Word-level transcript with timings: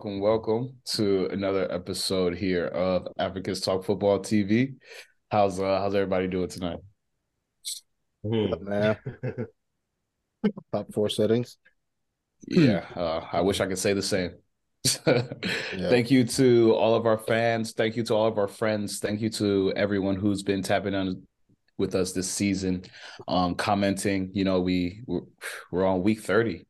welcome, 0.00 0.20
welcome 0.20 0.72
to 0.86 1.26
another 1.26 1.70
episode 1.70 2.34
here 2.34 2.68
of 2.68 3.06
Africans 3.18 3.60
Talk 3.60 3.84
Football 3.84 4.20
TV. 4.20 4.76
How's 5.30 5.60
uh 5.60 5.78
how's 5.78 5.94
everybody 5.94 6.26
doing 6.26 6.48
tonight? 6.48 6.78
Mm. 8.24 8.62
Man. 8.62 8.96
Top 10.72 10.90
four 10.94 11.10
settings. 11.10 11.58
Yeah, 12.48 12.86
uh, 12.96 13.26
I 13.30 13.42
wish 13.42 13.60
I 13.60 13.66
could 13.66 13.76
say 13.76 13.92
the 13.92 14.00
same. 14.00 14.30
yeah. 15.06 15.20
Thank 15.90 16.10
you 16.10 16.24
to 16.24 16.74
all 16.76 16.94
of 16.94 17.04
our 17.04 17.18
fans. 17.18 17.72
Thank 17.72 17.94
you 17.94 18.02
to 18.04 18.14
all 18.14 18.26
of 18.26 18.38
our 18.38 18.48
friends. 18.48 19.00
Thank 19.00 19.20
you 19.20 19.28
to 19.28 19.74
everyone 19.76 20.16
who's 20.16 20.42
been 20.42 20.62
tapping 20.62 20.94
on 20.94 21.26
with 21.76 21.94
us 21.94 22.12
this 22.12 22.30
season, 22.30 22.84
um, 23.28 23.54
commenting. 23.54 24.30
You 24.32 24.44
know, 24.44 24.62
we 24.62 25.02
we're, 25.06 25.20
we're 25.70 25.84
on 25.84 26.02
week 26.02 26.20
thirty, 26.22 26.66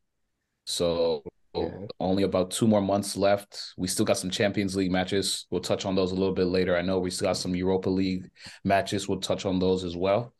so 0.64 1.22
yeah. 1.54 1.86
only 1.98 2.22
about 2.22 2.50
two 2.50 2.66
more 2.66 2.80
months 2.80 3.16
left. 3.16 3.72
We 3.77 3.88
still 3.88 4.04
got 4.04 4.18
some 4.18 4.30
Champions 4.30 4.77
League 4.77 4.90
matches. 4.90 5.46
We'll 5.50 5.60
touch 5.60 5.84
on 5.84 5.95
those 5.95 6.12
a 6.12 6.16
little 6.16 6.34
bit 6.34 6.46
later. 6.46 6.76
I 6.76 6.82
know 6.82 6.98
we 6.98 7.10
still 7.10 7.28
got 7.28 7.36
some 7.36 7.54
Europa 7.54 7.90
League 7.90 8.30
matches. 8.64 9.09
We'll 9.09 9.20
touch 9.20 9.46
on 9.46 9.59
those 9.59 9.84
as 9.84 9.96
well. 9.96 10.32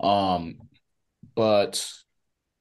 Um, 0.00 0.56
but 1.34 1.84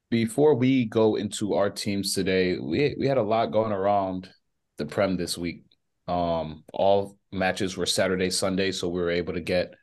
before 0.09 0.55
we 0.55 0.85
go 0.85 1.15
into 1.15 1.53
our 1.53 1.69
teams 1.69 2.13
today, 2.13 2.57
we 2.57 2.95
we 2.97 3.07
had 3.07 3.17
a 3.17 3.23
lot 3.23 3.51
going 3.51 3.71
around 3.71 4.29
the 4.77 4.85
Prem 4.85 5.17
this 5.17 5.37
week. 5.37 5.63
Um, 6.07 6.63
all 6.73 7.17
matches 7.31 7.77
were 7.77 7.85
Saturday, 7.85 8.29
Sunday, 8.29 8.71
so 8.71 8.89
we 8.89 8.99
were 8.99 9.11
able 9.11 9.33
to 9.33 9.41
get 9.41 9.73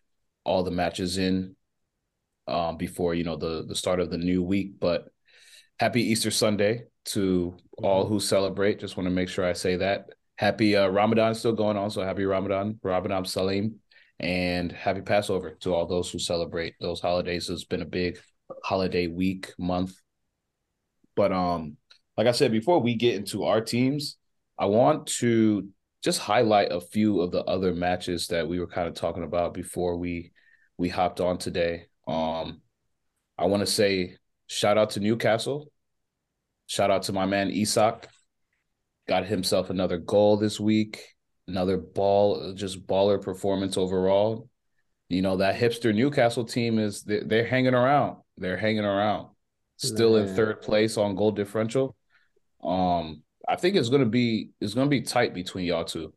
all 0.44 0.62
the 0.62 0.70
matches 0.70 1.18
in 1.18 1.56
um, 2.46 2.76
before 2.76 3.14
you 3.14 3.24
know 3.24 3.36
the 3.36 3.64
the 3.66 3.74
start 3.74 4.00
of 4.00 4.10
the 4.10 4.18
new 4.18 4.42
week. 4.42 4.78
But 4.80 5.08
happy 5.78 6.02
Easter 6.02 6.30
Sunday 6.30 6.84
to 7.12 7.56
all 7.82 8.06
who 8.06 8.20
celebrate. 8.20 8.80
Just 8.80 8.96
want 8.96 9.06
to 9.06 9.14
make 9.14 9.28
sure 9.28 9.44
I 9.44 9.52
say 9.52 9.76
that. 9.76 10.10
Happy 10.36 10.76
uh, 10.76 10.88
Ramadan 10.88 11.34
still 11.34 11.52
going 11.52 11.76
on, 11.76 11.90
so 11.90 12.02
happy 12.02 12.24
Ramadan, 12.24 12.78
Ramadan 12.82 13.24
Salim, 13.24 13.76
and 14.20 14.70
happy 14.70 15.00
Passover 15.00 15.50
to 15.60 15.74
all 15.74 15.86
those 15.86 16.10
who 16.10 16.18
celebrate 16.18 16.74
those 16.80 17.00
holidays. 17.00 17.50
It's 17.50 17.64
been 17.64 17.82
a 17.82 17.86
big 17.86 18.18
holiday 18.62 19.06
week, 19.06 19.52
month. 19.58 19.94
But 21.16 21.32
um, 21.32 21.76
like 22.16 22.26
I 22.26 22.32
said 22.32 22.52
before, 22.52 22.80
we 22.80 22.94
get 22.94 23.16
into 23.16 23.44
our 23.44 23.60
teams. 23.60 24.16
I 24.58 24.66
want 24.66 25.06
to 25.18 25.68
just 26.02 26.20
highlight 26.20 26.72
a 26.72 26.80
few 26.80 27.20
of 27.20 27.32
the 27.32 27.42
other 27.44 27.74
matches 27.74 28.28
that 28.28 28.48
we 28.48 28.60
were 28.60 28.66
kind 28.66 28.88
of 28.88 28.94
talking 28.94 29.24
about 29.24 29.54
before 29.54 29.96
we 29.96 30.32
we 30.76 30.88
hopped 30.88 31.20
on 31.20 31.38
today. 31.38 31.86
Um, 32.06 32.60
I 33.36 33.46
want 33.46 33.60
to 33.60 33.66
say 33.66 34.16
shout 34.46 34.78
out 34.78 34.90
to 34.90 35.00
Newcastle. 35.00 35.70
Shout 36.68 36.90
out 36.90 37.04
to 37.04 37.12
my 37.14 37.24
man 37.24 37.50
Isak. 37.50 38.08
Got 39.08 39.24
himself 39.26 39.70
another 39.70 39.96
goal 39.96 40.36
this 40.36 40.60
week. 40.60 41.02
Another 41.48 41.78
ball, 41.78 42.52
just 42.52 42.86
baller 42.86 43.20
performance 43.20 43.78
overall. 43.78 44.50
You 45.08 45.22
know 45.22 45.38
that 45.38 45.56
hipster 45.56 45.94
Newcastle 45.94 46.44
team 46.44 46.78
is 46.78 47.02
they're, 47.02 47.24
they're 47.24 47.46
hanging 47.46 47.72
around. 47.72 48.18
They're 48.36 48.58
hanging 48.58 48.84
around. 48.84 49.28
Still 49.78 50.18
Man. 50.18 50.28
in 50.28 50.36
third 50.36 50.60
place 50.60 50.98
on 50.98 51.14
goal 51.14 51.30
differential. 51.30 51.96
Um, 52.62 53.22
I 53.48 53.56
think 53.56 53.76
it's 53.76 53.88
gonna 53.88 54.04
be 54.04 54.50
it's 54.60 54.74
gonna 54.74 54.90
be 54.90 55.00
tight 55.00 55.32
between 55.32 55.64
y'all 55.64 55.84
two. 55.84 56.12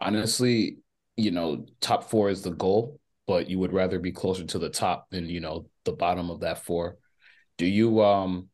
Honestly, 0.00 0.78
you 1.16 1.32
know, 1.32 1.66
top 1.80 2.08
four 2.08 2.30
is 2.30 2.42
the 2.42 2.52
goal, 2.52 3.00
but 3.26 3.50
you 3.50 3.58
would 3.58 3.72
rather 3.72 3.98
be 3.98 4.12
closer 4.12 4.44
to 4.44 4.58
the 4.60 4.70
top 4.70 5.10
than 5.10 5.28
you 5.28 5.40
know 5.40 5.68
the 5.84 5.92
bottom 5.92 6.30
of 6.30 6.40
that 6.40 6.64
four. 6.64 6.98
Do 7.58 7.66
you 7.66 8.00
um 8.04 8.48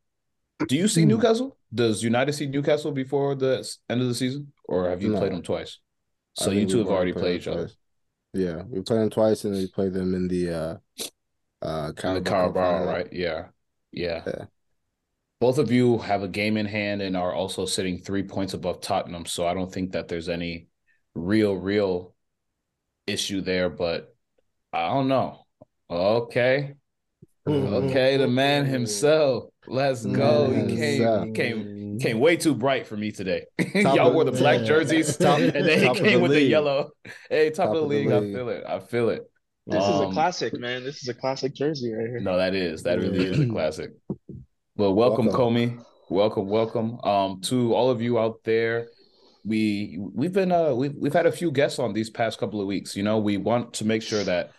do 0.68 0.76
you 0.76 0.88
see 0.88 1.02
hmm. 1.02 1.08
Newcastle? 1.08 1.56
Does 1.72 2.02
United 2.02 2.32
see 2.32 2.46
Newcastle 2.46 2.92
before 2.92 3.34
the 3.34 3.68
end 3.88 4.02
of 4.02 4.08
the 4.08 4.14
season, 4.14 4.52
or 4.64 4.88
have 4.88 5.02
you 5.02 5.10
no. 5.10 5.18
played 5.18 5.32
them 5.32 5.42
twice? 5.42 5.78
So 6.34 6.50
you 6.50 6.66
two 6.66 6.78
have 6.78 6.88
already 6.88 7.12
played 7.12 7.40
each 7.40 7.48
other. 7.48 7.70
Yeah, 8.32 8.62
we 8.68 8.80
played 8.80 9.00
them 9.00 9.10
twice, 9.10 9.44
and 9.44 9.54
we 9.54 9.66
played 9.68 9.92
them 9.92 10.14
in 10.14 10.28
the 10.28 10.50
uh, 10.50 10.76
uh, 11.62 11.92
Carabao, 11.92 12.14
the 12.14 12.30
Carabao 12.30 12.84
right? 12.84 13.12
Yeah. 13.12 13.46
yeah, 13.92 14.22
yeah. 14.26 14.44
Both 15.40 15.58
of 15.58 15.70
you 15.70 15.98
have 15.98 16.22
a 16.22 16.28
game 16.28 16.56
in 16.56 16.66
hand 16.66 17.02
and 17.02 17.16
are 17.16 17.34
also 17.34 17.66
sitting 17.66 17.98
three 17.98 18.22
points 18.22 18.54
above 18.54 18.80
Tottenham. 18.80 19.26
So 19.26 19.46
I 19.46 19.54
don't 19.54 19.72
think 19.72 19.92
that 19.92 20.08
there's 20.08 20.28
any 20.28 20.68
real, 21.14 21.54
real 21.54 22.14
issue 23.06 23.40
there. 23.40 23.68
But 23.68 24.14
I 24.72 24.88
don't 24.88 25.08
know. 25.08 25.44
Okay, 25.90 26.74
okay, 27.48 28.16
the 28.16 28.28
man 28.28 28.64
himself. 28.64 29.51
Let's 29.66 30.04
go. 30.04 30.50
He 30.50 30.76
came, 30.76 31.26
he 31.26 31.32
came, 31.32 31.98
came 32.00 32.18
way 32.18 32.36
too 32.36 32.54
bright 32.54 32.86
for 32.86 32.96
me 32.96 33.12
today. 33.12 33.46
Y'all 33.74 34.12
wore 34.12 34.24
the 34.24 34.32
black 34.32 34.60
yeah. 34.60 34.66
jerseys, 34.66 35.16
top, 35.18 35.38
and 35.38 35.52
then 35.52 35.78
he 35.78 36.00
came 36.00 36.04
the 36.04 36.16
with 36.16 36.32
league. 36.32 36.44
the 36.44 36.50
yellow. 36.50 36.90
Hey, 37.30 37.50
top, 37.50 37.66
top 37.66 37.76
of, 37.76 37.82
the, 37.82 37.86
league. 37.86 38.08
the 38.08 38.20
league. 38.20 38.32
I 38.32 38.32
feel 38.32 38.48
it. 38.48 38.64
I 38.66 38.78
feel 38.80 39.08
it. 39.10 39.22
This 39.66 39.84
um, 39.84 39.94
is 39.94 40.00
a 40.00 40.04
um, 40.04 40.12
classic, 40.12 40.58
man. 40.58 40.82
This 40.82 41.02
is 41.02 41.08
a 41.08 41.14
classic 41.14 41.54
jersey 41.54 41.92
right 41.92 42.08
here. 42.08 42.20
No, 42.20 42.36
that 42.36 42.54
is. 42.54 42.82
That 42.82 42.98
really 42.98 43.24
is 43.24 43.38
a 43.38 43.46
classic. 43.46 43.90
Well, 44.76 44.94
welcome, 44.94 45.26
welcome. 45.26 45.54
Comey. 45.54 45.84
Welcome, 46.10 46.48
welcome. 46.48 46.98
Um, 47.04 47.40
to 47.42 47.72
all 47.74 47.90
of 47.90 48.02
you 48.02 48.18
out 48.18 48.40
there. 48.44 48.88
We 49.44 49.98
we've 50.00 50.32
been 50.32 50.52
uh 50.52 50.72
we've 50.72 50.94
we've 50.94 51.12
had 51.12 51.26
a 51.26 51.32
few 51.32 51.50
guests 51.50 51.80
on 51.80 51.92
these 51.92 52.10
past 52.10 52.38
couple 52.38 52.60
of 52.60 52.66
weeks. 52.66 52.96
You 52.96 53.02
know, 53.02 53.18
we 53.18 53.36
want 53.38 53.74
to 53.74 53.84
make 53.84 54.02
sure 54.02 54.22
that 54.22 54.50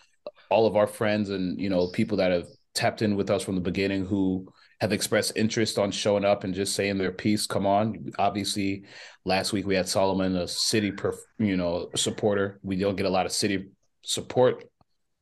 all 0.49 0.65
of 0.65 0.75
our 0.75 0.87
friends 0.87 1.29
and 1.29 1.59
you 1.59 1.69
know 1.69 1.89
people 1.91 2.17
that 2.17 2.31
have 2.31 2.47
tapped 2.73 3.01
in 3.01 3.15
with 3.15 3.29
us 3.29 3.43
from 3.43 3.55
the 3.55 3.61
beginning 3.61 4.05
who 4.05 4.47
have 4.83 4.91
expressed 4.91 5.31
interest 5.37 5.79
on 5.79 5.91
showing 5.91 6.25
up 6.25 6.43
and 6.43 6.53
just 6.53 6.75
saying 6.75 6.97
their 6.97 7.13
piece. 7.13 7.47
Come 7.47 7.65
on. 7.65 8.11
Obviously 8.19 8.83
last 9.23 9.53
week 9.53 9.65
we 9.65 9.75
had 9.75 9.87
solomon 9.87 10.35
a 10.35 10.45
city 10.45 10.91
perf, 10.91 11.15
you 11.39 11.55
know 11.55 11.89
supporter. 11.95 12.59
We 12.63 12.75
don't 12.75 12.97
get 12.97 13.05
a 13.05 13.09
lot 13.09 13.25
of 13.25 13.31
city 13.31 13.69
support 14.01 14.65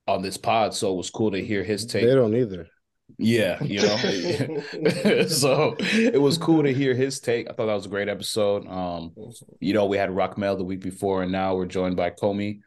on 0.07 0.23
this 0.23 0.35
pod 0.35 0.73
so 0.73 0.91
it 0.91 0.97
was 0.97 1.11
cool 1.11 1.29
to 1.29 1.45
hear 1.45 1.63
his 1.63 1.85
take. 1.85 2.05
They 2.05 2.15
don't 2.15 2.35
either. 2.35 2.67
Yeah 3.19 3.61
you 3.61 3.83
know? 3.83 5.25
So 5.27 5.75
it 5.79 6.19
was 6.19 6.39
cool 6.39 6.63
to 6.63 6.73
hear 6.73 6.95
his 6.95 7.19
take. 7.19 7.47
I 7.47 7.53
thought 7.53 7.67
that 7.67 7.75
was 7.75 7.85
a 7.85 7.89
great 7.89 8.09
episode. 8.09 8.67
Um 8.67 9.13
you 9.59 9.75
know 9.75 9.85
we 9.85 9.97
had 9.97 10.09
rockmel 10.09 10.57
the 10.57 10.63
week 10.63 10.81
before 10.81 11.21
and 11.21 11.31
now 11.31 11.53
we're 11.55 11.67
joined 11.67 11.95
by 11.95 12.09
comey 12.09 12.61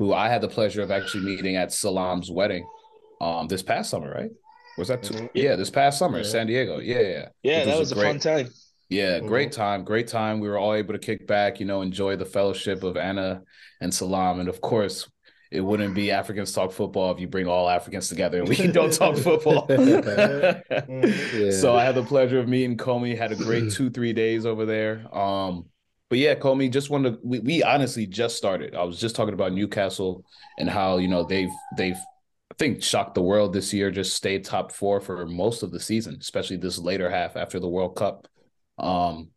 who 0.00 0.12
i 0.12 0.28
had 0.28 0.40
the 0.40 0.48
pleasure 0.48 0.82
of 0.82 0.90
actually 0.90 1.22
meeting 1.22 1.56
at 1.56 1.70
salam's 1.72 2.30
wedding 2.30 2.66
um 3.20 3.46
this 3.48 3.62
past 3.62 3.90
summer 3.90 4.10
right 4.10 4.30
was 4.78 4.88
that 4.88 5.02
two? 5.02 5.14
Mm-hmm. 5.14 5.26
Yeah, 5.34 5.56
this 5.56 5.70
past 5.70 5.98
summer 5.98 6.18
yeah. 6.18 6.24
San 6.24 6.46
Diego. 6.46 6.78
Yeah, 6.78 7.00
yeah. 7.00 7.28
Yeah, 7.42 7.64
that 7.64 7.78
was, 7.78 7.90
was 7.90 7.92
a, 7.92 7.94
great, 7.96 8.06
fun 8.06 8.18
time. 8.18 8.48
Yeah, 8.88 9.18
mm-hmm. 9.18 9.26
great 9.26 9.52
time, 9.52 9.84
great 9.84 10.08
time. 10.08 10.40
We 10.40 10.48
were 10.48 10.58
all 10.58 10.74
able 10.74 10.94
to 10.94 10.98
kick 10.98 11.26
back, 11.26 11.60
you 11.60 11.66
know, 11.66 11.82
enjoy 11.82 12.16
the 12.16 12.24
fellowship 12.24 12.82
of 12.82 12.96
Anna 12.96 13.42
and 13.80 13.92
Salam, 13.92 14.40
and 14.40 14.48
of 14.48 14.60
course, 14.60 15.08
it 15.50 15.60
wouldn't 15.60 15.94
be 15.94 16.12
Africans 16.12 16.52
talk 16.52 16.70
football 16.70 17.12
if 17.12 17.18
you 17.18 17.26
bring 17.26 17.48
all 17.48 17.68
Africans 17.68 18.08
together 18.08 18.38
and 18.38 18.48
we 18.48 18.56
don't 18.72 18.92
talk 18.92 19.16
football. 19.16 19.66
yeah. 19.68 21.50
So 21.50 21.74
I 21.74 21.84
had 21.84 21.96
the 21.96 22.04
pleasure 22.06 22.38
of 22.38 22.48
meeting 22.48 22.76
Comey. 22.76 23.18
Had 23.18 23.32
a 23.32 23.36
great 23.36 23.72
two 23.72 23.90
three 23.90 24.12
days 24.12 24.46
over 24.46 24.64
there. 24.64 25.12
Um, 25.16 25.66
but 26.08 26.18
yeah, 26.18 26.34
Comey, 26.36 26.70
just 26.70 26.88
wanted 26.90 27.14
to, 27.14 27.18
we, 27.24 27.40
we 27.40 27.62
honestly 27.62 28.06
just 28.06 28.36
started. 28.36 28.76
I 28.76 28.84
was 28.84 29.00
just 29.00 29.16
talking 29.16 29.34
about 29.34 29.52
Newcastle 29.52 30.24
and 30.58 30.70
how 30.70 30.98
you 30.98 31.08
know 31.08 31.24
they've 31.24 31.50
they've 31.76 31.98
think 32.58 32.82
shocked 32.82 33.14
the 33.14 33.22
world 33.22 33.52
this 33.52 33.72
year. 33.72 33.90
Just 33.90 34.14
stayed 34.14 34.44
top 34.44 34.72
four 34.72 35.00
for 35.00 35.26
most 35.26 35.62
of 35.62 35.70
the 35.70 35.80
season, 35.80 36.16
especially 36.20 36.56
this 36.56 36.78
later 36.78 37.10
half 37.10 37.36
after 37.36 37.60
the 37.60 37.68
World 37.68 37.96
Cup. 37.96 38.26
Um, 38.78 39.28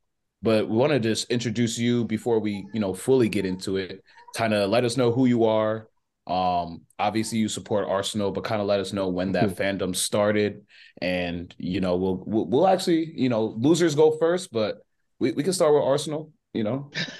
but 0.42 0.68
we 0.68 0.76
want 0.76 0.92
to 0.92 1.00
just 1.00 1.32
introduce 1.32 1.78
you 1.78 2.06
before 2.06 2.40
we, 2.40 2.66
you 2.74 2.80
know, 2.80 2.94
fully 2.94 3.30
get 3.30 3.46
into 3.46 3.78
it. 3.78 4.04
Kind 4.36 4.54
of 4.54 4.70
let 4.70 4.84
us 4.84 4.98
know 4.98 5.12
who 5.12 5.26
you 5.26 5.46
are. 5.46 5.88
Um, 6.26 6.82
obviously 7.00 7.38
you 7.38 7.50
support 7.50 7.88
Arsenal, 7.88 8.32
but 8.32 8.44
kind 8.44 8.62
of 8.62 8.68
let 8.68 8.80
us 8.80 8.94
know 8.94 9.10
when 9.10 9.34
that 9.34 9.50
fandom 9.58 9.96
started, 9.96 10.66
and 11.02 11.54
you 11.58 11.82
know, 11.82 11.98
we'll, 11.98 12.24
we'll 12.26 12.46
we'll 12.46 12.68
actually, 12.68 13.14
you 13.16 13.30
know, 13.30 13.46
losers 13.46 13.96
go 13.96 14.18
first, 14.18 14.52
but 14.52 14.86
we, 15.20 15.32
we 15.34 15.44
can 15.44 15.54
start 15.54 15.74
with 15.74 15.84
Arsenal. 15.84 16.32
You 16.54 16.64
know, 16.64 16.92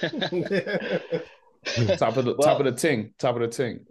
top 1.96 2.16
of 2.16 2.24
the 2.24 2.34
well, 2.38 2.46
top 2.46 2.60
of 2.60 2.66
the 2.66 2.72
ting, 2.76 3.12
top 3.18 3.36
of 3.36 3.42
the 3.42 3.48
ting 3.48 3.86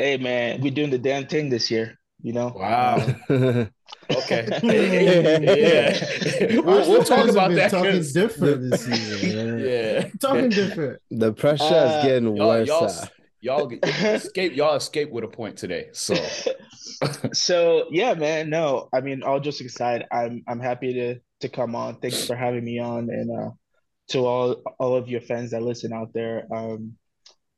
hey 0.00 0.16
man, 0.16 0.62
we're 0.62 0.70
doing 0.72 0.90
the 0.90 0.98
damn 0.98 1.26
thing 1.26 1.50
this 1.50 1.70
year. 1.70 1.98
You 2.22 2.32
know. 2.32 2.52
Wow. 2.54 2.96
okay. 3.30 3.68
yeah. 4.62 6.60
we'll, 6.60 6.88
we'll 6.88 7.04
talk 7.04 7.28
about 7.28 7.52
that. 7.52 7.70
Talking 7.70 8.02
different 8.12 8.70
this 8.70 8.84
season. 8.84 9.58
yeah. 9.58 10.08
Talking 10.20 10.50
different. 10.50 11.00
The 11.10 11.32
pressure 11.32 11.64
uh, 11.64 11.98
is 11.98 12.04
getting 12.04 12.36
y'all, 12.36 12.48
worse. 12.48 12.68
Y'all, 13.40 13.70
y'all 13.70 13.72
escape. 13.82 14.54
Y'all 14.54 14.76
escape 14.76 15.10
with 15.10 15.24
a 15.24 15.28
point 15.28 15.56
today. 15.56 15.88
So. 15.92 16.14
so 17.32 17.86
yeah, 17.90 18.14
man. 18.14 18.50
No, 18.50 18.88
I 18.92 19.00
mean, 19.00 19.22
all 19.22 19.40
just 19.40 19.60
excited. 19.60 20.06
I'm 20.12 20.42
I'm 20.46 20.60
happy 20.60 20.92
to 20.94 21.20
to 21.40 21.48
come 21.48 21.74
on. 21.74 22.00
Thanks 22.00 22.26
for 22.26 22.36
having 22.36 22.64
me 22.64 22.78
on, 22.80 23.08
and 23.08 23.30
uh, 23.30 23.50
to 24.08 24.26
all 24.26 24.62
all 24.78 24.94
of 24.96 25.08
your 25.08 25.22
fans 25.22 25.52
that 25.52 25.62
listen 25.62 25.94
out 25.94 26.12
there. 26.12 26.46
Um, 26.54 26.96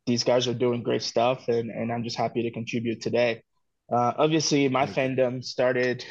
these 0.07 0.25
guys 0.25 0.49
are 0.49 0.55
doing 0.55 0.83
great 0.83 1.03
stuff, 1.03 1.49
and 1.49 1.71
and 1.71 1.93
I'm 1.93 2.05
just 2.05 2.17
happy 2.17 2.43
to 2.43 2.51
contribute 2.51 3.01
today. 3.01 3.43
Uh, 3.91 4.13
obviously, 4.17 4.69
my 4.69 4.87
fandom 4.87 5.45
started 5.45 6.05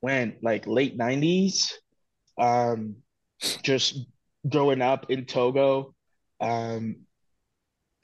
when 0.00 0.36
like 0.42 0.66
late 0.66 0.98
'90s. 0.98 1.72
Um, 2.38 2.96
just 3.62 4.06
growing 4.48 4.82
up 4.82 5.10
in 5.10 5.26
Togo. 5.26 5.94
Um, 6.40 7.06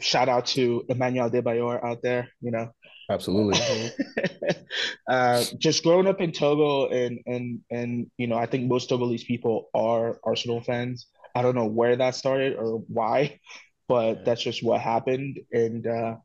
shout 0.01 0.29
out 0.29 0.47
to 0.47 0.85
Emmanuel 0.89 1.31
Adebayor 1.31 1.83
out 1.85 2.03
there, 2.03 2.29
you 2.41 2.51
know. 2.51 2.71
Absolutely. 3.11 3.59
uh, 5.09 5.45
just 5.59 5.83
growing 5.83 6.07
up 6.07 6.21
in 6.21 6.33
Togo 6.33 6.89
and 6.89 7.21
and 7.27 7.61
and 7.71 8.11
you 8.19 8.27
know, 8.27 8.37
I 8.37 8.47
think 8.47 8.69
most 8.69 8.91
Togolese 8.91 9.25
people 9.25 9.71
are 9.75 10.21
Arsenal 10.25 10.61
fans. 10.61 11.07
I 11.35 11.43
don't 11.43 11.55
know 11.55 11.67
where 11.67 11.97
that 11.97 12.15
started 12.17 12.57
or 12.57 12.79
why, 12.89 13.39
but 13.89 14.25
that's 14.25 14.43
just 14.43 14.63
what 14.63 14.81
happened. 14.81 15.41
And 15.53 15.87
uh, 15.87 16.17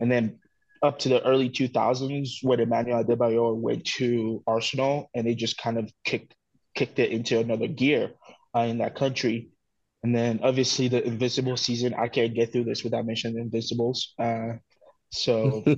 and 0.00 0.10
then 0.10 0.40
up 0.82 0.98
to 1.00 1.08
the 1.08 1.24
early 1.24 1.48
2000s 1.48 2.38
when 2.42 2.58
Emmanuel 2.58 3.04
Adebayor 3.04 3.56
went 3.56 3.84
to 3.84 4.42
Arsenal 4.46 5.08
and 5.14 5.26
they 5.26 5.34
just 5.34 5.56
kind 5.56 5.78
of 5.78 5.90
kicked 6.04 6.34
kicked 6.74 6.98
it 6.98 7.10
into 7.10 7.38
another 7.38 7.68
gear 7.68 8.12
uh, 8.56 8.60
in 8.60 8.78
that 8.78 8.96
country. 8.96 9.50
And 10.02 10.14
then 10.14 10.40
obviously 10.42 10.88
the 10.88 11.06
Invincible 11.06 11.56
season, 11.56 11.94
I 11.94 12.08
can't 12.08 12.34
get 12.34 12.50
through 12.50 12.64
this 12.64 12.82
without 12.82 13.06
mentioning 13.06 13.38
Invincibles. 13.38 14.14
Uh, 14.18 14.54
so 15.10 15.62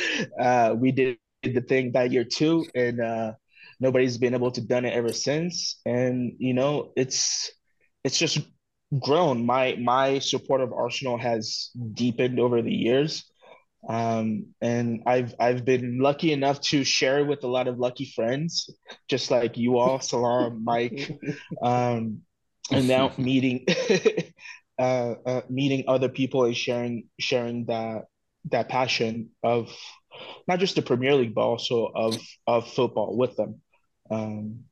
uh, 0.40 0.74
we 0.78 0.92
did 0.92 1.18
the 1.42 1.60
thing 1.60 1.92
that 1.92 2.12
year 2.12 2.24
too, 2.24 2.64
and 2.74 3.00
uh, 3.00 3.32
nobody's 3.80 4.18
been 4.18 4.34
able 4.34 4.50
to 4.52 4.60
done 4.60 4.84
it 4.84 4.94
ever 4.94 5.12
since. 5.12 5.80
And 5.84 6.34
you 6.38 6.54
know, 6.54 6.92
it's 6.96 7.50
it's 8.04 8.18
just 8.18 8.38
grown. 8.98 9.46
My 9.46 9.76
my 9.80 10.18
support 10.18 10.60
of 10.60 10.72
Arsenal 10.72 11.18
has 11.18 11.70
deepened 11.94 12.40
over 12.40 12.62
the 12.62 12.74
years. 12.74 13.24
Um, 13.88 14.48
and 14.60 15.02
I've 15.06 15.34
I've 15.40 15.64
been 15.64 16.00
lucky 16.00 16.32
enough 16.32 16.60
to 16.62 16.84
share 16.84 17.24
with 17.24 17.44
a 17.44 17.48
lot 17.48 17.66
of 17.66 17.78
lucky 17.78 18.12
friends, 18.14 18.68
just 19.08 19.30
like 19.30 19.56
you 19.56 19.78
all, 19.78 20.00
Salam, 20.00 20.64
Mike, 20.64 21.18
um, 21.62 22.22
and 22.70 22.88
now 22.88 23.12
meeting 23.18 23.64
uh, 24.78 25.14
uh, 25.24 25.40
meeting 25.48 25.84
other 25.88 26.08
people 26.08 26.44
and 26.44 26.56
sharing 26.56 27.08
sharing 27.18 27.66
that 27.66 28.04
that 28.50 28.68
passion 28.68 29.30
of 29.42 29.74
not 30.46 30.58
just 30.58 30.74
the 30.74 30.82
Premier 30.82 31.14
League 31.14 31.34
but 31.34 31.42
also 31.42 31.90
of 31.94 32.20
of 32.46 32.68
football 32.68 33.16
with 33.16 33.36
them. 33.36 33.62
Um, 34.10 34.64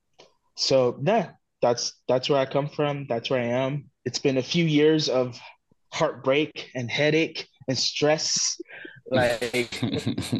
so 0.56 1.00
yeah, 1.02 1.30
that's 1.62 1.94
that's 2.08 2.28
where 2.28 2.40
I 2.40 2.46
come 2.46 2.68
from. 2.68 3.06
That's 3.08 3.30
where 3.30 3.40
I 3.40 3.64
am. 3.64 3.90
It's 4.08 4.18
been 4.18 4.38
a 4.38 4.42
few 4.42 4.64
years 4.64 5.10
of 5.10 5.38
heartbreak 5.92 6.70
and 6.74 6.90
headache 6.90 7.46
and 7.68 7.76
stress. 7.76 8.58
Like, 9.10 9.82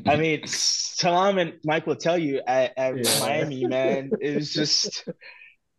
I 0.06 0.17
mean, 0.17 0.41
Salam 0.47 1.37
and 1.37 1.53
Mike 1.65 1.87
will 1.87 1.97
tell 1.97 2.17
you 2.17 2.41
at, 2.47 2.73
at 2.79 2.97
yeah. 2.97 3.20
Miami, 3.20 3.67
man, 3.67 4.11
it 4.23 4.37
was 4.37 4.55
just 4.55 5.06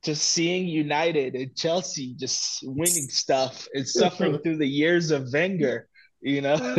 just 0.03 0.21
seeing 0.21 0.67
United 0.67 1.33
and 1.33 1.55
Chelsea 1.55 2.13
just 2.13 2.59
winning 2.61 3.09
stuff 3.09 3.67
and 3.73 3.87
suffering 3.87 4.37
through 4.37 4.57
the 4.57 4.67
years 4.67 5.09
of 5.09 5.33
Wenger, 5.33 5.87
you 6.21 6.41
know. 6.41 6.57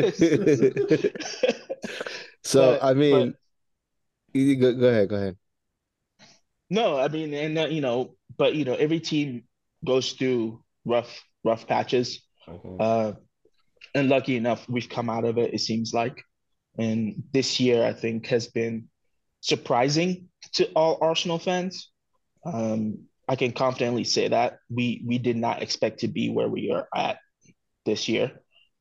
so 2.44 2.78
but, 2.78 2.84
I 2.84 2.94
mean, 2.94 3.34
but, 4.32 4.60
go, 4.60 4.74
go 4.74 4.86
ahead, 4.86 5.08
go 5.08 5.16
ahead. 5.16 5.36
No, 6.70 7.00
I 7.00 7.08
mean, 7.08 7.34
and 7.34 7.58
uh, 7.58 7.66
you 7.66 7.80
know, 7.80 8.14
but 8.36 8.54
you 8.54 8.64
know, 8.64 8.74
every 8.74 9.00
team 9.00 9.42
goes 9.84 10.12
through 10.12 10.62
rough, 10.84 11.22
rough 11.44 11.66
patches. 11.66 12.20
Mm-hmm. 12.48 12.76
Uh, 12.80 13.12
and 13.94 14.08
lucky 14.08 14.36
enough, 14.36 14.68
we've 14.68 14.88
come 14.88 15.10
out 15.10 15.24
of 15.24 15.38
it. 15.38 15.54
It 15.54 15.60
seems 15.60 15.92
like, 15.92 16.22
and 16.78 17.22
this 17.32 17.58
year 17.58 17.84
I 17.84 17.92
think 17.92 18.26
has 18.26 18.48
been 18.48 18.88
surprising 19.40 20.28
to 20.54 20.70
all 20.74 20.98
Arsenal 21.00 21.38
fans. 21.38 21.90
Um, 22.44 23.06
I 23.28 23.36
can 23.36 23.52
confidently 23.52 24.04
say 24.04 24.28
that 24.28 24.58
we 24.68 25.02
we 25.06 25.18
did 25.18 25.36
not 25.36 25.62
expect 25.62 26.00
to 26.00 26.08
be 26.08 26.30
where 26.30 26.48
we 26.48 26.70
are 26.70 26.88
at 26.94 27.18
this 27.86 28.08
year. 28.08 28.32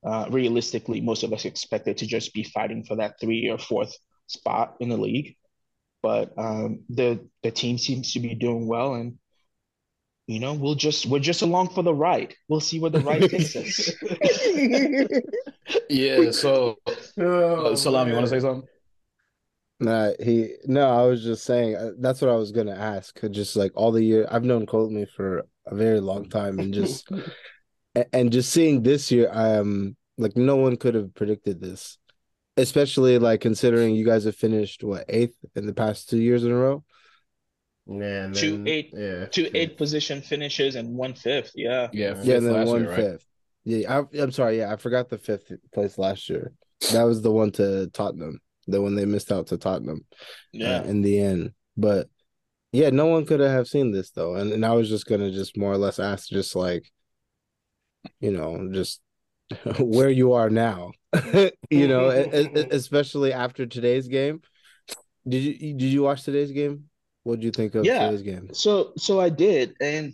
Uh, 0.06 0.28
realistically, 0.30 1.02
most 1.02 1.24
of 1.24 1.34
us 1.34 1.46
expected 1.46 1.98
to 1.98 2.08
just 2.08 2.34
be 2.34 2.44
fighting 2.44 2.84
for 2.84 2.96
that 2.96 3.20
three 3.20 3.50
or 3.50 3.58
fourth 3.58 3.96
spot 4.28 4.76
in 4.80 4.90
the 4.90 4.98
league, 4.98 5.36
but 6.02 6.34
um, 6.38 6.82
the 6.90 7.20
the 7.44 7.52
team 7.52 7.78
seems 7.78 8.14
to 8.14 8.20
be 8.20 8.34
doing 8.34 8.68
well, 8.68 8.96
and 8.96 9.20
you 10.30 10.40
know 10.40 10.54
we'll 10.54 10.76
just 10.76 11.08
we're 11.08 11.18
just 11.18 11.42
along 11.42 11.70
for 11.70 11.82
the 11.82 11.94
ride. 11.94 12.36
We'll 12.48 12.60
see 12.60 12.80
where 12.80 12.92
the 12.92 13.00
ride 13.00 13.28
takes 13.32 13.56
us. 13.56 13.90
yeah. 15.90 16.30
So, 16.30 16.78
oh, 17.20 17.72
uh, 17.72 17.76
Salam, 17.76 18.08
you 18.08 18.14
want 18.14 18.28
to 18.28 18.30
say 18.30 18.40
something? 18.40 18.68
Nah, 19.80 20.12
he 20.20 20.52
no. 20.66 20.88
I 20.88 21.08
was 21.08 21.24
just 21.24 21.46
saying 21.46 21.76
uh, 21.76 21.92
that's 21.98 22.22
what 22.22 22.30
I 22.30 22.36
was 22.36 22.52
gonna 22.52 22.76
ask. 22.76 23.20
Just 23.32 23.56
like 23.56 23.72
all 23.74 23.92
the 23.92 24.04
year, 24.04 24.28
I've 24.30 24.44
known 24.44 24.68
Courtney 24.68 25.08
for 25.08 25.48
a 25.66 25.74
very 25.74 26.00
long 26.00 26.30
time, 26.30 26.60
and 26.60 26.76
just 26.76 27.10
and 28.14 28.32
just 28.32 28.52
seeing 28.52 28.84
this 28.84 29.10
year, 29.10 29.32
I 29.34 29.56
am 29.56 29.98
like 30.20 30.38
no 30.38 30.58
one 30.58 30.78
could 30.78 30.94
have 30.94 31.16
predicted 31.16 31.60
this, 31.60 31.98
especially 32.56 33.18
like 33.18 33.42
considering 33.42 33.96
you 33.96 34.06
guys 34.06 34.26
have 34.26 34.36
finished 34.36 34.84
what 34.84 35.06
eighth 35.10 35.38
in 35.56 35.66
the 35.66 35.74
past 35.74 36.08
two 36.08 36.20
years 36.20 36.44
in 36.44 36.52
a 36.52 36.56
row. 36.56 36.84
Yeah, 37.92 37.98
then, 37.98 38.34
two 38.34 38.64
eight, 38.68 38.94
yeah, 38.94 39.26
two 39.26 39.50
eight 39.54 39.78
position 39.78 40.22
finishes 40.22 40.76
and 40.76 40.96
one 40.96 41.14
fifth. 41.14 41.52
Yeah, 41.56 41.88
yeah, 41.92 42.16
yeah, 42.22 42.36
and 42.36 42.46
then 42.46 42.66
one 42.68 42.84
year, 42.84 42.96
fifth. 42.96 43.08
Right? 43.08 43.20
Yeah, 43.66 44.00
I, 44.00 44.22
I'm 44.22 44.32
sorry. 44.32 44.60
Yeah, 44.60 44.72
I 44.72 44.76
forgot 44.76 45.10
the 45.10 45.18
fifth 45.18 45.52
place 45.74 45.98
last 45.98 46.30
year. 46.30 46.54
That 46.92 47.04
was 47.04 47.22
the 47.22 47.32
one 47.32 47.52
to 47.54 47.88
Tottenham 47.88 48.40
the 48.70 48.82
one 48.82 48.96
they 48.96 49.06
missed 49.06 49.32
out 49.32 49.48
to 49.48 49.58
Tottenham. 49.58 50.06
Uh, 50.14 50.24
yeah. 50.54 50.80
Uh, 50.80 50.84
in 50.84 51.02
the 51.02 51.20
end, 51.20 51.52
but 51.78 52.08
yeah, 52.72 52.90
no 52.90 53.08
one 53.08 53.26
could 53.26 53.40
have 53.40 53.68
seen 53.68 53.92
this 53.92 54.12
though, 54.12 54.36
and 54.36 54.52
and 54.52 54.66
I 54.66 54.74
was 54.74 54.90
just 54.90 55.06
gonna 55.06 55.32
just 55.32 55.58
more 55.58 55.72
or 55.72 55.78
less 55.78 56.00
ask, 56.00 56.30
just 56.30 56.56
like, 56.56 56.92
you 58.20 58.32
know, 58.32 58.70
just 58.72 59.02
where 59.80 60.10
you 60.10 60.34
are 60.34 60.50
now, 60.50 60.92
you 61.70 61.88
know, 61.88 62.10
especially 62.72 63.34
after 63.34 63.66
today's 63.66 64.08
game. 64.08 64.42
Did 65.28 65.44
you 65.44 65.74
did 65.74 65.92
you 65.92 66.04
watch 66.04 66.24
today's 66.24 66.52
game? 66.52 66.86
What 67.24 67.36
did 67.36 67.46
you 67.46 67.52
think 67.52 67.76
of 67.76 67.86
yeah. 67.86 68.06
today's 68.06 68.24
game? 68.24 68.54
So 68.54 68.94
so 68.98 69.20
I 69.20 69.30
did, 69.30 69.76
and 69.82 70.14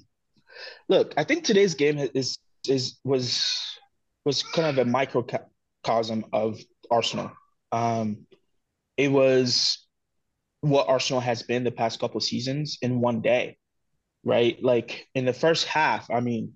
look, 0.89 1.13
I 1.17 1.23
think 1.23 1.43
today's 1.43 1.75
game 1.75 1.97
is 2.13 2.37
is 2.67 2.97
was 3.03 3.43
was 4.25 4.43
kind 4.43 4.67
of 4.67 4.85
a 4.85 4.89
microcosm 4.89 6.25
of 6.33 6.59
Arsenal. 6.89 7.31
Um, 7.71 8.25
it 8.97 9.11
was 9.11 9.85
what 10.61 10.89
Arsenal 10.89 11.21
has 11.21 11.43
been 11.43 11.63
the 11.63 11.71
past 11.71 11.99
couple 11.99 12.19
seasons 12.21 12.77
in 12.81 12.99
one 13.01 13.21
day, 13.21 13.57
right? 14.23 14.61
Like 14.63 15.07
in 15.13 15.25
the 15.25 15.33
first 15.33 15.67
half, 15.67 16.09
I 16.09 16.21
mean, 16.21 16.53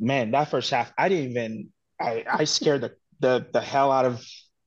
man, 0.00 0.32
that 0.32 0.50
first 0.50 0.70
half, 0.70 0.92
I 0.98 1.08
didn't 1.08 1.30
even 1.30 1.68
I 2.00 2.24
I 2.30 2.44
scared 2.44 2.82
the 2.82 2.96
the, 3.20 3.46
the 3.52 3.60
hell 3.60 3.92
out 3.92 4.04
of 4.04 4.26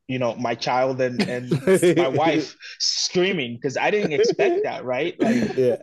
you 0.09 0.17
know 0.17 0.35
my 0.35 0.55
child 0.55 0.99
and 0.99 1.21
and 1.21 1.51
my 1.97 2.07
wife 2.07 2.55
screaming 2.79 3.55
because 3.55 3.77
I 3.77 3.91
didn't 3.91 4.13
expect 4.13 4.63
that, 4.63 4.83
right? 4.83 5.15
Like, 5.21 5.55
yeah. 5.55 5.77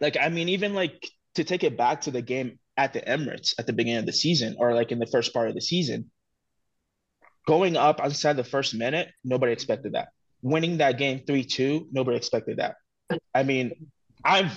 Like 0.00 0.18
I 0.20 0.28
mean, 0.28 0.50
even 0.50 0.74
like 0.74 1.08
to 1.34 1.44
take 1.44 1.64
it 1.64 1.78
back 1.78 2.02
to 2.02 2.10
the 2.10 2.20
game 2.20 2.58
at 2.76 2.92
the 2.92 3.00
Emirates 3.00 3.54
at 3.58 3.66
the 3.66 3.72
beginning 3.72 4.00
of 4.00 4.06
the 4.06 4.12
season 4.12 4.56
or 4.58 4.74
like 4.74 4.92
in 4.92 4.98
the 4.98 5.06
first 5.06 5.32
part 5.32 5.48
of 5.48 5.54
the 5.54 5.62
season, 5.62 6.10
going 7.46 7.76
up 7.76 8.00
outside 8.00 8.36
the 8.36 8.44
first 8.44 8.74
minute, 8.74 9.08
nobody 9.24 9.52
expected 9.52 9.92
that. 9.92 10.08
Winning 10.42 10.78
that 10.78 10.98
game 10.98 11.22
3 11.26 11.44
2, 11.44 11.88
nobody 11.90 12.18
expected 12.18 12.58
that. 12.58 12.76
I 13.34 13.44
mean, 13.44 13.72
I'm, 14.24 14.50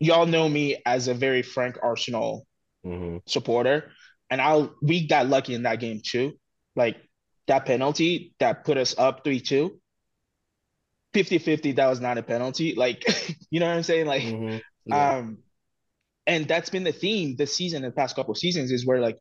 y'all 0.00 0.26
know 0.26 0.48
me 0.48 0.80
as 0.86 1.08
a 1.08 1.14
very 1.14 1.42
frank 1.42 1.78
Arsenal 1.82 2.46
mm-hmm. 2.86 3.18
supporter, 3.26 3.92
and 4.30 4.40
I'll, 4.40 4.74
we 4.80 5.06
got 5.06 5.26
lucky 5.26 5.54
in 5.54 5.64
that 5.64 5.80
game 5.80 6.00
too. 6.04 6.32
Like 6.76 6.96
that 7.48 7.66
penalty 7.66 8.34
that 8.38 8.64
put 8.64 8.76
us 8.76 8.94
up 8.96 9.24
3 9.24 9.40
2, 9.40 9.78
50 11.12 11.38
50, 11.38 11.72
that 11.72 11.86
was 11.88 12.00
not 12.00 12.18
a 12.18 12.22
penalty. 12.22 12.74
Like, 12.74 13.04
you 13.50 13.60
know 13.60 13.66
what 13.66 13.76
I'm 13.76 13.82
saying? 13.82 14.06
Like, 14.06 14.22
mm-hmm. 14.22 14.58
yeah. 14.86 15.10
um, 15.10 15.38
and 16.26 16.46
that's 16.46 16.70
been 16.70 16.84
the 16.84 16.92
theme 16.92 17.36
this 17.36 17.56
season, 17.56 17.82
the 17.82 17.90
past 17.90 18.14
couple 18.14 18.34
seasons, 18.34 18.70
is 18.70 18.86
where 18.86 19.00
like 19.00 19.18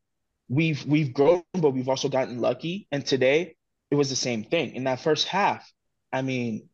we've 0.49 0.85
we've 0.85 1.13
grown, 1.13 1.43
but 1.53 1.71
we've 1.71 1.89
also 1.89 2.09
gotten 2.09 2.39
lucky. 2.39 2.87
And 2.91 3.05
today 3.05 3.55
it 3.89 3.95
was 3.95 4.09
the 4.09 4.15
same 4.15 4.43
thing. 4.43 4.75
In 4.75 4.83
that 4.83 4.99
first 4.99 5.27
half, 5.27 5.69
I 6.11 6.21
mean, 6.21 6.67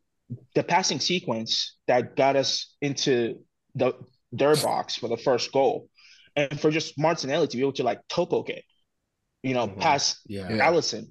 the 0.54 0.64
passing 0.64 0.98
sequence 0.98 1.76
that 1.86 2.16
got 2.16 2.34
us 2.34 2.74
into 2.80 3.38
the 3.76 3.94
their 4.32 4.56
box 4.56 4.96
for 4.96 5.08
the 5.08 5.16
first 5.16 5.52
goal, 5.52 5.88
and 6.34 6.58
for 6.60 6.72
just 6.72 6.98
Martinelli 6.98 7.46
to 7.46 7.56
be 7.56 7.62
able 7.62 7.72
to 7.74 7.84
like 7.84 8.00
toe 8.08 8.26
poke 8.26 8.50
it, 8.50 8.64
you 9.44 9.54
know, 9.54 9.68
mm-hmm. 9.68 9.80
past 9.80 10.18
yeah. 10.26 10.48
Alisson. 10.48 11.10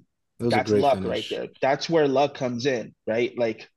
That's 0.50 0.70
luck 0.70 0.94
finish. 0.94 1.08
right 1.08 1.26
there. 1.30 1.48
That's 1.60 1.88
where 1.88 2.08
luck 2.08 2.34
comes 2.34 2.66
in, 2.66 2.94
right? 3.06 3.36
Like 3.36 3.68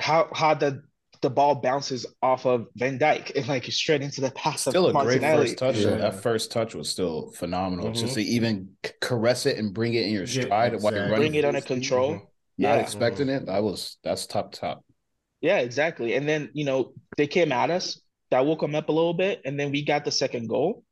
how 0.00 0.28
how 0.32 0.54
the 0.54 0.82
the 1.22 1.30
ball 1.30 1.54
bounces 1.54 2.04
off 2.20 2.46
of 2.46 2.66
Van 2.74 2.98
Dijk 2.98 3.36
and 3.36 3.46
like 3.46 3.64
straight 3.66 4.02
into 4.02 4.20
the 4.20 4.30
pass. 4.32 4.62
Still 4.62 4.88
a 4.88 4.92
Martinelli. 4.92 5.36
great 5.36 5.48
first 5.48 5.58
touch. 5.58 5.76
Yeah. 5.76 5.96
That 5.96 6.20
first 6.20 6.50
touch 6.50 6.74
was 6.74 6.88
still 6.88 7.30
phenomenal. 7.30 7.86
Mm-hmm. 7.86 7.94
Just 7.94 8.14
to 8.14 8.22
even 8.22 8.70
caress 9.00 9.46
it 9.46 9.56
and 9.56 9.72
bring 9.72 9.94
it 9.94 10.06
in 10.06 10.12
your 10.12 10.26
stride 10.26 10.48
yeah, 10.48 10.64
exactly. 10.66 10.84
while 10.84 10.92
you're 10.94 11.02
running, 11.04 11.30
bring 11.30 11.34
it 11.36 11.44
under 11.44 11.60
control. 11.60 12.14
Mm-hmm. 12.14 12.24
Not 12.58 12.78
expecting 12.78 13.28
mm-hmm. 13.28 13.44
it. 13.44 13.46
That 13.46 13.62
was 13.62 13.96
that's 14.02 14.26
top 14.26 14.52
top. 14.52 14.84
Yeah, 15.40 15.58
exactly. 15.58 16.14
And 16.14 16.28
then 16.28 16.50
you 16.52 16.64
know 16.64 16.92
they 17.16 17.28
came 17.28 17.52
at 17.52 17.70
us, 17.70 18.00
that 18.30 18.44
woke 18.44 18.60
them 18.60 18.74
up 18.74 18.88
a 18.88 18.92
little 18.92 19.14
bit, 19.14 19.42
and 19.44 19.58
then 19.58 19.70
we 19.70 19.84
got 19.84 20.04
the 20.04 20.10
second 20.10 20.48
goal. 20.48 20.84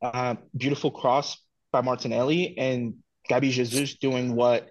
Uh, 0.00 0.36
beautiful 0.56 0.90
cross 0.90 1.38
by 1.72 1.80
Martinelli 1.80 2.56
and 2.58 2.94
Gabby 3.32 3.50
Jesus 3.50 3.94
doing 3.94 4.34
what 4.34 4.68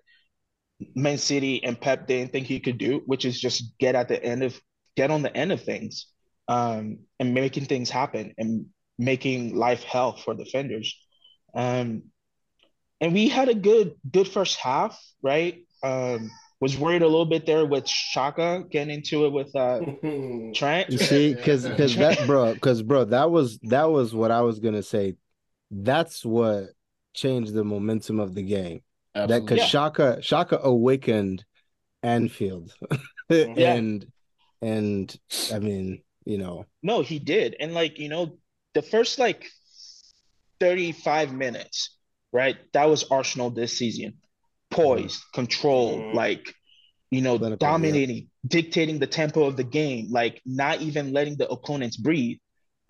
Man 0.94 1.18
City 1.18 1.64
and 1.64 1.82
Pep 1.82 2.06
didn't 2.06 2.32
think 2.32 2.46
he 2.46 2.60
could 2.60 2.78
do, 2.78 3.02
which 3.08 3.26
is 3.26 3.42
just 3.42 3.76
get 3.80 3.96
at 3.96 4.08
the 4.08 4.24
end 4.24 4.44
of 4.44 4.62
get 4.96 5.10
on 5.10 5.24
the 5.24 5.36
end 5.36 5.52
of 5.52 5.64
things 5.64 6.06
um, 6.48 7.00
and 7.20 7.34
making 7.34 7.66
things 7.66 7.90
happen 7.90 8.36
and 8.38 8.68
making 9.00 9.56
life 9.56 9.82
hell 9.84 10.16
for 10.16 10.36
defenders. 10.36 10.96
Um, 11.56 12.04
and 13.00 13.16
we 13.16 13.30
had 13.30 13.50
a 13.50 13.56
good 13.56 13.96
good 14.12 14.28
first 14.28 14.58
half, 14.58 14.96
right? 15.24 15.66
Um, 15.82 16.30
was 16.60 16.78
worried 16.78 17.02
a 17.02 17.08
little 17.08 17.26
bit 17.26 17.48
there 17.48 17.66
with 17.66 17.86
Xhaka 17.86 18.70
getting 18.70 18.94
into 18.94 19.26
it 19.26 19.32
with 19.32 19.56
uh, 19.56 19.80
Trent. 20.54 20.92
You 20.92 21.00
see, 21.00 21.34
because 21.34 21.68
because 21.68 21.96
that 21.96 22.20
bro, 22.28 22.54
because 22.54 22.84
bro, 22.84 23.06
that 23.06 23.32
was 23.32 23.58
that 23.64 23.90
was 23.90 24.14
what 24.14 24.30
I 24.30 24.42
was 24.42 24.60
gonna 24.60 24.84
say. 24.84 25.16
That's 25.72 26.24
what 26.24 26.66
changed 27.14 27.54
the 27.54 27.64
momentum 27.64 28.20
of 28.20 28.34
the 28.34 28.44
game. 28.44 28.82
Absolutely. 29.16 29.40
That 29.40 29.46
because 29.46 29.74
yeah. 29.74 29.80
Xhaka 29.80 30.18
Xhaka 30.20 30.62
awakened 30.62 31.46
Anfield, 32.04 32.74
and 33.30 33.58
yeah. 33.58 33.74
and 34.62 35.18
I 35.54 35.60
mean, 35.60 36.02
you 36.26 36.38
know, 36.38 36.66
no, 36.82 37.02
he 37.02 37.20
did, 37.20 37.56
and 37.60 37.74
like 37.74 38.00
you 38.00 38.10
know, 38.10 38.38
the 38.74 38.82
first 38.82 39.20
like 39.20 39.48
thirty 40.60 40.92
five 40.92 41.34
minutes, 41.34 41.98
right? 42.32 42.58
That 42.74 42.90
was 42.90 43.04
Arsenal 43.04 43.50
this 43.50 43.78
season, 43.78 44.20
poised, 44.70 45.20
mm-hmm. 45.20 45.42
control, 45.42 45.98
mm-hmm. 45.98 46.16
like 46.16 46.54
you 47.12 47.22
know, 47.22 47.38
Clinical, 47.38 47.58
dominating, 47.58 48.16
yeah. 48.16 48.24
dictating 48.48 48.98
the 48.98 49.08
tempo 49.08 49.44
of 49.44 49.58
the 49.58 49.66
game, 49.66 50.08
like 50.10 50.42
not 50.46 50.82
even 50.82 51.12
letting 51.12 51.36
the 51.36 51.48
opponents 51.50 51.98
breathe. 51.98 52.38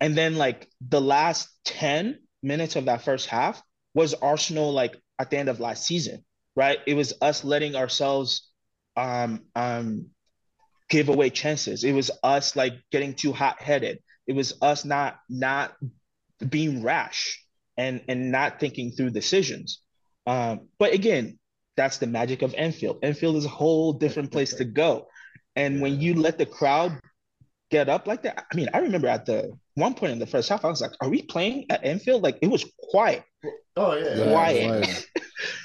And 0.00 0.16
then 0.16 0.36
like 0.36 0.68
the 0.80 1.00
last 1.00 1.48
10 1.64 2.18
minutes 2.42 2.76
of 2.76 2.86
that 2.86 3.02
first 3.02 3.26
half 3.26 3.60
was 3.94 4.14
Arsenal 4.14 4.72
like 4.72 4.96
at 5.18 5.30
the 5.30 5.38
end 5.38 5.48
of 5.48 5.60
last 5.60 5.86
season, 5.86 6.24
right? 6.56 6.78
It 6.86 6.94
was 6.94 7.14
us 7.20 7.44
letting 7.44 7.76
ourselves 7.76 8.48
um 8.96 9.42
um 9.54 10.06
give 10.88 11.08
away 11.08 11.30
chances. 11.30 11.84
It 11.84 11.92
was 11.92 12.10
us 12.22 12.54
like 12.56 12.74
getting 12.90 13.14
too 13.14 13.32
hot-headed. 13.32 14.00
It 14.26 14.34
was 14.34 14.54
us 14.60 14.84
not 14.84 15.18
not 15.28 15.74
being 16.46 16.82
rash 16.82 17.42
and 17.76 18.02
and 18.08 18.30
not 18.30 18.60
thinking 18.60 18.92
through 18.92 19.10
decisions. 19.10 19.80
Um, 20.26 20.68
but 20.78 20.92
again, 20.92 21.38
that's 21.76 21.98
the 21.98 22.06
magic 22.06 22.42
of 22.42 22.54
Anfield. 22.54 22.98
Anfield 23.02 23.36
is 23.36 23.44
a 23.44 23.48
whole 23.48 23.94
different 23.94 24.30
place 24.30 24.54
to 24.54 24.64
go. 24.64 25.08
And 25.56 25.80
when 25.80 26.00
you 26.00 26.14
let 26.14 26.38
the 26.38 26.46
crowd 26.46 26.98
get 27.72 27.88
up 27.88 28.06
like 28.06 28.22
that, 28.22 28.44
I 28.52 28.54
mean, 28.54 28.68
I 28.72 28.78
remember 28.78 29.08
at 29.08 29.26
the 29.26 29.58
one 29.74 29.94
point 29.94 30.12
in 30.12 30.18
the 30.18 30.26
first 30.26 30.48
half, 30.48 30.64
I 30.64 30.68
was 30.68 30.80
like, 30.80 30.92
"Are 31.00 31.08
we 31.08 31.22
playing 31.22 31.66
at 31.70 31.82
Anfield?" 31.82 32.22
Like 32.22 32.38
it 32.42 32.46
was 32.48 32.64
quiet. 32.90 33.24
Oh 33.76 33.94
yeah, 33.96 34.30
quiet. 34.30 35.06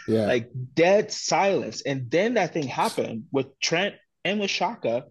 Yeah, 0.07 0.25
like 0.25 0.49
dead 0.73 1.11
silence. 1.11 1.81
And 1.81 2.09
then 2.09 2.35
that 2.35 2.53
thing 2.53 2.65
happened 2.65 3.25
with 3.31 3.47
Trent 3.59 3.95
and 4.23 4.39
with 4.39 4.49
Xhaka, 4.49 5.03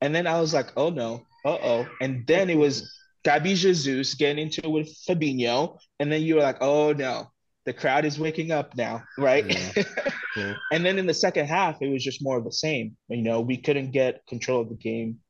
and 0.00 0.14
then 0.14 0.26
I 0.26 0.40
was 0.40 0.54
like, 0.54 0.72
"Oh 0.76 0.88
no, 0.88 1.26
uh 1.44 1.58
oh!" 1.60 1.86
And 2.00 2.26
then 2.26 2.48
it 2.48 2.56
was 2.56 2.88
Gabby 3.24 3.54
Jesus 3.54 4.14
getting 4.14 4.38
into 4.38 4.62
it 4.62 4.70
with 4.70 4.96
Fabinho, 5.06 5.78
and 5.98 6.10
then 6.10 6.22
you 6.22 6.36
were 6.36 6.42
like, 6.42 6.58
"Oh 6.62 6.92
no." 6.92 7.26
the 7.66 7.72
crowd 7.72 8.04
is 8.04 8.18
waking 8.18 8.52
up 8.52 8.76
now, 8.76 9.02
right? 9.18 9.44
Yeah. 9.46 9.82
Yeah. 10.36 10.54
and 10.70 10.84
then 10.84 10.98
in 10.98 11.06
the 11.06 11.14
second 11.14 11.46
half, 11.46 11.80
it 11.80 11.88
was 11.88 12.04
just 12.04 12.22
more 12.22 12.36
of 12.36 12.44
the 12.44 12.52
same. 12.52 12.94
You 13.08 13.22
know, 13.22 13.40
we 13.40 13.56
couldn't 13.56 13.90
get 13.90 14.20
control 14.28 14.60
of 14.60 14.68
the 14.68 14.74
game. 14.74 15.20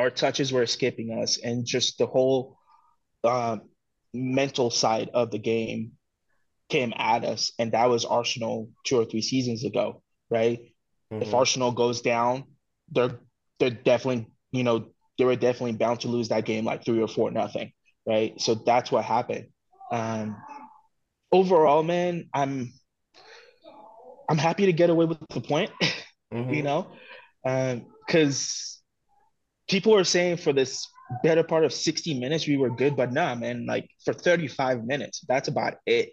Our 0.00 0.10
touches 0.10 0.50
were 0.50 0.62
escaping 0.62 1.12
us, 1.22 1.36
and 1.36 1.66
just 1.66 1.98
the 1.98 2.06
whole 2.06 2.56
uh, 3.22 3.58
mental 4.14 4.70
side 4.70 5.10
of 5.12 5.30
the 5.30 5.38
game 5.38 5.92
came 6.70 6.94
at 6.96 7.22
us. 7.22 7.52
And 7.58 7.72
that 7.72 7.90
was 7.90 8.06
Arsenal 8.06 8.70
two 8.84 8.98
or 8.98 9.04
three 9.04 9.20
seasons 9.20 9.62
ago, 9.62 10.02
right? 10.30 10.58
Mm-hmm. 11.12 11.22
If 11.22 11.34
Arsenal 11.34 11.72
goes 11.72 12.00
down, 12.00 12.44
they're 12.90 13.20
they're 13.58 13.68
definitely, 13.68 14.26
you 14.52 14.64
know, 14.64 14.86
they 15.18 15.26
were 15.26 15.36
definitely 15.36 15.72
bound 15.72 16.00
to 16.00 16.08
lose 16.08 16.30
that 16.30 16.46
game 16.46 16.64
like 16.64 16.82
three 16.82 17.02
or 17.02 17.08
four 17.08 17.30
nothing, 17.30 17.72
right? 18.06 18.40
So 18.40 18.54
that's 18.54 18.90
what 18.90 19.04
happened. 19.04 19.48
Um, 19.92 20.36
overall, 21.30 21.82
man, 21.82 22.30
I'm 22.32 22.72
I'm 24.30 24.38
happy 24.38 24.64
to 24.64 24.72
get 24.72 24.88
away 24.88 25.04
with 25.04 25.18
the 25.28 25.42
point, 25.42 25.70
mm-hmm. 26.32 26.54
you 26.54 26.62
know, 26.62 26.86
because 27.44 28.78
um, 28.78 28.79
people 29.70 29.92
were 29.92 30.04
saying 30.04 30.36
for 30.36 30.52
this 30.52 30.86
better 31.22 31.42
part 31.42 31.64
of 31.64 31.72
60 31.72 32.18
minutes 32.18 32.46
we 32.46 32.56
were 32.56 32.70
good, 32.70 32.96
but 32.96 33.12
nah, 33.12 33.34
man, 33.34 33.66
like 33.66 33.88
for 34.04 34.12
35 34.12 34.84
minutes, 34.84 35.24
that's 35.28 35.48
about 35.48 35.74
it. 35.86 36.10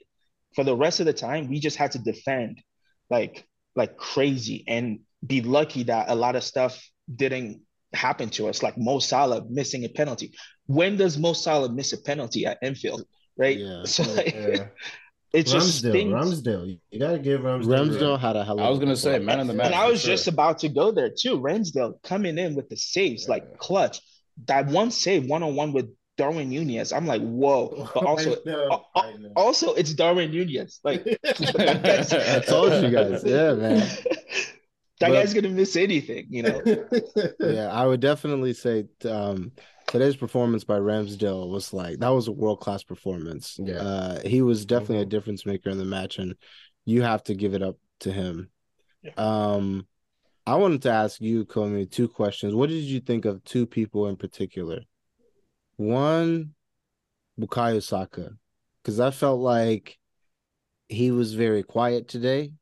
For 0.55 0.63
the 0.63 0.75
rest 0.75 0.99
of 0.99 1.05
the 1.05 1.13
time, 1.13 1.49
we 1.49 1.59
just 1.59 1.77
had 1.77 1.91
to 1.91 1.99
defend 1.99 2.61
like 3.09 3.45
like 3.75 3.97
crazy 3.97 4.63
and 4.67 4.99
be 5.25 5.41
lucky 5.41 5.83
that 5.83 6.09
a 6.09 6.15
lot 6.15 6.35
of 6.35 6.43
stuff 6.43 6.83
didn't 7.13 7.61
happen 7.93 8.29
to 8.31 8.47
us, 8.47 8.63
like 8.63 8.77
Mo 8.77 8.99
Salah 8.99 9.43
missing 9.49 9.83
a 9.85 9.89
penalty. 9.89 10.33
When 10.65 10.97
does 10.97 11.17
Mo 11.17 11.33
Salah 11.33 11.71
miss 11.71 11.93
a 11.93 12.01
penalty 12.01 12.45
at 12.45 12.57
Anfield? 12.61 13.03
Right. 13.37 13.57
Yeah. 13.57 13.83
So 13.85 14.03
like, 14.13 14.33
yeah. 14.33 14.67
It's 15.33 15.51
just 15.51 15.83
Ramsdale. 15.83 16.09
Ramsdale. 16.09 16.79
You 16.89 16.99
gotta 16.99 17.19
give 17.19 17.41
Ramsdale. 17.41 17.89
Ramsdale 17.89 18.19
had 18.19 18.35
a 18.35 18.45
hell. 18.45 18.59
I 18.59 18.69
was 18.69 18.79
gonna 18.79 18.95
say 18.95 19.19
man 19.19 19.39
in 19.39 19.47
the 19.47 19.53
match. 19.53 19.67
And 19.67 19.75
I 19.75 19.89
was 19.89 20.01
sure. 20.01 20.13
just 20.13 20.27
about 20.27 20.59
to 20.59 20.69
go 20.69 20.91
there 20.91 21.09
too. 21.09 21.39
Ramsdale 21.39 22.01
coming 22.03 22.37
in 22.37 22.55
with 22.55 22.69
the 22.69 22.77
saves 22.77 23.23
yeah. 23.25 23.31
like 23.31 23.57
clutch. 23.57 23.99
That 24.45 24.67
one 24.67 24.91
save 24.91 25.25
one 25.25 25.43
on 25.43 25.55
one 25.55 25.73
with 25.73 25.89
Darwin 26.17 26.49
Nunez. 26.49 26.93
I'm 26.93 27.05
like, 27.05 27.21
whoa. 27.21 27.89
But 27.93 28.05
also, 28.05 28.35
know, 28.45 28.85
also 29.35 29.73
it's 29.73 29.93
Darwin 29.93 30.31
Nunez. 30.31 30.79
Like 30.83 31.05
I 31.25 32.43
told 32.47 32.83
you 32.83 32.89
guys. 32.89 33.23
Yeah, 33.25 33.53
man. 33.53 33.79
That 34.99 35.09
but, 35.09 35.13
guy's 35.13 35.33
gonna 35.33 35.49
miss 35.49 35.75
anything, 35.75 36.27
you 36.29 36.43
know. 36.43 36.61
yeah, 37.39 37.71
I 37.71 37.85
would 37.85 37.99
definitely 37.99 38.53
say 38.53 38.85
um, 39.05 39.51
today's 39.97 40.15
performance 40.15 40.63
by 40.63 40.77
Ramsdale 40.77 41.49
was 41.49 41.73
like 41.73 41.99
that 41.99 42.09
was 42.09 42.27
a 42.27 42.31
world 42.31 42.59
class 42.59 42.83
performance. 42.83 43.59
Yeah, 43.61 43.77
uh, 43.77 44.21
he 44.21 44.41
was 44.41 44.65
definitely 44.65 44.97
mm-hmm. 44.97 45.03
a 45.03 45.09
difference 45.09 45.45
maker 45.45 45.69
in 45.69 45.77
the 45.77 45.85
match, 45.85 46.19
and 46.19 46.35
you 46.85 47.01
have 47.01 47.23
to 47.23 47.35
give 47.35 47.53
it 47.53 47.63
up 47.63 47.77
to 48.01 48.11
him. 48.11 48.49
Yeah. 49.01 49.11
Um, 49.17 49.87
I 50.45 50.55
wanted 50.55 50.83
to 50.83 50.91
ask 50.91 51.19
you, 51.19 51.45
Komi, 51.45 51.89
two 51.89 52.07
questions. 52.07 52.53
What 52.53 52.69
did 52.69 52.83
you 52.83 52.99
think 52.99 53.25
of 53.25 53.43
two 53.43 53.65
people 53.65 54.07
in 54.07 54.17
particular? 54.17 54.81
One, 55.77 56.53
Bukayo 57.39 57.81
Saka, 57.81 58.31
because 58.81 58.99
I 58.99 59.11
felt 59.11 59.39
like 59.39 59.97
he 60.89 61.11
was 61.11 61.33
very 61.33 61.63
quiet 61.63 62.07
today. 62.07 62.53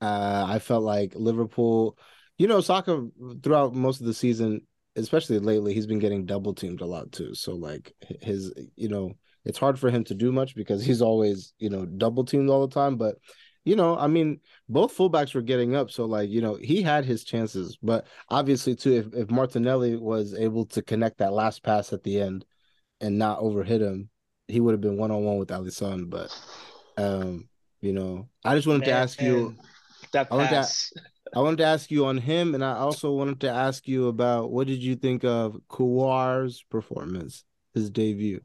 Uh, 0.00 0.46
I 0.48 0.60
felt 0.60 0.84
like 0.84 1.14
Liverpool, 1.14 1.98
you 2.38 2.46
know, 2.46 2.60
Saka 2.60 3.08
throughout 3.42 3.74
most 3.74 4.00
of 4.00 4.06
the 4.06 4.14
season 4.14 4.62
especially 4.96 5.38
lately, 5.38 5.74
he's 5.74 5.86
been 5.86 5.98
getting 5.98 6.26
double 6.26 6.54
teamed 6.54 6.80
a 6.80 6.86
lot 6.86 7.12
too. 7.12 7.34
So 7.34 7.54
like 7.54 7.94
his, 8.20 8.52
you 8.76 8.88
know, 8.88 9.12
it's 9.44 9.58
hard 9.58 9.78
for 9.78 9.90
him 9.90 10.04
to 10.04 10.14
do 10.14 10.32
much 10.32 10.54
because 10.54 10.84
he's 10.84 11.02
always, 11.02 11.54
you 11.58 11.70
know, 11.70 11.84
double 11.86 12.24
teamed 12.24 12.50
all 12.50 12.66
the 12.66 12.74
time. 12.74 12.96
But 12.96 13.16
you 13.64 13.76
know, 13.76 13.96
I 13.96 14.08
mean, 14.08 14.40
both 14.68 14.96
fullbacks 14.96 15.34
were 15.34 15.42
getting 15.42 15.76
up, 15.76 15.90
so 15.90 16.04
like, 16.04 16.28
you 16.30 16.40
know, 16.40 16.56
he 16.56 16.82
had 16.82 17.04
his 17.04 17.22
chances. 17.22 17.78
But 17.80 18.06
obviously, 18.28 18.74
too, 18.74 18.92
if, 18.94 19.14
if 19.14 19.30
Martinelli 19.30 19.96
was 19.96 20.34
able 20.34 20.66
to 20.66 20.82
connect 20.82 21.18
that 21.18 21.32
last 21.32 21.62
pass 21.62 21.92
at 21.92 22.02
the 22.02 22.20
end 22.20 22.44
and 23.00 23.18
not 23.18 23.38
overhit 23.38 23.80
him, 23.80 24.10
he 24.48 24.60
would 24.60 24.72
have 24.72 24.80
been 24.80 24.96
one 24.96 25.12
on 25.12 25.22
one 25.22 25.38
with 25.38 25.50
Alisson. 25.50 26.10
But 26.10 26.36
um, 26.96 27.48
you 27.80 27.92
know, 27.92 28.28
I 28.44 28.56
just 28.56 28.66
wanted 28.66 28.80
man, 28.80 28.88
to 28.88 28.94
ask 28.94 29.20
you 29.20 29.54
that 30.12 30.28
pass. 30.28 30.32
I 30.32 30.36
wanted 30.36 30.50
to 30.50 31.11
ask 31.34 31.90
you 31.90 32.06
on 32.06 32.18
him, 32.18 32.54
and 32.54 32.64
I 32.64 32.74
also 32.74 33.12
wanted 33.12 33.40
to 33.40 33.50
ask 33.50 33.88
you 33.88 34.08
about 34.08 34.50
what 34.50 34.66
did 34.66 34.82
you 34.82 34.96
think 34.96 35.24
of 35.24 35.58
Kiwior's 35.68 36.62
performance, 36.70 37.44
his 37.74 37.90
debut. 37.90 38.40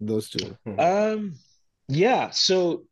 Those 0.00 0.30
two. 0.30 0.56
Um, 0.78 1.34
yeah. 1.88 2.30
So 2.30 2.84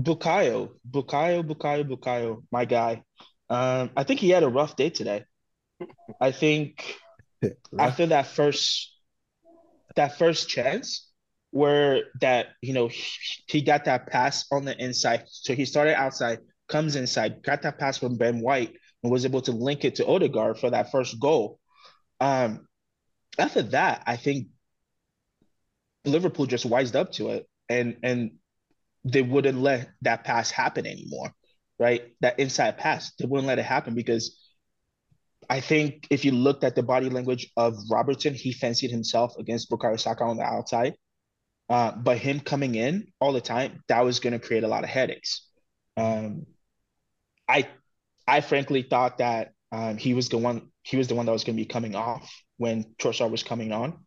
Bukayo, 0.00 0.70
Bukayo, 0.90 1.42
Bukayo, 1.42 1.84
Bukayo, 1.84 2.42
my 2.50 2.64
guy. 2.64 3.02
Um, 3.50 3.90
I 3.96 4.04
think 4.04 4.20
he 4.20 4.30
had 4.30 4.42
a 4.42 4.48
rough 4.48 4.76
day 4.76 4.90
today. 4.90 5.24
I 6.20 6.32
think 6.32 6.96
after 7.78 8.06
that 8.06 8.28
first 8.28 8.92
that 9.96 10.18
first 10.18 10.48
chance 10.48 11.10
where 11.50 12.04
that 12.20 12.48
you 12.62 12.72
know 12.72 12.88
he, 12.88 13.02
he 13.46 13.60
got 13.60 13.84
that 13.84 14.06
pass 14.06 14.46
on 14.50 14.64
the 14.64 14.76
inside, 14.82 15.24
so 15.26 15.54
he 15.54 15.66
started 15.66 15.94
outside 15.94 16.38
comes 16.68 16.96
inside, 16.96 17.42
got 17.42 17.62
that 17.62 17.78
pass 17.78 17.98
from 17.98 18.16
Ben 18.16 18.40
White, 18.40 18.74
and 19.02 19.12
was 19.12 19.24
able 19.24 19.42
to 19.42 19.52
link 19.52 19.84
it 19.84 19.96
to 19.96 20.06
Odegaard 20.06 20.58
for 20.58 20.70
that 20.70 20.90
first 20.90 21.20
goal. 21.20 21.58
Um, 22.20 22.66
after 23.38 23.62
that, 23.62 24.02
I 24.06 24.16
think 24.16 24.48
Liverpool 26.04 26.46
just 26.46 26.66
wised 26.66 26.96
up 26.96 27.12
to 27.12 27.30
it, 27.30 27.46
and 27.68 27.96
and 28.02 28.32
they 29.04 29.22
wouldn't 29.22 29.58
let 29.58 29.90
that 30.02 30.24
pass 30.24 30.50
happen 30.50 30.86
anymore, 30.86 31.32
right? 31.78 32.14
That 32.20 32.38
inside 32.38 32.78
pass, 32.78 33.12
they 33.18 33.26
wouldn't 33.26 33.46
let 33.46 33.58
it 33.58 33.64
happen 33.64 33.94
because 33.94 34.38
I 35.48 35.60
think 35.60 36.06
if 36.10 36.24
you 36.24 36.32
looked 36.32 36.64
at 36.64 36.74
the 36.74 36.82
body 36.82 37.10
language 37.10 37.50
of 37.56 37.76
Robertson, 37.90 38.34
he 38.34 38.52
fancied 38.52 38.90
himself 38.90 39.36
against 39.38 39.70
Bukayo 39.70 39.98
Saka 39.98 40.24
on 40.24 40.36
the 40.36 40.42
outside. 40.42 40.94
Uh, 41.68 41.92
but 41.92 42.18
him 42.18 42.40
coming 42.40 42.74
in 42.74 43.06
all 43.20 43.32
the 43.32 43.40
time, 43.40 43.82
that 43.88 44.04
was 44.04 44.20
going 44.20 44.32
to 44.32 44.38
create 44.38 44.64
a 44.64 44.68
lot 44.68 44.84
of 44.84 44.90
headaches. 44.90 45.48
Um, 45.96 46.46
I, 47.48 47.68
I 48.26 48.40
frankly 48.40 48.82
thought 48.82 49.18
that 49.18 49.52
um, 49.72 49.96
he 49.96 50.14
was 50.14 50.28
the 50.28 50.38
one. 50.38 50.70
He 50.82 50.96
was 50.96 51.08
the 51.08 51.14
one 51.14 51.26
that 51.26 51.32
was 51.32 51.44
going 51.44 51.56
to 51.56 51.62
be 51.62 51.66
coming 51.66 51.94
off 51.94 52.30
when 52.58 52.84
Trossard 52.98 53.30
was 53.30 53.42
coming 53.42 53.72
on. 53.72 53.98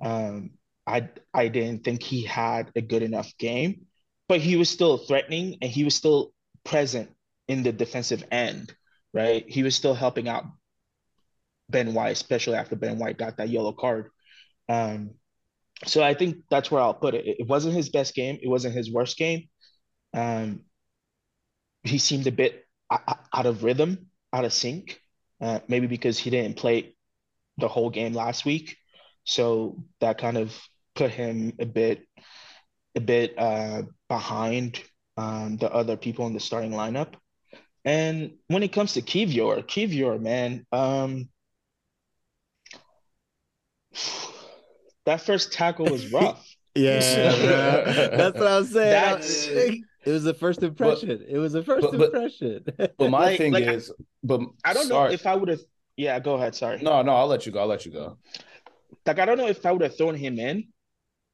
Um, 0.00 0.50
I, 0.86 1.10
I 1.34 1.48
didn't 1.48 1.84
think 1.84 2.02
he 2.02 2.22
had 2.22 2.70
a 2.74 2.80
good 2.80 3.02
enough 3.02 3.32
game, 3.38 3.86
but 4.28 4.40
he 4.40 4.56
was 4.56 4.70
still 4.70 4.98
threatening 4.98 5.58
and 5.60 5.70
he 5.70 5.84
was 5.84 5.94
still 5.94 6.32
present 6.64 7.10
in 7.48 7.62
the 7.62 7.72
defensive 7.72 8.24
end. 8.30 8.74
Right, 9.12 9.48
he 9.48 9.62
was 9.62 9.74
still 9.74 9.94
helping 9.94 10.28
out 10.28 10.44
Ben 11.68 11.94
White, 11.94 12.12
especially 12.12 12.56
after 12.56 12.76
Ben 12.76 12.98
White 12.98 13.18
got 13.18 13.36
that 13.38 13.48
yellow 13.48 13.72
card. 13.72 14.10
Um, 14.68 15.12
so 15.86 16.02
I 16.02 16.14
think 16.14 16.38
that's 16.50 16.70
where 16.70 16.82
I'll 16.82 16.94
put 16.94 17.14
it. 17.14 17.26
It 17.26 17.48
wasn't 17.48 17.74
his 17.74 17.90
best 17.90 18.14
game. 18.14 18.38
It 18.42 18.48
wasn't 18.48 18.74
his 18.74 18.92
worst 18.92 19.16
game. 19.18 19.48
Um, 20.14 20.62
he 21.84 21.98
seemed 21.98 22.26
a 22.26 22.32
bit 22.32 22.65
out 22.90 23.46
of 23.46 23.64
rhythm, 23.64 24.10
out 24.32 24.44
of 24.44 24.52
sync. 24.52 25.00
Uh, 25.40 25.60
maybe 25.68 25.86
because 25.86 26.18
he 26.18 26.30
didn't 26.30 26.56
play 26.56 26.94
the 27.58 27.68
whole 27.68 27.90
game 27.90 28.14
last 28.14 28.46
week, 28.46 28.76
so 29.24 29.82
that 30.00 30.16
kind 30.18 30.38
of 30.38 30.58
put 30.94 31.10
him 31.10 31.52
a 31.58 31.66
bit, 31.66 32.06
a 32.94 33.00
bit 33.00 33.34
uh, 33.38 33.82
behind 34.08 34.80
um, 35.18 35.58
the 35.58 35.70
other 35.70 35.96
people 35.96 36.26
in 36.26 36.32
the 36.32 36.40
starting 36.40 36.72
lineup. 36.72 37.14
And 37.84 38.32
when 38.48 38.62
it 38.62 38.72
comes 38.72 38.94
to 38.94 39.02
Kiwior, 39.02 39.62
Kiwior, 39.62 40.20
man, 40.20 40.66
um, 40.72 41.28
that 45.04 45.20
first 45.20 45.52
tackle 45.52 45.86
was 45.86 46.12
rough. 46.12 46.44
yeah, 46.74 47.00
that's 48.16 48.38
what 48.38 48.46
I 48.46 48.58
was 48.58 48.70
saying. 48.70 48.90
That's, 48.90 49.46
it 50.06 50.12
was 50.12 50.22
the 50.22 50.34
first 50.34 50.62
impression. 50.62 51.08
But, 51.08 51.28
it 51.28 51.38
was 51.38 51.52
the 51.52 51.64
first 51.64 51.86
but, 51.90 52.00
impression. 52.00 52.64
But 52.96 53.10
my 53.10 53.18
like, 53.18 53.38
thing 53.38 53.52
like, 53.52 53.64
is, 53.64 53.92
but 54.22 54.40
I 54.64 54.72
don't 54.72 54.86
sorry. 54.86 55.08
know 55.08 55.14
if 55.14 55.26
I 55.26 55.34
would 55.34 55.48
have. 55.48 55.60
Yeah, 55.96 56.20
go 56.20 56.34
ahead. 56.34 56.54
Sorry. 56.54 56.80
No, 56.80 57.02
no, 57.02 57.12
I'll 57.12 57.26
let 57.26 57.44
you 57.44 57.52
go. 57.52 57.60
I'll 57.60 57.66
let 57.66 57.84
you 57.84 57.92
go. 57.92 58.16
Like 59.04 59.18
I 59.18 59.24
don't 59.24 59.36
know 59.36 59.48
if 59.48 59.66
I 59.66 59.72
would 59.72 59.82
have 59.82 59.96
thrown 59.96 60.14
him 60.14 60.38
in. 60.38 60.68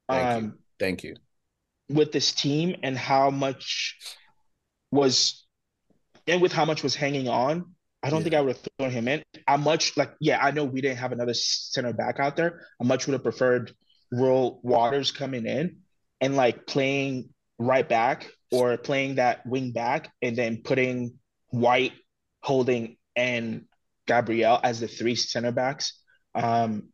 Thank 0.08 0.26
um, 0.26 0.44
you. 0.44 0.52
Thank 0.80 1.04
you. 1.04 1.16
With 1.90 2.12
this 2.12 2.32
team 2.32 2.76
and 2.82 2.96
how 2.96 3.30
much 3.30 3.98
was, 4.90 5.44
and 6.26 6.40
with 6.40 6.52
how 6.52 6.64
much 6.64 6.82
was 6.82 6.94
hanging 6.94 7.28
on, 7.28 7.74
I 8.02 8.08
don't 8.08 8.20
yeah. 8.20 8.24
think 8.24 8.34
I 8.34 8.40
would 8.40 8.56
have 8.56 8.68
thrown 8.78 8.90
him 8.90 9.06
in. 9.06 9.22
I 9.46 9.56
much 9.58 9.96
like, 9.98 10.14
yeah, 10.18 10.38
I 10.42 10.50
know 10.50 10.64
we 10.64 10.80
didn't 10.80 10.98
have 10.98 11.12
another 11.12 11.34
center 11.34 11.92
back 11.92 12.20
out 12.20 12.36
there. 12.36 12.62
I 12.80 12.84
much 12.84 13.06
would 13.06 13.12
have 13.12 13.22
preferred 13.22 13.74
Will 14.10 14.60
Waters 14.62 15.12
coming 15.12 15.44
in 15.44 15.80
and 16.22 16.36
like 16.36 16.66
playing 16.66 17.28
right 17.58 17.86
back 17.86 18.28
or 18.52 18.76
playing 18.76 19.16
that 19.16 19.44
wing 19.46 19.72
back 19.72 20.12
and 20.20 20.36
then 20.36 20.62
putting 20.62 21.18
White, 21.48 21.92
Holding, 22.42 22.96
and 23.16 23.64
Gabriel 24.06 24.60
as 24.62 24.80
the 24.80 24.88
three 24.88 25.14
center 25.14 25.52
backs. 25.52 25.98
Um, 26.34 26.88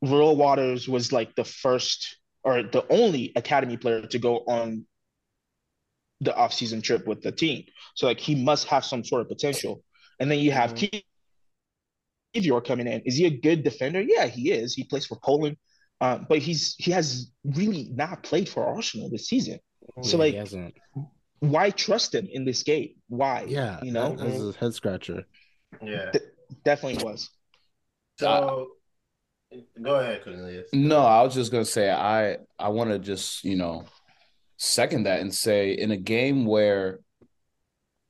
Will 0.00 0.36
Waters 0.36 0.88
was 0.88 1.12
like 1.12 1.34
the 1.34 1.44
first 1.44 2.16
or 2.44 2.62
the 2.62 2.86
only 2.90 3.32
academy 3.36 3.76
player 3.76 4.06
to 4.06 4.18
go 4.18 4.38
on 4.46 4.86
the 6.20 6.34
off-season 6.34 6.82
trip 6.82 7.06
with 7.06 7.22
the 7.22 7.32
team. 7.32 7.64
So 7.94 8.06
like 8.06 8.20
he 8.20 8.34
must 8.34 8.68
have 8.68 8.84
some 8.84 9.04
sort 9.04 9.22
of 9.22 9.28
potential. 9.28 9.82
And 10.20 10.30
then 10.30 10.38
you 10.38 10.52
have 10.52 10.74
mm-hmm. 10.74 10.98
Kiwior 12.34 12.64
coming 12.64 12.86
in. 12.86 13.02
Is 13.02 13.16
he 13.16 13.26
a 13.26 13.30
good 13.30 13.62
defender? 13.62 14.00
Yeah, 14.00 14.26
he 14.26 14.50
is. 14.52 14.74
He 14.74 14.84
plays 14.84 15.06
for 15.06 15.18
Poland, 15.22 15.56
um, 16.00 16.26
but 16.28 16.38
he's 16.38 16.74
he 16.78 16.90
has 16.90 17.30
really 17.44 17.88
not 17.92 18.22
played 18.22 18.48
for 18.48 18.66
Arsenal 18.66 19.10
this 19.10 19.28
season. 19.28 19.58
So 20.02 20.18
like, 20.18 20.36
why 21.40 21.70
trust 21.70 22.14
him 22.14 22.28
in 22.30 22.44
this 22.44 22.62
game? 22.62 22.94
Why? 23.08 23.44
Yeah, 23.46 23.80
you 23.82 23.92
know, 23.92 24.16
as 24.18 24.48
a 24.48 24.58
head 24.58 24.74
scratcher. 24.74 25.24
Yeah, 25.82 26.12
definitely 26.64 27.04
was. 27.04 27.30
So, 28.18 28.68
uh, 29.52 29.56
go 29.82 29.96
ahead, 29.96 30.24
Cornelius. 30.24 30.68
No, 30.72 31.00
I 31.00 31.22
was 31.22 31.34
just 31.34 31.52
gonna 31.52 31.64
say 31.64 31.90
I 31.90 32.38
I 32.58 32.68
want 32.68 32.90
to 32.90 32.98
just 32.98 33.44
you 33.44 33.56
know 33.56 33.84
second 34.56 35.04
that 35.04 35.20
and 35.20 35.32
say 35.32 35.72
in 35.72 35.90
a 35.90 35.96
game 35.96 36.44
where 36.44 37.00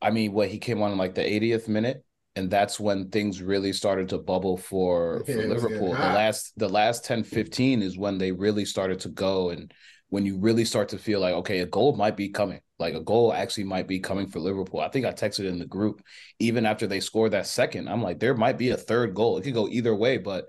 I 0.01 0.11
mean, 0.11 0.33
what 0.33 0.49
he 0.49 0.59
came 0.59 0.83
on 0.83 0.93
in 0.93 0.99
like 0.99 1.15
the 1.15 1.23
80th 1.23 1.69
minute, 1.69 2.05
and 2.37 2.51
that's 2.51 2.79
when 2.79 3.11
things 3.11 3.43
really 3.43 3.73
started 3.73 4.09
to 4.11 4.19
bubble 4.19 4.57
for, 4.57 5.25
for 5.27 5.47
Liverpool. 5.47 5.93
The 5.93 5.99
last 5.99 6.53
the 6.57 6.69
last 6.69 7.05
10, 7.05 7.25
15 7.25 7.83
is 7.83 7.99
when 7.99 8.19
they 8.19 8.33
really 8.33 8.65
started 8.65 9.01
to 9.01 9.09
go 9.09 9.51
and 9.51 9.73
when 10.11 10.25
you 10.25 10.39
really 10.39 10.65
start 10.65 10.89
to 10.91 10.99
feel 10.99 11.21
like, 11.21 11.35
okay, 11.35 11.61
a 11.61 11.67
goal 11.67 11.95
might 11.97 12.17
be 12.17 12.29
coming. 12.29 12.61
Like 12.79 12.95
a 12.95 13.01
goal 13.01 13.33
actually 13.33 13.65
might 13.65 13.89
be 13.89 14.01
coming 14.01 14.27
for 14.27 14.41
Liverpool. 14.41 14.81
I 14.81 14.89
think 14.89 15.05
I 15.05 15.13
texted 15.13 15.47
in 15.47 15.59
the 15.59 15.67
group 15.67 16.03
even 16.39 16.65
after 16.65 16.87
they 16.87 17.01
scored 17.01 17.33
that 17.33 17.47
second. 17.47 17.89
I'm 17.89 18.03
like, 18.03 18.21
there 18.21 18.35
might 18.35 18.57
be 18.57 18.71
a 18.71 18.77
third 18.77 19.15
goal. 19.15 19.37
It 19.37 19.43
could 19.43 19.55
go 19.55 19.69
either 19.69 19.95
way, 19.95 20.17
but 20.17 20.49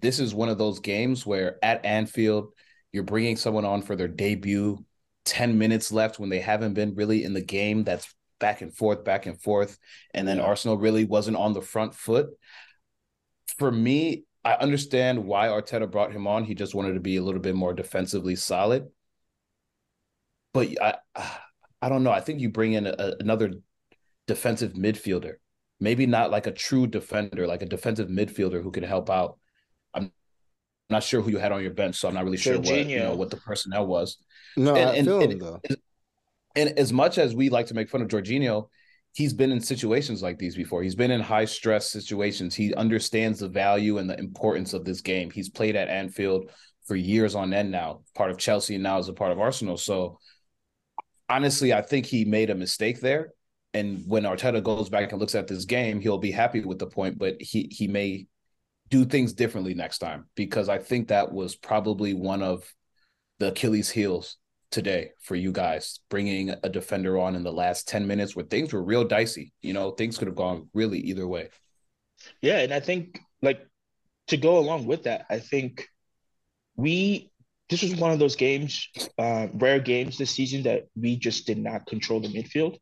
this 0.00 0.18
is 0.18 0.34
one 0.34 0.48
of 0.48 0.58
those 0.58 0.80
games 0.80 1.24
where 1.24 1.58
at 1.62 1.84
Anfield, 1.84 2.52
you're 2.92 3.02
bringing 3.02 3.36
someone 3.36 3.64
on 3.64 3.82
for 3.82 3.94
their 3.94 4.08
debut 4.08 4.84
10 5.26 5.58
minutes 5.58 5.92
left 5.92 6.18
when 6.18 6.30
they 6.30 6.38
haven't 6.38 6.74
been 6.74 6.94
really 6.94 7.24
in 7.24 7.34
the 7.34 7.42
game 7.42 7.84
that's 7.84 8.14
back 8.38 8.62
and 8.62 8.74
forth 8.74 9.04
back 9.04 9.26
and 9.26 9.40
forth 9.40 9.78
and 10.14 10.26
then 10.26 10.40
arsenal 10.40 10.76
really 10.76 11.04
wasn't 11.04 11.36
on 11.36 11.52
the 11.52 11.60
front 11.60 11.94
foot 11.94 12.28
for 13.58 13.72
me 13.72 14.24
i 14.44 14.52
understand 14.54 15.24
why 15.24 15.48
arteta 15.48 15.90
brought 15.90 16.12
him 16.12 16.26
on 16.26 16.44
he 16.44 16.54
just 16.54 16.74
wanted 16.74 16.94
to 16.94 17.00
be 17.00 17.16
a 17.16 17.22
little 17.22 17.40
bit 17.40 17.54
more 17.54 17.72
defensively 17.72 18.36
solid 18.36 18.86
but 20.56 20.68
i 20.82 20.94
i 21.82 21.88
don't 21.88 22.02
know 22.02 22.12
i 22.12 22.20
think 22.20 22.40
you 22.40 22.50
bring 22.50 22.72
in 22.72 22.86
a, 22.86 23.14
another 23.20 23.52
defensive 24.26 24.72
midfielder 24.72 25.34
maybe 25.78 26.06
not 26.06 26.30
like 26.30 26.46
a 26.46 26.52
true 26.52 26.86
defender 26.86 27.46
like 27.46 27.62
a 27.62 27.66
defensive 27.66 28.08
midfielder 28.08 28.62
who 28.62 28.70
can 28.70 28.82
help 28.82 29.08
out 29.10 29.38
i'm 29.94 30.10
not 30.90 31.02
sure 31.02 31.20
who 31.20 31.30
you 31.30 31.38
had 31.38 31.52
on 31.52 31.62
your 31.62 31.72
bench 31.72 31.96
so 31.96 32.08
i'm 32.08 32.14
not 32.14 32.24
really 32.24 32.36
sure 32.36 32.58
what 32.58 32.86
you 32.86 32.98
know 32.98 33.14
what 33.14 33.30
the 33.30 33.36
personnel 33.36 33.86
was 33.86 34.18
no, 34.56 34.74
and, 34.74 34.90
I 34.90 35.02
feel 35.02 35.20
and, 35.20 35.32
him 35.32 35.38
though. 35.38 35.60
And 36.54 36.78
as 36.78 36.92
much 36.92 37.18
as 37.18 37.34
we 37.34 37.50
like 37.50 37.66
to 37.66 37.74
make 37.74 37.90
fun 37.90 38.00
of 38.00 38.08
Jorginho, 38.08 38.68
he's 39.12 39.34
been 39.34 39.52
in 39.52 39.60
situations 39.60 40.22
like 40.22 40.38
these 40.38 40.56
before. 40.56 40.82
He's 40.82 40.94
been 40.94 41.10
in 41.10 41.20
high 41.20 41.44
stress 41.44 41.90
situations. 41.90 42.54
He 42.54 42.74
understands 42.74 43.40
the 43.40 43.48
value 43.48 43.98
and 43.98 44.08
the 44.08 44.18
importance 44.18 44.72
of 44.72 44.84
this 44.84 45.02
game. 45.02 45.30
He's 45.30 45.50
played 45.50 45.76
at 45.76 45.88
Anfield 45.88 46.50
for 46.86 46.96
years 46.96 47.34
on 47.34 47.52
end 47.52 47.70
now, 47.70 48.00
part 48.14 48.30
of 48.30 48.38
Chelsea 48.38 48.74
and 48.74 48.82
now 48.82 48.98
as 48.98 49.08
a 49.08 49.12
part 49.12 49.32
of 49.32 49.38
Arsenal. 49.38 49.76
So 49.76 50.18
honestly, 51.28 51.72
I 51.72 51.82
think 51.82 52.06
he 52.06 52.24
made 52.24 52.50
a 52.50 52.54
mistake 52.54 53.00
there. 53.00 53.32
And 53.74 54.04
when 54.06 54.22
Arteta 54.22 54.62
goes 54.62 54.88
back 54.88 55.12
and 55.12 55.20
looks 55.20 55.34
at 55.34 55.48
this 55.48 55.64
game, 55.66 56.00
he'll 56.00 56.18
be 56.18 56.30
happy 56.30 56.60
with 56.60 56.78
the 56.78 56.86
point, 56.86 57.18
but 57.18 57.40
he 57.40 57.68
he 57.70 57.88
may 57.88 58.26
do 58.88 59.04
things 59.04 59.32
differently 59.32 59.74
next 59.74 59.98
time 59.98 60.26
because 60.34 60.68
I 60.68 60.78
think 60.78 61.08
that 61.08 61.32
was 61.32 61.56
probably 61.56 62.14
one 62.14 62.42
of 62.42 62.72
the 63.38 63.48
Achilles 63.48 63.90
heels 63.90 64.36
today 64.70 65.10
for 65.20 65.34
you 65.34 65.52
guys, 65.52 66.00
bringing 66.08 66.50
a 66.50 66.68
defender 66.68 67.18
on 67.18 67.34
in 67.34 67.42
the 67.42 67.52
last 67.52 67.88
10 67.88 68.06
minutes 68.06 68.34
where 68.34 68.44
things 68.44 68.72
were 68.72 68.82
real 68.82 69.04
dicey. 69.04 69.52
You 69.62 69.72
know, 69.72 69.90
things 69.90 70.18
could 70.18 70.28
have 70.28 70.36
gone 70.36 70.68
really 70.74 71.00
either 71.00 71.26
way. 71.26 71.48
Yeah. 72.40 72.58
And 72.58 72.72
I 72.72 72.80
think, 72.80 73.20
like, 73.42 73.66
to 74.28 74.36
go 74.36 74.58
along 74.58 74.86
with 74.86 75.04
that, 75.04 75.26
I 75.30 75.38
think 75.38 75.88
we, 76.76 77.30
this 77.68 77.82
was 77.82 77.96
one 77.96 78.12
of 78.12 78.18
those 78.18 78.36
games, 78.36 78.88
uh, 79.18 79.48
rare 79.54 79.80
games 79.80 80.18
this 80.18 80.30
season 80.30 80.62
that 80.64 80.86
we 80.94 81.16
just 81.16 81.46
did 81.46 81.58
not 81.58 81.86
control 81.86 82.20
the 82.20 82.28
midfield. 82.28 82.78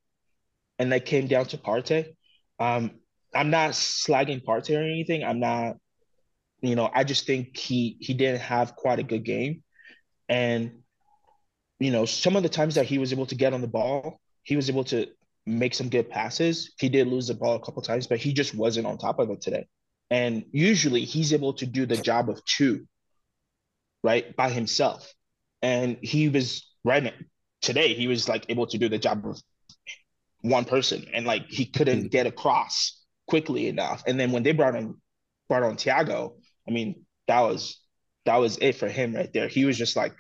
And 0.79 0.93
that 0.93 1.07
came 1.07 1.27
down 1.27 1.47
to 1.47 1.59
Partey. 1.59 2.15
Um, 2.59 2.93
I'm 3.35 3.51
not 3.51 3.71
slagging 3.71 4.45
Partey 4.45 4.77
or 4.79 4.83
anything. 4.83 5.25
I'm 5.25 5.41
not, 5.41 5.77
you 6.61 6.75
know, 6.75 6.91
I 6.93 7.05
just 7.05 7.27
think 7.27 7.57
he 7.57 7.97
he 8.01 8.15
didn't 8.15 8.41
have 8.41 8.77
quite 8.77 8.99
a 8.99 9.03
good 9.03 9.25
game. 9.25 9.63
And 10.29 10.83
you 11.81 11.91
know, 11.91 12.05
some 12.05 12.37
of 12.37 12.43
the 12.43 12.49
times 12.49 12.77
that 12.77 12.87
he 12.87 12.99
was 12.99 13.13
able 13.13 13.27
to 13.27 13.35
get 13.35 13.53
on 13.53 13.61
the 13.61 13.67
ball, 13.67 14.21
he 14.43 14.57
was 14.57 14.69
able 14.69 14.85
to 14.85 15.07
make 15.47 15.75
some 15.75 15.89
good 15.89 16.09
passes. 16.09 16.73
He 16.79 16.89
did 16.89 17.07
lose 17.07 17.29
the 17.29 17.35
ball 17.35 17.57
a 17.57 17.61
couple 17.61 17.83
times, 17.83 18.07
but 18.07 18.19
he 18.19 18.33
just 18.33 18.55
wasn't 18.55 18.87
on 18.87 18.99
top 18.99 19.19
of 19.19 19.31
it 19.31 19.41
today. 19.41 19.67
And 20.11 20.45
usually 20.53 21.05
he's 21.05 21.33
able 21.33 21.55
to 21.55 21.67
do 21.67 21.87
the 21.87 21.97
job 21.97 22.31
of 22.31 22.45
two, 22.45 22.87
right, 24.05 24.37
by 24.37 24.51
himself. 24.51 25.13
And 25.63 25.97
he 26.03 26.29
was 26.29 26.71
right 26.85 27.13
today, 27.63 27.95
he 27.95 28.07
was 28.07 28.29
like 28.29 28.45
able 28.49 28.67
to 28.69 28.79
do 28.79 28.89
the 28.89 28.99
job 28.99 29.27
of 29.27 29.41
one 30.43 30.67
person 30.67 31.07
and 31.13 31.27
like 31.27 31.47
he 31.49 31.65
couldn't 31.65 32.01
mm-hmm. 32.01 32.09
get 32.09 32.27
across 32.27 33.03
quickly 33.27 33.67
enough. 33.67 34.05
And 34.07 34.21
then 34.21 34.31
when 34.31 34.43
they 34.43 34.53
brought 34.53 34.77
in 34.77 34.95
brought 35.49 35.63
on 35.63 35.77
Thiago, 35.77 36.35
I 36.69 36.71
mean, 36.71 37.07
that 37.27 37.41
was 37.41 37.81
that 38.27 38.37
was 38.37 38.59
it 38.59 38.75
for 38.75 38.89
him 38.89 39.15
right 39.15 39.33
there. 39.33 39.49
He 39.49 39.65
was 39.65 39.79
just 39.79 39.97
like 39.97 40.15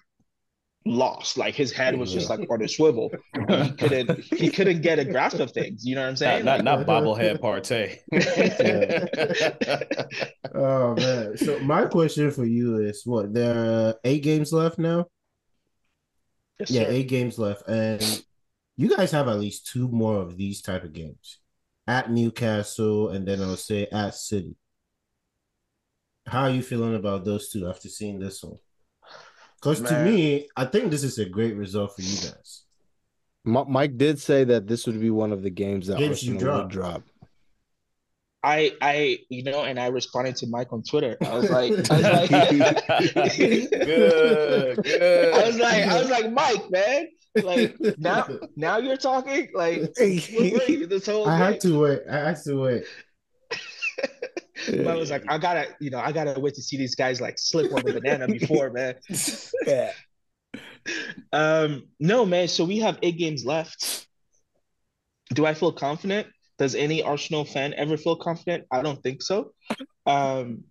lost. 0.87 1.38
Like 1.38 1.55
his 1.55 1.73
head 1.73 1.99
was 1.99 2.12
just 2.12 2.31
like 2.31 2.49
on 2.51 2.62
a 2.62 2.68
swivel. 2.68 3.12
He 3.35 3.70
couldn't 3.79 4.20
he 4.25 4.51
couldn't 4.51 4.83
get 4.83 4.99
a 4.99 5.05
grasp 5.05 5.40
of 5.40 5.51
things. 5.51 5.85
You 5.85 5.94
know 5.94 6.03
what 6.03 6.09
I'm 6.09 6.16
saying? 6.16 6.44
Not 6.44 6.64
not, 6.64 6.87
not 6.87 6.87
bobblehead 6.87 7.40
Partey. 7.40 7.99
oh 10.55 10.94
man. 10.94 11.37
So 11.37 11.59
my 11.61 11.87
question 11.87 12.31
for 12.31 12.44
you 12.44 12.79
is 12.79 13.03
what 13.05 13.33
there 13.33 13.57
are 13.57 13.94
eight 14.05 14.23
games 14.23 14.53
left 14.53 14.79
now? 14.79 15.07
Yes, 16.59 16.70
yeah, 16.70 16.85
sir. 16.85 16.90
eight 16.90 17.09
games 17.09 17.38
left. 17.38 17.68
And 17.68 18.23
you 18.77 18.94
guys 18.94 19.11
have 19.12 19.29
at 19.29 19.38
least 19.38 19.66
two 19.66 19.88
more 19.88 20.16
of 20.16 20.37
these 20.37 20.62
type 20.62 20.85
of 20.85 20.92
games. 20.92 21.38
At 21.87 22.11
Newcastle 22.11 23.11
and 23.11 23.27
then 23.27 23.42
I'll 23.42 23.57
say 23.57 23.87
at 23.92 24.14
City. 24.14 24.57
How 26.27 26.44
are 26.44 26.51
you 26.51 26.62
feeling 26.62 26.94
about 26.94 27.27
those 27.27 27.51
two 27.51 27.68
after 27.68 27.90
seeing 27.90 28.18
this 28.18 28.42
one? 28.42 28.57
Because 29.64 29.81
to 29.81 30.05
me, 30.05 30.48
I 30.57 30.66
think 30.66 30.90
this 30.90 31.03
is 31.03 31.18
a 31.18 31.24
great 31.24 31.57
result 31.57 31.96
for 31.96 32.03
you 32.03 32.16
guys. 32.16 32.64
Mike 33.44 33.96
did 33.96 34.18
say 34.18 34.44
that 34.44 34.66
this 34.66 34.87
would 34.87 35.00
be 35.00 35.11
one 35.11 35.33
of 35.33 35.42
the 35.42 35.50
games 35.50 35.87
that 35.87 35.98
games 35.98 36.18
Arsenal 36.18 36.40
drop. 36.40 36.62
would 36.62 36.70
drop. 36.70 37.03
I, 38.42 38.72
I, 38.83 39.18
you 39.31 39.42
know, 39.42 39.64
and 39.64 39.81
I 39.81 39.87
responded 39.87 40.37
to 40.37 40.46
Mike 40.48 40.70
on 40.70 40.83
Twitter. 40.83 41.16
I 41.22 41.35
was 41.35 41.48
like, 41.48 41.72
I 41.90 41.96
was 41.96 42.03
like, 43.16 43.38
good, 43.38 44.79
good. 44.83 45.35
I 45.35 45.46
was 45.46 45.57
like, 45.57 45.83
I 45.85 45.98
was 45.98 46.11
like, 46.11 46.31
Mike, 46.31 46.70
man, 46.70 47.09
like 47.42 47.77
now, 47.98 48.29
now 48.57 48.77
you're 48.77 48.98
talking. 48.98 49.48
Like, 49.55 49.94
this 49.96 51.07
whole. 51.07 51.27
I 51.27 51.38
had 51.38 51.61
to 51.61 51.81
wait. 51.81 52.00
I 52.11 52.16
had 52.16 52.42
to 52.44 52.61
wait. 52.61 52.85
I 54.69 54.95
was 54.95 55.11
like, 55.11 55.25
I 55.29 55.38
gotta, 55.38 55.69
you 55.81 55.90
know, 55.90 55.99
I 55.99 56.12
gotta 56.12 56.38
wait 56.38 56.55
to 56.55 56.62
see 56.62 56.77
these 56.77 56.95
guys 56.95 57.21
like 57.21 57.38
slip 57.38 57.73
on 57.73 57.83
the 57.83 57.93
banana 58.01 58.29
before, 58.29 58.71
man. 58.71 58.95
yeah. 59.67 59.93
Um, 61.33 61.88
no, 61.99 62.25
man. 62.25 62.49
So 62.49 62.64
we 62.64 62.79
have 62.81 62.99
eight 63.03 63.19
games 63.19 63.45
left. 63.45 64.07
Do 65.33 65.47
I 65.47 65.55
feel 65.55 65.73
confident? 65.73 66.29
Does 66.59 66.75
any 66.75 67.03
Arsenal 67.03 67.45
fan 67.45 67.75
ever 67.75 67.97
feel 67.97 68.17
confident? 68.17 68.64
I 68.71 68.83
don't 68.83 69.03
think 69.03 69.23
so. 69.23 69.53
Um, 70.07 70.64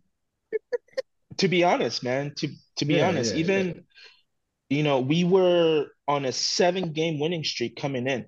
to 1.37 1.47
be 1.47 1.63
honest, 1.63 2.03
man. 2.03 2.33
To 2.37 2.47
to 2.77 2.85
be 2.85 2.95
yeah, 2.95 3.07
honest, 3.07 3.33
yeah, 3.33 3.39
even 3.39 3.67
yeah. 3.67 4.77
you 4.77 4.83
know, 4.83 4.99
we 5.01 5.23
were 5.23 5.87
on 6.07 6.25
a 6.25 6.31
seven 6.31 6.93
game 6.93 7.19
winning 7.19 7.43
streak 7.43 7.75
coming 7.75 8.07
in. 8.07 8.25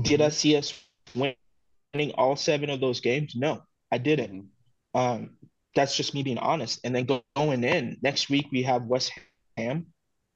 Did 0.00 0.20
I 0.20 0.26
mm-hmm. 0.26 0.32
see 0.32 0.56
us 0.56 0.80
winning 1.14 2.12
all 2.14 2.36
seven 2.36 2.70
of 2.70 2.80
those 2.80 3.00
games? 3.00 3.34
No, 3.34 3.62
I 3.90 3.98
didn't. 3.98 4.50
Um, 4.98 5.30
that's 5.76 5.96
just 5.96 6.12
me 6.12 6.24
being 6.24 6.38
honest. 6.38 6.80
And 6.82 6.94
then 6.94 7.04
go, 7.04 7.22
going 7.36 7.62
in 7.62 7.98
next 8.02 8.28
week, 8.28 8.48
we 8.50 8.64
have 8.64 8.82
West 8.82 9.12
Ham 9.56 9.86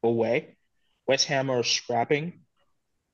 away. 0.04 0.56
West 1.08 1.26
Ham 1.26 1.50
are 1.50 1.64
scrapping. 1.64 2.42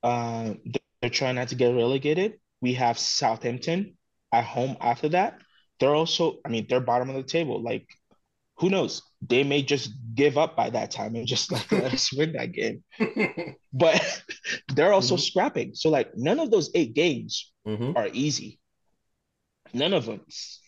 Uh, 0.02 0.54
they're 1.00 1.10
trying 1.10 1.36
not 1.36 1.48
to 1.48 1.54
get 1.54 1.74
relegated. 1.74 2.34
We 2.60 2.74
have 2.74 2.98
Southampton 2.98 3.96
at 4.30 4.44
home 4.44 4.76
after 4.78 5.08
that. 5.10 5.40
They're 5.80 5.94
also, 5.94 6.38
I 6.44 6.50
mean, 6.50 6.66
they're 6.68 6.80
bottom 6.80 7.08
of 7.08 7.16
the 7.16 7.22
table. 7.22 7.62
Like, 7.62 7.86
who 8.58 8.68
knows? 8.68 9.02
They 9.26 9.42
may 9.42 9.62
just 9.62 9.90
give 10.14 10.36
up 10.36 10.54
by 10.54 10.68
that 10.70 10.90
time 10.90 11.14
and 11.14 11.26
just 11.26 11.50
like 11.50 11.72
let 11.72 11.94
us 11.94 12.12
win 12.12 12.32
that 12.32 12.52
game. 12.52 12.84
but 13.72 14.22
they're 14.74 14.92
also 14.92 15.14
mm-hmm. 15.14 15.22
scrapping. 15.22 15.74
So, 15.74 15.88
like, 15.88 16.14
none 16.14 16.40
of 16.40 16.50
those 16.50 16.70
eight 16.74 16.92
games 16.92 17.50
mm-hmm. 17.66 17.96
are 17.96 18.08
easy. 18.12 18.57
None 19.72 19.92
of 19.92 20.06
them. 20.06 20.20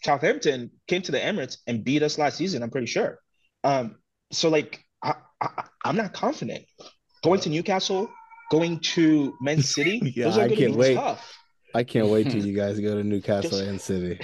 Southampton 0.04 0.70
came 0.86 1.02
to 1.02 1.12
the 1.12 1.18
Emirates 1.18 1.58
and 1.66 1.84
beat 1.84 2.02
us 2.02 2.18
last 2.18 2.36
season. 2.36 2.62
I'm 2.62 2.70
pretty 2.70 2.86
sure. 2.86 3.18
Um, 3.64 3.96
so 4.32 4.48
like 4.48 4.84
I, 5.02 5.14
I 5.40 5.64
am 5.84 5.96
not 5.96 6.12
confident 6.12 6.64
going 7.22 7.40
to 7.40 7.48
Newcastle, 7.50 8.10
going 8.50 8.80
to 8.80 9.34
Man 9.40 9.62
City. 9.62 10.00
yeah, 10.14 10.24
those 10.24 10.38
are 10.38 10.42
I 10.42 10.54
can't 10.54 10.76
wait. 10.76 10.94
Tough. 10.94 11.36
I 11.74 11.84
can't 11.84 12.08
wait 12.08 12.30
till 12.30 12.44
you 12.46 12.54
guys 12.54 12.80
go 12.80 12.94
to 12.94 13.04
Newcastle 13.04 13.50
Just, 13.50 13.62
and 13.62 13.80
City. 13.80 14.20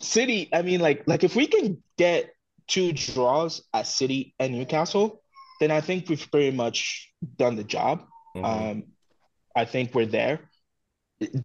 City. 0.00 0.48
I 0.52 0.62
mean, 0.62 0.80
like 0.80 1.04
like 1.06 1.24
if 1.24 1.36
we 1.36 1.46
can 1.46 1.82
get 1.98 2.30
two 2.66 2.92
draws 2.92 3.62
at 3.74 3.86
City 3.86 4.34
and 4.38 4.54
Newcastle, 4.54 5.22
then 5.60 5.70
I 5.70 5.80
think 5.80 6.08
we've 6.08 6.30
pretty 6.30 6.56
much 6.56 7.12
done 7.36 7.56
the 7.56 7.64
job. 7.64 8.04
Mm-hmm. 8.36 8.44
Um, 8.44 8.84
I 9.56 9.64
think 9.64 9.94
we're 9.94 10.06
there 10.06 10.49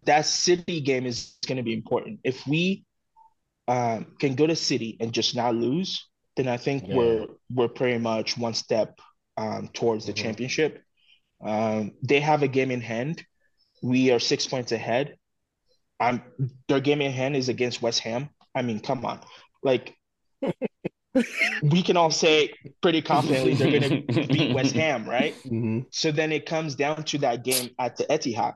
that 0.04 0.26
city 0.26 0.80
game 0.80 1.06
is 1.06 1.36
going 1.46 1.56
to 1.56 1.62
be 1.62 1.74
important. 1.74 2.20
If 2.24 2.46
we 2.46 2.84
um, 3.68 4.06
can 4.18 4.34
go 4.34 4.46
to 4.46 4.56
city 4.56 4.96
and 5.00 5.12
just 5.12 5.36
not 5.36 5.54
lose, 5.54 6.06
then 6.36 6.48
I 6.48 6.56
think 6.56 6.84
yeah. 6.86 6.96
we're 6.96 7.26
we're 7.52 7.68
pretty 7.68 7.98
much 7.98 8.38
one 8.38 8.54
step 8.54 8.98
um, 9.36 9.68
towards 9.72 10.06
the 10.06 10.12
mm-hmm. 10.12 10.24
championship. 10.24 10.82
Um, 11.44 11.92
they 12.02 12.20
have 12.20 12.42
a 12.42 12.48
game 12.48 12.70
in 12.70 12.80
hand. 12.80 13.24
We 13.82 14.10
are 14.12 14.18
six 14.18 14.46
points 14.46 14.72
ahead. 14.72 15.16
I'm 15.98 16.22
their 16.68 16.80
game 16.80 17.00
in 17.00 17.12
hand 17.12 17.36
is 17.36 17.48
against 17.48 17.82
West 17.82 18.00
Ham. 18.00 18.30
I 18.54 18.62
mean, 18.62 18.80
come 18.80 19.04
on, 19.04 19.20
like 19.62 19.94
we 21.62 21.82
can 21.82 21.96
all 21.96 22.10
say 22.10 22.52
pretty 22.82 23.02
confidently 23.02 23.54
they're 23.54 23.80
going 23.80 24.06
to 24.12 24.26
beat 24.26 24.54
West 24.54 24.74
Ham, 24.74 25.08
right? 25.08 25.34
Mm-hmm. 25.44 25.80
So 25.90 26.12
then 26.12 26.32
it 26.32 26.46
comes 26.46 26.74
down 26.74 27.04
to 27.04 27.18
that 27.18 27.44
game 27.44 27.70
at 27.78 27.96
the 27.96 28.04
Etihad. 28.04 28.54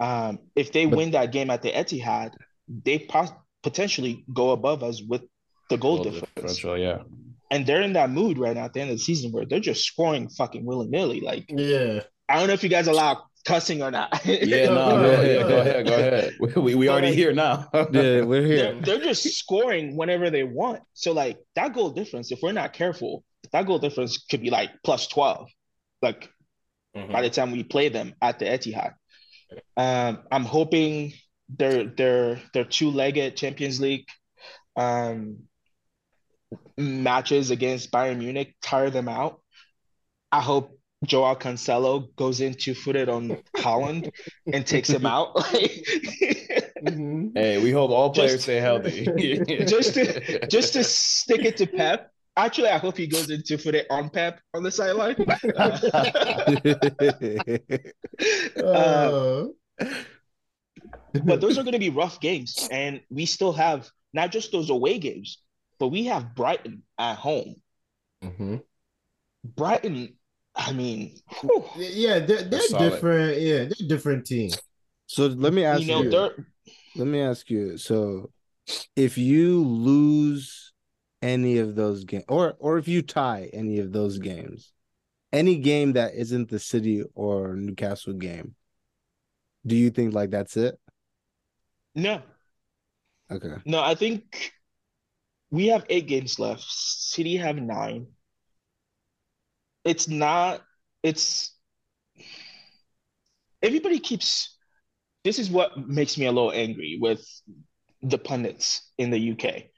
Um, 0.00 0.38
if 0.56 0.72
they 0.72 0.86
but, 0.86 0.96
win 0.96 1.10
that 1.12 1.32
game 1.32 1.50
at 1.50 1.62
the 1.62 1.70
Etihad, 1.70 2.32
they 2.68 2.98
pos- 2.98 3.32
potentially 3.62 4.24
go 4.32 4.50
above 4.50 4.82
us 4.82 5.02
with 5.02 5.22
the 5.68 5.76
goal, 5.76 6.02
goal 6.02 6.12
difference. 6.12 6.64
Yeah. 6.64 7.02
And 7.50 7.66
they're 7.66 7.82
in 7.82 7.92
that 7.94 8.10
mood 8.10 8.38
right 8.38 8.56
now 8.56 8.64
at 8.64 8.72
the 8.72 8.80
end 8.80 8.90
of 8.90 8.96
the 8.96 9.02
season 9.02 9.32
where 9.32 9.44
they're 9.44 9.60
just 9.60 9.84
scoring 9.84 10.28
fucking 10.28 10.64
willy 10.64 10.88
nilly. 10.88 11.20
Like, 11.20 11.46
yeah. 11.48 12.00
I 12.28 12.38
don't 12.38 12.46
know 12.46 12.54
if 12.54 12.62
you 12.62 12.68
guys 12.68 12.86
allow 12.86 13.24
cussing 13.44 13.82
or 13.82 13.90
not. 13.90 14.24
yeah, 14.24 14.66
no, 14.66 14.90
go 14.90 15.10
ahead, 15.10 15.48
go 15.48 15.60
ahead, 15.60 15.86
go 15.86 15.94
ahead. 15.94 16.32
We, 16.56 16.74
we 16.74 16.88
already 16.88 17.08
like, 17.08 17.16
here 17.16 17.32
now. 17.32 17.68
yeah, 17.74 18.22
we're 18.22 18.46
here. 18.46 18.72
They're, 18.74 18.98
they're, 18.98 19.00
just 19.00 19.24
scoring 19.24 19.96
whenever 19.96 20.30
they 20.30 20.44
want. 20.44 20.82
So 20.94 21.12
like 21.12 21.38
that 21.56 21.74
goal 21.74 21.90
difference, 21.90 22.30
if 22.30 22.40
we're 22.42 22.52
not 22.52 22.72
careful, 22.72 23.24
that 23.52 23.66
goal 23.66 23.78
difference 23.78 24.18
could 24.18 24.42
be 24.42 24.50
like 24.50 24.70
plus 24.84 25.08
twelve. 25.08 25.48
Like 26.02 26.30
mm-hmm. 26.96 27.12
by 27.12 27.22
the 27.22 27.30
time 27.30 27.50
we 27.50 27.64
play 27.64 27.88
them 27.88 28.14
at 28.22 28.38
the 28.38 28.44
Etihad. 28.44 28.94
Um, 29.76 30.20
I'm 30.30 30.44
hoping 30.44 31.12
their 31.48 31.84
their 31.84 32.40
their 32.54 32.64
two 32.64 32.90
legged 32.90 33.36
Champions 33.36 33.80
League 33.80 34.06
um, 34.76 35.44
matches 36.76 37.50
against 37.50 37.90
Bayern 37.90 38.18
Munich 38.18 38.54
tire 38.62 38.90
them 38.90 39.08
out. 39.08 39.40
I 40.32 40.40
hope 40.40 40.78
Joao 41.04 41.34
Cancelo 41.34 42.14
goes 42.16 42.40
in 42.40 42.54
two 42.54 42.74
footed 42.74 43.08
on 43.08 43.38
Haaland 43.56 44.12
and 44.52 44.66
takes 44.66 44.90
him 44.90 45.06
out. 45.06 45.34
mm-hmm. 45.36 47.28
Hey, 47.34 47.62
we 47.62 47.70
hope 47.70 47.90
all 47.90 48.10
players 48.10 48.32
just, 48.32 48.44
stay 48.44 48.56
healthy. 48.60 49.06
just 49.66 49.94
to 49.94 50.46
just 50.46 50.74
to 50.74 50.84
stick 50.84 51.44
it 51.44 51.56
to 51.58 51.66
Pep. 51.66 52.10
Actually, 52.36 52.68
I 52.68 52.78
hope 52.78 52.96
he 52.96 53.06
goes 53.06 53.28
into 53.28 53.58
for 53.58 53.70
it 53.70 53.86
on 53.90 54.08
Pep 54.08 54.40
on 54.54 54.62
the 54.62 54.70
sideline. 54.70 55.16
uh, 58.64 59.46
but 61.24 61.40
those 61.40 61.58
are 61.58 61.62
going 61.62 61.72
to 61.72 61.78
be 61.78 61.90
rough 61.90 62.20
games, 62.20 62.68
and 62.70 63.00
we 63.10 63.26
still 63.26 63.52
have 63.52 63.90
not 64.12 64.30
just 64.30 64.52
those 64.52 64.70
away 64.70 64.98
games, 64.98 65.42
but 65.78 65.88
we 65.88 66.04
have 66.04 66.34
Brighton 66.34 66.82
at 66.98 67.16
home. 67.16 67.56
Mm-hmm. 68.22 68.56
Brighton, 69.44 70.16
I 70.54 70.72
mean, 70.72 71.16
whew. 71.40 71.64
yeah, 71.76 72.20
they're, 72.20 72.42
they're 72.42 72.78
different. 72.78 73.40
Yeah, 73.40 73.64
they're 73.64 73.88
different 73.88 74.26
team. 74.26 74.50
So 75.06 75.26
let 75.26 75.52
me 75.52 75.64
ask 75.64 75.82
you. 75.82 76.04
Know, 76.04 76.30
you 76.36 76.44
let 76.96 77.06
me 77.06 77.20
ask 77.20 77.50
you. 77.50 77.76
So, 77.76 78.30
if 78.94 79.18
you 79.18 79.64
lose 79.64 80.69
any 81.22 81.58
of 81.58 81.74
those 81.74 82.04
games, 82.04 82.24
or 82.28 82.54
or 82.58 82.78
if 82.78 82.88
you 82.88 83.02
tie 83.02 83.50
any 83.52 83.78
of 83.78 83.92
those 83.92 84.18
games, 84.18 84.72
any 85.32 85.56
game 85.56 85.92
that 85.92 86.14
isn't 86.14 86.48
the 86.48 86.58
City 86.58 87.04
or 87.14 87.56
Newcastle 87.56 88.14
game, 88.14 88.54
do 89.66 89.76
you 89.76 89.90
think 89.90 90.14
like 90.14 90.30
that's 90.30 90.56
it? 90.56 90.78
No. 91.94 92.22
Okay. 93.30 93.54
No, 93.64 93.80
I 93.80 93.94
think 93.94 94.52
we 95.50 95.68
have 95.68 95.84
eight 95.88 96.06
games 96.06 96.38
left. 96.38 96.62
City 96.62 97.36
have 97.36 97.56
nine. 97.56 98.08
It's 99.84 100.08
not. 100.08 100.62
It's 101.02 101.54
everybody 103.62 103.98
keeps. 103.98 104.56
This 105.22 105.38
is 105.38 105.50
what 105.50 105.76
makes 105.76 106.16
me 106.16 106.26
a 106.26 106.32
little 106.32 106.52
angry 106.52 106.98
with 107.00 107.26
the 108.02 108.18
pundits 108.18 108.90
in 108.96 109.10
the 109.10 109.32
UK 109.32 109.69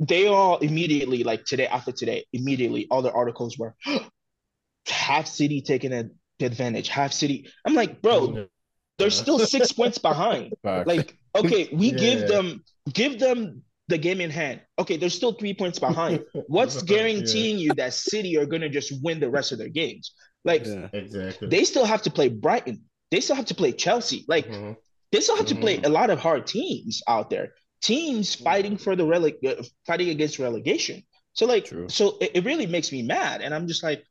they 0.00 0.26
all 0.26 0.58
immediately, 0.58 1.24
like 1.24 1.44
today 1.44 1.66
after 1.66 1.92
today, 1.92 2.26
immediately 2.32 2.86
all 2.90 3.02
the 3.02 3.12
articles 3.12 3.58
were 3.58 3.74
half 4.88 5.26
City 5.26 5.60
taking 5.60 5.92
an 5.92 6.12
advantage, 6.40 6.88
half 6.88 7.12
City. 7.12 7.50
I'm 7.64 7.74
like, 7.74 8.02
bro, 8.02 8.46
they're 8.98 9.10
still 9.10 9.38
six 9.38 9.72
points 9.80 9.98
behind. 9.98 10.52
Like, 10.62 11.16
okay, 11.34 11.68
we 11.72 11.90
yeah. 11.90 11.98
give 11.98 12.28
them 12.28 12.64
give 12.92 13.18
them 13.18 13.62
the 13.88 13.98
game 13.98 14.20
in 14.20 14.30
hand. 14.30 14.60
Okay, 14.78 14.96
there's 14.96 15.14
still 15.14 15.32
three 15.32 15.54
points 15.54 15.78
behind. 15.78 16.24
What's 16.46 16.82
guaranteeing 16.82 17.58
yeah. 17.58 17.64
you 17.64 17.74
that 17.74 17.94
City 17.94 18.36
are 18.36 18.46
gonna 18.46 18.68
just 18.68 18.92
win 19.02 19.20
the 19.20 19.30
rest 19.30 19.52
of 19.52 19.58
their 19.58 19.68
games? 19.68 20.12
Like 20.44 20.66
yeah, 20.66 20.88
exactly. 20.92 21.48
They 21.48 21.64
still 21.64 21.84
have 21.84 22.02
to 22.02 22.10
play 22.10 22.28
Brighton. 22.28 22.84
They 23.10 23.20
still 23.20 23.36
have 23.36 23.46
to 23.46 23.54
play 23.54 23.72
Chelsea. 23.72 24.24
Like 24.28 24.46
mm-hmm. 24.46 24.72
they 25.10 25.20
still 25.20 25.36
have 25.36 25.46
mm-hmm. 25.46 25.56
to 25.56 25.60
play 25.60 25.76
mm-hmm. 25.76 25.86
a 25.86 25.88
lot 25.88 26.10
of 26.10 26.20
hard 26.20 26.46
teams 26.46 27.02
out 27.08 27.30
there. 27.30 27.52
Teams 27.80 28.34
fighting 28.34 28.76
for 28.76 28.96
the 28.96 29.04
rele- 29.04 29.44
uh, 29.44 29.62
fighting 29.86 30.08
against 30.08 30.38
relegation. 30.38 31.02
So 31.32 31.46
like, 31.46 31.66
True. 31.66 31.88
so 31.88 32.18
it, 32.20 32.32
it 32.34 32.44
really 32.44 32.66
makes 32.66 32.90
me 32.90 33.02
mad, 33.02 33.40
and 33.42 33.54
I'm 33.54 33.68
just 33.68 33.82
like, 33.82 34.04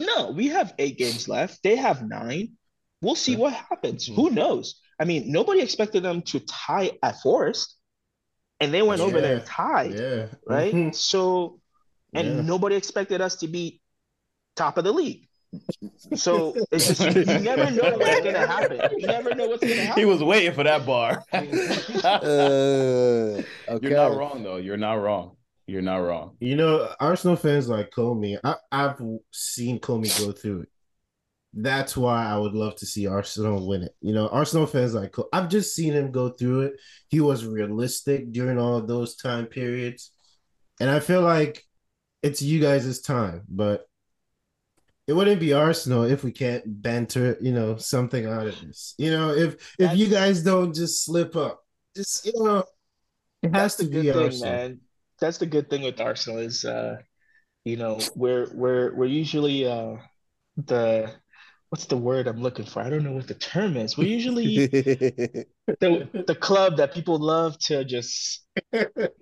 no, 0.00 0.30
we 0.30 0.48
have 0.48 0.74
eight 0.78 0.98
games 0.98 1.28
left. 1.28 1.62
They 1.62 1.76
have 1.76 2.06
nine. 2.06 2.52
We'll 3.00 3.14
see 3.14 3.36
what 3.36 3.52
happens. 3.52 4.08
Mm-hmm. 4.08 4.20
Who 4.20 4.30
knows? 4.30 4.80
I 5.00 5.04
mean, 5.04 5.30
nobody 5.30 5.60
expected 5.60 6.02
them 6.02 6.22
to 6.22 6.40
tie 6.40 6.92
at 7.02 7.20
Forest 7.20 7.76
and 8.60 8.72
they 8.72 8.82
went 8.82 9.00
yeah. 9.00 9.06
over 9.06 9.20
there 9.20 9.36
and 9.36 9.46
tied. 9.46 9.98
Yeah. 9.98 10.26
Right. 10.46 10.74
Mm-hmm. 10.74 10.90
So, 10.92 11.60
and 12.12 12.28
yeah. 12.28 12.42
nobody 12.42 12.76
expected 12.76 13.20
us 13.20 13.36
to 13.36 13.48
be 13.48 13.80
top 14.56 14.78
of 14.78 14.84
the 14.84 14.92
league. 14.92 15.27
So 16.14 16.54
it's 16.70 16.88
just 16.88 17.00
you 17.00 17.24
never 17.40 17.70
know 17.70 17.96
what's 17.96 18.20
gonna 18.20 18.46
happen. 18.46 18.80
You 18.98 19.06
never 19.06 19.34
know 19.34 19.48
what's 19.48 19.62
gonna 19.62 19.74
happen. 19.74 20.00
He 20.00 20.04
was 20.04 20.22
waiting 20.22 20.52
for 20.52 20.64
that 20.64 20.84
bar. 20.84 21.24
uh, 21.32 21.36
okay. 23.68 23.88
You're 23.88 23.96
not 23.96 24.16
wrong 24.16 24.42
though. 24.42 24.56
You're 24.56 24.76
not 24.76 24.94
wrong. 24.94 25.36
You're 25.66 25.82
not 25.82 25.98
wrong. 25.98 26.36
You 26.40 26.56
know, 26.56 26.88
Arsenal 27.00 27.36
fans 27.36 27.68
like 27.68 27.90
Comey. 27.90 28.38
I, 28.42 28.56
I've 28.72 29.00
seen 29.32 29.80
Comey 29.80 30.18
go 30.18 30.32
through 30.32 30.62
it 30.62 30.68
that's 31.54 31.96
why 31.96 32.26
I 32.26 32.36
would 32.36 32.52
love 32.52 32.76
to 32.76 32.86
see 32.86 33.06
Arsenal 33.06 33.66
win 33.66 33.82
it. 33.82 33.94
You 34.00 34.12
know, 34.12 34.28
Arsenal 34.28 34.66
fans 34.66 34.94
like 34.94 35.14
I've 35.32 35.48
just 35.48 35.74
seen 35.74 35.92
him 35.92 36.12
go 36.12 36.30
through 36.30 36.62
it. 36.62 36.74
He 37.08 37.20
was 37.20 37.46
realistic 37.46 38.32
during 38.32 38.58
all 38.58 38.80
those 38.82 39.16
time 39.16 39.46
periods, 39.46 40.12
and 40.80 40.90
I 40.90 41.00
feel 41.00 41.22
like 41.22 41.64
it's 42.22 42.42
you 42.42 42.60
guys' 42.60 43.00
time. 43.00 43.42
But 43.48 43.87
it 45.08 45.14
wouldn't 45.14 45.40
be 45.40 45.54
Arsenal 45.54 46.04
if 46.04 46.22
we 46.22 46.30
can't 46.30 46.62
banter, 46.82 47.38
you 47.40 47.50
know, 47.50 47.76
something 47.76 48.26
out 48.26 48.46
of 48.46 48.60
this. 48.60 48.94
You 48.98 49.10
know, 49.10 49.30
if 49.30 49.74
if 49.78 49.96
you 49.96 50.06
guys 50.06 50.42
don't 50.42 50.74
just 50.74 51.02
slip 51.02 51.34
up, 51.34 51.64
just 51.96 52.26
you 52.26 52.32
know, 52.36 52.64
it 53.42 53.54
has 53.54 53.76
to 53.76 53.84
be 53.84 54.02
thing, 54.02 54.22
Arsenal. 54.22 54.52
Man. 54.52 54.80
That's 55.18 55.38
the 55.38 55.46
good 55.46 55.70
thing 55.70 55.82
with 55.82 55.98
Arsenal 55.98 56.40
is, 56.40 56.64
uh, 56.64 56.98
you 57.64 57.78
know, 57.78 57.98
we're 58.14 58.50
we're 58.52 58.94
we're 58.94 59.06
usually 59.06 59.66
uh 59.66 59.96
the 60.58 61.10
what's 61.70 61.86
the 61.86 61.96
word 61.96 62.26
I'm 62.26 62.42
looking 62.42 62.66
for? 62.66 62.82
I 62.82 62.90
don't 62.90 63.02
know 63.02 63.12
what 63.12 63.28
the 63.28 63.34
term 63.34 63.78
is. 63.78 63.96
We're 63.96 64.08
usually 64.08 64.66
the 64.66 65.46
the 66.26 66.36
club 66.38 66.76
that 66.76 66.92
people 66.92 67.18
love 67.18 67.58
to 67.60 67.82
just 67.82 68.46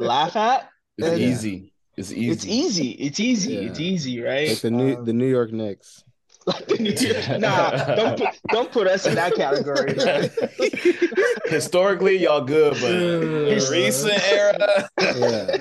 laugh 0.00 0.34
at. 0.34 0.68
It's 0.98 1.08
and 1.08 1.20
easy. 1.20 1.72
It's 1.96 2.12
easy. 2.12 2.30
It's 2.30 2.44
easy. 2.46 2.90
It's 2.92 3.20
easy. 3.20 3.54
Yeah. 3.54 3.60
It's 3.60 3.80
easy, 3.80 4.20
right? 4.20 4.48
Like 4.48 4.60
the 4.60 4.70
new 4.70 4.96
um, 4.96 5.04
the 5.04 5.12
New 5.12 5.28
York 5.28 5.52
Knicks. 5.52 6.04
Like 6.46 6.66
the 6.68 6.78
New 6.78 7.38
nah, 7.38 7.70
don't 7.96 8.18
put 8.18 8.28
don't 8.52 8.72
put 8.72 8.86
us 8.86 9.06
in 9.06 9.14
that 9.16 9.34
category. 9.34 9.94
Historically, 11.50 12.18
y'all 12.18 12.44
good, 12.44 12.74
but 12.80 12.92
in 12.92 13.44
recent 13.70 14.22
era. 14.30 14.88
yeah. 15.00 15.56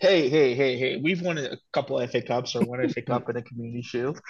Hey, 0.00 0.28
hey, 0.28 0.54
hey, 0.54 0.76
hey! 0.76 0.96
We've 0.96 1.22
won 1.22 1.38
a 1.38 1.56
couple 1.72 2.04
FA 2.08 2.22
Cups 2.22 2.56
or 2.56 2.62
one 2.62 2.88
FA 2.88 3.02
Cup 3.02 3.28
and 3.28 3.38
a 3.38 3.42
Community 3.42 3.82
Shield 3.82 4.20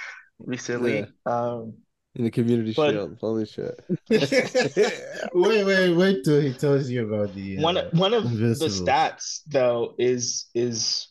recently. 0.40 0.98
Yeah. 0.98 1.06
Um, 1.24 1.74
in 2.14 2.24
the 2.24 2.30
community 2.30 2.74
but, 2.76 2.90
shield. 2.92 3.16
Holy 3.20 3.46
shit. 3.46 3.80
wait, 4.08 5.64
wait, 5.64 5.92
wait 5.92 6.24
till 6.24 6.40
he 6.40 6.52
tells 6.52 6.90
you 6.90 7.06
about 7.06 7.34
the 7.34 7.58
uh, 7.58 7.62
one 7.62 7.76
one 7.92 8.12
of 8.12 8.36
the 8.36 8.54
stats 8.54 9.40
though 9.46 9.94
is 9.98 10.46
is 10.54 11.08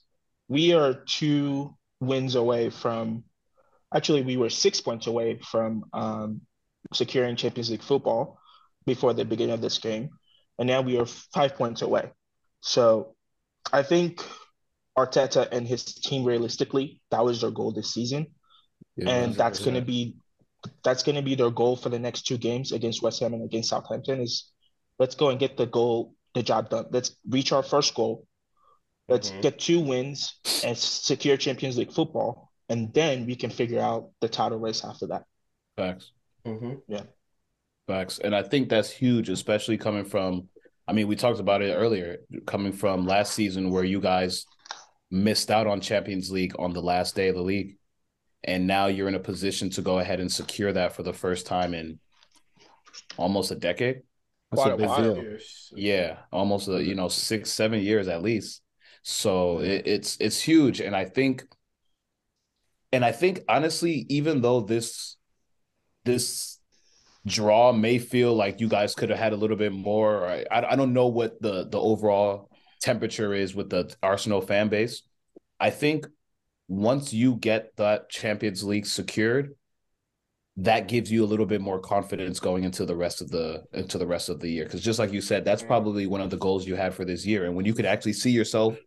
we 0.48 0.74
are 0.74 0.94
two 0.94 1.76
wins 2.00 2.36
away 2.36 2.70
from 2.70 3.24
actually 3.94 4.22
we 4.22 4.38
were 4.38 4.50
six 4.50 4.82
points 4.82 5.08
away 5.08 5.40
from 5.40 5.86
um, 5.94 6.42
securing 6.94 7.36
Champions 7.36 7.70
League 7.70 7.84
football 7.84 8.40
before 8.86 9.14
the 9.14 9.26
beginning 9.26 9.54
of 9.54 9.62
this 9.62 9.78
game. 9.78 10.10
And 10.60 10.68
now 10.68 10.82
we 10.82 10.98
are 10.98 11.06
five 11.06 11.56
points 11.56 11.82
away. 11.82 12.12
So 12.62 13.16
I 13.72 13.84
think 13.84 14.24
Arteta 14.98 15.48
and 15.52 15.68
his 15.68 15.84
team 15.86 16.24
realistically, 16.24 17.02
that 17.12 17.24
was 17.24 17.42
their 17.42 17.52
goal 17.52 17.72
this 17.72 17.94
season 17.94 18.28
yeah, 18.96 19.10
and 19.10 19.36
that's 19.36 19.60
going 19.60 19.76
to 19.76 19.82
be 19.82 20.16
that's 20.84 21.04
going 21.04 21.16
to 21.16 21.22
be 21.22 21.36
their 21.36 21.52
goal 21.52 21.76
for 21.76 21.90
the 21.90 22.00
next 22.00 22.24
two 22.24 22.38
games 22.38 22.72
against 22.72 23.02
West 23.02 23.20
Ham 23.20 23.34
and 23.34 23.44
against 23.44 23.70
Southampton. 23.70 24.22
Is 24.22 24.52
let's 24.98 25.16
go 25.16 25.30
and 25.30 25.40
get 25.40 25.56
the 25.56 25.68
goal, 25.68 26.16
the 26.34 26.44
job 26.44 26.70
done. 26.70 26.86
Let's 26.92 27.16
reach 27.30 27.52
our 27.52 27.64
first 27.64 27.94
goal. 27.94 28.26
Let's 29.08 29.30
mm-hmm. 29.30 29.42
get 29.42 29.60
two 29.60 29.80
wins 29.80 30.40
and 30.64 30.78
secure 30.78 31.38
Champions 31.38 31.78
League 31.78 31.92
football, 31.92 32.52
and 32.70 32.94
then 32.94 33.26
we 33.26 33.36
can 33.36 33.50
figure 33.50 33.80
out 33.80 34.10
the 34.20 34.30
title 34.30 34.60
race 34.60 34.84
after 34.84 35.08
that. 35.08 35.24
Facts. 35.78 36.12
Mm-hmm. 36.46 36.74
Yeah. 36.88 37.04
Facts, 37.88 38.20
and 38.20 38.36
I 38.36 38.44
think 38.44 38.68
that's 38.68 38.90
huge, 38.90 39.30
especially 39.30 39.78
coming 39.78 40.06
from. 40.06 40.50
I 40.90 40.94
mean, 40.94 41.08
we 41.08 41.16
talked 41.16 41.40
about 41.40 41.62
it 41.62 41.74
earlier, 41.74 42.18
coming 42.46 42.72
from 42.72 43.06
last 43.06 43.34
season 43.34 43.72
where 43.72 43.84
you 43.84 44.00
guys 44.00 44.46
missed 45.12 45.52
out 45.52 45.68
on 45.68 45.82
Champions 45.82 46.32
League 46.32 46.54
on 46.60 46.74
the 46.74 46.82
last 46.82 47.16
day 47.16 47.28
of 47.28 47.36
the 47.36 47.42
league 47.42 47.78
and 48.44 48.66
now 48.66 48.88
you're 48.88 49.08
in 49.08 49.16
a 49.16 49.20
position 49.20 49.70
to 49.72 49.82
go 49.82 50.00
ahead 50.00 50.20
and 50.20 50.32
secure 50.32 50.72
that 50.72 50.94
for 50.94 51.04
the 51.04 51.14
first 51.14 51.46
time 51.46 51.74
in 51.74 52.00
almost 53.18 53.52
a 53.52 53.56
decade. 53.56 54.02
That's 54.52 54.64
Quite 54.64 54.74
a 54.74 54.78
big 54.78 55.16
deal. 55.16 55.38
Yeah, 55.76 56.18
almost 56.32 56.70
a, 56.70 56.82
you 56.82 56.96
know 56.96 57.10
six 57.10 57.52
seven 57.52 57.82
years 57.82 58.08
at 58.08 58.22
least. 58.22 58.62
So 59.04 59.60
it, 59.60 59.84
it's 59.88 60.18
it's 60.20 60.42
huge, 60.42 60.82
and 60.82 60.96
I 60.96 61.06
think, 61.06 61.46
and 62.92 63.04
I 63.06 63.12
think 63.12 63.42
honestly, 63.48 64.06
even 64.10 64.42
though 64.42 64.62
this 64.62 65.18
this 66.06 66.60
draw 67.26 67.74
may 67.74 68.00
feel 68.00 68.34
like 68.34 68.62
you 68.62 68.70
guys 68.70 68.96
could 68.96 69.10
have 69.10 69.20
had 69.20 69.34
a 69.34 69.38
little 69.38 69.58
bit 69.58 69.72
more, 69.74 70.28
I 70.28 70.46
I 70.52 70.76
don't 70.76 70.94
know 70.94 71.08
what 71.08 71.42
the 71.42 71.68
the 71.70 71.80
overall 71.80 72.50
temperature 72.82 73.34
is 73.34 73.56
with 73.56 73.70
the 73.70 73.94
Arsenal 74.04 74.42
fan 74.42 74.70
base. 74.70 75.04
I 75.60 75.70
think 75.70 76.08
once 76.68 77.14
you 77.14 77.36
get 77.36 77.76
that 77.78 78.10
Champions 78.10 78.64
League 78.64 78.86
secured, 78.86 79.56
that 80.58 80.88
gives 80.88 81.12
you 81.12 81.24
a 81.24 81.28
little 81.28 81.46
bit 81.46 81.62
more 81.62 81.80
confidence 81.80 82.40
going 82.40 82.64
into 82.64 82.86
the 82.86 82.96
rest 82.96 83.22
of 83.22 83.30
the 83.30 83.64
into 83.74 83.98
the 83.98 84.08
rest 84.08 84.30
of 84.30 84.40
the 84.40 84.50
year. 84.50 84.66
Because 84.66 84.82
just 84.82 85.00
like 85.00 85.14
you 85.14 85.22
said, 85.22 85.46
that's 85.46 85.62
probably 85.64 86.08
one 86.08 86.22
of 86.22 86.32
the 86.32 86.38
goals 86.38 86.68
you 86.68 86.76
had 86.76 86.94
for 86.94 87.06
this 87.06 87.26
year. 87.26 87.46
And 87.46 87.56
when 87.56 87.66
you 87.66 87.74
could 87.74 87.86
actually 87.86 88.14
see 88.14 88.32
yourself 88.32 88.78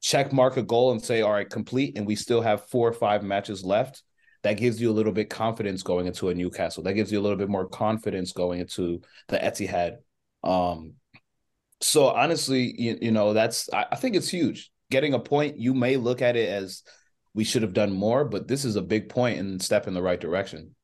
check 0.00 0.34
mark 0.34 0.58
a 0.58 0.62
goal 0.62 0.92
and 0.92 1.02
say, 1.02 1.22
all 1.22 1.32
right, 1.32 1.48
complete, 1.48 1.96
and 1.96 2.06
we 2.06 2.14
still 2.14 2.42
have 2.42 2.68
four 2.68 2.86
or 2.86 2.92
five 2.92 3.22
matches 3.22 3.64
left, 3.64 4.02
that 4.42 4.58
gives 4.58 4.78
you 4.78 4.90
a 4.90 4.92
little 4.92 5.12
bit 5.12 5.30
confidence 5.30 5.82
going 5.82 6.06
into 6.06 6.28
a 6.28 6.34
Newcastle. 6.34 6.82
That 6.82 6.92
gives 6.92 7.10
you 7.10 7.18
a 7.18 7.22
little 7.22 7.38
bit 7.38 7.48
more 7.48 7.66
confidence 7.66 8.32
going 8.32 8.60
into 8.60 9.00
the 9.28 9.38
Etihad. 9.38 9.96
Um, 10.42 10.94
so 11.80 12.08
honestly, 12.08 12.74
you, 12.78 12.98
you 13.00 13.10
know, 13.12 13.32
that's 13.32 13.70
I, 13.72 13.86
I 13.92 13.96
think 13.96 14.14
it's 14.14 14.28
huge. 14.28 14.70
Getting 14.90 15.14
a 15.14 15.18
point, 15.18 15.58
you 15.58 15.72
may 15.72 15.96
look 15.96 16.20
at 16.20 16.36
it 16.36 16.50
as 16.50 16.82
we 17.32 17.44
should 17.44 17.62
have 17.62 17.72
done 17.72 17.92
more, 17.92 18.26
but 18.26 18.46
this 18.46 18.66
is 18.66 18.76
a 18.76 18.82
big 18.82 19.08
point 19.08 19.38
and 19.38 19.60
step 19.60 19.86
in 19.86 19.94
the 19.94 20.02
right 20.02 20.20
direction. 20.20 20.74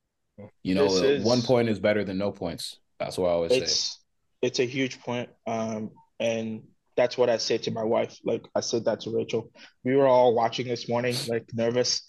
You 0.63 0.75
know, 0.75 0.87
is, 0.87 1.25
one 1.25 1.43
point 1.43 1.69
is 1.69 1.79
better 1.79 2.05
than 2.05 2.19
no 2.19 2.33
points. 2.33 2.79
That's 2.99 3.19
what 3.19 3.29
I 3.29 3.33
always 3.33 3.53
it's, 3.53 3.75
say. 3.75 3.99
It's 4.43 4.59
a 4.61 4.67
huge 4.67 5.01
point. 5.01 5.31
Um, 5.47 5.91
and 6.19 6.63
that's 6.97 7.17
what 7.17 7.31
I 7.31 7.39
said 7.39 7.63
to 7.65 7.71
my 7.71 7.85
wife. 7.85 8.19
Like 8.25 8.47
I 8.55 8.61
said 8.61 8.85
that 8.85 9.01
to 9.01 9.17
Rachel. 9.17 9.51
We 9.85 9.97
were 9.97 10.07
all 10.07 10.35
watching 10.35 10.69
this 10.69 10.89
morning, 10.89 11.17
like 11.29 11.49
nervous. 11.55 12.07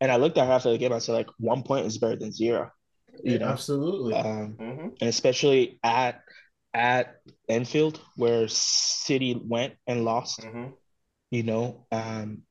And 0.00 0.10
I 0.10 0.16
looked 0.16 0.38
at 0.38 0.46
her 0.46 0.52
after 0.52 0.70
the 0.70 0.78
game. 0.78 0.92
I 0.92 0.98
said, 0.98 1.12
like, 1.12 1.28
one 1.38 1.62
point 1.62 1.86
is 1.86 1.98
better 1.98 2.16
than 2.16 2.32
zero. 2.32 2.70
You 3.22 3.32
yeah, 3.32 3.38
know, 3.38 3.48
absolutely. 3.48 4.14
Um, 4.14 4.56
mm-hmm. 4.58 4.88
and 5.00 5.08
especially 5.08 5.78
at 5.82 6.22
at 6.72 7.16
Anfield, 7.48 8.00
where 8.16 8.48
City 8.48 9.38
went 9.42 9.74
and 9.86 10.04
lost. 10.04 10.40
Mm-hmm. 10.40 10.72
You 11.30 11.42
know, 11.42 11.86
um, 11.92 12.42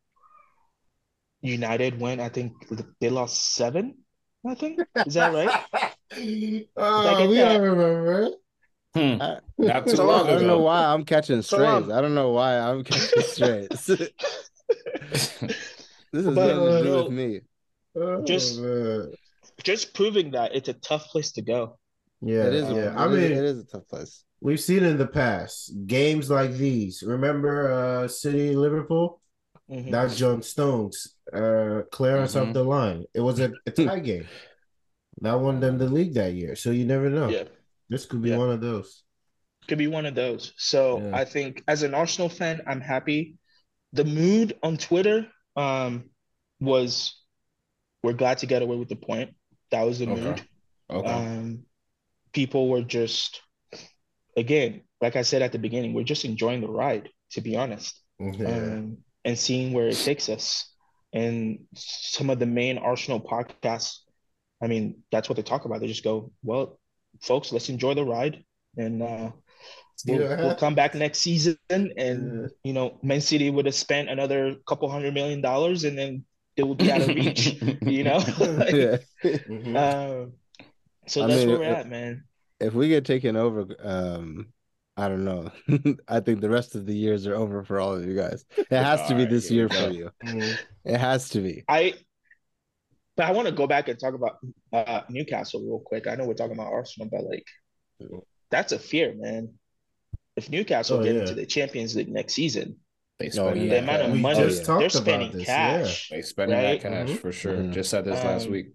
United 1.41 1.99
went. 1.99 2.21
I 2.21 2.29
think 2.29 2.53
they 3.01 3.09
lost 3.09 3.53
seven. 3.55 3.97
I 4.47 4.55
think 4.55 4.79
is 5.05 5.13
that 5.13 5.33
right? 5.33 5.65
oh, 6.77 7.27
we 7.29 7.37
that? 7.37 7.53
don't 7.53 7.61
remember. 7.61 8.29
Hmm. 8.93 9.17
I, 9.21 9.39
Not 9.57 9.87
too 9.87 9.97
long 9.97 10.21
ago. 10.21 10.35
I 10.35 10.39
don't 10.39 10.47
know 10.47 10.59
why 10.59 10.85
I'm 10.85 11.05
catching 11.05 11.41
strays. 11.41 11.85
So 11.85 11.93
I 11.93 12.01
don't 12.01 12.15
know 12.15 12.31
why 12.31 12.57
I'm 12.57 12.83
catching 12.83 13.21
strays. 13.21 13.67
this 13.69 13.99
is 13.99 14.09
but, 16.11 16.35
nothing 16.35 16.59
to 16.59 16.83
do 16.83 17.03
with 17.03 17.11
me. 17.11 17.41
Oh, 17.95 18.23
just, 18.23 18.61
just 19.63 19.93
proving 19.93 20.31
that 20.31 20.55
it's 20.55 20.69
a 20.69 20.73
tough 20.73 21.07
place 21.07 21.31
to 21.33 21.41
go. 21.41 21.77
Yeah, 22.21 22.45
it 22.45 22.53
is. 22.53 22.69
Yeah, 22.71 22.93
I 22.97 23.07
mean, 23.07 23.31
it 23.31 23.43
is 23.43 23.59
a 23.59 23.65
tough 23.65 23.87
place. 23.87 24.23
We've 24.41 24.59
seen 24.59 24.83
in 24.83 24.97
the 24.97 25.07
past 25.07 25.73
games 25.85 26.29
like 26.29 26.51
these. 26.53 27.03
Remember, 27.05 27.71
uh, 27.71 28.07
City 28.07 28.55
Liverpool. 28.55 29.18
Mm-hmm. 29.69 29.91
That 29.91 30.11
John 30.11 30.41
Stones 30.41 31.15
uh, 31.31 31.81
clearance 31.91 32.33
mm-hmm. 32.33 32.49
of 32.49 32.53
the 32.53 32.63
line. 32.63 33.05
It 33.13 33.21
was 33.21 33.39
a, 33.39 33.51
a 33.65 33.71
tie 33.71 33.99
game. 34.11 34.27
That 35.21 35.39
won 35.39 35.59
them 35.59 35.77
the 35.77 35.87
league 35.87 36.13
that 36.13 36.33
year. 36.33 36.55
So 36.55 36.71
you 36.71 36.85
never 36.85 37.09
know. 37.09 37.29
Yeah. 37.29 37.43
This 37.89 38.05
could 38.05 38.21
be 38.21 38.29
yeah. 38.29 38.37
one 38.37 38.49
of 38.49 38.61
those. 38.61 39.03
Could 39.67 39.77
be 39.77 39.87
one 39.87 40.05
of 40.05 40.15
those. 40.15 40.53
So 40.57 40.99
yeah. 40.99 41.17
I 41.17 41.25
think 41.25 41.63
as 41.67 41.83
an 41.83 41.93
Arsenal 41.93 42.29
fan, 42.29 42.61
I'm 42.67 42.81
happy. 42.81 43.35
The 43.93 44.05
mood 44.05 44.57
on 44.63 44.77
Twitter 44.77 45.27
um, 45.55 46.09
was 46.59 47.19
we're 48.01 48.13
glad 48.13 48.39
to 48.39 48.45
get 48.45 48.61
away 48.61 48.77
with 48.77 48.89
the 48.89 48.95
point. 48.95 49.35
That 49.71 49.83
was 49.83 49.99
the 49.99 50.09
okay. 50.09 50.21
mood. 50.21 50.41
Okay. 50.89 51.09
Um, 51.09 51.63
people 52.33 52.69
were 52.69 52.81
just, 52.81 53.41
again, 54.37 54.81
like 55.01 55.15
I 55.15 55.21
said 55.21 55.41
at 55.41 55.51
the 55.51 55.59
beginning, 55.59 55.93
we're 55.93 56.03
just 56.03 56.25
enjoying 56.25 56.61
the 56.61 56.69
ride, 56.69 57.09
to 57.31 57.41
be 57.41 57.55
honest, 57.55 57.99
yeah. 58.19 58.47
um, 58.47 58.97
and 59.29 59.37
seeing 59.37 59.73
where 59.73 59.87
it 59.87 59.95
takes 59.95 60.27
us. 60.27 60.73
And 61.13 61.59
some 61.75 62.29
of 62.31 62.39
the 62.39 62.47
main 62.47 62.79
Arsenal 62.79 63.21
podcasts, 63.21 63.99
I 64.61 64.67
mean, 64.67 65.03
that's 65.11 65.29
what 65.29 65.35
they 65.35 65.43
talk 65.43 65.65
about. 65.65 65.81
They 65.81 65.87
just 65.87 66.03
go, 66.03 66.31
well, 66.43 66.79
folks, 67.21 67.51
let's 67.51 67.69
enjoy 67.69 67.93
the 67.93 68.03
ride. 68.03 68.43
And 68.75 69.03
uh, 69.03 69.31
we'll, 70.07 70.19
we'll, 70.37 70.55
come 70.55 70.73
back 70.73 70.95
next 70.95 71.19
season. 71.19 71.57
And, 71.69 72.49
you 72.63 72.73
know, 72.73 72.97
Man 73.03 73.21
City 73.21 73.51
would 73.51 73.67
have 73.67 73.75
spent 73.75 74.09
another 74.09 74.55
couple 74.67 74.89
hundred 74.89 75.13
million 75.13 75.41
dollars 75.41 75.83
and 75.83 75.97
then 75.97 76.25
it 76.57 76.63
would 76.63 76.79
be 76.79 76.91
out 76.91 77.01
of 77.01 77.07
reach, 77.09 77.53
you 77.81 78.03
know? 78.03 78.17
yeah. 78.27 78.97
Mm-hmm. 79.23 79.77
Um, 79.77 80.33
so 81.05 81.27
that's 81.27 81.33
I 81.33 81.45
mean, 81.45 81.49
where 81.49 81.59
we're 81.59 81.65
at, 81.65 81.87
man. 81.87 82.23
If 82.59 82.73
we 82.73 82.89
get 82.89 83.05
taken 83.05 83.35
over, 83.35 83.67
um, 83.79 84.47
I 84.99 85.07
don't 85.07 85.23
know. 85.23 85.49
I 86.09 86.19
think 86.19 86.41
the 86.41 86.49
rest 86.49 86.75
of 86.75 86.85
the 86.85 86.93
years 86.93 87.25
are 87.25 87.35
over 87.35 87.63
for 87.63 87.79
all 87.79 87.95
of 87.95 88.05
you 88.05 88.15
guys. 88.15 88.43
It 88.57 88.67
has 88.71 89.07
to 89.07 89.15
be 89.15 89.21
right, 89.21 89.29
this 89.29 89.49
year 89.49 89.69
for 89.69 89.89
you. 89.89 90.11
Mm-hmm. 90.25 90.55
It 90.83 90.97
has 90.97 91.29
to 91.29 91.39
be. 91.39 91.63
I 91.69 91.93
but 93.15 93.25
I 93.25 93.31
want 93.31 93.47
to 93.47 93.53
go 93.53 93.65
back 93.65 93.87
and 93.87 93.97
talk 93.97 94.13
about 94.13 94.37
uh, 94.73 95.01
Newcastle 95.09 95.61
real 95.61 95.79
quick. 95.79 96.05
I 96.07 96.15
know 96.15 96.25
we're 96.25 96.33
talking 96.33 96.55
about 96.55 96.71
Arsenal, 96.71 97.09
but 97.09 97.23
like 97.23 97.45
that's 98.51 98.73
a 98.73 98.79
fear, 98.79 99.13
man. 99.15 99.53
If 100.35 100.49
Newcastle 100.49 100.99
oh, 100.99 101.03
get 101.03 101.15
yeah. 101.15 101.21
into 101.21 101.33
the 101.33 101.45
Champions 101.45 101.95
League 101.95 102.09
next 102.09 102.33
season, 102.33 102.75
they 103.19 103.29
spend 103.29 103.49
oh, 103.49 103.53
yeah. 103.53 103.69
the 103.69 103.79
amount 103.79 104.01
of 104.03 104.11
we 104.11 104.19
money 104.19 104.43
they're 104.43 104.89
spending 104.89 105.31
this, 105.31 105.45
cash. 105.45 106.09
Yeah. 106.09 106.17
They 106.17 106.21
spending 106.23 106.57
right? 106.57 106.81
that 106.81 106.89
cash 106.89 107.09
mm-hmm. 107.09 107.17
for 107.17 107.31
sure. 107.31 107.55
Mm-hmm. 107.55 107.71
Just 107.71 107.89
said 107.89 108.05
this 108.05 108.19
um, 108.19 108.27
last 108.27 108.49
week, 108.49 108.67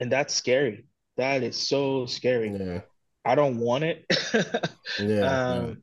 and 0.00 0.10
that's 0.10 0.34
scary. 0.34 0.84
That 1.16 1.42
is 1.42 1.56
so 1.56 2.06
scary. 2.06 2.50
Yeah. 2.50 2.80
I 3.26 3.34
don't 3.34 3.58
want 3.58 3.84
it. 3.84 4.06
yeah, 5.00 5.20
um, 5.20 5.82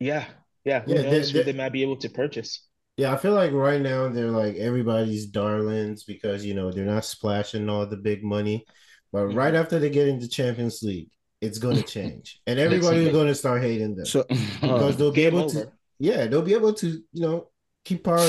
yeah, 0.00 0.24
yeah. 0.64 0.80
Who 0.80 0.94
yeah, 0.94 1.02
knows 1.02 1.32
they, 1.32 1.38
who 1.38 1.44
they 1.44 1.52
might 1.52 1.72
be 1.72 1.82
able 1.82 1.98
to 1.98 2.08
purchase? 2.08 2.66
Yeah, 2.96 3.12
I 3.12 3.16
feel 3.16 3.34
like 3.34 3.52
right 3.52 3.80
now 3.80 4.08
they're 4.08 4.30
like 4.30 4.56
everybody's 4.56 5.26
darlings 5.26 6.04
because 6.04 6.44
you 6.44 6.54
know 6.54 6.72
they're 6.72 6.84
not 6.84 7.04
splashing 7.04 7.68
all 7.68 7.86
the 7.86 7.96
big 7.96 8.24
money, 8.24 8.64
but 9.12 9.26
mm-hmm. 9.26 9.38
right 9.38 9.54
after 9.54 9.78
they 9.78 9.90
get 9.90 10.08
into 10.08 10.28
Champions 10.28 10.82
League, 10.82 11.10
it's 11.40 11.58
going 11.58 11.76
to 11.82 11.82
change, 11.82 12.40
and 12.46 12.58
everybody's 12.58 13.12
going 13.12 13.28
to 13.28 13.34
start 13.34 13.62
hating 13.62 13.94
them 13.96 14.06
so, 14.06 14.24
because 14.60 14.96
they'll 14.96 15.12
be 15.12 15.26
able 15.26 15.44
over. 15.44 15.64
to. 15.64 15.72
Yeah, 15.98 16.26
they'll 16.26 16.42
be 16.42 16.54
able 16.54 16.72
to 16.74 16.88
you 16.88 17.22
know 17.22 17.50
keep 17.84 18.08
our 18.08 18.26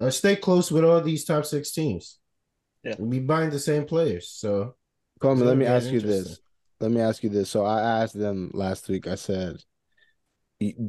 uh, 0.00 0.10
stay 0.10 0.36
close 0.36 0.70
with 0.70 0.84
all 0.84 1.00
these 1.00 1.24
top 1.24 1.46
six 1.46 1.72
teams. 1.72 2.18
Yeah, 2.84 2.94
we'll 2.98 3.10
be 3.10 3.20
buying 3.20 3.50
the 3.50 3.58
same 3.58 3.86
players. 3.86 4.28
So, 4.30 4.76
Coleman, 5.18 5.46
let 5.46 5.56
me 5.56 5.66
ask 5.66 5.90
you 5.90 6.00
this: 6.00 6.38
let 6.80 6.90
me 6.90 7.00
ask 7.00 7.22
you 7.22 7.30
this. 7.30 7.50
So 7.50 7.64
I 7.64 8.02
asked 8.02 8.18
them 8.18 8.50
last 8.54 8.88
week. 8.88 9.06
I 9.06 9.14
said, 9.14 9.56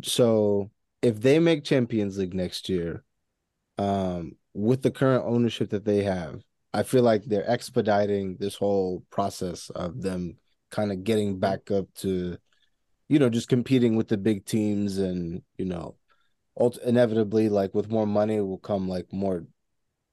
so 0.04 0.71
if 1.02 1.21
they 1.21 1.39
make 1.39 1.63
Champions 1.63 2.17
League 2.17 2.34
next 2.34 2.69
year, 2.69 3.04
um, 3.78 4.34
with 4.54 4.82
the 4.82 4.91
current 4.91 5.23
ownership 5.26 5.69
that 5.69 5.86
they 5.86 6.04
have, 6.04 6.41
I 6.73 6.84
feel 6.84 7.04
like 7.04 7.23
they're 7.23 7.50
expediting 7.50 8.38
this 8.39 8.56
whole 8.56 9.04
process 9.10 9.69
of 9.69 10.02
them 10.02 10.38
kind 10.71 10.91
of 10.91 11.04
getting 11.04 11.39
back 11.39 11.71
up 11.71 11.86
to, 11.95 12.38
you 13.08 13.19
know, 13.19 13.30
just 13.30 13.47
competing 13.47 13.95
with 13.95 14.08
the 14.08 14.17
big 14.17 14.45
teams, 14.45 14.97
and 14.97 15.41
you 15.58 15.65
know, 15.65 15.95
inevitably, 16.86 17.50
like 17.50 17.73
with 17.73 17.89
more 17.89 18.08
money 18.08 18.41
will 18.41 18.58
come 18.58 18.89
like 18.89 19.12
more, 19.13 19.45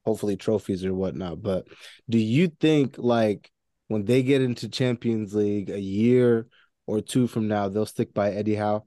hopefully 0.04 0.36
trophies 0.36 0.84
or 0.84 0.94
whatnot. 0.94 1.42
But 1.42 1.66
do 2.08 2.18
you 2.18 2.48
think 2.60 2.96
like 2.98 3.50
when 3.88 4.04
they 4.04 4.22
get 4.22 4.42
into 4.42 4.68
Champions 4.68 5.34
League 5.34 5.70
a 5.70 5.80
year 5.80 6.46
or 6.86 7.00
two 7.00 7.26
from 7.26 7.48
now, 7.48 7.68
they'll 7.68 7.86
stick 7.86 8.14
by 8.14 8.32
Eddie 8.32 8.54
Howe? 8.54 8.84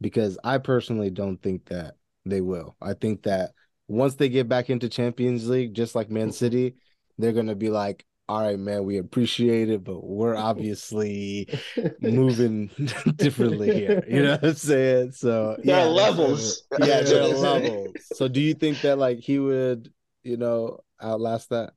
Because 0.00 0.38
I 0.42 0.58
personally 0.58 1.10
don't 1.10 1.40
think 1.40 1.66
that 1.66 1.94
they 2.24 2.40
will. 2.40 2.76
I 2.80 2.94
think 2.94 3.22
that 3.22 3.52
once 3.88 4.14
they 4.14 4.28
get 4.28 4.48
back 4.48 4.70
into 4.70 4.88
Champions 4.88 5.48
League, 5.48 5.74
just 5.74 5.94
like 5.94 6.10
Man 6.10 6.32
City, 6.32 6.76
they're 7.18 7.32
gonna 7.32 7.54
be 7.54 7.70
like, 7.70 8.04
all 8.28 8.40
right, 8.40 8.58
man, 8.58 8.84
we 8.84 8.98
appreciate 8.98 9.68
it, 9.68 9.84
but 9.84 10.02
we're 10.02 10.36
obviously 10.36 11.48
moving 12.00 12.70
differently 13.16 13.74
here. 13.74 14.04
You 14.08 14.22
know 14.22 14.32
what 14.32 14.44
I'm 14.44 14.54
saying? 14.54 15.12
So 15.12 15.56
there 15.62 15.76
yeah, 15.78 15.84
are 15.84 15.90
levels. 15.90 16.62
Yeah, 16.78 17.02
there 17.02 17.22
are 17.22 17.28
levels. 17.28 17.94
So 18.14 18.28
do 18.28 18.40
you 18.40 18.54
think 18.54 18.80
that 18.82 18.96
like 18.98 19.18
he 19.18 19.38
would, 19.38 19.92
you 20.22 20.36
know, 20.36 20.80
outlast 21.02 21.50
that? 21.50 21.74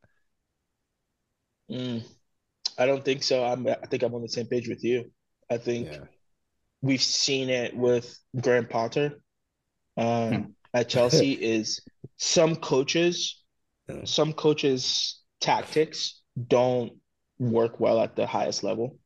Mm. 1.69 2.03
I 2.77 2.85
don't 2.85 3.03
think 3.03 3.23
so. 3.23 3.43
I'm 3.43 3.67
I 3.67 3.75
think 3.89 4.03
I'm 4.03 4.13
on 4.13 4.21
the 4.21 4.29
same 4.29 4.47
page 4.47 4.67
with 4.67 4.83
you. 4.83 5.11
I 5.49 5.57
think 5.57 5.87
yeah. 5.87 5.99
we've 6.81 7.01
seen 7.01 7.49
it 7.49 7.75
with 7.75 8.17
Graham 8.39 8.67
Potter 8.67 9.21
um, 9.97 10.33
hmm. 10.33 10.43
at 10.73 10.89
Chelsea. 10.89 11.33
is 11.55 11.81
some 12.17 12.55
coaches, 12.55 13.43
some 14.03 14.33
coaches' 14.33 15.21
tactics 15.39 16.21
don't 16.47 16.93
work 17.39 17.79
well 17.79 18.01
at 18.01 18.15
the 18.15 18.25
highest 18.25 18.63
level. 18.63 18.97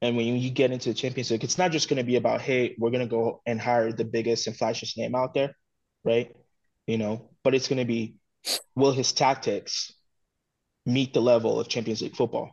And 0.00 0.16
when 0.16 0.26
you 0.26 0.50
get 0.50 0.72
into 0.72 0.88
the 0.88 0.94
Champions 0.94 1.30
League, 1.30 1.44
it's 1.44 1.58
not 1.58 1.70
just 1.70 1.88
going 1.88 1.98
to 1.98 2.04
be 2.04 2.16
about, 2.16 2.40
hey, 2.40 2.74
we're 2.76 2.90
going 2.90 3.06
to 3.06 3.10
go 3.10 3.40
and 3.46 3.60
hire 3.60 3.92
the 3.92 4.04
biggest 4.04 4.48
and 4.48 4.56
flashiest 4.56 4.98
name 4.98 5.14
out 5.14 5.32
there, 5.32 5.54
right? 6.04 6.34
You 6.88 6.98
know, 6.98 7.30
but 7.44 7.54
it's 7.54 7.68
going 7.68 7.78
to 7.78 7.84
be, 7.84 8.16
will 8.74 8.90
his 8.90 9.12
tactics 9.12 9.92
meet 10.84 11.14
the 11.14 11.20
level 11.20 11.60
of 11.60 11.68
Champions 11.68 12.02
League 12.02 12.16
football? 12.16 12.50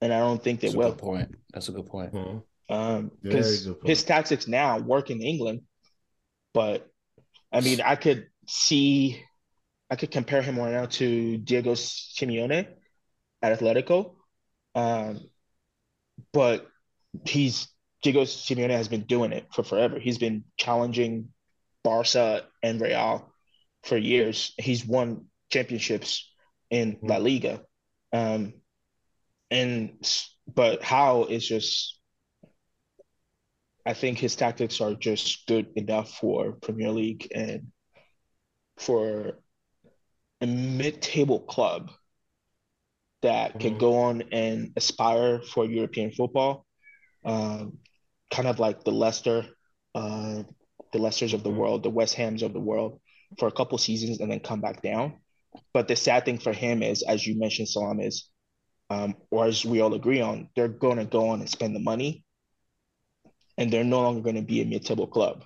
And 0.00 0.12
I 0.12 0.18
don't 0.20 0.42
think 0.42 0.60
they 0.60 0.68
That's 0.68 0.76
will. 0.76 0.94
point. 0.94 1.34
That's 1.52 1.68
a 1.68 1.72
good 1.72 1.86
point. 1.86 2.12
Mm-hmm. 2.12 2.38
Um, 2.70 3.10
because 3.22 3.68
his 3.84 4.04
tactics 4.04 4.46
now 4.46 4.78
work 4.78 5.10
in 5.10 5.22
England, 5.22 5.62
but 6.52 6.86
I 7.50 7.60
mean, 7.60 7.80
I 7.80 7.96
could 7.96 8.26
see, 8.46 9.22
I 9.90 9.96
could 9.96 10.10
compare 10.10 10.42
him 10.42 10.58
right 10.58 10.72
now 10.72 10.86
to 10.86 11.38
Diego 11.38 11.72
Simeone 11.72 12.68
at 13.40 13.58
Atletico, 13.58 14.16
um, 14.74 15.20
but 16.32 16.66
he's 17.24 17.68
Diego 18.02 18.22
Simeone 18.22 18.70
has 18.70 18.88
been 18.88 19.02
doing 19.02 19.32
it 19.32 19.46
for 19.52 19.62
forever. 19.62 19.98
He's 19.98 20.18
been 20.18 20.44
challenging 20.56 21.28
Barca 21.82 22.44
and 22.62 22.80
Real 22.80 23.32
for 23.84 23.96
years. 23.96 24.52
He's 24.58 24.84
won 24.84 25.26
championships 25.50 26.30
in 26.70 26.98
La 27.02 27.16
Liga. 27.16 27.62
Um, 28.12 28.54
and 29.50 29.92
but 30.52 30.82
how 30.82 31.24
is 31.24 31.46
just 31.46 31.98
I 33.86 33.94
think 33.94 34.18
his 34.18 34.36
tactics 34.36 34.80
are 34.82 34.94
just 34.94 35.46
good 35.46 35.68
enough 35.76 36.12
for 36.18 36.52
Premier 36.52 36.90
League 36.90 37.28
and 37.34 37.68
for 38.76 39.38
a 40.42 40.46
mid-table 40.46 41.40
club 41.40 41.90
that 43.22 43.50
mm-hmm. 43.50 43.60
can 43.60 43.78
go 43.78 43.96
on 44.00 44.24
and 44.30 44.72
aspire 44.76 45.40
for 45.40 45.64
European 45.64 46.12
football, 46.12 46.66
um, 47.24 47.78
kind 48.30 48.46
of 48.46 48.58
like 48.58 48.84
the 48.84 48.92
Leicester, 48.92 49.46
uh, 49.94 50.42
the 50.92 50.98
Leicesters 50.98 51.32
of 51.32 51.42
the 51.42 51.48
mm-hmm. 51.48 51.58
world, 51.58 51.82
the 51.82 51.90
West 51.90 52.14
Hams 52.14 52.42
of 52.42 52.52
the 52.52 52.60
world, 52.60 53.00
for 53.38 53.48
a 53.48 53.52
couple 53.52 53.78
seasons 53.78 54.20
and 54.20 54.30
then 54.30 54.40
come 54.40 54.60
back 54.60 54.82
down. 54.82 55.14
But 55.72 55.88
the 55.88 55.96
sad 55.96 56.24
thing 56.24 56.38
for 56.38 56.52
him 56.52 56.82
is, 56.82 57.02
as 57.02 57.26
you 57.26 57.38
mentioned, 57.38 57.68
Salam, 57.68 58.00
is 58.00 58.28
um, 58.90 59.16
or 59.30 59.46
as 59.46 59.64
we 59.64 59.80
all 59.80 59.94
agree 59.94 60.20
on, 60.20 60.48
they're 60.56 60.68
going 60.68 60.98
to 60.98 61.04
go 61.04 61.28
on 61.28 61.40
and 61.40 61.48
spend 61.48 61.74
the 61.74 61.80
money, 61.80 62.24
and 63.56 63.72
they're 63.72 63.84
no 63.84 64.02
longer 64.02 64.22
going 64.22 64.36
to 64.36 64.42
be 64.42 64.62
a 64.62 64.64
mid-table 64.64 65.06
club. 65.06 65.44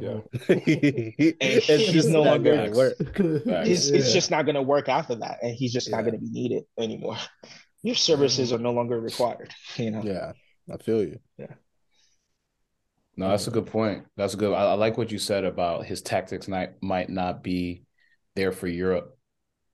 Yeah, 0.00 0.20
it's 0.48 1.66
he's 1.66 2.06
no 2.06 2.22
longer 2.22 2.54
going 2.54 2.70
to 2.70 2.76
work. 2.76 2.94
It's, 3.00 3.90
yeah. 3.90 3.96
it's 3.96 4.12
just 4.12 4.30
not 4.30 4.44
going 4.44 4.54
to 4.54 4.62
work 4.62 4.88
after 4.88 5.16
that, 5.16 5.38
and 5.42 5.52
he's 5.52 5.72
just 5.72 5.88
yeah. 5.88 5.96
not 5.96 6.02
going 6.02 6.14
to 6.14 6.20
be 6.20 6.30
needed 6.30 6.64
anymore. 6.78 7.16
Your 7.82 7.96
services 7.96 8.52
are 8.52 8.58
no 8.58 8.72
longer 8.72 9.00
required. 9.00 9.52
You 9.76 9.90
know. 9.90 10.02
Yeah, 10.04 10.32
I 10.72 10.76
feel 10.76 11.02
you. 11.02 11.18
Yeah. 11.38 11.54
No, 13.16 13.30
that's 13.30 13.48
a 13.48 13.50
good 13.50 13.66
point. 13.66 14.04
That's 14.16 14.34
a 14.34 14.36
good. 14.36 14.54
I, 14.54 14.70
I 14.70 14.74
like 14.74 14.96
what 14.96 15.10
you 15.10 15.18
said 15.18 15.44
about 15.44 15.86
his 15.86 16.02
tactics 16.02 16.46
might 16.46 16.80
might 16.82 17.10
not 17.10 17.42
be 17.42 17.82
there 18.36 18.52
for 18.52 18.68
Europe 18.68 19.18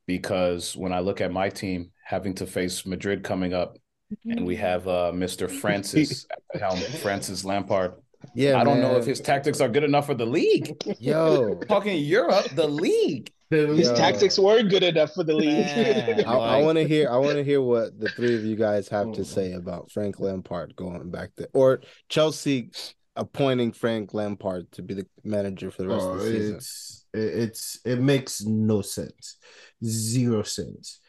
because 0.06 0.74
when 0.74 0.92
I 0.92 1.00
look 1.00 1.20
at 1.20 1.30
my 1.30 1.50
team, 1.50 1.90
having 2.06 2.32
to 2.32 2.46
face 2.46 2.86
Madrid 2.86 3.24
coming 3.24 3.52
up, 3.52 3.78
and 4.24 4.46
we 4.46 4.54
mm-hmm. 4.54 4.62
have 4.62 4.86
uh, 4.86 5.10
Mr. 5.12 5.50
Francis 5.50 6.26
helm, 6.54 6.78
Francis 7.02 7.44
Lampard. 7.44 7.94
Yeah, 8.32 8.60
I 8.60 8.64
don't 8.64 8.80
man. 8.80 8.92
know 8.92 8.96
if 8.96 9.04
his 9.04 9.20
tactics 9.20 9.60
are 9.60 9.68
good 9.68 9.82
enough 9.82 10.06
for 10.06 10.14
the 10.14 10.24
league. 10.24 10.76
Yo, 11.00 11.54
talking 11.68 11.98
Europe, 11.98 12.46
the 12.54 12.66
league. 12.66 13.32
His 13.50 13.92
tactics 13.92 14.38
weren't 14.38 14.70
good 14.70 14.82
enough 14.82 15.14
for 15.14 15.22
the 15.22 15.34
league. 15.34 16.24
I, 16.26 16.32
I 16.32 16.62
want 16.62 16.78
to 16.78 16.86
hear. 16.86 17.08
I 17.10 17.16
want 17.16 17.36
to 17.36 17.44
hear 17.44 17.60
what 17.60 17.98
the 17.98 18.08
three 18.08 18.34
of 18.36 18.44
you 18.44 18.56
guys 18.56 18.88
have 18.88 19.12
to 19.12 19.24
say 19.24 19.52
about 19.52 19.90
Frank 19.90 20.18
Lampard 20.18 20.74
going 20.74 21.10
back 21.10 21.34
to, 21.36 21.48
or 21.52 21.80
Chelsea 22.08 22.70
appointing 23.14 23.72
Frank 23.72 24.14
Lampard 24.14 24.70
to 24.72 24.82
be 24.82 24.94
the 24.94 25.06
manager 25.24 25.70
for 25.70 25.82
the 25.82 25.88
rest 25.88 26.06
oh, 26.06 26.12
of 26.12 26.20
the 26.20 26.24
season. 26.24 26.56
It's, 26.56 27.04
it's 27.14 27.80
it 27.84 28.00
makes 28.00 28.42
no 28.42 28.82
sense, 28.82 29.38
zero 29.84 30.42
sense. 30.42 31.00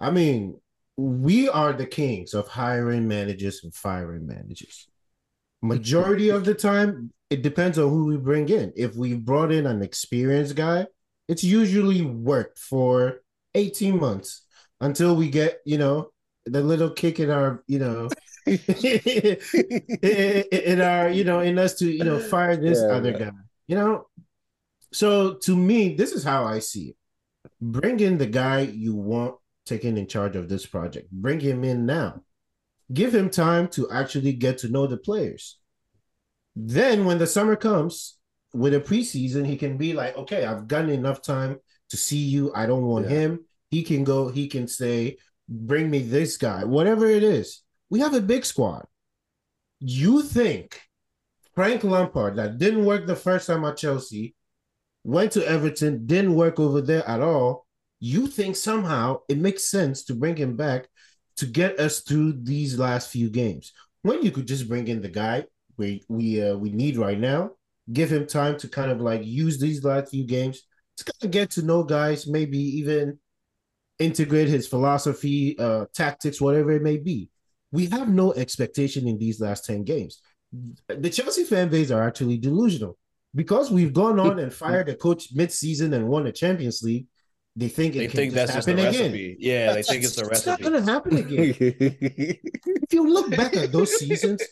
I 0.00 0.10
mean, 0.10 0.60
we 0.96 1.48
are 1.48 1.72
the 1.72 1.86
kings 1.86 2.34
of 2.34 2.48
hiring 2.48 3.06
managers 3.08 3.62
and 3.62 3.74
firing 3.74 4.26
managers. 4.26 4.88
Majority 5.62 6.28
of 6.30 6.44
the 6.44 6.54
time, 6.54 7.12
it 7.30 7.42
depends 7.42 7.78
on 7.78 7.90
who 7.90 8.06
we 8.06 8.16
bring 8.16 8.48
in. 8.48 8.72
If 8.76 8.94
we 8.96 9.14
brought 9.14 9.52
in 9.52 9.66
an 9.66 9.82
experienced 9.82 10.54
guy 10.54 10.86
it's 11.28 11.44
usually 11.44 12.02
worked 12.02 12.58
for 12.58 13.20
18 13.54 14.00
months 14.00 14.42
until 14.80 15.14
we 15.14 15.28
get, 15.28 15.60
you 15.64 15.78
know, 15.78 16.10
the 16.46 16.62
little 16.62 16.90
kick 16.90 17.20
in 17.20 17.30
our, 17.30 17.62
you 17.66 17.78
know, 17.78 18.08
in 18.46 18.56
our, 20.80 21.10
you 21.10 21.24
know, 21.24 21.40
in 21.40 21.58
us 21.58 21.74
to, 21.74 21.86
you 21.90 22.02
know, 22.02 22.18
fire 22.18 22.56
this 22.56 22.80
yeah, 22.80 22.94
other 22.94 23.10
yeah. 23.10 23.18
guy, 23.18 23.30
you 23.66 23.76
know. 23.76 24.06
So 24.90 25.34
to 25.34 25.54
me, 25.54 25.94
this 25.94 26.12
is 26.12 26.24
how 26.24 26.46
I 26.46 26.60
see 26.60 26.88
it. 26.88 26.96
Bring 27.60 28.00
in 28.00 28.16
the 28.16 28.26
guy 28.26 28.60
you 28.60 28.94
want 28.94 29.34
taking 29.68 29.96
in 29.98 30.06
charge 30.06 30.36
of 30.36 30.48
this 30.48 30.66
project. 30.66 31.10
Bring 31.10 31.40
him 31.40 31.64
in 31.64 31.86
now. 31.86 32.22
Give 32.92 33.14
him 33.14 33.30
time 33.30 33.68
to 33.68 33.90
actually 33.90 34.32
get 34.32 34.58
to 34.58 34.68
know 34.68 34.86
the 34.86 34.96
players. 34.96 35.58
Then 36.56 37.04
when 37.04 37.18
the 37.18 37.26
summer 37.26 37.54
comes, 37.54 38.18
with 38.52 38.74
a 38.74 38.80
preseason, 38.80 39.46
he 39.46 39.56
can 39.56 39.76
be 39.76 39.92
like, 39.92 40.16
okay, 40.16 40.44
I've 40.44 40.68
gotten 40.68 40.90
enough 40.90 41.22
time 41.22 41.58
to 41.90 41.96
see 41.96 42.18
you. 42.18 42.52
I 42.54 42.66
don't 42.66 42.86
want 42.86 43.08
yeah. 43.08 43.16
him. 43.16 43.44
He 43.70 43.82
can 43.82 44.04
go, 44.04 44.28
he 44.28 44.48
can 44.48 44.66
say, 44.66 45.18
bring 45.48 45.90
me 45.90 46.00
this 46.00 46.36
guy, 46.36 46.64
whatever 46.64 47.06
it 47.06 47.22
is. 47.22 47.62
We 47.90 48.00
have 48.00 48.14
a 48.14 48.20
big 48.20 48.44
squad. 48.44 48.86
You 49.80 50.22
think 50.22 50.80
Frank 51.54 51.84
Lampard, 51.84 52.36
that 52.36 52.58
didn't 52.58 52.84
work 52.84 53.06
the 53.06 53.16
first 53.16 53.46
time 53.46 53.64
at 53.64 53.76
Chelsea, 53.76 54.34
went 55.04 55.32
to 55.32 55.46
Everton, 55.46 56.06
didn't 56.06 56.34
work 56.34 56.58
over 56.58 56.80
there 56.80 57.06
at 57.08 57.20
all. 57.20 57.66
You 58.00 58.26
think 58.26 58.56
somehow 58.56 59.20
it 59.28 59.38
makes 59.38 59.70
sense 59.70 60.04
to 60.04 60.14
bring 60.14 60.36
him 60.36 60.56
back 60.56 60.88
to 61.36 61.46
get 61.46 61.78
us 61.78 62.00
through 62.00 62.40
these 62.42 62.78
last 62.78 63.10
few 63.10 63.30
games 63.30 63.72
when 64.02 64.22
you 64.22 64.30
could 64.30 64.46
just 64.46 64.68
bring 64.68 64.88
in 64.88 65.02
the 65.02 65.08
guy 65.08 65.44
we 65.76 66.02
we 66.08 66.42
uh, 66.42 66.56
we 66.56 66.70
need 66.70 66.96
right 66.96 67.18
now 67.18 67.50
give 67.92 68.10
him 68.10 68.26
time 68.26 68.58
to 68.58 68.68
kind 68.68 68.90
of 68.90 69.00
like 69.00 69.24
use 69.24 69.58
these 69.58 69.84
last 69.84 70.10
few 70.10 70.24
games 70.24 70.62
to 70.98 71.04
kind 71.04 71.24
of 71.24 71.30
get 71.30 71.50
to 71.52 71.62
know 71.62 71.82
guys, 71.82 72.26
maybe 72.26 72.58
even 72.58 73.18
integrate 73.98 74.48
his 74.48 74.66
philosophy, 74.66 75.58
uh, 75.58 75.86
tactics, 75.94 76.40
whatever 76.40 76.72
it 76.72 76.82
may 76.82 76.98
be. 76.98 77.30
We 77.72 77.86
have 77.86 78.08
no 78.08 78.32
expectation 78.34 79.06
in 79.06 79.18
these 79.18 79.40
last 79.40 79.64
10 79.64 79.84
games. 79.84 80.20
The 80.88 81.10
Chelsea 81.10 81.44
fan 81.44 81.68
base 81.68 81.90
are 81.90 82.02
actually 82.02 82.38
delusional 82.38 82.96
because 83.34 83.70
we've 83.70 83.92
gone 83.92 84.18
on 84.18 84.38
and 84.38 84.52
fired 84.52 84.88
a 84.88 84.94
coach 84.94 85.28
mid-season 85.34 85.92
and 85.92 86.08
won 86.08 86.26
a 86.26 86.32
Champions 86.32 86.82
League. 86.82 87.06
They 87.58 87.68
think 87.68 87.96
it 87.96 87.98
they 87.98 88.08
think 88.08 88.34
that's 88.34 88.54
just 88.54 88.66
the 88.66 88.76
recipe. 88.76 89.36
Yeah, 89.40 89.72
they 89.72 89.82
think 89.82 90.04
it's 90.04 90.14
the 90.14 90.24
recipe. 90.24 90.36
It's 90.36 90.46
not 90.46 90.60
going 90.60 90.84
to 90.84 90.92
happen 90.92 91.16
again. 91.16 91.54
if 91.60 92.92
you 92.92 93.08
look 93.08 93.30
back 93.30 93.56
at 93.56 93.72
those 93.72 93.92
seasons, 93.98 94.42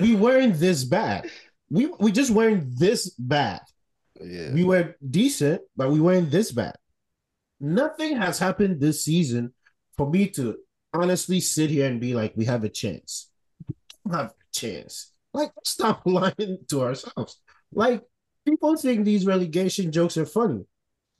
we 0.00 0.16
weren't 0.16 0.54
this 0.58 0.84
bad 0.84 1.28
we 1.70 1.86
we 1.98 2.12
just 2.12 2.30
weren't 2.30 2.78
this 2.78 3.10
bad. 3.18 3.60
Yeah. 4.20 4.52
We 4.52 4.64
were 4.64 4.94
decent, 5.02 5.62
but 5.76 5.90
we 5.90 6.00
weren't 6.00 6.30
this 6.30 6.52
bad. 6.52 6.76
Nothing 7.60 8.16
has 8.16 8.38
happened 8.38 8.80
this 8.80 9.04
season 9.04 9.52
for 9.96 10.08
me 10.08 10.28
to 10.30 10.56
honestly 10.92 11.40
sit 11.40 11.70
here 11.70 11.88
and 11.88 12.00
be 12.00 12.14
like, 12.14 12.32
we 12.36 12.44
have 12.44 12.62
a 12.62 12.68
chance. 12.68 13.30
We 14.04 14.14
have 14.14 14.26
a 14.26 14.34
chance. 14.52 15.12
Like, 15.32 15.50
stop 15.64 16.02
lying 16.04 16.58
to 16.68 16.82
ourselves. 16.82 17.40
Like, 17.72 18.02
people 18.46 18.76
think 18.76 19.04
these 19.04 19.26
relegation 19.26 19.90
jokes 19.90 20.16
are 20.16 20.26
funny. 20.26 20.64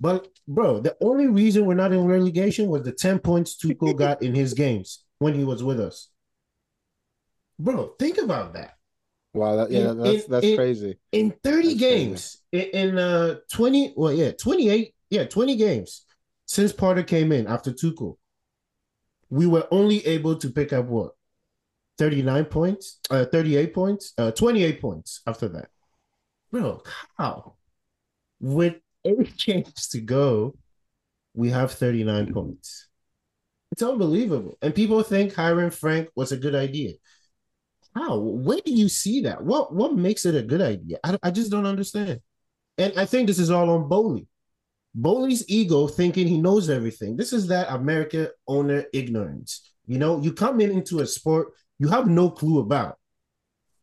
But 0.01 0.28
bro, 0.47 0.80
the 0.80 0.97
only 1.01 1.28
reason 1.28 1.66
we're 1.66 1.74
not 1.74 1.92
in 1.92 2.05
relegation 2.05 2.68
was 2.68 2.82
the 2.82 2.92
10 2.92 3.20
points 3.20 3.57
Tuchel 3.57 3.97
got 3.99 4.22
in 4.22 4.34
his 4.34 4.55
games 4.55 5.05
when 5.18 5.34
he 5.34 5.45
was 5.45 5.62
with 5.62 5.80
us. 5.80 6.09
Bro, 7.59 7.95
think 7.99 8.18
about 8.18 8.55
that. 8.55 8.74
Wow, 9.32 9.57
that, 9.57 9.70
yeah, 9.70 9.90
in, 9.90 9.99
that's 9.99 10.26
that's 10.26 10.47
in, 10.47 10.57
crazy. 10.57 10.99
In 11.12 11.34
30 11.42 11.68
that's 11.68 11.80
games, 11.80 12.42
crazy. 12.53 12.70
in 12.70 12.99
uh 12.99 13.36
20, 13.53 13.95
well, 13.97 14.12
yeah, 14.12 14.30
28, 14.32 14.95
yeah, 15.11 15.24
20 15.24 15.57
games 15.57 16.05
since 16.47 16.72
Potter 16.72 17.03
came 17.03 17.32
in 17.32 17.47
after 17.47 17.72
Tuchel, 17.72 18.16
we 19.30 19.47
were 19.47 19.66
only 19.70 20.07
able 20.07 20.36
to 20.36 20.51
pick 20.51 20.72
up 20.72 20.86
what 20.86 21.12
39 21.99 22.45
points, 22.47 23.01
uh 23.11 23.24
38 23.24 23.74
points, 23.74 24.12
uh 24.18 24.30
28 24.30 24.80
points 24.80 25.20
after 25.26 25.49
that. 25.49 25.68
Bro, 26.53 26.82
how? 27.16 27.55
With 28.40 28.76
eight 29.05 29.36
games 29.44 29.88
to 29.88 30.00
go, 30.00 30.55
we 31.34 31.50
have 31.50 31.72
39 31.72 32.32
points. 32.32 32.88
It's 33.72 33.82
unbelievable. 33.82 34.57
And 34.62 34.74
people 34.74 35.02
think 35.02 35.34
hiring 35.34 35.70
Frank 35.70 36.09
was 36.14 36.32
a 36.32 36.36
good 36.36 36.55
idea. 36.55 36.92
How? 37.94 38.18
Where 38.18 38.61
do 38.64 38.72
you 38.72 38.88
see 38.88 39.22
that? 39.22 39.42
What 39.42 39.72
what 39.72 39.94
makes 39.94 40.26
it 40.26 40.34
a 40.34 40.42
good 40.42 40.61
idea? 40.61 40.98
I, 41.05 41.18
I 41.22 41.30
just 41.30 41.50
don't 41.50 41.66
understand. 41.66 42.20
And 42.78 42.92
I 42.96 43.05
think 43.05 43.28
this 43.28 43.38
is 43.38 43.50
all 43.50 43.70
on 43.70 43.88
Boehly. 43.88 44.26
Boehly's 44.96 45.44
ego 45.48 45.86
thinking 45.86 46.26
he 46.26 46.40
knows 46.40 46.70
everything. 46.70 47.16
This 47.16 47.32
is 47.32 47.48
that 47.48 47.72
America 47.72 48.30
owner 48.48 48.84
ignorance. 48.92 49.72
You 49.86 49.98
know, 49.98 50.20
you 50.20 50.32
come 50.32 50.61
in 50.61 50.70
into 50.70 51.00
a 51.00 51.07
sport 51.07 51.48
you 51.78 51.88
have 51.88 52.07
no 52.07 52.30
clue 52.30 52.61
about. 52.61 52.98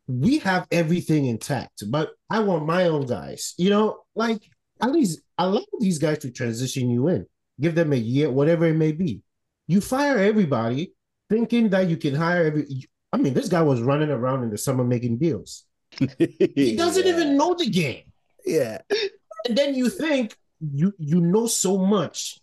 We 0.08 0.40
have 0.40 0.68
everything 0.72 1.26
intact, 1.26 1.84
but 1.90 2.12
I 2.30 2.40
want 2.40 2.66
my 2.66 2.86
own 2.86 3.06
guys. 3.06 3.54
You 3.58 3.70
know, 3.70 4.04
like 4.16 4.42
at 4.82 4.92
least 4.92 5.22
allow 5.38 5.64
these 5.80 6.00
guys 6.00 6.20
to 6.20 6.32
transition 6.32 6.90
you 6.90 7.08
in. 7.08 7.26
Give 7.60 7.76
them 7.76 7.94
a 7.94 7.98
year, 7.98 8.32
whatever 8.32 8.66
it 8.66 8.76
may 8.76 8.92
be. 8.92 9.22
You 9.68 9.82
fire 9.82 10.18
everybody 10.18 10.94
thinking 11.30 11.70
that 11.70 11.88
you 11.88 11.98
can 11.98 12.16
hire 12.16 12.46
every 12.46 12.66
I 13.14 13.18
mean, 13.18 13.34
this 13.34 13.50
guy 13.50 13.62
was 13.62 13.82
running 13.82 14.10
around 14.10 14.44
in 14.44 14.50
the 14.50 14.58
summer 14.58 14.84
making 14.84 15.18
deals. 15.18 15.66
he 16.18 16.76
doesn't 16.78 17.06
yeah. 17.06 17.14
even 17.14 17.38
know 17.38 17.54
the 17.54 17.70
game. 17.70 18.04
Yeah. 18.46 18.80
And 19.48 19.58
then 19.58 19.76
you 19.76 19.90
think 19.90 20.36
you 20.60 20.94
you 20.98 21.20
know 21.20 21.48
so 21.48 21.78
much. 21.78 22.40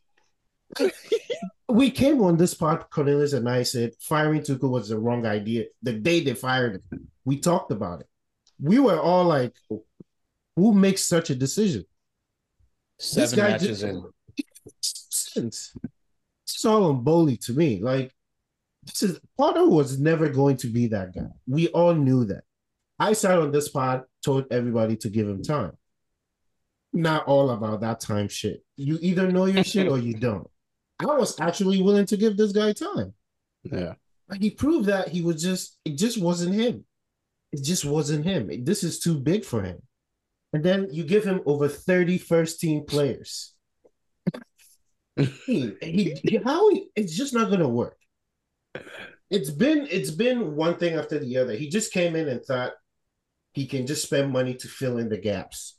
we 1.69 1.91
came 1.91 2.21
on 2.23 2.37
this 2.37 2.55
part, 2.55 2.91
Cornelius 2.91 3.33
and 3.33 3.49
I 3.49 3.63
said 3.63 3.93
firing 4.01 4.43
Tuchel 4.43 4.71
was 4.71 4.91
the 4.91 4.99
wrong 4.99 5.25
idea. 5.27 5.65
The 5.83 5.95
day 5.95 6.21
they 6.21 6.35
fired 6.35 6.83
him, 6.91 7.09
we 7.25 7.39
talked 7.39 7.73
about 7.73 8.01
it. 8.01 8.09
We 8.61 8.79
were 8.79 9.01
all 9.01 9.25
like, 9.25 9.57
"Who 10.57 10.75
makes 10.75 11.05
such 11.05 11.31
a 11.31 11.35
decision?" 11.35 11.85
Seven 12.99 13.39
matches 13.39 13.83
in. 13.83 14.05
Sense. 14.81 15.75
It's 16.45 16.65
all 16.65 16.85
on 16.85 17.05
Boehly 17.05 17.37
to 17.39 17.53
me. 17.53 17.81
Like 17.81 18.13
this 18.85 19.03
is 19.03 19.21
Potter 19.37 19.69
was 19.69 19.99
never 19.99 20.29
going 20.29 20.57
to 20.59 20.67
be 20.67 20.89
that 20.89 21.15
guy. 21.15 21.29
We 21.47 21.69
all 21.69 21.95
knew 21.95 22.25
that. 22.27 22.45
I 22.99 23.13
sat 23.13 23.39
on 23.39 23.53
this 23.53 23.69
pod, 23.69 24.05
told 24.25 24.47
everybody 24.51 24.97
to 24.97 25.09
give 25.09 25.29
him 25.29 25.43
time. 25.43 25.73
Not 26.93 27.27
all 27.27 27.51
about 27.51 27.81
that 27.83 28.01
time 28.01 28.29
shit. 28.29 28.65
You 28.77 28.99
either 29.01 29.31
know 29.31 29.45
your 29.45 29.63
shit 29.63 29.89
or 29.89 29.99
you 29.99 30.15
don't. 30.15 30.49
I 30.99 31.07
was 31.07 31.39
actually 31.39 31.81
willing 31.83 32.07
to 32.07 32.17
give 32.17 32.37
this 32.37 32.51
guy 32.51 32.73
time. 32.73 33.15
Yeah. 33.63 33.95
But 34.27 34.43
he 34.43 34.51
proved 34.51 34.87
that 34.87 35.09
he 35.09 35.23
was 35.23 35.41
just, 35.41 35.79
it 35.85 35.97
just 35.97 36.21
wasn't 36.21 36.55
him. 36.55 36.85
It 37.53 37.63
just 37.63 37.85
wasn't 37.85 38.25
him. 38.25 38.51
This 38.65 38.83
is 38.83 38.99
too 38.99 39.19
big 39.19 39.45
for 39.45 39.63
him. 39.63 39.81
And 40.53 40.65
then 40.65 40.89
you 40.91 41.05
give 41.05 41.25
him 41.25 41.43
over 41.47 41.69
30 41.69 42.19
first 42.19 42.61
team 42.61 42.85
players. 42.87 43.55
he, 45.17 46.41
how 46.45 46.71
he, 46.71 46.89
it's 46.95 47.17
just 47.17 47.35
not 47.35 47.49
going 47.49 47.61
to 47.61 47.69
work 47.69 47.99
it's 49.31 49.51
been 49.51 49.87
it's 49.91 50.11
been 50.11 50.57
one 50.57 50.77
thing 50.77 50.95
after 50.95 51.19
the 51.19 51.37
other. 51.37 51.55
He 51.55 51.69
just 51.69 51.93
came 51.93 52.17
in 52.17 52.29
and 52.29 52.43
thought 52.43 52.73
he 53.53 53.67
can 53.67 53.87
just 53.87 54.05
spend 54.05 54.33
money 54.33 54.55
to 54.55 54.69
fill 54.69 54.99
in 54.99 55.09
the 55.09 55.19
gaps. 55.19 55.79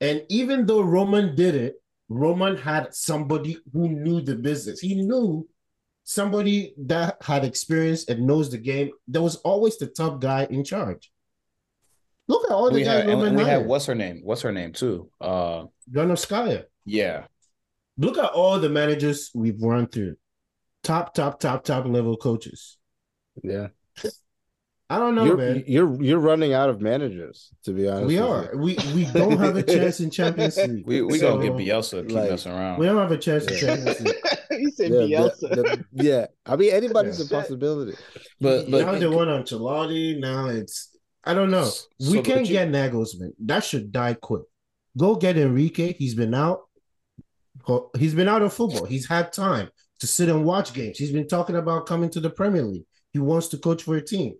And 0.00 0.22
even 0.28 0.66
though 0.66 0.82
Roman 0.82 1.34
did 1.34 1.54
it, 1.54 1.76
Roman 2.08 2.56
had 2.56 2.94
somebody 2.94 3.58
who 3.72 3.88
knew 3.88 4.20
the 4.20 4.36
business. 4.36 4.80
He 4.80 4.94
knew 4.94 5.46
somebody 6.04 6.74
that 6.78 7.16
had 7.22 7.44
experience 7.44 8.08
and 8.08 8.26
knows 8.26 8.50
the 8.50 8.58
game. 8.58 8.90
There 9.06 9.22
was 9.22 9.36
always 9.36 9.76
the 9.76 9.88
top 9.88 10.20
guy 10.20 10.46
in 10.48 10.64
charge. 10.64 11.10
Look 12.28 12.44
at 12.44 12.50
all 12.50 12.68
the 12.70 12.74
we 12.74 12.84
guys 12.84 13.04
had, 13.04 13.08
Roman 13.08 13.28
and 13.28 13.36
we 13.36 13.44
had 13.44 13.66
what's 13.66 13.86
her 13.86 13.94
name? 13.94 14.20
What's 14.22 14.42
her 14.42 14.52
name 14.52 14.72
too? 14.72 15.10
Uh 15.20 15.64
Granovskaya. 15.90 16.64
Yeah. 16.84 17.24
Look 17.96 18.16
at 18.18 18.30
all 18.30 18.60
the 18.60 18.68
managers 18.68 19.30
we've 19.34 19.60
run 19.60 19.88
through 19.88 20.16
top, 20.84 21.14
top, 21.14 21.40
top, 21.40 21.64
top 21.64 21.86
level 21.86 22.16
coaches. 22.16 22.76
Yeah. 23.42 23.68
I 24.90 24.98
don't 24.98 25.14
know, 25.14 25.24
you're, 25.26 25.36
man. 25.36 25.64
You're 25.66 26.02
you're 26.02 26.18
running 26.18 26.54
out 26.54 26.70
of 26.70 26.80
managers, 26.80 27.50
to 27.64 27.72
be 27.72 27.86
honest. 27.86 28.06
We 28.06 28.18
are. 28.18 28.48
You. 28.54 28.58
We 28.58 28.78
we 28.94 29.04
don't 29.12 29.36
have 29.36 29.54
a 29.56 29.62
chance 29.62 30.00
in 30.00 30.10
Champions 30.18 30.56
League. 30.56 30.86
We 30.86 31.02
we 31.02 31.18
so, 31.18 31.36
gonna 31.36 31.50
get 31.50 31.58
Bielsa 31.58 32.08
keep 32.08 32.16
like, 32.16 32.30
messing 32.30 32.52
around. 32.52 32.78
We 32.78 32.86
don't 32.86 32.96
have 32.96 33.12
a 33.12 33.18
chance 33.18 33.44
in 33.46 33.58
Champions 33.58 34.00
League. 34.00 34.14
he 34.50 34.70
said 34.70 34.90
yeah, 34.90 35.18
Bielsa. 35.18 35.40
The, 35.40 35.84
the, 35.92 36.04
yeah, 36.04 36.26
I 36.46 36.56
mean 36.56 36.72
anybody's 36.72 37.18
yeah. 37.18 37.26
a 37.26 37.28
possibility. 37.28 37.98
But 38.40 38.70
but 38.70 38.86
now 38.86 38.98
they 38.98 39.06
want 39.06 39.28
Ancelotti. 39.28 40.18
Now 40.20 40.46
it's 40.46 40.88
I 41.28 41.34
don't 41.34 41.50
know. 41.50 41.66
So, 41.66 41.86
we 42.10 42.22
can't 42.22 42.46
you, 42.46 42.54
get 42.54 42.68
Nagelsmann. 42.68 43.32
That 43.40 43.62
should 43.62 43.92
die 43.92 44.14
quick. 44.14 44.42
Go 44.96 45.14
get 45.14 45.36
Enrique. 45.36 45.92
He's 45.92 46.14
been 46.14 46.34
out. 46.34 46.62
He's 47.98 48.14
been 48.14 48.28
out 48.28 48.40
of 48.40 48.54
football. 48.54 48.86
He's 48.86 49.06
had 49.06 49.30
time 49.32 49.68
to 50.00 50.06
sit 50.06 50.30
and 50.30 50.46
watch 50.46 50.72
games. 50.72 50.96
He's 50.96 51.12
been 51.12 51.28
talking 51.28 51.56
about 51.56 51.84
coming 51.86 52.08
to 52.10 52.20
the 52.20 52.30
Premier 52.30 52.62
League. 52.62 52.86
He 53.12 53.18
wants 53.18 53.48
to 53.48 53.58
coach 53.58 53.82
for 53.82 53.96
a 53.96 54.04
team. 54.04 54.34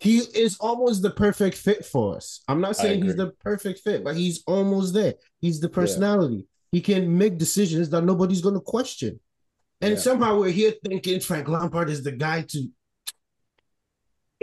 He 0.00 0.18
is 0.18 0.56
almost 0.58 1.02
the 1.02 1.10
perfect 1.10 1.56
fit 1.56 1.84
for 1.84 2.16
us. 2.16 2.42
I'm 2.48 2.60
not 2.60 2.76
saying 2.76 3.04
he's 3.04 3.14
the 3.16 3.30
perfect 3.40 3.80
fit, 3.80 4.02
but 4.02 4.16
he's 4.16 4.42
almost 4.46 4.92
there. 4.92 5.14
He's 5.40 5.60
the 5.60 5.68
personality. 5.68 6.36
Yeah. 6.36 6.42
He 6.72 6.80
can 6.80 7.16
make 7.16 7.38
decisions 7.38 7.90
that 7.90 8.02
nobody's 8.02 8.42
going 8.42 8.56
to 8.56 8.60
question. 8.60 9.20
And 9.80 9.94
yeah. 9.94 10.00
somehow 10.00 10.40
we're 10.40 10.50
here 10.50 10.72
thinking 10.84 11.20
Frank 11.20 11.48
Lampard 11.48 11.90
is 11.90 12.02
the 12.02 12.12
guy 12.12 12.42
to. 12.48 12.68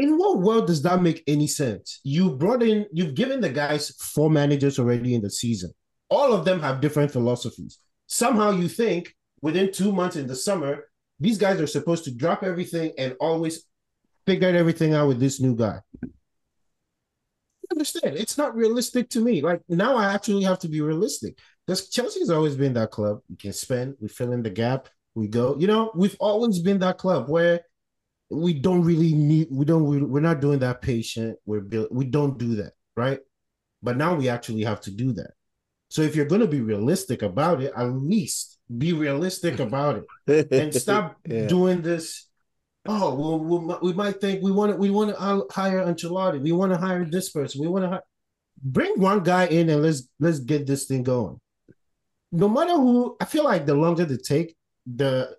In 0.02 0.18
what 0.18 0.40
world 0.40 0.66
does 0.66 0.82
that 0.82 1.04
make 1.04 1.24
any 1.28 1.46
sense? 1.46 2.00
You 2.04 2.32
brought 2.32 2.64
in, 2.64 2.88
you've 2.92 3.14
given 3.14 3.40
the 3.40 3.50
guys 3.50 3.92
four 4.00 4.32
managers 4.32 4.80
already 4.80 5.14
in 5.14 5.22
the 5.22 5.30
season. 5.30 5.72
All 6.10 6.34
of 6.34 6.44
them 6.44 6.60
have 6.60 6.82
different 6.82 7.12
philosophies. 7.12 7.78
Somehow 8.08 8.50
you 8.50 8.68
think 8.68 9.16
within 9.44 9.72
two 9.72 9.92
months 9.92 10.16
in 10.16 10.26
the 10.26 10.36
summer, 10.36 10.86
these 11.20 11.38
guys 11.38 11.62
are 11.62 11.68
supposed 11.68 12.04
to 12.06 12.16
drop 12.16 12.42
everything 12.42 12.94
and 12.98 13.16
always 13.20 13.66
figure 14.26 14.48
everything 14.50 14.96
out 14.96 15.08
with 15.08 15.20
this 15.20 15.40
new 15.40 15.56
guy. 15.56 15.78
understand? 17.70 18.18
It's 18.18 18.40
not 18.40 18.56
realistic 18.56 19.08
to 19.12 19.20
me. 19.20 19.44
Like 19.44 19.62
now, 19.70 19.98
I 19.98 20.12
actually 20.16 20.46
have 20.46 20.58
to 20.62 20.68
be 20.68 20.82
realistic 20.82 21.38
because 21.68 21.90
Chelsea's 21.90 22.32
always 22.32 22.56
been 22.56 22.74
that 22.74 22.90
club. 22.90 23.20
We 23.30 23.36
can 23.36 23.54
spend, 23.54 23.98
we 24.02 24.08
fill 24.08 24.32
in 24.32 24.42
the 24.42 24.50
gap, 24.50 24.90
we 25.14 25.28
go. 25.28 25.56
You 25.60 25.68
know, 25.68 25.92
we've 25.94 26.18
always 26.20 26.58
been 26.58 26.80
that 26.80 26.98
club 26.98 27.30
where 27.30 27.62
we 28.32 28.54
don't 28.54 28.84
really 28.84 29.14
need. 29.14 29.50
We 29.52 29.66
don't. 29.66 29.86
We, 29.86 30.02
we're 30.02 30.22
not 30.22 30.40
doing 30.40 30.60
that 30.60 30.82
patient. 30.82 31.38
We're 31.46 31.62
built. 31.62 31.92
We 31.92 32.06
don't 32.06 32.38
do 32.38 32.56
that, 32.56 32.74
right? 32.96 33.20
But 33.84 33.98
now 33.98 34.16
we 34.16 34.30
actually 34.30 34.64
have 34.64 34.82
to 34.82 34.92
do 34.92 35.12
that. 35.14 35.32
So 35.90 36.02
if 36.02 36.16
you're 36.16 36.26
going 36.26 36.42
to 36.42 36.48
be 36.48 36.62
realistic 36.62 37.22
about 37.22 37.62
it, 37.62 37.74
at 37.76 37.92
least 37.92 38.58
be 38.78 38.94
realistic 38.94 39.60
about 39.60 40.06
it 40.28 40.52
and 40.52 40.74
stop 40.82 41.18
yeah. 41.26 41.48
doing 41.48 41.82
this. 41.82 42.28
Oh, 42.86 43.14
well, 43.14 43.80
we 43.82 43.94
might 43.94 44.22
think 44.22 44.42
we 44.42 44.52
want 44.52 44.72
to 44.72 44.78
we 44.78 44.90
want 44.90 45.10
to 45.10 45.46
hire 45.52 45.86
Ancelotti. 45.86 46.42
We 46.42 46.54
want 46.54 46.72
to 46.72 46.78
hire 46.78 47.04
this 47.04 47.30
person. 47.30 47.62
We 47.62 47.68
want 47.68 47.84
to 47.84 47.90
hire. 47.90 48.04
Bring 48.64 49.00
one 49.00 49.24
guy 49.24 49.48
in 49.48 49.70
and 49.70 49.82
let's 49.82 50.08
let's 50.20 50.40
get 50.40 50.66
this 50.66 50.86
thing 50.86 51.04
going. 51.04 51.40
No 52.32 52.48
matter 52.48 52.74
who, 52.74 53.18
I 53.20 53.26
feel 53.26 53.44
like 53.44 53.66
the 53.66 53.76
longer 53.76 54.06
they 54.06 54.18
take, 54.18 54.56
the 54.86 55.36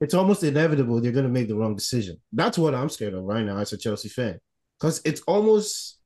it's 0.00 0.14
almost 0.14 0.42
inevitable 0.42 1.00
they're 1.00 1.12
going 1.12 1.24
to 1.24 1.30
make 1.30 1.48
the 1.48 1.56
wrong 1.56 1.76
decision. 1.76 2.16
That's 2.32 2.58
what 2.58 2.74
I'm 2.74 2.88
scared 2.88 3.14
of 3.14 3.24
right 3.24 3.44
now 3.44 3.58
as 3.58 3.72
a 3.72 3.78
Chelsea 3.78 4.08
fan, 4.08 4.38
because 4.78 5.00
it's 5.04 5.20
almost. 5.22 5.98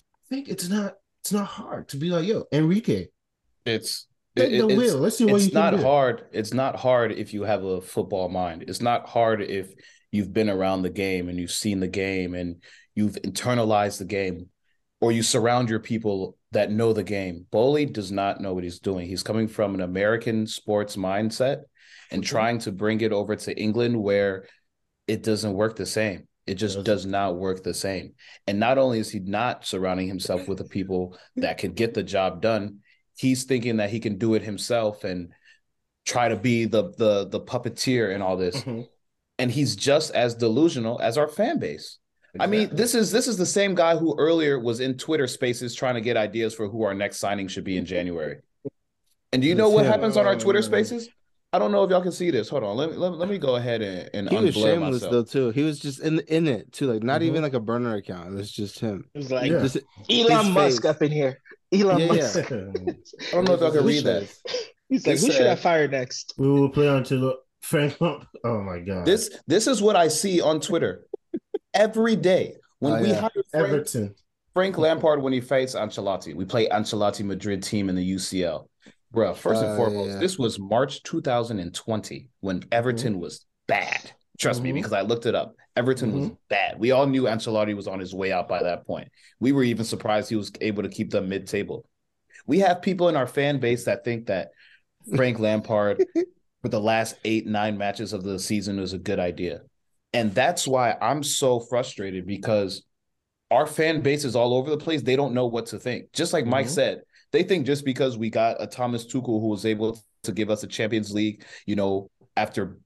I 0.00 0.28
think 0.28 0.48
it's 0.48 0.68
not 0.68 0.94
it's 1.22 1.32
not 1.32 1.46
hard 1.46 1.88
to 1.88 1.96
be 1.96 2.10
like 2.10 2.26
yo 2.26 2.44
Enrique. 2.52 3.06
It's 3.64 4.06
it, 4.36 4.58
the 4.58 4.66
wheel. 4.66 4.98
Let's 4.98 5.16
see 5.16 5.24
what 5.24 5.42
it's 5.42 5.52
not 5.52 5.78
hard. 5.80 6.26
It's 6.32 6.52
not 6.52 6.76
hard 6.76 7.12
if 7.12 7.32
you 7.32 7.42
have 7.42 7.64
a 7.64 7.80
football 7.80 8.28
mind. 8.28 8.64
It's 8.68 8.82
not 8.82 9.08
hard 9.08 9.42
if 9.42 9.72
you've 10.12 10.32
been 10.32 10.50
around 10.50 10.82
the 10.82 10.90
game 10.90 11.28
and 11.28 11.38
you've 11.38 11.50
seen 11.50 11.80
the 11.80 11.88
game 11.88 12.34
and 12.34 12.62
you've 12.94 13.16
internalized 13.16 13.98
the 13.98 14.04
game, 14.04 14.48
or 15.00 15.12
you 15.12 15.22
surround 15.22 15.70
your 15.70 15.80
people 15.80 16.36
that 16.52 16.70
know 16.70 16.92
the 16.92 17.02
game. 17.02 17.46
Boehly 17.50 17.86
does 17.86 18.12
not 18.12 18.40
know 18.40 18.54
what 18.54 18.64
he's 18.64 18.78
doing. 18.78 19.06
He's 19.06 19.22
coming 19.22 19.48
from 19.48 19.74
an 19.74 19.80
American 19.80 20.46
sports 20.46 20.96
mindset 20.96 21.62
and 22.10 22.22
mm-hmm. 22.22 22.28
trying 22.28 22.58
to 22.60 22.72
bring 22.72 23.00
it 23.00 23.12
over 23.12 23.36
to 23.36 23.56
England 23.58 24.00
where 24.00 24.46
it 25.06 25.22
doesn't 25.22 25.54
work 25.54 25.76
the 25.76 25.86
same. 25.86 26.28
It 26.46 26.54
just 26.54 26.82
does 26.82 27.04
not 27.04 27.36
work 27.36 27.62
the 27.62 27.74
same. 27.74 28.14
And 28.46 28.58
not 28.58 28.78
only 28.78 28.98
is 28.98 29.10
he 29.10 29.18
not 29.18 29.66
surrounding 29.66 30.08
himself 30.08 30.48
with 30.48 30.58
the 30.58 30.64
people 30.64 31.18
that 31.36 31.58
can 31.58 31.72
get 31.72 31.92
the 31.92 32.02
job 32.02 32.40
done, 32.40 32.78
he's 33.16 33.44
thinking 33.44 33.76
that 33.78 33.90
he 33.90 34.00
can 34.00 34.16
do 34.16 34.34
it 34.34 34.42
himself 34.42 35.04
and 35.04 35.32
try 36.06 36.28
to 36.28 36.36
be 36.36 36.64
the 36.64 36.94
the 36.96 37.28
the 37.28 37.40
puppeteer 37.40 38.14
and 38.14 38.22
all 38.22 38.36
this. 38.36 38.56
Mm-hmm. 38.56 38.82
And 39.38 39.50
he's 39.50 39.76
just 39.76 40.12
as 40.14 40.34
delusional 40.34 40.98
as 41.00 41.18
our 41.18 41.28
fan 41.28 41.58
base. 41.58 41.98
Exactly. 42.34 42.58
I 42.58 42.66
mean, 42.66 42.74
this 42.74 42.94
is 42.94 43.12
this 43.12 43.28
is 43.28 43.36
the 43.36 43.46
same 43.46 43.74
guy 43.74 43.96
who 43.96 44.16
earlier 44.18 44.58
was 44.58 44.80
in 44.80 44.96
Twitter 44.96 45.26
Spaces 45.26 45.74
trying 45.74 45.94
to 45.94 46.00
get 46.00 46.16
ideas 46.16 46.54
for 46.54 46.66
who 46.68 46.82
our 46.82 46.94
next 46.94 47.18
signing 47.18 47.48
should 47.48 47.64
be 47.64 47.76
in 47.76 47.84
January. 47.84 48.38
And 49.32 49.42
do 49.42 49.48
you 49.48 49.54
know 49.54 49.68
what 49.68 49.84
happens 49.84 50.16
on 50.16 50.26
our 50.26 50.36
Twitter 50.36 50.62
Spaces? 50.62 51.08
I 51.52 51.58
don't 51.58 51.72
know 51.72 51.82
if 51.82 51.90
y'all 51.90 52.02
can 52.02 52.12
see 52.12 52.30
this. 52.30 52.50
Hold 52.50 52.62
on, 52.62 52.76
let 52.76 52.90
me 52.90 52.96
let, 52.96 53.12
let 53.12 53.28
me 53.28 53.38
go 53.38 53.56
ahead 53.56 53.80
and, 53.80 54.10
and 54.12 54.28
he 54.28 54.36
was 54.36 54.54
shameless 54.54 55.02
myself. 55.02 55.12
though 55.12 55.22
too. 55.22 55.50
He 55.50 55.62
was 55.62 55.78
just 55.78 56.00
in 56.00 56.20
in 56.28 56.46
it 56.46 56.70
too, 56.72 56.92
like 56.92 57.02
not 57.02 57.20
mm-hmm. 57.20 57.30
even 57.30 57.42
like 57.42 57.54
a 57.54 57.60
burner 57.60 57.94
account. 57.94 58.28
It 58.28 58.34
was 58.34 58.52
just 58.52 58.78
him. 58.78 59.08
It 59.14 59.18
was 59.18 59.30
like 59.30 59.50
yeah. 59.50 59.60
just, 59.60 59.78
Elon 60.10 60.52
Musk 60.52 60.82
face. 60.82 60.90
up 60.90 61.00
in 61.00 61.10
here. 61.10 61.40
Elon 61.72 62.00
yeah, 62.00 62.06
Musk. 62.06 62.36
Yeah. 62.36 62.44
I 62.52 63.30
don't 63.32 63.44
know 63.48 63.54
if 63.54 63.60
y'all 63.60 63.72
can 63.72 63.84
read 63.84 64.04
that. 64.04 64.30
He's 64.90 65.06
like, 65.06 65.18
who 65.18 65.32
should 65.32 65.46
I 65.46 65.54
fire 65.54 65.88
next? 65.88 66.34
We 66.36 66.48
will 66.48 66.68
play 66.68 66.88
until 66.88 67.36
Frank. 67.62 67.96
Oh 68.00 68.26
my 68.44 68.80
god. 68.80 69.06
This 69.06 69.30
this 69.46 69.66
is 69.66 69.80
what 69.80 69.96
I 69.96 70.08
see 70.08 70.42
on 70.42 70.60
Twitter 70.60 71.06
every 71.72 72.16
day 72.16 72.56
when 72.80 72.92
oh, 72.92 73.02
we 73.02 73.08
yeah. 73.08 73.20
hire 73.20 73.30
Frank, 73.50 73.68
Everton. 73.68 74.14
Frank 74.52 74.76
Lampard 74.76 75.22
when 75.22 75.32
he 75.32 75.40
fights 75.40 75.74
Ancelotti. 75.74 76.34
We 76.34 76.44
play 76.44 76.68
Ancelotti 76.68 77.24
Madrid 77.24 77.62
team 77.62 77.88
in 77.88 77.94
the 77.94 78.14
UCL. 78.14 78.66
Bro, 79.10 79.34
first 79.34 79.62
and 79.62 79.72
uh, 79.72 79.76
foremost, 79.76 80.10
yeah. 80.10 80.18
this 80.18 80.38
was 80.38 80.58
March 80.58 81.02
2020 81.02 82.28
when 82.40 82.62
Everton 82.70 83.14
mm-hmm. 83.14 83.22
was 83.22 83.46
bad. 83.66 84.12
Trust 84.38 84.58
mm-hmm. 84.58 84.66
me, 84.66 84.72
because 84.72 84.92
I 84.92 85.00
looked 85.00 85.26
it 85.26 85.34
up. 85.34 85.54
Everton 85.76 86.10
mm-hmm. 86.10 86.20
was 86.20 86.30
bad. 86.48 86.78
We 86.78 86.90
all 86.90 87.06
knew 87.06 87.22
Ancelotti 87.22 87.74
was 87.74 87.88
on 87.88 88.00
his 88.00 88.14
way 88.14 88.32
out 88.32 88.48
by 88.48 88.62
that 88.62 88.86
point. 88.86 89.08
We 89.40 89.52
were 89.52 89.62
even 89.62 89.84
surprised 89.84 90.28
he 90.28 90.36
was 90.36 90.52
able 90.60 90.82
to 90.82 90.88
keep 90.88 91.10
them 91.10 91.28
mid-table. 91.28 91.88
We 92.46 92.58
have 92.60 92.82
people 92.82 93.08
in 93.08 93.16
our 93.16 93.26
fan 93.26 93.58
base 93.60 93.84
that 93.84 94.04
think 94.04 94.26
that 94.26 94.50
Frank 95.16 95.38
Lampard 95.40 96.04
for 96.62 96.68
the 96.68 96.80
last 96.80 97.16
eight, 97.24 97.46
nine 97.46 97.78
matches 97.78 98.12
of 98.12 98.24
the 98.24 98.38
season 98.38 98.80
was 98.80 98.92
a 98.92 98.98
good 98.98 99.18
idea. 99.18 99.60
And 100.12 100.34
that's 100.34 100.66
why 100.66 100.96
I'm 101.00 101.22
so 101.22 101.60
frustrated 101.60 102.26
because 102.26 102.84
our 103.50 103.66
fan 103.66 104.00
base 104.00 104.24
is 104.24 104.36
all 104.36 104.54
over 104.54 104.70
the 104.70 104.76
place. 104.76 105.02
They 105.02 105.16
don't 105.16 105.34
know 105.34 105.46
what 105.46 105.66
to 105.66 105.78
think. 105.78 106.12
Just 106.12 106.32
like 106.32 106.46
Mike 106.46 106.66
mm-hmm. 106.66 106.74
said, 106.74 107.02
they 107.32 107.42
think 107.42 107.66
just 107.66 107.84
because 107.84 108.16
we 108.16 108.30
got 108.30 108.56
a 108.60 108.66
Thomas 108.66 109.06
Tuchel 109.06 109.40
who 109.40 109.48
was 109.48 109.66
able 109.66 109.98
to 110.22 110.32
give 110.32 110.50
us 110.50 110.62
a 110.62 110.66
Champions 110.66 111.12
League, 111.12 111.44
you 111.66 111.76
know, 111.76 112.10
after 112.36 112.78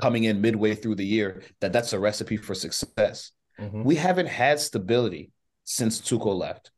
coming 0.00 0.24
in 0.24 0.40
midway 0.40 0.74
through 0.74 0.96
the 0.96 1.06
year, 1.06 1.42
that 1.60 1.72
that's 1.72 1.92
a 1.92 1.98
recipe 1.98 2.36
for 2.36 2.54
success. 2.54 3.32
Mm-hmm. 3.60 3.84
We 3.84 3.96
haven't 3.96 4.26
had 4.26 4.58
stability 4.58 5.30
since 5.64 6.00
Tuchel 6.00 6.36
left. 6.36 6.70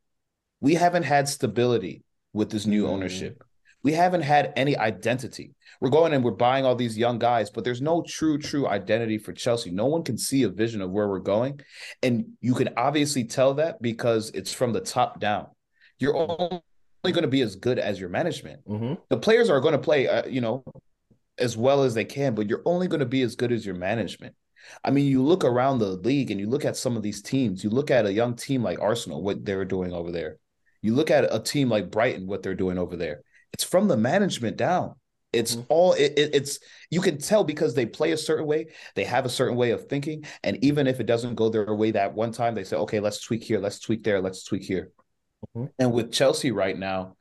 We 0.60 0.74
haven't 0.74 1.04
had 1.04 1.28
stability 1.28 2.02
with 2.32 2.50
this 2.50 2.66
new 2.66 2.84
mm-hmm. 2.84 2.92
ownership. 2.92 3.42
We 3.82 3.92
haven't 3.92 4.22
had 4.22 4.52
any 4.56 4.76
identity. 4.76 5.54
We're 5.80 5.90
going 5.90 6.12
and 6.12 6.24
we're 6.24 6.32
buying 6.32 6.64
all 6.64 6.74
these 6.74 6.98
young 6.98 7.18
guys, 7.18 7.50
but 7.50 7.62
there's 7.62 7.80
no 7.80 8.02
true, 8.02 8.36
true 8.36 8.66
identity 8.66 9.16
for 9.16 9.32
Chelsea. 9.32 9.70
No 9.70 9.86
one 9.86 10.02
can 10.02 10.18
see 10.18 10.42
a 10.42 10.48
vision 10.48 10.80
of 10.80 10.90
where 10.90 11.08
we're 11.08 11.20
going. 11.20 11.60
And 12.02 12.32
you 12.40 12.54
can 12.54 12.70
obviously 12.76 13.24
tell 13.24 13.54
that 13.54 13.80
because 13.80 14.30
it's 14.30 14.52
from 14.52 14.72
the 14.72 14.80
top 14.80 15.20
down. 15.20 15.46
You're 15.98 16.16
going 17.02 17.22
to 17.22 17.28
be 17.28 17.42
as 17.42 17.56
good 17.56 17.78
as 17.78 18.00
your 18.00 18.08
management. 18.08 18.66
Mm-hmm. 18.66 18.94
The 19.08 19.16
players 19.18 19.50
are 19.50 19.60
going 19.60 19.72
to 19.72 19.78
play, 19.78 20.08
uh, 20.08 20.26
you 20.26 20.40
know, 20.40 20.64
as 21.38 21.56
well 21.56 21.82
as 21.82 21.94
they 21.94 22.04
can, 22.04 22.34
but 22.34 22.48
you're 22.48 22.62
only 22.64 22.88
going 22.88 23.00
to 23.00 23.06
be 23.06 23.22
as 23.22 23.36
good 23.36 23.52
as 23.52 23.64
your 23.64 23.74
management. 23.74 24.34
I 24.84 24.90
mean, 24.90 25.06
you 25.06 25.22
look 25.22 25.44
around 25.44 25.78
the 25.78 25.90
league 25.90 26.30
and 26.30 26.40
you 26.40 26.48
look 26.48 26.64
at 26.64 26.76
some 26.76 26.96
of 26.96 27.02
these 27.02 27.22
teams. 27.22 27.62
You 27.62 27.70
look 27.70 27.90
at 27.90 28.06
a 28.06 28.12
young 28.12 28.34
team 28.34 28.62
like 28.62 28.80
Arsenal, 28.80 29.22
what 29.22 29.44
they're 29.44 29.64
doing 29.64 29.92
over 29.92 30.10
there. 30.10 30.38
You 30.82 30.94
look 30.94 31.10
at 31.10 31.32
a 31.32 31.40
team 31.40 31.68
like 31.68 31.90
Brighton, 31.90 32.26
what 32.26 32.42
they're 32.42 32.54
doing 32.54 32.78
over 32.78 32.96
there. 32.96 33.22
It's 33.52 33.64
from 33.64 33.88
the 33.88 33.96
management 33.96 34.56
down. 34.56 34.94
It's 35.32 35.56
mm-hmm. 35.56 35.64
all 35.68 35.92
it, 35.92 36.14
it, 36.16 36.34
it's 36.34 36.60
you 36.90 37.00
can 37.00 37.18
tell 37.18 37.44
because 37.44 37.74
they 37.74 37.84
play 37.84 38.12
a 38.12 38.16
certain 38.16 38.46
way, 38.46 38.68
they 38.94 39.04
have 39.04 39.26
a 39.26 39.30
certain 39.30 39.56
way 39.56 39.70
of 39.70 39.86
thinking, 39.86 40.24
and 40.42 40.62
even 40.64 40.86
if 40.86 41.00
it 41.00 41.06
doesn't 41.06 41.34
go 41.34 41.48
their 41.48 41.74
way 41.74 41.90
that 41.90 42.14
one 42.14 42.32
time, 42.32 42.54
they 42.54 42.64
say, 42.64 42.76
"Okay, 42.76 43.00
let's 43.00 43.20
tweak 43.20 43.42
here, 43.42 43.58
let's 43.58 43.80
tweak 43.80 44.02
there, 44.02 44.20
let's 44.20 44.44
tweak 44.44 44.62
here." 44.62 44.92
Mm-hmm. 45.56 45.66
And 45.78 45.92
with 45.92 46.12
Chelsea 46.12 46.50
right 46.50 46.78
now, 46.78 47.16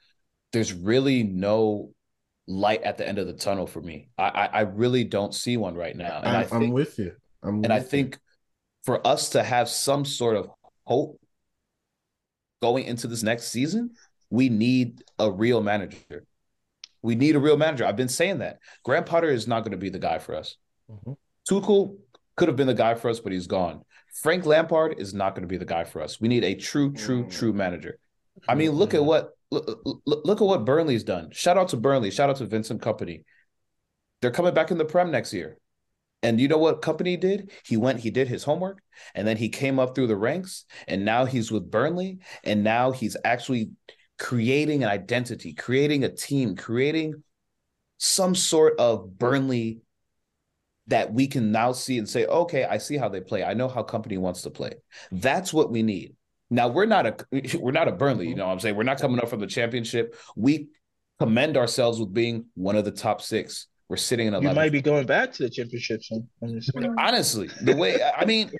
there's 0.52 0.74
really 0.74 1.24
no 1.24 1.92
light 2.48 2.84
at 2.84 2.98
the 2.98 3.08
end 3.08 3.18
of 3.18 3.28
the 3.28 3.34
tunnel 3.34 3.66
for 3.66 3.82
me. 3.82 4.10
I 4.18 4.24
I, 4.24 4.46
I 4.46 4.62
really 4.62 5.04
don't 5.04 5.34
see 5.34 5.58
one 5.58 5.76
right 5.76 5.96
now. 5.96 6.22
And 6.24 6.38
I, 6.38 6.48
am 6.56 6.72
with 6.72 7.00
you. 7.00 7.14
I'm 7.42 7.64
and 7.64 7.72
I 7.72 7.80
think 7.80 8.20
for 8.84 9.06
us 9.06 9.30
to 9.30 9.44
have 9.44 9.70
some 9.70 10.06
sort 10.06 10.36
of 10.36 10.50
hope 10.84 11.20
going 12.62 12.86
into 12.86 13.08
this 13.08 13.24
next 13.24 13.46
season, 13.46 13.92
we 14.30 14.50
need 14.50 15.04
a 15.18 15.32
real 15.32 15.62
manager. 15.62 16.26
We 17.02 17.16
need 17.16 17.36
a 17.36 17.40
real 17.40 17.58
manager. 17.58 17.86
I've 17.86 17.96
been 17.96 18.10
saying 18.10 18.40
that. 18.40 18.60
Graham 18.84 19.04
Potter 19.04 19.30
is 19.30 19.48
not 19.48 19.62
going 19.62 19.72
to 19.72 19.78
be 19.78 19.90
the 19.90 20.00
guy 20.00 20.20
for 20.20 20.36
us. 20.36 20.58
Mm-hmm. 20.92 21.14
Tuchel, 21.48 21.98
could 22.36 22.48
have 22.48 22.58
been 22.58 22.68
the 22.68 22.74
guy 22.74 22.96
for 22.96 23.10
us, 23.10 23.20
but 23.20 23.32
he's 23.32 23.48
gone. 23.48 23.82
Frank 24.22 24.46
Lampard 24.46 24.96
is 24.98 25.14
not 25.14 25.36
going 25.36 25.44
to 25.44 25.48
be 25.48 25.58
the 25.58 25.66
guy 25.66 25.84
for 25.84 26.02
us. 26.02 26.20
We 26.20 26.28
need 26.28 26.44
a 26.44 26.56
true, 26.56 26.94
true, 26.94 27.26
mm. 27.26 27.32
true 27.32 27.54
manager. 27.54 27.98
I 28.48 28.56
mean, 28.56 28.72
look 28.72 28.94
at 28.94 29.04
what 29.04 29.32
look, 29.52 29.82
look 30.06 30.42
at 30.42 30.48
what 30.48 30.66
Burnley's 30.66 31.04
done. 31.04 31.30
Shout 31.32 31.58
out 31.58 31.70
to 31.70 31.78
Burnley. 31.78 32.12
Shout 32.12 32.30
out 32.30 32.38
to 32.38 32.46
Vincent 32.46 32.82
Kompany. 32.82 33.24
They're 34.22 34.32
coming 34.32 34.54
back 34.54 34.72
in 34.72 34.78
the 34.78 34.86
Prem 34.86 35.12
next 35.12 35.34
year. 35.34 35.58
And 36.24 36.42
you 36.42 36.48
know 36.48 36.58
what 36.58 36.82
Kompany 36.82 37.20
did? 37.20 37.52
He 37.66 37.78
went, 37.78 38.00
he 38.00 38.10
did 38.10 38.28
his 38.28 38.44
homework, 38.44 38.82
and 39.14 39.28
then 39.28 39.38
he 39.38 39.50
came 39.50 39.78
up 39.78 39.94
through 39.94 40.08
the 40.08 40.16
ranks, 40.16 40.66
and 40.88 41.06
now 41.06 41.26
he's 41.26 41.52
with 41.52 41.70
Burnley, 41.70 42.20
and 42.44 42.64
now 42.64 42.92
he's 42.92 43.16
actually 43.24 43.72
creating 44.18 44.84
an 44.84 44.90
identity, 44.90 45.54
creating 45.54 46.04
a 46.04 46.10
team, 46.10 46.56
creating 46.56 47.22
some 47.98 48.34
sort 48.34 48.80
of 48.80 49.20
Burnley 49.20 49.82
that 50.88 51.14
we 51.14 51.28
can 51.28 51.52
now 51.52 51.72
see 51.74 51.98
and 51.98 52.10
say, 52.10 52.26
okay, 52.26 52.64
I 52.64 52.78
see 52.78 52.98
how 52.98 53.10
they 53.10 53.22
play. 53.22 53.44
I 53.44 53.54
know 53.54 53.68
how 53.68 53.84
Kompany 53.84 54.18
wants 54.18 54.44
to 54.44 54.50
play. 54.50 54.72
That's 55.12 55.54
what 55.54 55.72
we 55.72 55.84
need. 55.84 56.16
Now 56.50 56.68
we're 56.68 56.86
not 56.86 57.06
a 57.06 57.16
we're 57.60 57.72
not 57.72 57.88
a 57.88 57.92
Burnley, 57.92 58.28
you 58.28 58.36
know 58.36 58.46
what 58.46 58.54
I'm 58.54 58.60
saying? 58.60 58.76
We're 58.76 58.84
not 58.84 59.00
coming 59.00 59.20
up 59.20 59.30
from 59.30 59.40
the 59.40 59.48
championship. 59.48 60.16
We 60.36 60.68
commend 61.20 61.58
ourselves 61.58 62.00
with 62.00 62.14
being 62.14 62.46
one 62.56 62.76
of 62.76 62.86
the 62.86 62.92
top 62.92 63.22
six. 63.22 63.68
We're 63.88 63.98
sitting 63.98 64.28
in 64.28 64.34
a. 64.34 64.42
You 64.42 64.52
might 64.52 64.72
be 64.72 64.82
going 64.82 65.06
back 65.06 65.32
to 65.34 65.44
the 65.44 65.50
championship 65.50 66.02
soon. 66.04 66.28
Honestly, 67.00 67.50
the 67.62 67.76
way 67.76 68.02
I 68.02 68.26
mean, 68.26 68.52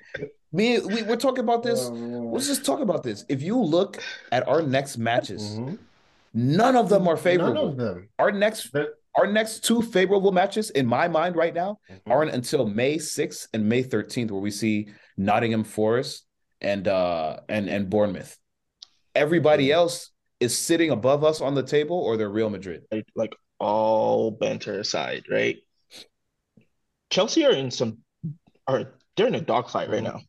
me 0.52 0.78
we, 0.78 1.02
we're 1.02 1.16
talking 1.16 1.42
about 1.42 1.64
this. 1.64 1.88
Oh, 1.90 2.30
let's 2.32 2.46
just 2.46 2.64
talk 2.64 2.80
about 2.80 3.02
this. 3.02 3.24
If 3.28 3.42
you 3.42 3.58
look 3.58 4.00
at 4.30 4.46
our 4.46 4.62
next 4.62 4.98
matches, 4.98 5.42
mm-hmm. 5.42 5.74
none 6.32 6.76
of 6.76 6.88
them 6.88 7.08
are 7.08 7.16
favorable. 7.16 7.54
None 7.54 7.72
of 7.72 7.76
them. 7.76 8.08
Our 8.20 8.30
next 8.30 8.72
our 9.16 9.26
next 9.26 9.64
two 9.64 9.82
favorable 9.82 10.30
matches 10.30 10.70
in 10.70 10.86
my 10.86 11.08
mind 11.08 11.34
right 11.34 11.54
now 11.54 11.80
mm-hmm. 11.90 12.12
aren't 12.12 12.32
until 12.32 12.66
May 12.66 12.96
6th 12.96 13.48
and 13.52 13.68
May 13.68 13.82
13th, 13.82 14.30
where 14.30 14.40
we 14.40 14.50
see 14.52 14.88
Nottingham 15.16 15.64
Forest 15.64 16.24
and 16.60 16.88
uh 16.88 17.40
and 17.48 17.68
and 17.68 17.90
Bournemouth. 17.90 18.36
Everybody 19.14 19.72
else 19.72 20.10
is 20.40 20.56
sitting 20.56 20.90
above 20.90 21.24
us 21.24 21.40
on 21.40 21.54
the 21.54 21.62
table, 21.62 21.98
or 21.98 22.16
they're 22.16 22.28
Real 22.28 22.50
Madrid. 22.50 22.84
Like, 22.90 23.06
like 23.14 23.34
all 23.58 24.30
banter 24.30 24.78
aside, 24.78 25.24
right? 25.30 25.56
Chelsea 27.10 27.44
are 27.46 27.52
in 27.52 27.70
some 27.70 27.98
are 28.66 28.94
they're 29.16 29.28
in 29.28 29.34
a 29.34 29.40
dogfight 29.40 29.88
right 29.88 30.02
now. 30.02 30.20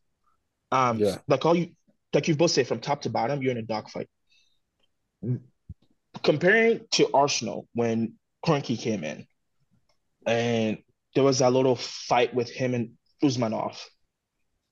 Um, 0.70 0.98
yeah. 0.98 1.18
like 1.26 1.44
all 1.44 1.56
you 1.56 1.72
like 2.12 2.28
you 2.28 2.36
both 2.36 2.50
said 2.50 2.66
from 2.66 2.80
top 2.80 3.02
to 3.02 3.10
bottom, 3.10 3.42
you're 3.42 3.52
in 3.52 3.58
a 3.58 3.62
dogfight. 3.62 4.08
Comparing 6.22 6.80
to 6.92 7.10
Arsenal 7.12 7.66
when 7.74 8.14
Kroenke 8.44 8.78
came 8.78 9.04
in, 9.04 9.26
and 10.26 10.78
there 11.14 11.24
was 11.24 11.40
that 11.40 11.52
little 11.52 11.76
fight 11.76 12.34
with 12.34 12.50
him 12.50 12.74
and 12.74 12.90
Usmanov 13.22 13.78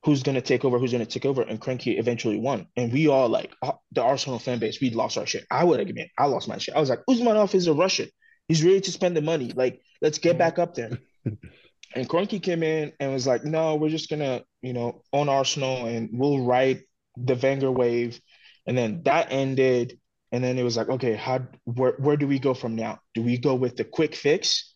who's 0.07 0.23
going 0.23 0.37
to 0.37 0.41
take 0.41 0.65
over, 0.65 0.79
who's 0.79 0.93
going 0.93 1.05
to 1.05 1.11
take 1.11 1.27
over. 1.27 1.43
And 1.43 1.61
Kroenke 1.61 1.99
eventually 1.99 2.39
won. 2.39 2.69
And 2.77 2.93
we 2.93 3.09
all 3.09 3.29
like 3.29 3.53
uh, 3.61 3.73
the 3.91 4.03
Arsenal 4.03 4.39
fan 4.39 4.61
base, 4.61 4.81
we 4.81 4.91
lost 4.91 5.19
our 5.19 5.27
shit. 5.27 5.45
I 5.51 5.65
would 5.65 5.81
have 5.81 5.89
given 5.89 6.09
I 6.17 6.27
lost 6.27 6.47
my 6.47 6.59
shit. 6.59 6.77
I 6.77 6.81
was 6.81 6.89
like, 6.89 7.01
Usmanov 7.11 7.57
is 7.57 7.67
a 7.67 7.75
Russian. 7.75 8.09
He's 8.47 8.63
ready 8.63 8.81
to 8.83 8.93
spend 8.93 9.17
the 9.17 9.21
money. 9.21 9.53
Like, 9.53 9.83
let's 10.01 10.19
get 10.19 10.39
back 10.39 10.61
up 10.61 10.77
there. 10.77 11.01
and 11.25 12.09
Kroenke 12.09 12.41
came 12.41 12.63
in 12.63 12.93
and 13.01 13.13
was 13.13 13.27
like, 13.27 13.45
no, 13.45 13.75
we're 13.75 13.89
just 13.89 14.09
going 14.09 14.21
to, 14.21 14.45
you 14.63 14.73
know, 14.73 15.03
own 15.13 15.29
Arsenal 15.29 15.87
and 15.87 16.11
we'll 16.13 16.45
ride 16.45 16.85
the 17.17 17.35
Wenger 17.35 17.73
wave. 17.73 18.21
And 18.65 18.79
then 18.79 19.03
that 19.07 19.33
ended. 19.33 19.99
And 20.31 20.45
then 20.45 20.57
it 20.57 20.63
was 20.63 20.77
like, 20.77 20.89
okay, 20.89 21.15
how 21.15 21.49
where 21.65 21.97
where 21.99 22.17
do 22.17 22.29
we 22.29 22.39
go 22.39 22.55
from 22.55 22.77
now? 22.77 23.01
Do 23.15 23.23
we 23.23 23.39
go 23.39 23.57
with 23.57 23.77
the 23.77 23.85
quick 23.85 24.15
fix? 24.15 24.73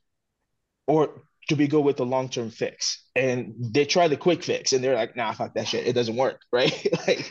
Or 0.88 1.22
do 1.50 1.56
we 1.56 1.66
go 1.66 1.80
with 1.80 1.96
the 1.96 2.06
long 2.06 2.28
term 2.28 2.48
fix? 2.48 3.04
And 3.16 3.54
they 3.58 3.84
try 3.84 4.06
the 4.06 4.16
quick 4.16 4.44
fix, 4.44 4.72
and 4.72 4.82
they're 4.82 4.94
like, 4.94 5.16
"Nah, 5.16 5.32
fuck 5.32 5.52
that 5.54 5.66
shit. 5.66 5.86
It 5.86 5.94
doesn't 5.94 6.16
work." 6.16 6.40
Right? 6.52 6.86
like, 7.08 7.30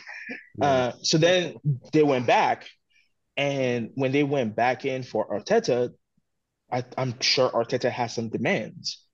yeah. 0.58 0.66
uh, 0.66 0.92
so 1.02 1.16
then 1.16 1.54
they 1.94 2.02
went 2.02 2.26
back, 2.26 2.68
and 3.38 3.90
when 3.94 4.12
they 4.12 4.22
went 4.22 4.54
back 4.54 4.84
in 4.84 5.02
for 5.04 5.26
Arteta, 5.26 5.92
I, 6.70 6.84
I'm 6.98 7.18
sure 7.20 7.48
Arteta 7.48 7.90
has 7.90 8.14
some 8.14 8.28
demands 8.28 9.06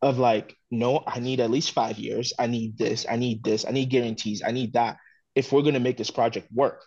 of 0.00 0.18
like, 0.18 0.56
no, 0.70 1.02
I 1.04 1.18
need 1.18 1.40
at 1.40 1.50
least 1.50 1.72
five 1.72 1.98
years. 1.98 2.32
I 2.38 2.46
need 2.46 2.78
this. 2.78 3.04
I 3.10 3.16
need 3.16 3.42
this. 3.42 3.66
I 3.66 3.72
need 3.72 3.90
guarantees. 3.90 4.42
I 4.46 4.52
need 4.52 4.74
that. 4.74 4.98
If 5.34 5.50
we're 5.50 5.62
gonna 5.62 5.80
make 5.80 5.96
this 5.96 6.12
project 6.12 6.46
work, 6.52 6.84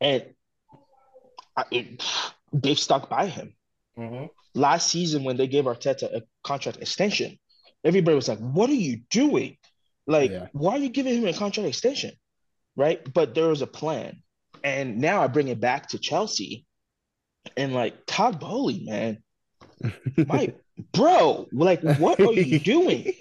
and 0.00 0.24
I, 1.56 1.64
it, 1.70 2.04
they've 2.52 2.78
stuck 2.78 3.08
by 3.08 3.26
him. 3.26 3.54
Mm-hmm 3.98 4.26
last 4.54 4.90
season 4.90 5.24
when 5.24 5.36
they 5.36 5.46
gave 5.46 5.64
Arteta 5.64 6.04
a 6.04 6.22
contract 6.42 6.78
extension, 6.78 7.38
everybody 7.84 8.14
was 8.14 8.28
like, 8.28 8.38
"What 8.38 8.70
are 8.70 8.74
you 8.74 9.00
doing? 9.10 9.56
Like, 10.06 10.30
yeah. 10.30 10.48
why 10.52 10.72
are 10.72 10.78
you 10.78 10.88
giving 10.88 11.14
him 11.14 11.26
a 11.26 11.32
contract 11.32 11.68
extension?" 11.68 12.12
Right? 12.76 13.00
But 13.12 13.34
there 13.34 13.48
was 13.48 13.62
a 13.62 13.66
plan, 13.66 14.22
and 14.62 14.98
now 14.98 15.22
I 15.22 15.26
bring 15.26 15.48
it 15.48 15.60
back 15.60 15.88
to 15.88 15.98
Chelsea, 15.98 16.66
and 17.56 17.74
like 17.74 18.06
Todd 18.06 18.40
Boehly, 18.40 18.84
man, 18.84 19.22
my 20.26 20.54
bro, 20.92 21.46
like, 21.52 21.82
what 21.82 22.20
are 22.20 22.32
you 22.32 22.58
doing? 22.58 23.12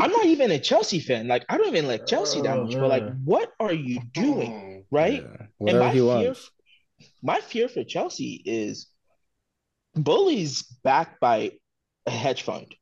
I'm 0.00 0.12
not 0.12 0.26
even 0.26 0.50
a 0.52 0.60
Chelsea 0.60 1.00
fan. 1.00 1.26
Like, 1.26 1.44
I 1.48 1.56
don't 1.56 1.68
even 1.68 1.88
like 1.88 2.06
Chelsea 2.06 2.40
that 2.42 2.56
much. 2.56 2.74
But 2.74 2.88
like, 2.88 3.04
what 3.24 3.52
are 3.58 3.72
you 3.72 4.00
doing? 4.12 4.84
Right? 4.90 5.24
Yeah. 5.60 5.68
and 5.68 5.78
my 5.80 5.92
fear, 5.92 6.34
my 7.20 7.40
fear 7.40 7.68
for 7.68 7.82
Chelsea 7.82 8.40
is 8.44 8.86
Boehly's 10.04 10.62
backed 10.84 11.20
by 11.20 11.52
a 12.06 12.10
hedge 12.10 12.42
fund. 12.42 12.74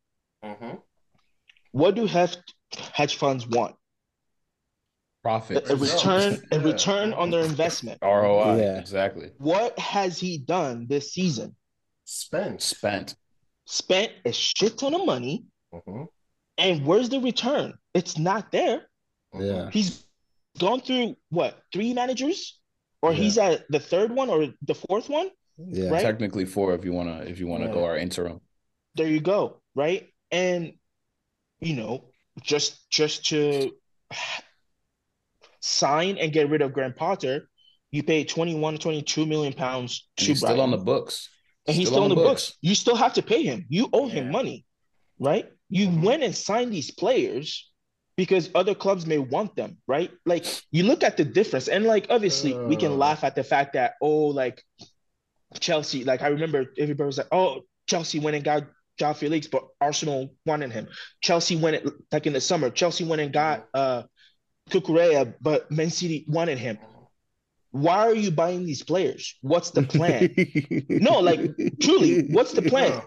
Mm-hmm. 0.45 0.77
What 1.73 1.95
do 1.95 2.07
hedge 2.07 2.37
hedge 2.93 3.17
funds 3.17 3.47
want? 3.47 3.75
Profit. 5.23 5.69
A, 5.69 5.73
a 5.73 5.77
return, 5.77 6.41
a 6.53 6.61
return 6.61 7.13
on 7.13 7.31
their 7.31 7.45
investment. 7.45 7.99
ROI. 8.03 8.59
Yeah. 8.59 8.79
Exactly. 8.79 9.31
What 9.39 9.79
has 9.79 10.19
he 10.19 10.39
done 10.39 10.87
this 10.89 11.13
season? 11.13 11.57
Spent. 12.05 12.63
Spent. 12.63 13.17
Spent 13.65 14.13
a 14.25 14.33
shit 14.33 14.79
ton 14.79 14.95
of 14.95 15.05
money. 15.05 15.45
Mm-hmm. 15.75 16.05
And 16.59 16.87
where's 16.87 17.09
the 17.09 17.21
return? 17.21 17.75
It's 17.93 18.19
not 18.19 18.53
there. 18.53 18.83
Yeah. 19.35 19.71
He's 19.71 20.07
gone 20.59 20.81
through 20.81 21.17
what, 21.31 21.59
three 21.73 21.93
managers? 21.93 22.59
Or 23.03 23.13
yeah. 23.13 23.19
he's 23.19 23.39
at 23.39 23.65
the 23.69 23.81
third 23.81 24.13
one 24.13 24.31
or 24.31 24.47
the 24.63 24.75
fourth 24.75 25.09
one? 25.09 25.29
Yeah, 25.59 25.91
right? 25.91 26.03
technically 26.03 26.45
four 26.45 26.75
if 26.75 26.85
you 26.85 26.93
wanna 26.93 27.21
if 27.21 27.39
you 27.39 27.47
wanna 27.47 27.67
yeah. 27.67 27.73
go 27.73 27.85
our 27.85 27.97
interim. 27.97 28.41
There 28.95 29.09
you 29.09 29.21
go, 29.21 29.61
right? 29.75 30.07
And 30.31 30.75
you 31.61 31.75
know, 31.75 32.05
just 32.43 32.89
just 32.91 33.27
to 33.27 33.73
sign 35.61 36.19
and 36.19 36.33
get 36.33 36.49
rid 36.49 36.63
of 36.63 36.73
Graham 36.73 36.95
Potter, 36.95 37.49
you 37.91 38.03
pay 38.03 38.25
21, 38.25 38.79
22 38.79 39.27
million 39.27 39.53
pounds 39.53 40.09
to 40.19 40.25
he's 40.25 40.39
still 40.39 40.61
on 40.61 40.71
the 40.71 40.79
books. 40.79 41.29
And 41.67 41.77
he's 41.77 41.89
still, 41.89 41.97
still 41.97 42.05
on, 42.05 42.09
the 42.11 42.15
books. 42.15 42.51
books. 42.51 42.59
You 42.61 42.75
still 42.75 42.95
have 42.95 43.15
to 43.15 43.23
pay 43.23 43.43
him. 43.43 43.67
You 43.69 43.89
owe 43.93 44.07
him 44.07 44.31
money, 44.31 44.65
right? 45.19 45.47
You 45.69 45.89
mm-hmm. 45.89 46.03
went 46.03 46.23
and 46.23 46.35
signed 46.35 46.73
these 46.73 46.93
players 46.93 47.69
because 48.17 48.51
other 48.55 48.75
clubs 48.75 49.05
may 49.05 49.19
want 49.19 49.57
them, 49.57 49.79
right? 49.89 50.11
Like 50.25 50.47
you 50.71 50.85
look 50.85 51.03
at 51.03 51.17
the 51.17 51.25
difference, 51.25 51.69
and 51.69 51.85
like 51.85 52.07
obviously 52.11 52.55
uh... 52.55 52.63
we 52.63 52.77
can 52.77 52.93
uh. 52.93 52.97
laugh 52.97 53.25
at 53.25 53.35
the 53.35 53.45
fact 53.45 53.73
that 53.73 53.95
oh, 54.01 54.27
like 54.27 54.63
Chelsea, 55.61 56.05
like 56.05 56.23
I 56.23 56.29
remember 56.29 56.67
everybody 56.79 57.07
was 57.07 57.19
like, 57.19 57.29
oh, 57.33 57.63
Chelsea 57.87 58.19
went 58.19 58.37
and 58.37 58.45
got 58.45 58.65
João 59.01 59.17
Felix, 59.17 59.47
but 59.47 59.65
Arsenal 59.81 60.35
wanted 60.45 60.73
him. 60.73 60.89
Chelsea 61.21 61.57
went 61.57 61.87
like 62.13 62.27
in 62.27 62.33
the 62.33 62.41
summer. 62.41 62.71
Chelsea 62.71 63.05
went 63.05 63.21
and 63.21 63.33
got 63.33 63.67
uh 63.75 64.03
Cucurella, 64.71 65.35
but 65.41 65.71
Man 65.71 65.91
City 65.91 66.25
wanted 66.29 66.59
him. 66.59 66.79
Why 67.71 67.99
are 67.99 68.15
you 68.15 68.31
buying 68.31 68.65
these 68.65 68.83
players? 68.83 69.37
What's 69.43 69.71
the 69.71 69.83
plan? 69.83 70.35
no, 70.89 71.21
like 71.21 71.41
truly, 71.81 72.29
what's 72.29 72.53
the 72.53 72.63
plan? 72.63 73.01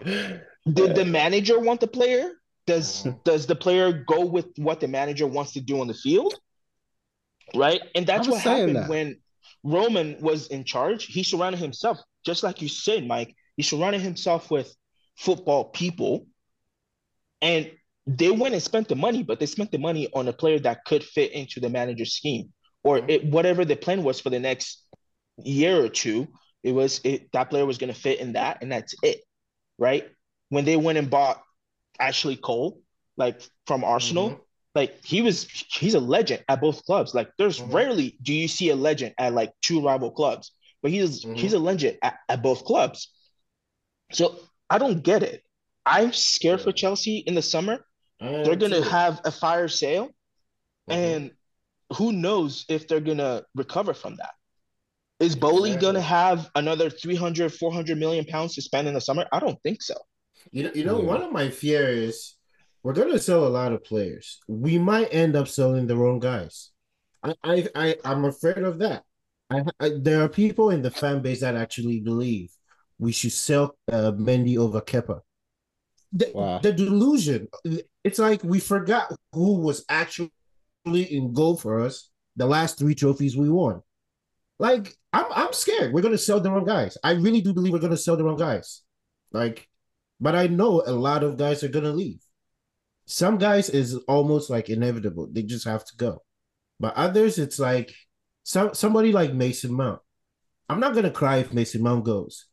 Did 0.72 0.94
the 0.94 1.04
manager 1.04 1.58
want 1.58 1.80
the 1.80 1.86
player? 1.86 2.32
Does 2.66 3.06
does 3.24 3.46
the 3.46 3.56
player 3.56 4.04
go 4.06 4.24
with 4.24 4.46
what 4.56 4.80
the 4.80 4.88
manager 4.88 5.26
wants 5.26 5.52
to 5.52 5.60
do 5.60 5.80
on 5.80 5.88
the 5.88 5.94
field? 5.94 6.34
Right, 7.54 7.80
and 7.94 8.06
that's 8.06 8.28
what 8.28 8.42
happened 8.42 8.76
that. 8.76 8.88
when 8.88 9.16
Roman 9.64 10.20
was 10.20 10.46
in 10.46 10.64
charge. 10.64 11.06
He 11.06 11.24
surrounded 11.24 11.58
himself 11.58 11.98
just 12.24 12.42
like 12.42 12.62
you 12.62 12.68
said, 12.68 13.06
Mike, 13.06 13.34
he 13.56 13.62
surrounded 13.62 14.00
himself 14.00 14.50
with 14.50 14.74
football 15.16 15.64
people. 15.64 16.26
And 17.42 17.70
they 18.06 18.30
went 18.30 18.54
and 18.54 18.62
spent 18.62 18.88
the 18.88 18.96
money, 18.96 19.22
but 19.22 19.40
they 19.40 19.46
spent 19.46 19.70
the 19.70 19.78
money 19.78 20.08
on 20.12 20.28
a 20.28 20.32
player 20.32 20.58
that 20.60 20.84
could 20.84 21.04
fit 21.04 21.32
into 21.32 21.60
the 21.60 21.70
manager's 21.70 22.14
scheme 22.14 22.52
or 22.82 22.98
mm-hmm. 22.98 23.10
it, 23.10 23.24
whatever 23.24 23.64
the 23.64 23.76
plan 23.76 24.02
was 24.02 24.20
for 24.20 24.30
the 24.30 24.40
next 24.40 24.82
year 25.38 25.82
or 25.82 25.88
two. 25.88 26.28
It 26.62 26.72
was 26.72 27.00
it, 27.04 27.32
that 27.32 27.50
player 27.50 27.64
was 27.64 27.78
going 27.78 27.92
to 27.92 27.98
fit 27.98 28.20
in 28.20 28.34
that, 28.34 28.58
and 28.60 28.70
that's 28.70 28.94
it, 29.02 29.20
right? 29.78 30.08
When 30.50 30.64
they 30.64 30.76
went 30.76 30.98
and 30.98 31.08
bought 31.08 31.42
Ashley 31.98 32.36
Cole, 32.36 32.80
like 33.16 33.40
from 33.66 33.82
Arsenal, 33.82 34.30
mm-hmm. 34.30 34.40
like 34.74 35.04
he 35.04 35.22
was 35.22 35.46
he's 35.72 35.94
a 35.94 36.00
legend 36.00 36.44
at 36.48 36.60
both 36.60 36.84
clubs. 36.84 37.14
Like 37.14 37.30
there's 37.38 37.58
mm-hmm. 37.58 37.74
rarely 37.74 38.18
do 38.22 38.34
you 38.34 38.48
see 38.48 38.70
a 38.70 38.76
legend 38.76 39.14
at 39.18 39.32
like 39.32 39.52
two 39.62 39.82
rival 39.82 40.10
clubs 40.10 40.52
but 40.82 40.90
he's 40.90 41.24
mm-hmm. 41.24 41.34
he's 41.34 41.52
a 41.52 41.58
legend 41.58 41.98
at, 42.02 42.18
at, 42.28 42.42
both 42.42 42.64
clubs. 42.64 43.10
So 44.12 44.36
I 44.68 44.78
don't 44.78 45.02
get 45.02 45.22
it. 45.22 45.42
I'm 45.86 46.12
scared 46.12 46.60
for 46.60 46.72
Chelsea 46.72 47.18
in 47.18 47.34
the 47.34 47.42
summer 47.42 47.84
they're 48.20 48.56
gonna 48.56 48.84
have 48.84 49.20
a 49.24 49.30
fire 49.30 49.68
sale, 49.68 50.06
mm-hmm. 50.06 50.92
and 50.92 51.30
who 51.96 52.12
knows 52.12 52.66
if 52.68 52.86
they're 52.86 53.00
gonna 53.00 53.42
recover 53.54 53.94
from 53.94 54.16
that. 54.16 54.32
Is 55.18 55.36
Boehly 55.36 55.70
exactly. 55.70 55.86
gonna 55.86 56.00
have 56.02 56.50
another 56.54 56.90
300, 56.90 57.52
400 57.52 57.98
million 57.98 58.24
pounds 58.24 58.54
to 58.54 58.62
spend 58.62 58.88
in 58.88 58.94
the 58.94 59.00
summer? 59.00 59.26
I 59.32 59.40
don't 59.40 59.60
think 59.62 59.82
so. 59.82 59.94
You 60.50 60.64
know, 60.64 60.70
you 60.74 60.84
know, 60.84 60.98
one 60.98 61.22
of 61.22 61.32
my 61.32 61.50
fears 61.50 62.36
we're 62.82 62.94
gonna 62.94 63.18
sell 63.18 63.46
a 63.46 63.48
lot 63.48 63.72
of 63.72 63.84
players. 63.84 64.38
We 64.48 64.78
might 64.78 65.12
end 65.12 65.36
up 65.36 65.48
selling 65.48 65.86
the 65.86 65.96
wrong 65.96 66.18
guys. 66.18 66.70
I, 67.22 67.34
I, 67.44 67.68
I 67.74 67.96
I'm 68.04 68.24
afraid 68.24 68.58
of 68.58 68.78
that. 68.78 69.04
I, 69.50 69.64
I, 69.80 69.90
there 70.00 70.22
are 70.22 70.28
people 70.28 70.70
in 70.70 70.82
the 70.82 70.90
fan 70.90 71.20
base 71.22 71.40
that 71.40 71.56
actually 71.56 72.00
believe 72.00 72.50
we 72.98 73.12
should 73.12 73.32
sell 73.32 73.76
uh, 73.90 74.12
Mendy 74.12 74.56
over 74.56 74.80
Kepa. 74.80 75.20
The, 76.12 76.30
wow. 76.34 76.58
the 76.58 76.72
delusion. 76.72 77.48
It's 78.04 78.18
like 78.18 78.42
we 78.44 78.60
forgot 78.60 79.14
who 79.32 79.58
was 79.58 79.84
actually 79.88 80.30
in 80.86 81.32
goal 81.32 81.56
for 81.56 81.80
us 81.80 82.10
the 82.36 82.46
last 82.46 82.78
three 82.78 82.94
trophies 82.94 83.36
we 83.36 83.48
won. 83.48 83.82
Like 84.58 84.94
I'm, 85.12 85.26
I'm 85.30 85.52
scared. 85.52 85.92
We're 85.92 86.02
gonna 86.02 86.18
sell 86.18 86.40
the 86.40 86.50
wrong 86.50 86.64
guys. 86.64 86.96
I 87.02 87.12
really 87.12 87.40
do 87.40 87.52
believe 87.52 87.72
we're 87.72 87.78
gonna 87.80 87.96
sell 87.96 88.16
the 88.16 88.24
wrong 88.24 88.36
guys. 88.36 88.82
Like, 89.32 89.68
but 90.20 90.34
I 90.34 90.46
know 90.46 90.82
a 90.84 90.92
lot 90.92 91.22
of 91.22 91.36
guys 91.36 91.62
are 91.64 91.68
gonna 91.68 91.92
leave. 91.92 92.20
Some 93.06 93.38
guys 93.38 93.70
is 93.70 93.96
almost 94.06 94.50
like 94.50 94.68
inevitable. 94.68 95.28
They 95.30 95.42
just 95.42 95.64
have 95.66 95.84
to 95.86 95.96
go. 95.96 96.22
But 96.78 96.94
others, 96.94 97.38
it's 97.38 97.58
like 97.58 97.94
some 98.42 98.74
somebody 98.74 99.12
like 99.12 99.32
Mason 99.32 99.72
Mount. 99.72 100.00
I'm 100.68 100.80
not 100.80 100.94
gonna 100.94 101.10
cry 101.10 101.38
if 101.38 101.52
Mason 101.52 101.82
Mount 101.82 102.04
goes, 102.04 102.46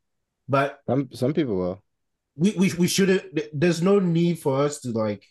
but 0.48 0.80
some 0.88 1.10
some 1.14 1.34
people 1.34 1.58
will. 1.58 1.84
We 2.36 2.52
we 2.52 2.74
we 2.74 2.88
shouldn't. 2.88 3.40
There's 3.54 3.82
no 3.82 4.00
need 4.00 4.40
for 4.40 4.62
us 4.62 4.80
to 4.82 4.90
like 4.92 5.26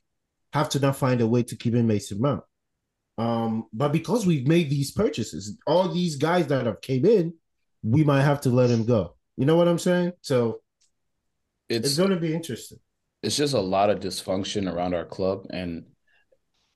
have 0.52 0.68
to 0.70 0.80
not 0.80 0.96
find 0.96 1.20
a 1.20 1.26
way 1.26 1.42
to 1.44 1.56
keep 1.56 1.74
in 1.74 1.86
Mason 1.86 2.20
Mount. 2.20 2.42
Um, 3.18 3.66
but 3.72 3.92
because 3.92 4.26
we've 4.26 4.46
made 4.46 4.68
these 4.68 4.90
purchases, 4.90 5.56
all 5.66 5.88
these 5.88 6.16
guys 6.16 6.48
that 6.48 6.66
have 6.66 6.80
came 6.80 7.06
in, 7.06 7.34
we 7.82 8.04
might 8.04 8.22
have 8.22 8.42
to 8.42 8.50
let 8.50 8.70
him 8.70 8.84
go. 8.84 9.16
You 9.36 9.46
know 9.46 9.56
what 9.56 9.68
I'm 9.68 9.78
saying? 9.78 10.12
So 10.20 10.60
it's, 11.68 11.88
it's 11.88 11.96
going 11.96 12.10
to 12.10 12.16
be 12.16 12.34
interesting. 12.34 12.78
It's 13.22 13.36
just 13.36 13.54
a 13.54 13.60
lot 13.60 13.90
of 13.90 14.00
dysfunction 14.00 14.72
around 14.72 14.94
our 14.94 15.04
club, 15.04 15.46
and 15.50 15.86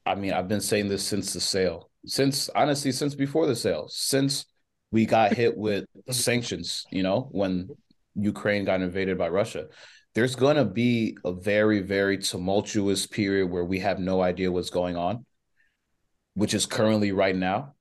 I 0.07 0.15
mean, 0.15 0.33
I've 0.33 0.49
been 0.49 0.63
saying 0.63 0.89
this 0.89 1.05
since 1.05 1.33
the 1.33 1.41
sale, 1.41 1.90
since 2.07 2.49
honestly, 2.51 2.93
since 2.93 3.15
before 3.15 3.47
the 3.47 3.57
sale, 3.57 3.89
since 3.89 4.47
we 4.91 5.07
got 5.07 5.35
hit 5.35 5.57
with 5.57 5.85
mm-hmm. 5.97 6.13
sanctions. 6.13 6.87
You 6.91 7.03
know, 7.03 7.29
when 7.31 7.71
Ukraine 8.15 8.65
got 8.65 8.81
invaded 8.81 9.19
by 9.19 9.29
Russia, 9.29 9.67
there's 10.15 10.35
going 10.35 10.57
to 10.57 10.65
be 10.65 11.17
a 11.25 11.33
very, 11.33 11.81
very 11.81 12.19
tumultuous 12.19 13.07
period 13.07 13.49
where 13.49 13.65
we 13.65 13.79
have 13.79 13.99
no 13.99 14.21
idea 14.21 14.51
what's 14.51 14.71
going 14.71 14.97
on 14.97 15.25
which 16.35 16.55
is 16.55 16.67
currently 16.67 17.13
right 17.13 17.37
now. 17.37 17.75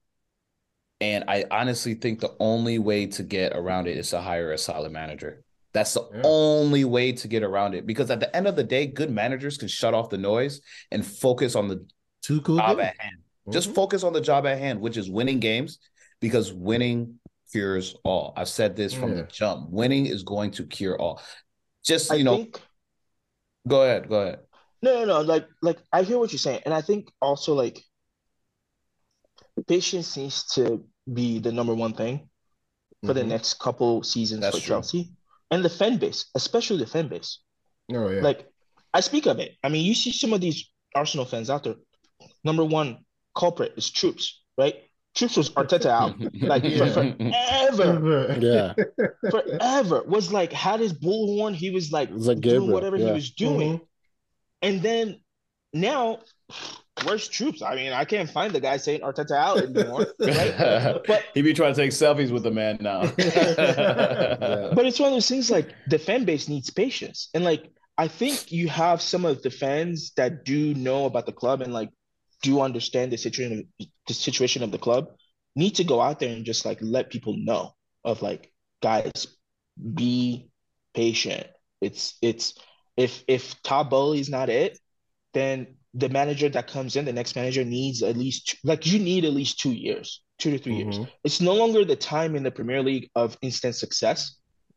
And 1.01 1.25
I 1.27 1.45
honestly 1.49 1.93
think 1.93 2.19
the 2.19 2.35
only 2.39 2.77
way 2.77 3.05
to 3.07 3.23
get 3.23 3.53
around 3.55 3.87
it 3.87 3.97
is 3.97 4.09
to 4.09 4.19
hire 4.19 4.51
a 4.51 4.57
solid 4.57 4.91
manager. 4.91 5.43
That's 5.71 5.93
the 5.93 6.09
yeah. 6.13 6.21
only 6.25 6.83
way 6.83 7.13
to 7.13 7.27
get 7.27 7.43
around 7.43 7.75
it 7.75 7.85
because 7.85 8.11
at 8.11 8.19
the 8.19 8.35
end 8.35 8.47
of 8.47 8.55
the 8.55 8.63
day, 8.63 8.87
good 8.87 9.11
managers 9.11 9.57
can 9.57 9.67
shut 9.67 9.93
off 9.93 10.09
the 10.09 10.17
noise 10.17 10.61
and 10.91 11.05
focus 11.05 11.55
on 11.55 11.67
the 11.67 11.85
cool 12.27 12.57
job 12.57 12.79
at 12.81 12.99
hand. 12.99 13.17
Mm-hmm. 13.49 13.53
Just 13.53 13.73
focus 13.73 14.03
on 14.03 14.13
the 14.13 14.21
job 14.21 14.45
at 14.45 14.59
hand, 14.59 14.79
which 14.79 14.95
is 14.95 15.09
winning 15.09 15.39
games 15.39 15.79
because 16.21 16.53
winning 16.53 17.19
cures 17.51 17.95
all. 18.03 18.33
I've 18.37 18.47
said 18.47 18.75
this 18.75 18.93
from 18.93 19.09
yeah. 19.09 19.15
the 19.15 19.23
jump. 19.23 19.69
Winning 19.71 20.05
is 20.05 20.21
going 20.21 20.51
to 20.51 20.65
cure 20.65 20.99
all. 20.99 21.19
Just, 21.83 22.11
you 22.11 22.19
I 22.19 22.21
know, 22.21 22.37
think... 22.37 22.61
go 23.67 23.83
ahead, 23.83 24.07
go 24.07 24.21
ahead. 24.21 24.39
No, 24.83 24.99
no, 24.99 25.05
no. 25.05 25.21
Like, 25.21 25.47
like 25.63 25.79
I 25.91 26.03
hear 26.03 26.19
what 26.19 26.31
you're 26.31 26.37
saying. 26.37 26.61
And 26.65 26.73
I 26.75 26.81
think 26.81 27.11
also 27.21 27.55
like 27.55 27.83
patience 29.67 30.15
needs 30.15 30.45
to 30.53 30.85
be 31.11 31.39
the 31.39 31.51
number 31.51 31.73
one 31.73 31.93
thing 31.93 32.29
for 33.01 33.07
mm-hmm. 33.07 33.17
the 33.17 33.23
next 33.23 33.59
couple 33.59 34.03
seasons 34.03 34.41
That's 34.41 34.57
for 34.57 34.63
true. 34.63 34.75
Chelsea 34.75 35.11
and 35.49 35.65
the 35.65 35.69
fan 35.69 35.97
base, 35.97 36.25
especially 36.35 36.77
the 36.77 36.85
fan 36.85 37.07
base. 37.07 37.39
Oh 37.91 38.09
yeah. 38.09 38.21
Like 38.21 38.47
I 38.93 38.99
speak 38.99 39.25
of 39.25 39.39
it. 39.39 39.53
I 39.63 39.69
mean, 39.69 39.85
you 39.85 39.95
see 39.95 40.11
some 40.11 40.33
of 40.33 40.41
these 40.41 40.69
Arsenal 40.95 41.25
fans 41.25 41.49
out 41.49 41.63
there. 41.63 41.75
Number 42.43 42.63
one 42.63 42.99
culprit 43.39 43.73
is 43.77 43.89
Troopz, 43.89 44.33
right? 44.57 44.75
Troopz 45.15 45.37
was 45.37 45.49
Arteta 45.51 45.87
out 45.87 46.15
like 46.41 46.63
yeah. 46.63 46.93
for, 46.93 47.15
forever. 47.71 48.37
Yeah, 48.39 48.73
forever 49.31 50.03
was 50.05 50.31
like 50.31 50.51
had 50.51 50.79
his 50.79 50.93
bullhorn. 50.93 51.55
He 51.55 51.71
was 51.71 51.91
like, 51.91 52.11
was 52.11 52.27
like 52.27 52.41
doing 52.41 52.69
whatever 52.69 52.97
yeah. 52.97 53.07
he 53.07 53.11
was 53.13 53.31
doing, 53.31 53.79
mm-hmm. 53.79 53.83
and 54.61 54.81
then 54.81 55.21
now 55.73 56.19
where's 57.05 57.29
Troops? 57.29 57.61
I 57.61 57.75
mean, 57.75 57.93
I 57.93 58.03
can't 58.03 58.29
find 58.29 58.53
the 58.53 58.59
guy 58.59 58.75
saying 58.77 59.01
Arteta 59.01 59.31
out 59.31 59.57
anymore. 59.57 60.07
Right? 60.19 61.01
but 61.07 61.23
he 61.33 61.41
be 61.41 61.53
trying 61.53 61.73
to 61.73 61.81
take 61.81 61.91
selfies 61.91 62.31
with 62.31 62.43
the 62.43 62.51
man 62.51 62.77
now. 62.81 63.03
yeah. 63.17 64.71
But 64.75 64.85
it's 64.85 64.99
one 64.99 65.07
of 65.07 65.15
those 65.15 65.29
things 65.29 65.49
like 65.49 65.73
the 65.87 65.97
fan 65.97 66.25
base 66.25 66.49
needs 66.49 66.69
patience, 66.69 67.29
and 67.33 67.43
like 67.43 67.71
I 67.97 68.07
think 68.07 68.51
you 68.51 68.67
have 68.69 69.01
some 69.01 69.25
of 69.25 69.41
the 69.41 69.49
fans 69.49 70.11
that 70.17 70.45
do 70.45 70.73
know 70.73 71.05
about 71.05 71.25
the 71.25 71.33
club 71.33 71.61
and 71.61 71.73
like 71.73 71.89
do 72.41 72.49
you 72.49 72.61
understand 72.61 73.11
the 73.11 73.17
situation 73.17 73.67
the 74.07 74.13
situation 74.13 74.63
of 74.63 74.71
the 74.71 74.77
club 74.77 75.09
need 75.55 75.75
to 75.75 75.83
go 75.83 75.99
out 76.01 76.19
there 76.19 76.33
and 76.33 76.45
just 76.45 76.65
like 76.65 76.79
let 76.81 77.09
people 77.09 77.35
know 77.37 77.73
of 78.03 78.21
like 78.21 78.51
guys 78.81 79.27
be 79.93 80.49
patient. 80.93 81.47
It's 81.81 82.17
it's 82.21 82.55
if 82.97 83.23
if 83.27 83.61
Todd 83.63 83.89
Boehly's 83.89 84.29
not 84.29 84.49
it, 84.49 84.77
then 85.33 85.75
the 85.93 86.09
manager 86.09 86.49
that 86.49 86.67
comes 86.67 86.95
in, 86.95 87.05
the 87.05 87.13
next 87.13 87.35
manager 87.35 87.63
needs 87.63 88.03
at 88.03 88.17
least 88.17 88.57
like 88.63 88.85
you 88.85 88.99
need 88.99 89.25
at 89.25 89.33
least 89.33 89.59
two 89.59 89.71
years, 89.71 90.21
two 90.37 90.51
to 90.51 90.57
3 90.57 90.73
mm-hmm. 90.73 90.91
years. 90.91 91.07
It's 91.23 91.41
no 91.41 91.53
longer 91.53 91.85
the 91.85 91.95
time 91.95 92.35
in 92.35 92.43
the 92.43 92.51
Premier 92.51 92.83
League 92.83 93.09
of 93.15 93.37
instant 93.41 93.75
success. 93.75 94.35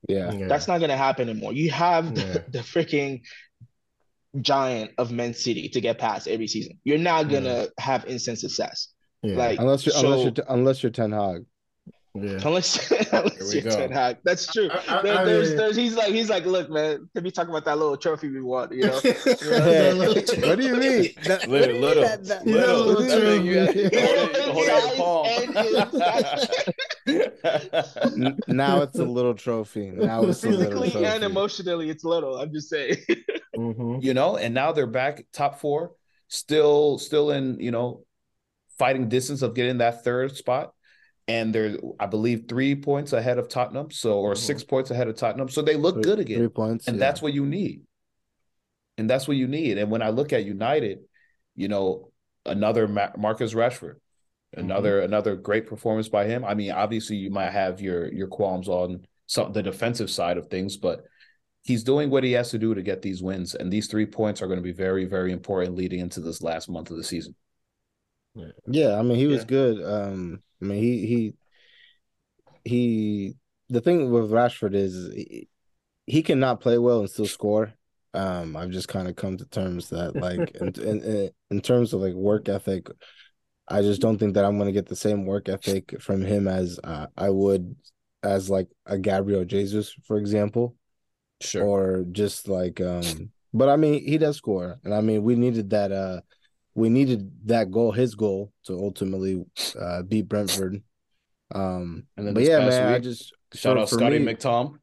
Yeah, 0.08 0.32
yeah. 0.32 0.48
that's 0.48 0.66
not 0.66 0.80
gonna 0.80 0.96
happen 0.96 1.28
anymore. 1.28 1.52
You 1.52 1.70
have 1.70 2.14
the, 2.14 2.20
yeah. 2.20 2.38
the 2.48 2.58
freaking 2.58 3.22
giant 4.40 4.92
of 4.98 5.12
Man 5.12 5.34
City 5.34 5.68
to 5.68 5.80
get 5.80 5.98
past 5.98 6.26
every 6.26 6.46
season. 6.46 6.78
You're 6.84 6.98
not 6.98 7.28
gonna 7.28 7.62
yeah. 7.62 7.66
have 7.78 8.04
instant 8.06 8.38
success. 8.38 8.88
Yeah. 9.22 9.36
Like 9.36 9.58
unless 9.58 9.86
you're 9.86 9.94
so, 9.94 10.12
unless 10.12 10.24
you're 10.24 10.46
unless 10.48 10.82
you're 10.82 10.90
Ten 10.90 11.12
Hag. 11.12 11.44
Yeah. 12.14 12.40
Unless, 12.44 12.90
unless 13.12 13.54
you're 13.54 13.62
Ten 13.62 13.90
Hag. 13.90 14.18
That's 14.22 14.46
true. 14.46 14.68
I, 14.70 14.98
I, 14.98 15.02
there, 15.02 15.24
there's, 15.24 15.54
there's, 15.54 15.76
he's 15.76 15.94
like, 15.94 16.12
he's 16.12 16.28
like, 16.28 16.44
look, 16.44 16.68
man, 16.68 17.08
to 17.14 17.22
be 17.22 17.30
talking 17.30 17.48
about 17.48 17.64
that 17.64 17.78
little 17.78 17.96
trophy 17.96 18.28
we 18.28 18.42
won, 18.42 18.68
you 18.70 18.82
know? 18.82 18.92
what 19.00 20.58
do 20.58 20.62
you 20.62 20.76
mean? 20.76 21.14
That, 21.24 21.46
little, 21.48 21.80
little, 21.80 22.02
that, 22.02 22.22
that, 22.24 22.46
little, 22.46 22.84
little, 22.84 23.02
little 23.02 23.42
you, 23.42 23.62
you 23.72 23.88
now 28.54 28.82
it's 28.82 28.98
a 28.98 29.04
little 29.04 29.34
trophy. 29.34 29.90
Now 29.90 30.24
it's 30.24 30.42
physically 30.42 30.92
and 31.02 31.24
emotionally, 31.24 31.88
it's 31.88 32.04
little. 32.04 32.36
I'm 32.36 32.52
just 32.52 32.68
saying. 32.68 32.98
Mm-hmm. 33.56 33.98
You 34.02 34.12
know, 34.12 34.36
and 34.36 34.52
now 34.52 34.72
they're 34.72 34.86
back 34.86 35.24
top 35.32 35.60
four, 35.60 35.92
still, 36.28 36.98
still 36.98 37.30
in, 37.30 37.58
you 37.58 37.70
know, 37.70 38.04
fighting 38.78 39.08
distance 39.08 39.40
of 39.40 39.54
getting 39.54 39.78
that 39.78 40.04
third 40.04 40.36
spot 40.36 40.71
and 41.28 41.54
they're 41.54 41.76
I 42.00 42.06
believe 42.06 42.44
three 42.48 42.74
points 42.74 43.12
ahead 43.12 43.38
of 43.38 43.48
Tottenham, 43.48 43.90
so 43.90 44.18
or 44.18 44.32
mm-hmm. 44.32 44.42
six 44.42 44.64
points 44.64 44.90
ahead 44.90 45.08
of 45.08 45.16
Tottenham. 45.16 45.48
So 45.48 45.62
they 45.62 45.76
look 45.76 45.96
three, 45.96 46.02
good 46.02 46.18
again. 46.18 46.38
Three 46.38 46.48
points, 46.48 46.88
and 46.88 46.96
yeah. 46.96 47.06
that's 47.06 47.22
what 47.22 47.32
you 47.32 47.46
need. 47.46 47.82
And 48.98 49.08
that's 49.08 49.26
what 49.26 49.36
you 49.36 49.48
need. 49.48 49.78
And 49.78 49.90
when 49.90 50.02
I 50.02 50.10
look 50.10 50.32
at 50.32 50.44
United, 50.44 50.98
you 51.56 51.68
know, 51.68 52.10
another 52.44 52.86
Marcus 52.88 53.54
Rashford, 53.54 53.96
another 54.54 54.98
mm-hmm. 54.98 55.06
another 55.06 55.36
great 55.36 55.66
performance 55.66 56.08
by 56.08 56.26
him. 56.26 56.44
I 56.44 56.54
mean, 56.54 56.72
obviously 56.72 57.16
you 57.16 57.30
might 57.30 57.50
have 57.50 57.80
your 57.80 58.12
your 58.12 58.28
qualms 58.28 58.68
on 58.68 59.06
some 59.26 59.52
the 59.52 59.62
defensive 59.62 60.10
side 60.10 60.36
of 60.36 60.48
things, 60.48 60.76
but 60.76 61.04
he's 61.62 61.84
doing 61.84 62.10
what 62.10 62.24
he 62.24 62.32
has 62.32 62.50
to 62.50 62.58
do 62.58 62.74
to 62.74 62.82
get 62.82 63.02
these 63.02 63.22
wins. 63.22 63.54
And 63.54 63.72
these 63.72 63.86
three 63.86 64.06
points 64.06 64.42
are 64.42 64.46
going 64.46 64.58
to 64.58 64.62
be 64.62 64.72
very, 64.72 65.04
very 65.04 65.32
important 65.32 65.76
leading 65.76 66.00
into 66.00 66.20
this 66.20 66.42
last 66.42 66.68
month 66.68 66.90
of 66.90 66.96
the 66.96 67.04
season. 67.04 67.34
Yeah, 68.66 68.98
I 68.98 69.02
mean 69.02 69.16
he 69.16 69.26
was 69.26 69.42
yeah. 69.42 69.46
good. 69.46 69.84
Um 69.84 70.42
I 70.62 70.64
mean, 70.64 70.82
he 70.82 71.06
he 71.06 71.34
he. 72.64 73.34
The 73.68 73.80
thing 73.80 74.10
with 74.10 74.30
Rashford 74.30 74.74
is 74.74 75.12
he, 75.14 75.48
he 76.06 76.22
cannot 76.22 76.60
play 76.60 76.78
well 76.78 77.00
and 77.00 77.10
still 77.10 77.26
score. 77.26 77.72
Um, 78.14 78.56
I've 78.56 78.70
just 78.70 78.88
kind 78.88 79.08
of 79.08 79.16
come 79.16 79.38
to 79.38 79.46
terms 79.46 79.88
that 79.88 80.14
like 80.14 80.54
in, 80.56 80.68
in 80.82 81.30
in 81.50 81.60
terms 81.60 81.92
of 81.92 82.00
like 82.00 82.14
work 82.14 82.48
ethic, 82.48 82.88
I 83.68 83.80
just 83.80 84.00
don't 84.00 84.18
think 84.18 84.34
that 84.34 84.44
I'm 84.44 84.58
going 84.58 84.68
to 84.68 84.72
get 84.72 84.86
the 84.86 84.96
same 84.96 85.24
work 85.24 85.48
ethic 85.48 86.00
from 86.00 86.22
him 86.22 86.46
as 86.46 86.78
uh, 86.84 87.06
I 87.16 87.30
would 87.30 87.74
as 88.22 88.50
like 88.50 88.68
a 88.86 88.98
Gabriel 88.98 89.44
Jesus, 89.44 89.94
for 90.04 90.18
example. 90.18 90.76
Sure. 91.40 91.64
Or 91.64 92.04
just 92.12 92.48
like 92.48 92.80
um 92.80 93.30
but 93.52 93.68
I 93.68 93.76
mean 93.76 94.04
he 94.06 94.18
does 94.18 94.36
score. 94.36 94.78
And 94.84 94.94
I 94.94 95.00
mean 95.00 95.22
we 95.22 95.34
needed 95.34 95.70
that 95.70 95.90
uh 95.90 96.20
we 96.74 96.88
needed 96.88 97.30
that 97.46 97.70
goal, 97.70 97.92
his 97.92 98.14
goal, 98.14 98.52
to 98.64 98.72
ultimately 98.72 99.44
uh, 99.78 100.02
beat 100.02 100.28
Brentford. 100.28 100.82
Um, 101.54 102.04
and 102.16 102.26
then 102.26 102.34
but 102.34 102.44
yeah, 102.44 102.60
man, 102.60 102.86
week, 102.88 102.96
I 102.96 102.98
just 102.98 103.34
shout 103.52 103.76
out 103.76 103.88
Scotty 103.88 104.18
me, 104.18 104.32
McTom. 104.32 104.78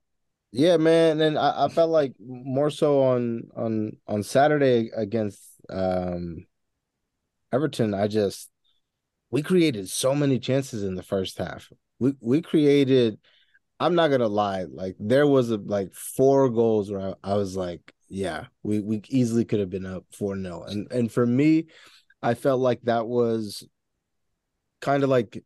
Yeah, 0.51 0.77
man, 0.77 1.21
and 1.21 1.37
I, 1.37 1.65
I 1.65 1.67
felt 1.69 1.89
like 1.89 2.13
more 2.19 2.69
so 2.69 3.03
on 3.03 3.43
on 3.55 3.97
on 4.07 4.23
Saturday 4.23 4.91
against 4.95 5.41
um, 5.69 6.45
Everton, 7.51 7.93
I 7.93 8.07
just 8.07 8.49
we 9.31 9.41
created 9.41 9.89
so 9.89 10.13
many 10.13 10.39
chances 10.39 10.83
in 10.83 10.95
the 10.95 11.03
first 11.03 11.37
half. 11.37 11.69
We 11.99 12.13
we 12.19 12.41
created. 12.41 13.19
I'm 13.79 13.95
not 13.95 14.09
gonna 14.09 14.27
lie, 14.27 14.63
like 14.63 14.95
there 14.99 15.25
was 15.25 15.51
a, 15.51 15.57
like 15.57 15.93
four 15.93 16.49
goals 16.49 16.91
where 16.91 17.15
I, 17.23 17.31
I 17.31 17.35
was 17.35 17.55
like, 17.55 17.93
yeah, 18.09 18.45
we 18.63 18.79
we 18.79 19.01
easily 19.07 19.45
could 19.45 19.59
have 19.59 19.69
been 19.69 19.85
up 19.85 20.03
four 20.11 20.35
0 20.35 20.63
and 20.63 20.91
and 20.91 21.11
for 21.11 21.25
me, 21.25 21.67
I 22.21 22.33
felt 22.33 22.59
like 22.59 22.81
that 22.83 23.07
was 23.07 23.65
kind 24.81 25.03
of 25.03 25.09
like 25.09 25.43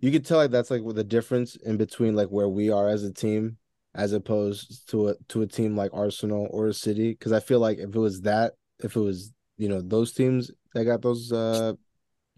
you 0.00 0.10
could 0.10 0.24
tell 0.24 0.38
like 0.38 0.50
that's 0.50 0.70
like 0.70 0.82
the 0.84 1.04
difference 1.04 1.56
in 1.56 1.76
between 1.76 2.14
like 2.14 2.28
where 2.28 2.48
we 2.48 2.70
are 2.70 2.88
as 2.88 3.04
a 3.04 3.12
team 3.12 3.56
as 3.94 4.12
opposed 4.12 4.88
to 4.90 5.08
a 5.08 5.14
to 5.28 5.42
a 5.42 5.46
team 5.46 5.76
like 5.76 5.90
Arsenal 5.92 6.48
or 6.50 6.68
a 6.68 6.74
City 6.74 7.10
because 7.10 7.32
I 7.32 7.40
feel 7.40 7.60
like 7.60 7.78
if 7.78 7.94
it 7.94 7.98
was 7.98 8.22
that 8.22 8.52
if 8.80 8.96
it 8.96 9.00
was 9.00 9.32
you 9.56 9.68
know 9.68 9.80
those 9.80 10.12
teams 10.12 10.50
that 10.74 10.84
got 10.84 11.02
those 11.02 11.32
uh 11.32 11.72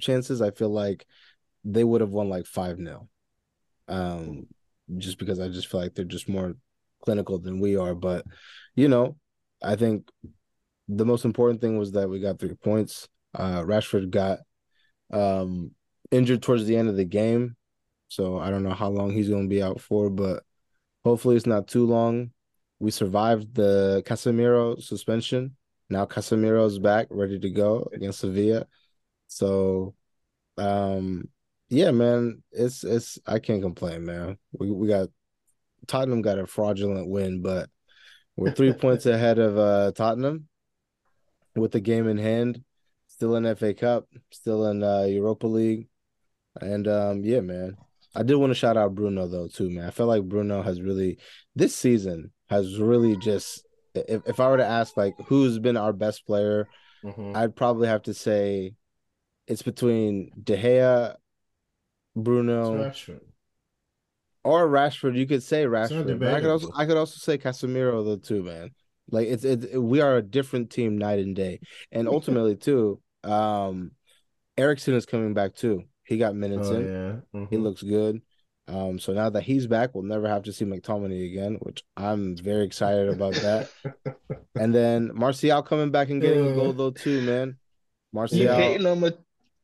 chances 0.00 0.42
I 0.42 0.50
feel 0.50 0.68
like 0.68 1.06
they 1.64 1.84
would 1.84 2.00
have 2.00 2.10
won 2.10 2.28
like 2.28 2.46
5 2.46 2.78
0 2.78 3.08
um 3.88 4.46
just 4.98 5.18
because 5.18 5.40
I 5.40 5.48
just 5.48 5.68
feel 5.68 5.80
like 5.80 5.94
they're 5.94 6.04
just 6.04 6.28
more 6.28 6.56
clinical 7.02 7.38
than 7.38 7.60
we 7.60 7.76
are 7.76 7.94
but 7.94 8.24
you 8.74 8.88
know 8.88 9.16
I 9.66 9.76
think 9.76 10.08
the 10.88 11.04
most 11.04 11.24
important 11.24 11.60
thing 11.60 11.78
was 11.78 11.92
that 11.92 12.08
we 12.08 12.20
got 12.20 12.38
3 12.38 12.54
points 12.54 13.08
uh 13.34 13.62
Rashford 13.62 14.10
got 14.10 14.38
um 15.12 15.72
injured 16.10 16.42
towards 16.42 16.66
the 16.66 16.76
end 16.76 16.88
of 16.88 16.96
the 16.96 17.04
game. 17.04 17.56
So 18.08 18.38
I 18.38 18.50
don't 18.50 18.62
know 18.62 18.74
how 18.74 18.88
long 18.88 19.10
he's 19.10 19.28
going 19.28 19.42
to 19.42 19.48
be 19.48 19.62
out 19.62 19.80
for, 19.80 20.10
but 20.10 20.44
hopefully 21.04 21.36
it's 21.36 21.46
not 21.46 21.66
too 21.68 21.86
long. 21.86 22.30
We 22.78 22.90
survived 22.90 23.54
the 23.54 24.02
Casemiro 24.06 24.80
suspension. 24.82 25.56
Now 25.90 26.06
Casemiro's 26.06 26.78
back, 26.78 27.08
ready 27.10 27.38
to 27.38 27.50
go 27.50 27.88
against 27.92 28.20
Sevilla. 28.20 28.66
So, 29.28 29.94
um, 30.56 31.28
yeah, 31.68 31.90
man, 31.90 32.42
it's 32.52 32.84
it's 32.84 33.18
I 33.26 33.38
can't 33.40 33.62
complain, 33.62 34.04
man. 34.04 34.38
We 34.52 34.70
we 34.70 34.88
got 34.88 35.08
Tottenham 35.86 36.22
got 36.22 36.38
a 36.38 36.46
fraudulent 36.46 37.08
win, 37.08 37.42
but 37.42 37.68
we're 38.36 38.52
three 38.52 38.72
points 38.84 39.06
ahead 39.06 39.38
of 39.38 39.58
uh 39.58 39.92
Tottenham 39.92 40.48
with 41.54 41.72
the 41.72 41.80
game 41.80 42.08
in 42.08 42.18
hand. 42.18 42.62
Still 43.08 43.36
in 43.36 43.56
FA 43.56 43.72
Cup, 43.72 44.06
still 44.30 44.66
in 44.66 44.82
uh, 44.82 45.04
Europa 45.04 45.46
League. 45.46 45.88
And 46.60 46.86
um, 46.86 47.22
yeah, 47.22 47.40
man. 47.40 47.76
I 48.14 48.22
did 48.22 48.36
want 48.36 48.50
to 48.50 48.54
shout 48.54 48.76
out 48.76 48.94
Bruno 48.94 49.26
though 49.26 49.48
too, 49.48 49.70
man. 49.70 49.86
I 49.86 49.90
feel 49.90 50.06
like 50.06 50.24
Bruno 50.24 50.62
has 50.62 50.80
really 50.80 51.18
this 51.54 51.74
season 51.74 52.32
has 52.48 52.78
really 52.78 53.16
just 53.16 53.66
if, 53.94 54.22
if 54.26 54.40
I 54.40 54.48
were 54.48 54.56
to 54.56 54.66
ask 54.66 54.96
like 54.96 55.14
who's 55.26 55.58
been 55.58 55.76
our 55.76 55.92
best 55.92 56.26
player, 56.26 56.66
mm-hmm. 57.04 57.36
I'd 57.36 57.56
probably 57.56 57.88
have 57.88 58.02
to 58.04 58.14
say 58.14 58.74
it's 59.46 59.62
between 59.62 60.30
De 60.42 60.56
Gea, 60.56 61.16
Bruno, 62.14 62.84
Rashford. 62.84 63.20
Or 64.46 64.68
Rashford. 64.68 65.16
You 65.16 65.26
could 65.26 65.42
say 65.42 65.64
Rashford. 65.64 66.18
But 66.18 66.34
I 66.34 66.40
could 66.40 66.50
also 66.50 66.70
I 66.74 66.86
could 66.86 66.96
also 66.96 67.18
say 67.18 67.36
Casemiro 67.36 68.04
though 68.04 68.16
too, 68.16 68.42
man. 68.42 68.70
Like 69.10 69.28
it's 69.28 69.44
it's 69.44 69.74
we 69.74 70.00
are 70.00 70.16
a 70.16 70.22
different 70.22 70.70
team 70.70 70.98
night 70.98 71.18
and 71.18 71.34
day, 71.34 71.60
and 71.90 72.08
ultimately 72.16 72.56
too, 72.56 73.00
um, 73.24 73.92
Eriksen 74.56 74.94
is 74.94 75.06
coming 75.06 75.34
back 75.34 75.54
too. 75.54 75.82
He 76.04 76.18
got 76.18 76.36
minutes 76.36 76.68
oh, 76.68 76.76
in. 76.76 76.82
Yeah. 76.82 77.40
Mm-hmm. 77.40 77.44
He 77.50 77.56
looks 77.56 77.82
good. 77.82 78.22
Um, 78.68 78.98
so 78.98 79.12
now 79.12 79.30
that 79.30 79.42
he's 79.42 79.66
back, 79.66 79.94
we'll 79.94 80.04
never 80.04 80.28
have 80.28 80.42
to 80.44 80.52
see 80.52 80.64
McTominay 80.64 81.30
again, 81.30 81.58
which 81.60 81.84
I'm 81.96 82.36
very 82.36 82.64
excited 82.64 83.08
about 83.08 83.34
that. 83.34 83.70
and 84.56 84.74
then 84.74 85.12
Martial 85.14 85.62
coming 85.62 85.90
back 85.90 86.10
and 86.10 86.20
getting 86.20 86.46
a 86.46 86.54
goal 86.54 86.72
though 86.72 86.90
too, 86.90 87.20
man. 87.22 87.56
Martial 88.12 88.38
you 88.38 88.48
hating 88.48 88.86
on 88.86 89.00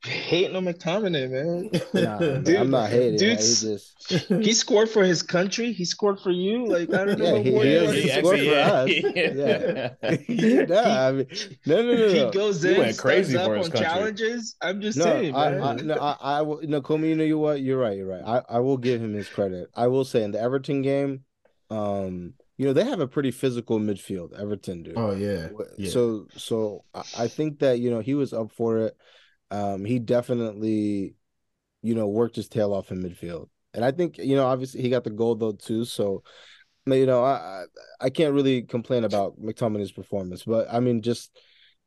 hating 0.04 0.56
on 0.56 0.64
McTominay, 0.64 1.30
man. 1.30 1.70
Nah, 1.94 2.18
dude, 2.40 2.56
I'm 2.56 2.70
not 2.70 2.90
hating. 2.90 3.18
Dude, 3.18 3.30
he, 3.30 3.36
just... 3.36 4.28
he 4.28 4.52
scored 4.52 4.88
for 4.88 5.04
his 5.04 5.22
country. 5.22 5.72
He 5.72 5.84
scored 5.84 6.18
for 6.20 6.30
you. 6.30 6.66
Like 6.66 6.92
I 6.92 7.04
don't 7.04 7.18
know. 7.18 7.36
Yeah, 7.36 7.90
he, 7.92 8.00
he, 8.00 8.02
he 8.02 8.08
scored 8.08 8.40
for 8.40 8.54
us. 8.54 8.90
Yeah, 9.12 9.32
yeah. 9.34 9.90
I 10.02 11.12
mean, 11.12 11.26
no, 11.66 11.82
no, 11.82 11.82
no, 11.82 11.94
no. 11.94 12.08
He 12.08 12.30
goes 12.32 12.64
in, 12.64 12.74
he 12.74 12.80
went 12.80 12.98
crazy 12.98 13.36
for 13.36 13.56
his 13.56 13.68
country. 13.68 13.86
challenges. 13.86 14.56
I'm 14.60 14.80
just 14.80 14.98
no, 14.98 15.04
saying, 15.04 15.34
I, 15.34 15.50
man. 15.50 15.62
I, 15.62 15.74
no, 15.74 15.94
I, 15.94 16.16
I 16.20 16.42
will. 16.42 16.60
No, 16.62 16.80
Comey, 16.80 17.10
you 17.10 17.16
know 17.16 17.24
you 17.24 17.38
what? 17.38 17.60
You're 17.60 17.78
right. 17.78 17.96
You're 17.96 18.08
right. 18.08 18.22
I, 18.24 18.56
I 18.56 18.58
will 18.58 18.78
give 18.78 19.00
him 19.00 19.14
his 19.14 19.28
credit. 19.28 19.68
I 19.74 19.86
will 19.86 20.04
say 20.04 20.22
in 20.24 20.32
the 20.32 20.40
Everton 20.40 20.82
game, 20.82 21.24
um, 21.70 22.34
you 22.56 22.66
know 22.66 22.72
they 22.72 22.84
have 22.84 23.00
a 23.00 23.08
pretty 23.08 23.30
physical 23.30 23.78
midfield. 23.78 24.38
Everton 24.38 24.82
do. 24.82 24.94
Oh 24.96 25.14
yeah. 25.14 25.48
yeah. 25.78 25.90
So 25.90 26.26
so 26.36 26.84
I 27.16 27.28
think 27.28 27.60
that 27.60 27.78
you 27.78 27.90
know 27.90 28.00
he 28.00 28.14
was 28.14 28.32
up 28.32 28.50
for 28.52 28.78
it. 28.78 28.96
Um, 29.52 29.84
he 29.84 29.98
definitely, 29.98 31.14
you 31.82 31.94
know, 31.94 32.08
worked 32.08 32.36
his 32.36 32.48
tail 32.48 32.72
off 32.72 32.90
in 32.90 33.02
midfield, 33.02 33.48
and 33.74 33.84
I 33.84 33.92
think 33.92 34.16
you 34.16 34.34
know, 34.34 34.46
obviously 34.46 34.80
he 34.80 34.88
got 34.88 35.04
the 35.04 35.10
goal 35.10 35.34
though 35.34 35.52
too. 35.52 35.84
So, 35.84 36.22
you 36.86 37.06
know, 37.06 37.22
I 37.22 37.64
I 38.00 38.08
can't 38.08 38.34
really 38.34 38.62
complain 38.62 39.04
about 39.04 39.38
McTominay's 39.38 39.92
performance, 39.92 40.44
but 40.44 40.66
I 40.72 40.80
mean, 40.80 41.02
just 41.02 41.38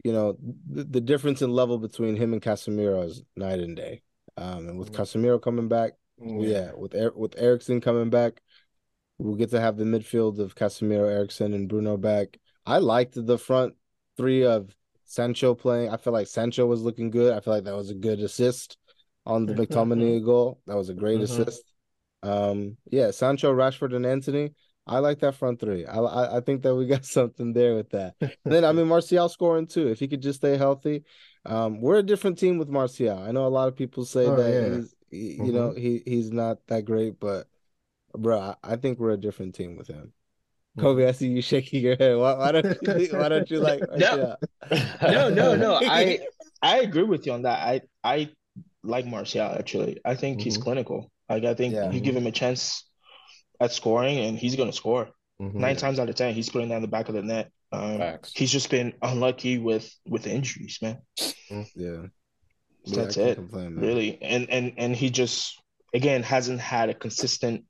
you 0.04 0.14
know, 0.14 0.38
the, 0.70 0.84
the 0.84 1.02
difference 1.02 1.42
in 1.42 1.50
level 1.52 1.80
between 1.80 2.16
him 2.16 2.34
and 2.34 2.42
Casemiro 2.42 3.04
is 3.06 3.24
night 3.36 3.60
and 3.60 3.76
day. 3.76 4.04
Um, 4.38 4.70
and 4.70 4.78
with 4.78 4.92
mm-hmm. 4.92 5.02
Casemiro 5.02 5.42
coming 5.42 5.68
back, 5.68 5.94
yeah, 6.20 6.48
yeah 6.48 6.72
with 6.76 6.94
er- 6.94 7.14
with 7.16 7.34
Eriksen 7.40 7.82
coming 7.82 8.12
back, 8.12 8.42
we'll 9.18 9.36
get 9.36 9.50
to 9.50 9.60
have 9.60 9.78
the 9.78 9.84
midfield 9.84 10.38
of 10.38 10.54
Casemiro, 10.54 11.10
Eriksen, 11.10 11.56
and 11.56 11.68
Bruno 11.68 11.98
back. 11.98 12.38
I 12.68 12.78
liked 12.78 13.14
the 13.16 13.38
front 13.40 13.74
three 14.18 14.46
of 14.46 14.76
Sancho 15.06 15.56
playing. 15.56 15.90
I 15.90 15.98
feel 15.98 16.14
like 16.14 16.28
Sancho 16.28 16.66
was 16.66 16.82
looking 16.82 17.10
good. 17.10 17.34
I 17.34 17.40
feel 17.40 17.54
like 17.54 17.64
that 17.66 17.76
was 17.76 17.90
a 17.90 17.96
good 17.96 18.20
assist 18.20 18.78
on 19.26 19.46
the 19.46 19.54
McTominay 19.54 20.24
goal. 20.24 20.60
That 20.68 20.76
was 20.76 20.90
a 20.90 20.94
great 20.94 21.20
mm-hmm. 21.20 21.42
assist. 21.42 21.64
Um, 22.24 22.78
yeah, 22.90 23.12
Sancho, 23.12 23.54
Rashford, 23.54 23.96
and 23.96 24.06
Antony. 24.06 24.52
I 24.88 25.00
like 25.00 25.20
that 25.20 25.36
front 25.36 25.60
three. 25.60 25.86
I, 25.86 25.98
I, 25.98 26.38
I 26.38 26.40
think 26.42 26.62
that 26.62 26.76
we 26.76 26.86
got 26.86 27.06
something 27.18 27.54
there 27.54 27.76
with 27.76 27.90
that. 27.92 28.16
then 28.44 28.64
I 28.64 28.72
mean 28.72 28.88
Martial 28.88 29.30
scoring 29.30 29.68
too. 29.68 29.88
If 29.88 30.00
he 30.00 30.08
could 30.08 30.22
just 30.22 30.40
stay 30.40 30.58
healthy, 30.58 31.04
um, 31.46 31.82
we're 31.82 31.98
a 31.98 32.04
different 32.04 32.38
team 32.38 32.58
with 32.58 32.70
Martial. 32.70 33.18
I 33.18 33.32
know 33.32 33.46
a 33.46 33.50
lot 33.50 33.68
of 33.68 33.76
people 33.76 34.06
say 34.06 34.26
oh, 34.26 34.36
that 34.36 34.54
yeah. 34.54 34.76
he's 34.76 34.96
he, 35.10 35.18
mm-hmm. 35.18 35.46
you 35.46 35.54
know 35.54 35.72
he 35.72 36.02
he's 36.06 36.32
not 36.32 36.60
that 36.68 36.86
great, 36.86 37.20
but 37.20 37.48
bro, 38.16 38.40
I, 38.40 38.56
I 38.64 38.76
think 38.76 39.00
we're 39.00 39.12
a 39.12 39.18
different 39.18 39.56
team 39.56 39.76
with 39.76 39.88
him. 39.88 40.14
Kobe, 40.80 41.08
I 41.08 41.12
see 41.12 41.30
you 41.30 41.42
shaking 41.42 41.84
your 41.84 41.96
head. 41.96 42.18
Why, 42.18 42.34
why 42.34 42.52
don't 42.52 42.66
you? 42.66 43.18
Why 43.18 43.30
don't 43.30 43.50
you 43.50 43.60
like? 43.60 43.82
no, 43.98 44.36
no, 45.02 45.30
no, 45.30 45.56
no. 45.56 45.80
I 45.82 46.20
I 46.62 46.80
agree 46.80 47.04
with 47.04 47.26
you 47.26 47.34
on 47.34 47.44
that. 47.44 47.60
I 47.60 47.82
I 48.04 48.30
like 48.84 49.06
Martial 49.06 49.42
actually. 49.42 50.00
I 50.04 50.16
think 50.16 50.38
mm-hmm. 50.38 50.44
he's 50.44 50.58
clinical. 50.58 51.12
Like 51.30 51.46
I 51.46 51.54
think 51.54 51.74
yeah. 51.74 51.92
you 51.92 52.02
give 52.02 52.16
him 52.16 52.28
a 52.28 52.32
chance 52.32 52.86
at 53.60 53.72
scoring, 53.72 54.20
and 54.20 54.38
he's 54.38 54.56
gonna 54.56 54.74
score. 54.74 55.10
Mm-hmm. 55.42 55.60
Nine 55.60 55.76
times 55.76 56.00
out 56.00 56.10
of 56.10 56.16
ten, 56.16 56.34
he's 56.34 56.50
putting 56.50 56.70
down 56.70 56.82
the 56.82 56.88
back 56.88 57.10
of 57.10 57.16
the 57.16 57.22
net. 57.22 57.52
Um, 57.72 58.20
he's 58.34 58.52
just 58.52 58.70
been 58.70 58.94
unlucky 59.02 59.58
with 59.58 59.94
with 60.08 60.28
injuries, 60.28 60.80
man. 60.82 61.00
Mm-hmm. 61.20 61.62
Yeah, 61.76 62.08
that's 62.86 63.18
it. 63.18 63.36
Complain, 63.36 63.76
really, 63.76 64.22
and 64.22 64.50
and 64.50 64.74
and 64.78 64.96
he 64.96 65.10
just 65.10 65.62
again 65.94 66.24
hasn't 66.24 66.60
had 66.60 66.90
a 66.90 66.94
consistent 66.94 67.66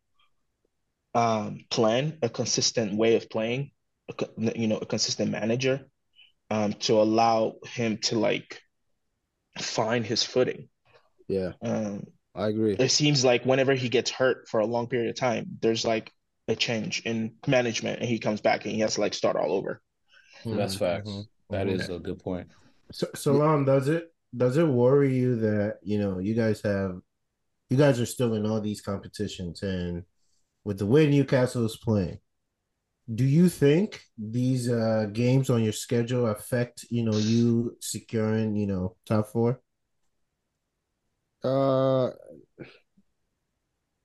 um, 1.15 1.65
plan, 1.71 2.19
a 2.21 2.29
consistent 2.29 2.95
way 2.95 3.15
of 3.15 3.29
playing, 3.29 3.71
a, 4.19 4.27
you 4.55 4.67
know, 4.67 4.77
a 4.77 4.85
consistent 4.85 5.31
manager 5.31 5.87
um, 6.51 6.73
to 6.73 7.01
allow 7.01 7.55
him 7.65 7.97
to 7.97 8.19
like 8.19 8.61
find 9.57 10.05
his 10.05 10.21
footing. 10.21 10.67
Yeah. 11.27 11.53
Um, 11.63 12.03
I 12.35 12.49
agree. 12.49 12.75
It 12.77 12.91
seems 12.91 13.23
like 13.23 13.45
whenever 13.45 13.73
he 13.73 13.87
gets 13.87 14.11
hurt 14.11 14.49
for 14.49 14.59
a 14.59 14.65
long 14.65 14.87
period 14.87 15.09
of 15.09 15.15
time, 15.15 15.47
there's 15.61 15.85
like 15.85 16.11
a 16.49 16.55
change 16.55 17.01
in 17.05 17.35
management 17.47 18.01
and 18.01 18.09
he 18.09 18.19
comes 18.19 18.41
back 18.41 18.65
and 18.65 18.73
he 18.73 18.81
has 18.81 18.95
to 18.95 19.01
like 19.01 19.13
start 19.13 19.37
all 19.37 19.53
over. 19.53 19.81
That's 20.45 20.75
facts. 20.75 21.09
Mm-hmm. 21.09 21.55
That 21.55 21.67
is 21.67 21.89
a 21.89 21.97
good 21.97 22.19
point. 22.19 22.47
So, 22.91 23.07
Salam, 23.15 23.65
does 23.65 23.87
it 23.87 24.13
does 24.35 24.57
it 24.57 24.67
worry 24.67 25.15
you 25.15 25.37
that 25.37 25.77
you 25.81 25.97
know 25.97 26.19
you 26.19 26.33
guys 26.35 26.61
have 26.61 26.99
you 27.69 27.77
guys 27.77 27.99
are 27.99 28.05
still 28.05 28.33
in 28.33 28.45
all 28.45 28.61
these 28.61 28.81
competitions 28.81 29.63
and 29.63 30.03
with 30.65 30.79
the 30.79 30.85
way 30.85 31.07
Newcastle 31.07 31.65
is 31.65 31.77
playing, 31.77 32.19
do 33.13 33.23
you 33.23 33.47
think 33.47 34.01
these 34.17 34.69
uh, 34.69 35.05
games 35.13 35.49
on 35.49 35.63
your 35.63 35.73
schedule 35.73 36.27
affect 36.27 36.85
you 36.89 37.03
know 37.03 37.15
you 37.15 37.77
securing 37.79 38.55
you 38.55 38.67
know 38.67 38.95
top 39.05 39.27
four? 39.27 39.61
Uh, 41.43 42.09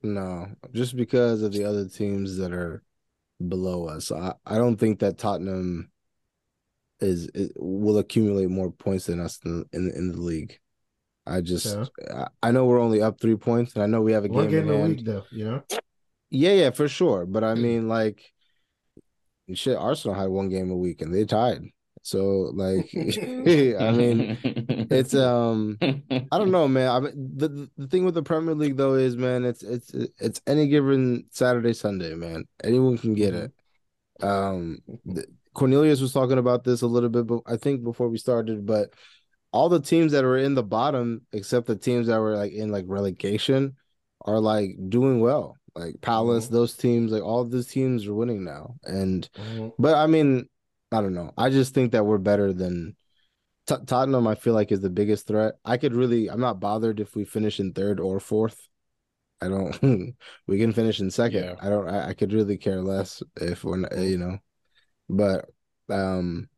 no, 0.03 0.49
just 0.73 0.95
because 0.95 1.43
of 1.43 1.53
the 1.53 1.65
other 1.65 1.89
teams 1.89 2.37
that 2.37 2.53
are 2.53 2.83
below 3.49 3.87
us. 3.87 4.13
I, 4.13 4.35
I 4.45 4.59
don't 4.59 4.77
think 4.77 4.99
that 5.01 5.17
Tottenham 5.17 5.91
is, 7.01 7.31
is 7.35 7.51
will 7.57 7.97
accumulate 7.97 8.51
more 8.51 8.71
points 8.71 9.07
than 9.07 9.21
us 9.21 9.39
in 9.45 9.65
in, 9.73 9.91
in 9.91 10.13
the 10.13 10.21
league. 10.21 10.59
I 11.27 11.41
just 11.41 11.75
yeah. 12.05 12.29
I, 12.43 12.49
I 12.49 12.51
know 12.51 12.67
we're 12.67 12.81
only 12.81 13.01
up 13.01 13.19
three 13.19 13.37
points, 13.37 13.75
and 13.75 13.83
I 13.83 13.87
know 13.87 14.03
we 14.03 14.13
have 14.13 14.27
a 14.27 14.29
One 14.29 14.49
game, 14.49 14.67
game 14.67 14.75
in 14.75 14.81
hand. 14.81 14.97
Week, 14.97 15.07
though, 15.07 15.25
you 15.31 15.45
know. 15.45 15.63
Yeah, 16.31 16.53
yeah, 16.53 16.71
for 16.71 16.89
sure. 16.89 17.27
But 17.27 17.45
I 17.45 17.55
mean, 17.55 17.89
like, 17.89 18.33
shit, 19.55 19.77
Arsenal 19.77 20.15
had 20.15 20.29
one 20.29 20.49
game 20.49 20.71
a 20.71 20.77
week 20.77 21.03
and 21.03 21.13
they 21.13 21.25
tied. 21.25 21.63
So 22.03 22.51
like, 22.55 22.91
I 22.95 23.91
mean, 23.91 24.39
it's 24.91 25.15
um, 25.15 25.77
I 25.83 26.39
don't 26.39 26.51
know, 26.51 26.67
man. 26.67 26.89
I 26.89 27.01
mean, 27.01 27.33
the 27.37 27.71
the 27.77 27.87
thing 27.89 28.05
with 28.05 28.15
the 28.15 28.23
Premier 28.23 28.55
League 28.55 28.77
though 28.77 28.95
is, 28.95 29.17
man, 29.17 29.45
it's 29.45 29.63
it's 29.63 29.93
it's 29.93 30.41
any 30.47 30.69
given 30.69 31.27
Saturday, 31.31 31.75
Sunday, 31.75 32.15
man. 32.15 32.45
Anyone 32.65 32.97
can 32.97 33.15
get 33.15 33.35
it. 33.35 33.53
Um, 34.23 34.79
Cornelius 35.55 36.01
was 36.01 36.13
talking 36.13 36.39
about 36.39 36.65
this 36.65 36.83
a 36.83 36.87
little 36.87 37.09
bit, 37.09 37.27
but 37.27 37.43
I 37.47 37.57
think 37.57 37.85
before 37.85 38.09
we 38.09 38.19
started, 38.19 38.65
but 38.65 38.95
all 39.53 39.69
the 39.69 39.81
teams 39.81 40.13
that 40.13 40.25
are 40.25 40.39
in 40.39 40.55
the 40.55 40.63
bottom, 40.63 41.27
except 41.33 41.67
the 41.67 41.77
teams 41.77 42.07
that 42.07 42.21
were 42.21 42.37
like 42.37 42.53
in 42.53 42.71
like 42.71 42.85
relegation, 42.89 43.77
are 44.23 44.41
like 44.41 44.71
doing 44.89 45.21
well. 45.21 45.57
Like 45.75 46.01
Palace, 46.01 46.47
mm-hmm. 46.47 46.55
those 46.55 46.77
teams, 46.77 47.13
like 47.13 47.23
all 47.23 47.45
these 47.45 47.69
teams 47.69 48.07
are 48.07 48.15
winning 48.15 48.45
now. 48.45 48.77
And 48.85 49.29
mm-hmm. 49.37 49.69
but 49.79 49.95
I 49.95 50.07
mean, 50.07 50.49
I 50.93 51.01
don't 51.01 51.15
know. 51.15 51.33
I 51.37 51.51
just 51.51 51.75
think 51.75 51.93
that 51.93 52.05
we're 52.05 52.19
better 52.19 52.53
than 52.53 52.97
T- 53.67 53.85
Tottenham. 53.87 54.27
I 54.27 54.35
feel 54.35 54.55
like 54.55 54.73
is 54.73 54.81
the 54.81 54.91
biggest 54.91 55.27
threat. 55.27 55.55
I 55.65 55.77
could 55.77 55.95
really. 55.95 56.29
I'm 56.29 56.41
not 56.41 56.61
bothered 56.61 57.01
if 57.01 57.15
we 57.15 57.25
finish 57.25 57.61
in 57.61 57.73
third 57.73 58.01
or 58.01 58.21
fourth. 58.21 58.69
I 59.41 59.49
don't. 59.49 60.17
we 60.47 60.59
can 60.59 60.73
finish 60.73 61.01
in 61.01 61.11
second. 61.11 61.45
Yeah. 61.45 61.55
I 61.61 61.69
don't. 61.69 61.89
I, 61.89 62.09
I, 62.09 62.15
could 62.15 62.33
really 62.33 62.59
care 62.59 62.83
less 62.83 63.23
if 63.37 63.65
we're 63.65 63.79
not, 63.79 63.97
you 63.97 64.19
know. 64.19 64.39
But 65.09 65.49
um, 65.89 66.49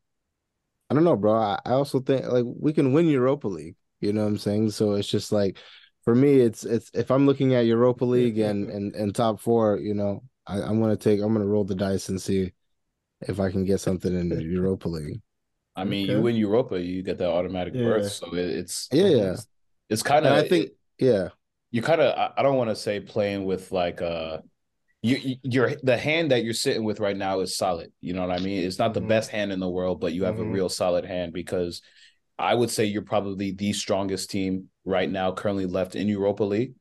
I 0.91 0.95
don't 0.95 1.05
know, 1.05 1.17
bro. 1.17 1.35
I, 1.35 1.61
I 1.65 1.73
also 1.73 2.01
think 2.01 2.27
like 2.27 2.45
we 2.47 2.73
can 2.73 2.93
win 2.93 3.09
Europa 3.09 3.49
League. 3.49 3.77
You 4.01 4.13
know 4.13 4.23
what 4.23 4.29
I'm 4.29 4.39
saying? 4.39 4.71
So 4.71 4.93
it's 4.95 5.09
just 5.09 5.31
like 5.33 5.59
for 6.05 6.14
me, 6.14 6.40
it's 6.40 6.64
it's 6.64 6.90
if 6.94 7.11
I'm 7.11 7.26
looking 7.26 7.55
at 7.55 7.66
Europa 7.66 8.05
League 8.05 8.38
and 8.38 8.68
and, 8.68 8.94
and 8.94 9.14
top 9.14 9.40
four, 9.40 9.78
you 9.78 9.94
know, 9.94 10.22
I, 10.46 10.61
I'm 10.61 10.80
gonna 10.80 10.96
take 10.96 11.20
I'm 11.20 11.32
gonna 11.32 11.46
roll 11.46 11.64
the 11.64 11.74
dice 11.74 12.09
and 12.09 12.20
see 12.20 12.53
if 13.20 13.38
I 13.38 13.50
can 13.50 13.64
get 13.64 13.80
something 13.80 14.12
in 14.12 14.28
the 14.28 14.42
Europa 14.42 14.88
League. 14.88 15.20
I 15.74 15.84
mean, 15.84 16.05
okay. 16.05 16.14
you 16.14 16.22
win 16.22 16.36
Europa, 16.36 16.80
you 16.80 17.03
get 17.03 17.18
that 17.18 17.30
automatic 17.30 17.74
yeah. 17.74 17.84
berth. 17.84 18.12
So 18.12 18.34
it, 18.34 18.48
it's 18.48 18.88
yeah, 18.92 19.07
yeah. 19.07 19.32
It's, 19.32 19.46
it's 19.88 20.03
kind 20.03 20.26
of. 20.26 20.32
I 20.32 20.48
think 20.48 20.66
it, 20.66 20.76
yeah. 20.98 21.28
You 21.70 21.82
kind 21.82 22.00
of. 22.00 22.32
I 22.36 22.42
don't 22.42 22.57
want 22.57 22.70
to 22.70 22.76
say 22.76 23.00
playing 23.00 23.44
with 23.44 23.72
like 23.72 24.03
uh, 24.03 24.38
you 25.03 25.36
you're 25.42 25.74
the 25.82 25.96
hand 25.96 26.32
that 26.32 26.44
you're 26.44 26.53
sitting 26.53 26.84
with 26.84 27.00
right 27.00 27.16
now 27.16 27.40
is 27.40 27.57
solid. 27.57 27.92
You 28.00 28.12
know 28.12 28.26
what 28.26 28.38
I 28.38 28.42
mean? 28.42 28.64
It's 28.64 28.78
not 28.78 28.92
the 28.92 29.00
mm-hmm. 29.00 29.09
best 29.09 29.30
hand 29.30 29.53
in 29.53 29.61
the 29.61 29.68
world, 29.68 30.00
but 30.00 30.12
you 30.12 30.24
have 30.24 30.34
mm-hmm. 30.34 30.50
a 30.50 30.53
real 30.53 30.68
solid 30.68 31.05
hand 31.05 31.32
because 31.32 31.80
I 32.38 32.55
would 32.55 32.70
say 32.70 32.84
you're 32.86 33.03
probably 33.03 33.53
the 33.53 33.72
strongest 33.72 34.30
team 34.30 34.68
right 34.85 35.11
now 35.11 35.33
currently 35.33 35.66
left 35.66 35.95
in 35.95 36.09
Europa 36.09 36.45
League. 36.45 36.74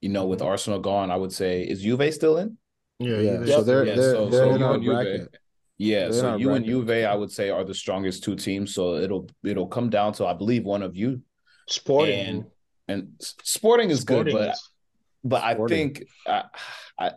You 0.00 0.10
know, 0.10 0.26
with 0.26 0.40
mm-hmm. 0.40 0.48
Arsenal 0.48 0.80
gone, 0.80 1.10
I 1.10 1.16
would 1.16 1.32
say 1.32 1.62
is 1.62 1.82
Juve 1.82 2.12
still 2.12 2.38
in? 2.38 2.58
Yeah, 2.98 3.18
yeah. 3.18 3.44
So 3.46 3.62
they're, 3.62 3.84
yeah, 3.84 3.94
they're, 3.94 4.12
so, 4.12 4.28
they're 4.28 4.44
so 4.44 4.56
you 4.56 4.66
and 4.66 4.82
Juve, 4.82 5.28
yeah, 5.78 6.00
they're 6.00 6.12
so 6.12 6.36
you 6.36 6.46
bracket. 6.46 6.56
and 6.56 6.66
Juve, 6.66 7.04
I 7.04 7.14
would 7.14 7.30
say, 7.30 7.50
are 7.50 7.64
the 7.64 7.74
strongest 7.74 8.24
two 8.24 8.36
teams. 8.36 8.74
So 8.74 8.96
it'll 8.96 9.28
it'll 9.44 9.66
come 9.66 9.90
down 9.90 10.12
to 10.14 10.26
I 10.26 10.34
believe 10.34 10.64
one 10.64 10.82
of 10.82 10.96
you, 10.96 11.22
Sporting, 11.68 12.14
and, 12.26 12.44
and 12.88 13.08
Sporting 13.20 13.90
is 13.90 14.00
Sporting 14.00 14.34
good, 14.34 14.40
but 14.40 14.50
is... 14.50 14.70
but 15.24 15.42
I 15.42 15.54
think 15.66 16.04
I, 16.26 16.44
I 16.98 17.12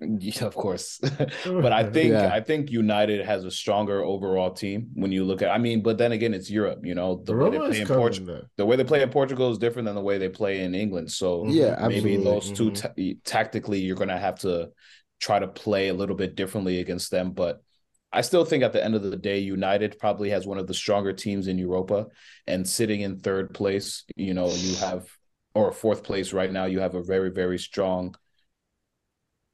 yeah, 0.00 0.44
of 0.44 0.54
course. 0.54 0.98
but 1.44 1.72
I 1.72 1.84
think 1.84 2.12
yeah. 2.12 2.30
I 2.32 2.40
think 2.40 2.70
United 2.70 3.24
has 3.24 3.44
a 3.44 3.50
stronger 3.50 4.02
overall 4.02 4.50
team 4.50 4.90
when 4.94 5.12
you 5.12 5.24
look 5.24 5.42
at 5.42 5.50
I 5.50 5.58
mean, 5.58 5.82
but 5.82 5.98
then 5.98 6.12
again, 6.12 6.32
it's 6.34 6.50
Europe, 6.50 6.80
you 6.84 6.94
know, 6.94 7.22
the 7.24 7.34
way 7.34 7.50
they 7.50 7.58
play 7.58 7.80
in 7.80 7.86
Portugal 7.86 8.42
the 8.56 8.66
way 8.66 8.76
they 8.76 8.84
play 8.84 9.02
in 9.02 9.10
Portugal 9.10 9.50
is 9.50 9.58
different 9.58 9.86
than 9.86 9.94
the 9.94 10.00
way 10.00 10.18
they 10.18 10.28
play 10.28 10.60
in 10.60 10.74
England. 10.74 11.10
So 11.10 11.46
yeah, 11.46 11.76
maybe 11.86 12.16
those 12.16 12.50
2 12.52 12.70
mm-hmm. 12.70 12.92
t- 12.94 13.18
tactically 13.24 13.80
you're 13.80 13.96
gonna 13.96 14.18
have 14.18 14.38
to 14.40 14.70
try 15.20 15.38
to 15.38 15.48
play 15.48 15.88
a 15.88 15.94
little 15.94 16.16
bit 16.16 16.34
differently 16.34 16.80
against 16.80 17.10
them. 17.10 17.32
But 17.32 17.62
I 18.12 18.22
still 18.22 18.44
think 18.44 18.64
at 18.64 18.72
the 18.72 18.82
end 18.82 18.94
of 18.94 19.02
the 19.02 19.16
day, 19.16 19.38
United 19.38 19.98
probably 19.98 20.30
has 20.30 20.46
one 20.46 20.58
of 20.58 20.66
the 20.66 20.74
stronger 20.74 21.12
teams 21.12 21.46
in 21.46 21.58
Europa 21.58 22.06
and 22.46 22.66
sitting 22.66 23.02
in 23.02 23.20
third 23.20 23.54
place, 23.54 24.04
you 24.16 24.34
know, 24.34 24.50
you 24.50 24.74
have 24.76 25.06
or 25.54 25.72
fourth 25.72 26.02
place 26.02 26.32
right 26.32 26.50
now, 26.50 26.64
you 26.64 26.80
have 26.80 26.94
a 26.94 27.02
very, 27.02 27.30
very 27.30 27.58
strong 27.58 28.14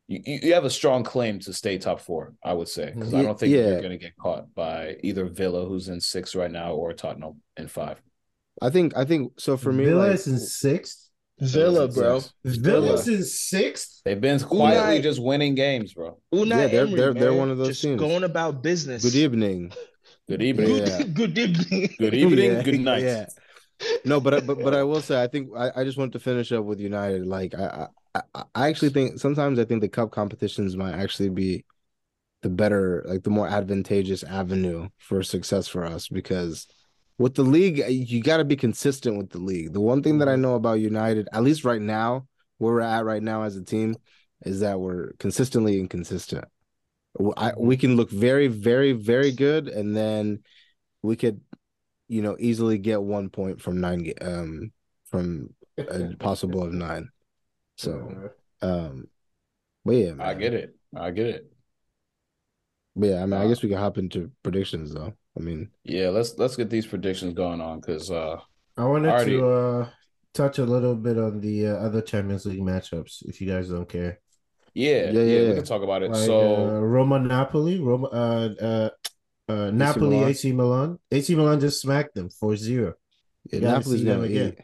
you, 0.08 0.38
you 0.42 0.54
have 0.54 0.64
a 0.64 0.70
strong 0.70 1.02
claim 1.02 1.38
to 1.40 1.52
stay 1.52 1.78
top 1.78 2.00
four, 2.00 2.34
I 2.44 2.52
would 2.52 2.68
say, 2.68 2.92
because 2.94 3.12
I 3.12 3.22
don't 3.22 3.38
think 3.38 3.52
yeah. 3.52 3.68
you're 3.68 3.80
going 3.80 3.90
to 3.90 3.98
get 3.98 4.16
caught 4.16 4.54
by 4.54 4.96
either 5.02 5.26
Villa, 5.26 5.66
who's 5.66 5.88
in 5.88 6.00
six 6.00 6.34
right 6.34 6.50
now, 6.50 6.72
or 6.72 6.92
Tottenham 6.92 7.42
in 7.56 7.68
five. 7.68 8.00
I 8.62 8.70
think 8.70 8.96
I 8.96 9.04
think 9.04 9.32
so. 9.38 9.56
For 9.56 9.72
me, 9.72 9.84
Villa 9.84 10.06
like, 10.06 10.14
is 10.14 10.26
in 10.26 10.38
sixth. 10.38 11.10
Villa, 11.38 11.88
bro. 11.88 12.22
Villa's 12.44 13.08
in 13.08 13.22
sixth. 13.22 14.00
They've 14.04 14.20
been 14.20 14.40
quietly 14.40 15.00
Unai, 15.00 15.02
just 15.02 15.22
winning 15.22 15.54
games, 15.54 15.92
bro. 15.92 16.18
Unai 16.32 16.48
yeah, 16.48 16.66
they're 16.68 16.86
Emery, 16.86 16.96
they're, 16.96 17.14
they're 17.14 17.34
one 17.34 17.50
of 17.50 17.58
those 17.58 17.68
just 17.68 17.82
teams. 17.82 18.00
Going 18.00 18.24
about 18.24 18.62
business. 18.62 19.02
Good 19.02 19.16
evening. 19.16 19.72
Good 20.28 20.42
evening. 20.42 20.66
Good, 20.66 20.88
yeah. 20.88 21.02
good 21.02 21.38
evening. 21.38 21.94
Good 21.98 22.14
evening. 22.14 22.52
Yeah, 22.52 22.62
good 22.62 22.80
night. 22.80 23.02
Yeah. 23.02 23.26
No, 24.04 24.20
but 24.20 24.46
but 24.46 24.58
but 24.58 24.74
I 24.74 24.82
will 24.82 25.02
say 25.02 25.22
I 25.22 25.26
think 25.26 25.50
I, 25.56 25.70
I 25.76 25.84
just 25.84 25.98
want 25.98 26.12
to 26.14 26.18
finish 26.18 26.50
up 26.52 26.64
with 26.64 26.80
United. 26.80 27.26
Like 27.26 27.54
I 27.54 27.64
I, 27.66 27.86
I 28.54 28.68
actually 28.68 28.90
think 28.90 29.18
sometimes 29.18 29.58
I 29.58 29.64
think 29.64 29.80
the 29.80 29.88
cup 29.88 30.10
competitions 30.10 30.76
might 30.76 30.94
actually 30.94 31.30
be 31.30 31.64
the 32.42 32.48
better, 32.48 33.04
like 33.06 33.22
the 33.22 33.30
more 33.30 33.48
advantageous 33.48 34.22
avenue 34.22 34.88
for 34.98 35.22
success 35.22 35.66
for 35.68 35.84
us 35.84 36.08
because 36.08 36.66
with 37.18 37.34
the 37.34 37.42
league, 37.42 37.82
you 37.88 38.22
got 38.22 38.38
to 38.38 38.44
be 38.44 38.56
consistent 38.56 39.16
with 39.16 39.30
the 39.30 39.38
league. 39.38 39.72
The 39.72 39.80
one 39.80 40.02
thing 40.02 40.18
that 40.18 40.28
I 40.28 40.32
mm-hmm. 40.32 40.42
know 40.42 40.54
about 40.54 40.80
United, 40.80 41.28
at 41.32 41.42
least 41.42 41.64
right 41.64 41.80
now, 41.80 42.26
where 42.58 42.74
we're 42.74 42.80
at 42.80 43.04
right 43.04 43.22
now 43.22 43.42
as 43.42 43.56
a 43.56 43.64
team, 43.64 43.96
is 44.44 44.60
that 44.60 44.78
we're 44.78 45.12
consistently 45.18 45.80
inconsistent. 45.80 46.44
I, 47.36 47.52
we 47.56 47.78
can 47.78 47.96
look 47.96 48.10
very, 48.10 48.48
very, 48.48 48.92
very 48.92 49.32
good, 49.32 49.68
and 49.68 49.96
then 49.96 50.40
we 51.02 51.16
could, 51.16 51.40
you 52.08 52.20
know, 52.20 52.36
easily 52.38 52.76
get 52.76 53.02
one 53.02 53.30
point 53.30 53.62
from 53.62 53.80
nine, 53.80 54.12
um, 54.20 54.72
from 55.10 55.54
a 55.78 56.14
possible 56.18 56.62
of 56.62 56.74
nine. 56.74 57.08
So, 57.76 58.30
um, 58.62 59.08
but 59.84 59.94
yeah, 59.94 60.12
man. 60.12 60.26
I 60.26 60.34
get 60.34 60.54
it. 60.54 60.76
I 60.96 61.10
get 61.10 61.26
it. 61.26 61.52
But 62.94 63.08
yeah, 63.08 63.22
I 63.22 63.26
mean, 63.26 63.34
uh, 63.34 63.44
I 63.44 63.48
guess 63.48 63.62
we 63.62 63.68
can 63.68 63.78
hop 63.78 63.98
into 63.98 64.30
predictions 64.42 64.94
though. 64.94 65.12
I 65.36 65.40
mean, 65.40 65.70
yeah, 65.84 66.08
let's 66.08 66.38
let's 66.38 66.56
get 66.56 66.70
these 66.70 66.86
predictions 66.86 67.34
going 67.34 67.60
on 67.60 67.80
because 67.80 68.10
uh, 68.10 68.40
I 68.76 68.84
wanted 68.84 69.10
already... 69.10 69.32
to 69.32 69.48
uh 69.48 69.88
touch 70.36 70.58
a 70.58 70.64
little 70.64 70.94
bit 70.94 71.18
on 71.18 71.40
the 71.40 71.66
uh, 71.68 71.76
other 71.76 72.02
Champions 72.02 72.46
League 72.46 72.60
matchups, 72.60 73.26
if 73.26 73.40
you 73.40 73.50
guys 73.50 73.68
don't 73.68 73.88
care. 73.88 74.20
Yeah, 74.74 75.10
yeah, 75.10 75.10
yeah, 75.10 75.22
yeah. 75.22 75.48
we 75.48 75.54
can 75.54 75.64
talk 75.64 75.82
about 75.82 76.02
it. 76.02 76.10
Like, 76.10 76.26
so 76.26 76.68
uh, 76.68 76.80
Roma 76.80 77.18
Napoli, 77.18 77.80
Roma, 77.80 78.08
uh, 78.08 78.54
uh, 78.60 78.90
uh, 79.50 79.70
Napoli, 79.70 80.22
AC 80.24 80.52
Milan. 80.52 80.98
AC 81.10 81.34
Milan 81.34 81.58
just 81.58 81.80
smacked 81.80 82.14
them 82.14 82.28
4-0. 82.28 82.92
Yeah, 83.50 83.60
Napoli's 83.60 84.04
gonna 84.04 84.20
again. 84.22 84.56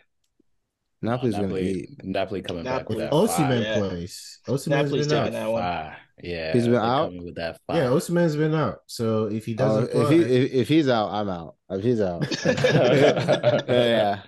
Napoli's 1.02 1.34
Napoli, 1.34 1.48
gonna 1.48 1.60
eat. 1.60 2.04
Napoli 2.04 2.42
coming 2.42 2.62
Napoli. 2.62 2.78
back 2.78 2.88
with 2.88 2.98
that. 2.98 3.12
Osimhen 3.12 3.62
yeah. 3.62 3.78
plays. 3.78 4.38
Osimhen's 4.46 5.08
been 5.08 5.18
out. 5.18 5.32
That 5.32 5.50
one. 5.50 5.92
Yeah, 6.22 6.52
he's 6.52 6.66
been 6.66 6.76
out 6.76 7.12
with 7.12 7.34
that. 7.34 7.58
Fire. 7.66 7.82
Yeah, 7.82 7.88
Osimhen's 7.88 8.36
been 8.36 8.54
out. 8.54 8.78
So 8.86 9.24
if 9.24 9.44
he 9.44 9.54
doesn't, 9.54 9.90
oh, 9.92 10.02
if 10.02 10.10
he 10.10 10.20
if, 10.20 10.52
if, 10.52 10.68
he's 10.68 10.88
out, 10.88 11.10
I'm 11.10 11.28
out. 11.28 11.56
If 11.70 11.82
he's 11.82 12.00
out, 12.00 12.24
yeah. 13.68 14.22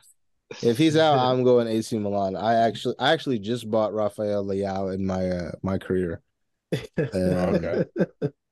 If 0.62 0.76
he's 0.76 0.96
out, 0.96 1.18
I'm 1.18 1.44
going 1.44 1.68
AC 1.68 1.96
Milan. 1.98 2.34
I 2.36 2.54
actually 2.54 2.96
I 2.98 3.12
actually 3.12 3.38
just 3.38 3.70
bought 3.70 3.94
Rafael 3.94 4.44
Leao 4.44 4.92
in 4.92 5.06
my 5.06 5.30
uh, 5.30 5.52
my 5.62 5.78
career. 5.78 6.22
okay. 6.98 7.84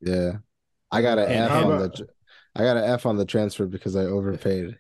Yeah, 0.00 0.32
I 0.92 1.02
got 1.02 1.18
an 1.18 1.28
F 1.28 1.50
on 1.50 1.78
the 1.78 2.08
I 2.54 2.62
got 2.62 2.76
an 2.76 2.84
F 2.84 3.06
on 3.06 3.16
the 3.16 3.24
transfer 3.24 3.66
because 3.66 3.96
I 3.96 4.04
overpaid. 4.04 4.78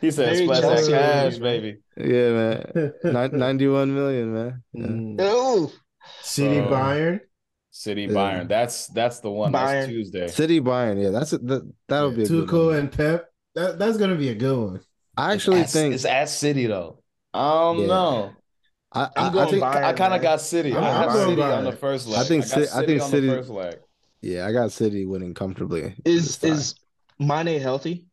He 0.00 0.10
said, 0.10 0.36
"Splash 0.36 0.60
that 0.60 0.86
cash, 0.90 1.38
baby." 1.38 1.78
Yeah, 1.96 2.60
man. 2.74 3.30
91 3.32 3.94
million, 3.94 4.34
man. 4.34 4.62
Yeah. 4.72 4.86
Mm. 4.86 5.72
City 6.22 6.58
uh, 6.58 6.68
Bayern. 6.68 7.20
City 7.70 8.02
yeah. 8.02 8.08
Bayern. 8.08 8.48
That's 8.48 8.88
that's 8.88 9.20
the 9.20 9.30
one. 9.30 9.52
Bayern. 9.52 9.72
That's 9.72 9.86
Tuesday. 9.88 10.28
City 10.28 10.60
Bayern. 10.60 11.02
Yeah, 11.02 11.10
that's 11.10 11.32
a, 11.32 11.38
that. 11.38 11.72
That'll 11.88 12.12
be 12.12 12.24
a 12.24 12.26
Tuchel 12.26 12.78
and 12.78 12.92
Pep. 12.92 13.26
That, 13.54 13.78
that's 13.78 13.96
gonna 13.96 14.16
be 14.16 14.28
a 14.28 14.34
good 14.34 14.58
one. 14.58 14.80
I 15.16 15.32
actually 15.32 15.60
it's 15.60 15.72
think 15.72 15.94
it's 15.94 16.04
at 16.04 16.28
City 16.28 16.66
though. 16.66 17.02
I 17.32 17.52
don't 17.52 17.78
yeah. 17.80 17.86
know. 17.86 18.32
I, 18.92 19.02
I, 19.16 19.28
I 19.28 19.46
think 19.46 19.62
Bayern, 19.62 19.84
I 19.84 19.92
kind 19.92 20.14
of 20.14 20.20
got 20.20 20.40
City. 20.40 20.76
I'm, 20.76 20.82
I 20.82 21.04
got 21.06 21.12
City 21.12 21.36
Bayern. 21.36 21.58
on 21.58 21.64
the 21.64 21.72
first 21.72 22.06
leg. 22.06 22.20
I 22.20 22.24
think 22.24 22.44
I, 22.54 22.80
I 22.80 22.86
think 22.86 23.02
City. 23.02 23.28
first 23.28 23.50
leg. 23.50 23.78
Yeah, 24.20 24.46
I 24.46 24.52
got 24.52 24.72
City 24.72 25.06
winning 25.06 25.34
comfortably. 25.34 25.94
Is 26.04 26.42
is 26.44 26.74
Mane 27.20 27.60
healthy? 27.60 28.06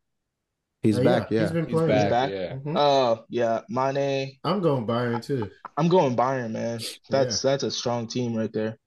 He's 0.83 0.99
oh, 0.99 1.03
back. 1.03 1.31
Yeah, 1.31 1.41
he's 1.41 1.51
been 1.51 1.65
playing. 1.65 1.89
He's 1.89 2.03
back. 2.03 2.09
back. 2.11 2.31
Yeah. 2.31 2.53
Mm-hmm. 2.53 2.77
Oh 2.77 3.25
yeah, 3.29 3.61
Mane. 3.69 4.37
I'm 4.43 4.61
going 4.61 4.85
Bayern 4.85 5.23
too. 5.23 5.49
I'm 5.75 5.87
going 5.87 6.15
Bayern, 6.15 6.51
man. 6.51 6.79
That's 7.09 7.43
yeah. 7.43 7.51
that's 7.51 7.63
a 7.63 7.71
strong 7.71 8.07
team 8.07 8.35
right 8.35 8.51
there. 8.51 8.77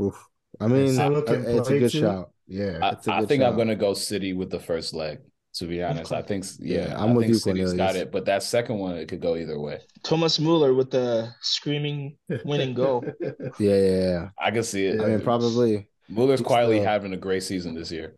Oof. 0.00 0.26
I 0.60 0.66
mean, 0.66 0.88
it's, 0.88 0.98
it's 0.98 1.68
a 1.68 1.78
good 1.78 1.90
too. 1.92 2.00
shout. 2.00 2.30
Yeah, 2.46 2.78
I, 2.82 2.88
I 2.90 3.24
think 3.24 3.42
shout. 3.42 3.52
I'm 3.52 3.56
gonna 3.56 3.76
go 3.76 3.94
City 3.94 4.32
with 4.32 4.50
the 4.50 4.58
first 4.58 4.94
leg. 4.94 5.20
To 5.56 5.66
be 5.66 5.82
honest, 5.82 6.12
I 6.12 6.22
think 6.22 6.46
yeah, 6.60 6.88
yeah 6.88 7.02
I'm 7.02 7.10
I 7.10 7.14
with 7.14 7.28
you. 7.28 7.34
City's 7.34 7.68
Cornelius. 7.68 7.72
got 7.74 7.94
it, 7.94 8.10
but 8.10 8.24
that 8.24 8.42
second 8.42 8.78
one 8.78 8.96
it 8.96 9.06
could 9.06 9.20
go 9.20 9.36
either 9.36 9.60
way. 9.60 9.80
Thomas 10.02 10.40
Muller 10.40 10.72
with 10.72 10.90
the 10.90 11.30
screaming 11.42 12.16
winning 12.44 12.72
goal. 12.72 13.04
yeah, 13.20 13.30
yeah, 13.58 13.76
yeah. 13.78 14.28
I 14.38 14.50
can 14.50 14.62
see 14.62 14.86
it. 14.86 15.00
I 15.00 15.06
mean, 15.06 15.20
probably 15.20 15.88
Mueller's 16.08 16.40
quietly 16.40 16.78
still... 16.78 16.88
having 16.88 17.12
a 17.12 17.18
great 17.18 17.42
season 17.42 17.74
this 17.74 17.92
year. 17.92 18.16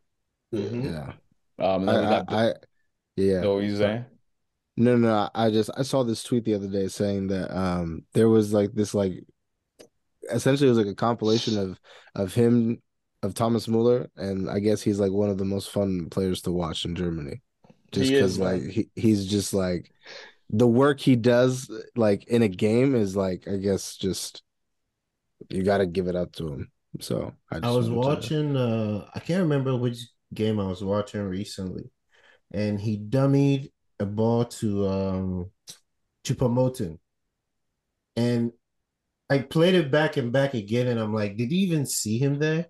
Mm-hmm. 0.54 0.86
Yeah. 0.86 1.12
Um, 1.58 1.88
I, 1.88 1.92
got, 1.92 2.32
I, 2.32 2.48
I, 2.48 2.52
yeah. 3.16 3.42
So 3.42 3.54
what 3.54 3.64
you 3.64 3.76
saying? 3.76 4.04
No, 4.76 4.96
no, 4.96 5.30
I 5.34 5.50
just 5.50 5.70
I 5.76 5.82
saw 5.82 6.02
this 6.02 6.22
tweet 6.22 6.44
the 6.44 6.54
other 6.54 6.68
day 6.68 6.88
saying 6.88 7.28
that 7.28 7.56
um 7.56 8.04
there 8.12 8.28
was 8.28 8.52
like 8.52 8.72
this 8.72 8.92
like 8.94 9.24
essentially 10.32 10.66
it 10.66 10.70
was 10.70 10.78
like 10.78 10.88
a 10.88 10.94
compilation 10.94 11.58
of 11.58 11.78
of 12.14 12.34
him 12.34 12.82
of 13.22 13.34
Thomas 13.34 13.68
Muller 13.68 14.10
and 14.16 14.50
I 14.50 14.58
guess 14.58 14.82
he's 14.82 14.98
like 14.98 15.12
one 15.12 15.30
of 15.30 15.38
the 15.38 15.44
most 15.44 15.70
fun 15.70 16.08
players 16.10 16.42
to 16.42 16.52
watch 16.52 16.84
in 16.84 16.94
Germany. 16.94 17.40
Just 17.92 18.10
because 18.10 18.38
like 18.38 18.62
he, 18.62 18.88
he's 18.96 19.26
just 19.26 19.54
like 19.54 19.92
the 20.50 20.66
work 20.66 20.98
he 20.98 21.14
does 21.14 21.70
like 21.94 22.24
in 22.24 22.42
a 22.42 22.48
game 22.48 22.96
is 22.96 23.14
like 23.14 23.46
I 23.46 23.56
guess 23.56 23.96
just 23.96 24.42
you 25.50 25.62
got 25.62 25.78
to 25.78 25.86
give 25.86 26.08
it 26.08 26.16
up 26.16 26.32
to 26.32 26.48
him. 26.48 26.70
So 27.00 27.32
I, 27.50 27.58
I 27.62 27.70
was 27.70 27.90
watching. 27.90 28.54
To... 28.54 28.60
uh 28.60 29.08
I 29.14 29.20
can't 29.20 29.42
remember 29.42 29.76
which 29.76 29.98
game 30.34 30.60
I 30.60 30.66
was 30.66 30.82
watching 30.82 31.22
recently, 31.22 31.90
and 32.52 32.80
he 32.80 32.98
dummied 32.98 33.70
a 34.00 34.06
ball 34.06 34.44
to 34.44 34.88
um 34.88 35.50
Choupo-Moting, 36.24 36.98
and 38.16 38.52
I 39.30 39.38
played 39.38 39.74
it 39.74 39.90
back 39.90 40.16
and 40.16 40.32
back 40.32 40.54
again, 40.54 40.88
and 40.88 41.00
I'm 41.00 41.14
like, 41.14 41.36
did 41.36 41.50
he 41.50 41.58
even 41.58 41.86
see 41.86 42.18
him 42.18 42.38
there? 42.38 42.66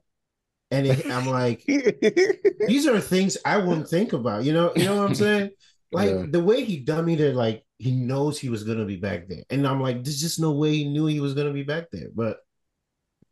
And 0.70 0.86
it, 0.86 1.06
I'm 1.06 1.26
like, 1.26 1.64
these 2.66 2.86
are 2.86 3.00
things 3.00 3.36
I 3.44 3.58
wouldn't 3.58 3.88
think 3.88 4.12
about. 4.12 4.44
You 4.44 4.52
know, 4.52 4.72
you 4.74 4.84
know 4.84 4.96
what 4.96 5.08
I'm 5.08 5.14
saying? 5.14 5.50
Like 5.92 6.10
yeah. 6.10 6.24
the 6.28 6.42
way 6.42 6.64
he 6.64 6.84
dummied 6.84 7.20
it, 7.20 7.36
like 7.36 7.64
he 7.78 7.92
knows 7.92 8.36
he 8.36 8.48
was 8.48 8.64
gonna 8.64 8.84
be 8.84 8.96
back 8.96 9.28
there, 9.28 9.44
and 9.48 9.64
I'm 9.64 9.80
like, 9.80 10.02
there's 10.02 10.20
just 10.20 10.40
no 10.40 10.50
way 10.50 10.74
he 10.74 10.88
knew 10.88 11.06
he 11.06 11.20
was 11.20 11.34
gonna 11.34 11.52
be 11.52 11.62
back 11.62 11.84
there. 11.92 12.08
But 12.12 12.38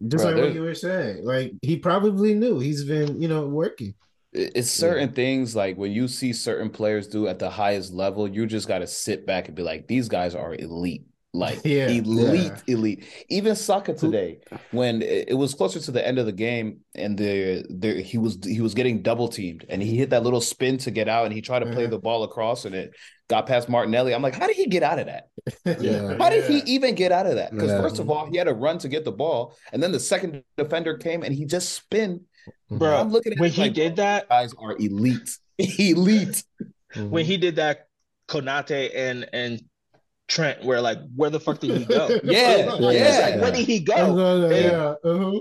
just 0.07 0.24
like 0.24 0.37
what 0.37 0.55
you 0.55 0.62
were 0.62 0.74
saying, 0.74 1.24
like 1.24 1.55
he 1.61 1.76
probably 1.76 2.35
knew. 2.35 2.61
He's 2.61 2.85
been, 2.85 3.20
you 3.20 3.26
know, 3.26 3.47
working. 3.47 3.95
It's 4.33 4.70
certain 4.70 5.09
yeah. 5.09 5.14
things 5.14 5.55
like 5.55 5.76
when 5.76 5.93
you 5.93 6.09
see 6.09 6.33
certain 6.33 6.70
players 6.70 7.07
do 7.07 7.28
at 7.28 7.39
the 7.39 7.51
highest 7.51 7.93
level, 7.93 8.26
you 8.26 8.47
just 8.47 8.66
got 8.66 8.78
to 8.78 8.87
sit 8.87 9.26
back 9.26 9.49
and 9.49 9.55
be 9.55 9.62
like, 9.62 9.87
these 9.89 10.09
guys 10.09 10.35
are 10.35 10.55
elite 10.55 11.05
like 11.35 11.61
yeah, 11.64 11.89
elite, 11.89 12.53
yeah. 12.66 12.74
elite. 12.74 13.05
Even 13.28 13.57
Saka 13.57 13.95
today, 13.95 14.39
when 14.70 15.03
it 15.03 15.37
was 15.37 15.55
closer 15.55 15.80
to 15.80 15.91
the 15.91 16.07
end 16.07 16.18
of 16.18 16.26
the 16.26 16.33
game, 16.33 16.80
and 16.95 17.16
the, 17.16 17.64
the 17.70 18.03
he 18.03 18.18
was 18.18 18.39
he 18.45 18.61
was 18.61 18.74
getting 18.74 19.03
double 19.03 19.28
teamed, 19.28 19.64
and 19.68 19.83
he 19.83 19.97
hit 19.97 20.11
that 20.11 20.22
little 20.22 20.41
spin 20.41 20.78
to 20.78 20.91
get 20.91 21.09
out, 21.09 21.24
and 21.24 21.35
he 21.35 21.41
tried 21.41 21.61
to 21.61 21.66
play 21.66 21.85
uh-huh. 21.85 21.91
the 21.91 21.99
ball 21.99 22.24
across, 22.24 22.64
and 22.64 22.74
it 22.74 22.95
got 23.28 23.47
past 23.47 23.68
Martinelli. 23.68 24.14
I'm 24.14 24.22
like, 24.22 24.35
how 24.35 24.47
did 24.47 24.57
he 24.57 24.66
get 24.66 24.83
out 24.83 24.99
of 24.99 25.07
that? 25.07 25.28
Yeah. 25.83 26.16
How 26.18 26.28
did 26.28 26.45
he 26.45 26.59
even 26.72 26.95
get 26.95 27.12
out 27.12 27.26
of 27.26 27.37
that? 27.37 27.53
Because 27.53 27.70
first 27.70 27.99
of 27.99 28.11
all, 28.11 28.26
he 28.26 28.37
had 28.37 28.45
to 28.45 28.53
run 28.53 28.78
to 28.78 28.89
get 28.89 29.05
the 29.05 29.12
ball, 29.12 29.57
and 29.72 29.83
then 29.83 29.91
the 29.91 30.01
second 30.01 30.45
defender 30.57 30.97
came, 30.97 31.22
and 31.22 31.35
he 31.35 31.47
just 31.47 31.72
spin. 31.72 32.26
Bro, 32.70 32.97
I'm 32.97 33.11
looking 33.11 33.32
at 33.32 33.38
when 33.38 33.51
he 33.51 33.62
like, 33.62 33.74
did 33.74 33.97
that. 33.97 34.28
Guys 34.28 34.55
are 34.59 34.76
elite, 34.76 35.38
elite. 35.59 36.45
When 36.97 37.24
he 37.24 37.36
did 37.36 37.57
that, 37.57 37.88
Konate 38.28 38.90
and 38.95 39.28
and 39.32 39.62
Trent, 40.28 40.64
where 40.64 40.80
like, 40.80 40.99
where 41.14 41.30
the 41.30 41.40
fuck 41.40 41.61
did 41.61 41.76
he 41.76 41.84
go? 41.84 42.09
yeah, 42.24 42.57
yeah. 42.57 42.72
Like, 42.72 43.40
where 43.40 43.53
did 43.53 43.66
he 43.66 43.80
go? 43.80 44.49
yeah. 44.49 44.95
Uh-huh. 45.05 45.40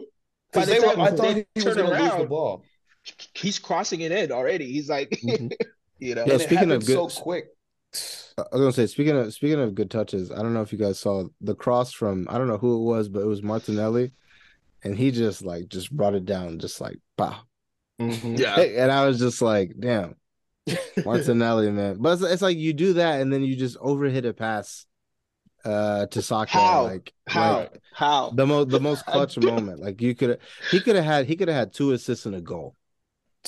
By 0.53 0.65
the 0.65 0.75
time 0.75 1.01
I 1.01 1.11
thought 1.11 1.35
he 1.35 1.45
was 1.55 1.75
going 1.75 1.89
to 1.89 2.03
lose 2.03 2.17
the 2.17 2.25
ball. 2.25 2.63
He's 3.33 3.57
crossing 3.57 4.01
it 4.01 4.11
in 4.11 4.31
already. 4.31 4.71
He's 4.71 4.89
like, 4.89 5.09
mm-hmm. 5.23 5.47
you 5.99 6.15
know. 6.15 6.25
Yeah, 6.25 6.37
speaking 6.37 6.71
of 6.71 6.85
good, 6.85 7.11
so 7.11 7.21
quick. 7.21 7.45
I 8.37 8.43
was 8.53 8.61
gonna 8.61 8.71
say, 8.71 8.87
speaking 8.87 9.17
of 9.17 9.33
speaking 9.33 9.59
of 9.59 9.75
good 9.75 9.91
touches, 9.91 10.31
I 10.31 10.37
don't 10.37 10.53
know 10.53 10.61
if 10.61 10.71
you 10.71 10.77
guys 10.77 10.99
saw 10.99 11.25
the 11.41 11.55
cross 11.55 11.91
from 11.91 12.27
I 12.29 12.37
don't 12.37 12.47
know 12.47 12.57
who 12.57 12.75
it 12.81 12.85
was, 12.85 13.09
but 13.09 13.21
it 13.21 13.25
was 13.25 13.41
Martinelli, 13.41 14.11
and 14.83 14.97
he 14.97 15.11
just 15.11 15.43
like 15.43 15.67
just 15.67 15.91
brought 15.91 16.15
it 16.15 16.25
down, 16.25 16.59
just 16.59 16.81
like 16.81 16.99
pow. 17.17 17.41
Mm-hmm. 17.99 18.35
Yeah, 18.35 18.59
and 18.59 18.91
I 18.91 19.05
was 19.05 19.19
just 19.19 19.41
like, 19.41 19.73
damn, 19.79 20.15
Martinelli, 21.05 21.71
man. 21.71 21.97
But 21.99 22.13
it's, 22.13 22.23
it's, 22.23 22.41
like 22.41 22.57
you 22.57 22.73
do 22.73 22.93
that 22.93 23.21
and 23.21 23.31
then 23.31 23.43
you 23.43 23.55
just 23.55 23.77
overhit 23.79 24.25
a 24.25 24.33
pass 24.33 24.85
uh 25.63 26.07
to 26.07 26.21
Saka 26.23 26.51
How? 26.51 26.83
Like 26.83 27.13
how? 27.27 27.57
Like, 27.59 27.81
how? 27.93 28.31
The 28.31 28.47
most 28.47 28.69
the 28.69 28.79
most 28.79 29.05
clutch 29.07 29.37
moment. 29.37 29.79
Like 29.79 30.01
you 30.01 30.15
could 30.15 30.39
he 30.71 30.79
could 30.79 30.95
have 30.95 31.05
had 31.05 31.25
he 31.27 31.35
could 31.35 31.47
have 31.47 31.57
had 31.57 31.73
two 31.73 31.91
assists 31.91 32.25
and 32.25 32.35
a 32.35 32.41
goal. 32.41 32.75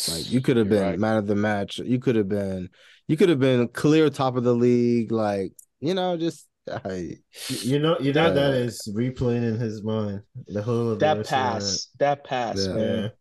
Like 0.09 0.31
you 0.31 0.41
could 0.41 0.57
have 0.57 0.69
been 0.69 0.84
right. 0.84 0.99
man 0.99 1.17
of 1.17 1.27
the 1.27 1.36
match. 1.36 1.79
You 1.79 1.99
could 1.99 2.15
have 2.15 2.29
been 2.29 2.69
you 3.07 3.17
could 3.17 3.29
have 3.29 3.39
been 3.39 3.67
clear 3.67 4.09
top 4.09 4.36
of 4.36 4.43
the 4.43 4.53
league. 4.53 5.11
Like 5.11 5.53
you 5.79 5.93
know, 5.93 6.17
just 6.17 6.47
I, 6.86 7.18
you 7.49 7.80
know, 7.80 7.97
you 7.99 8.14
know 8.14 8.28
uh, 8.28 8.32
that 8.32 8.53
is 8.53 8.89
replaying 8.95 9.43
in 9.43 9.59
his 9.59 9.84
mind 9.84 10.22
the 10.47 10.61
whole 10.61 10.95
that 10.95 11.28
pass, 11.28 11.89
that 11.99 12.24
pass, 12.24 12.66
yeah. 12.66 12.74
man. 12.74 13.11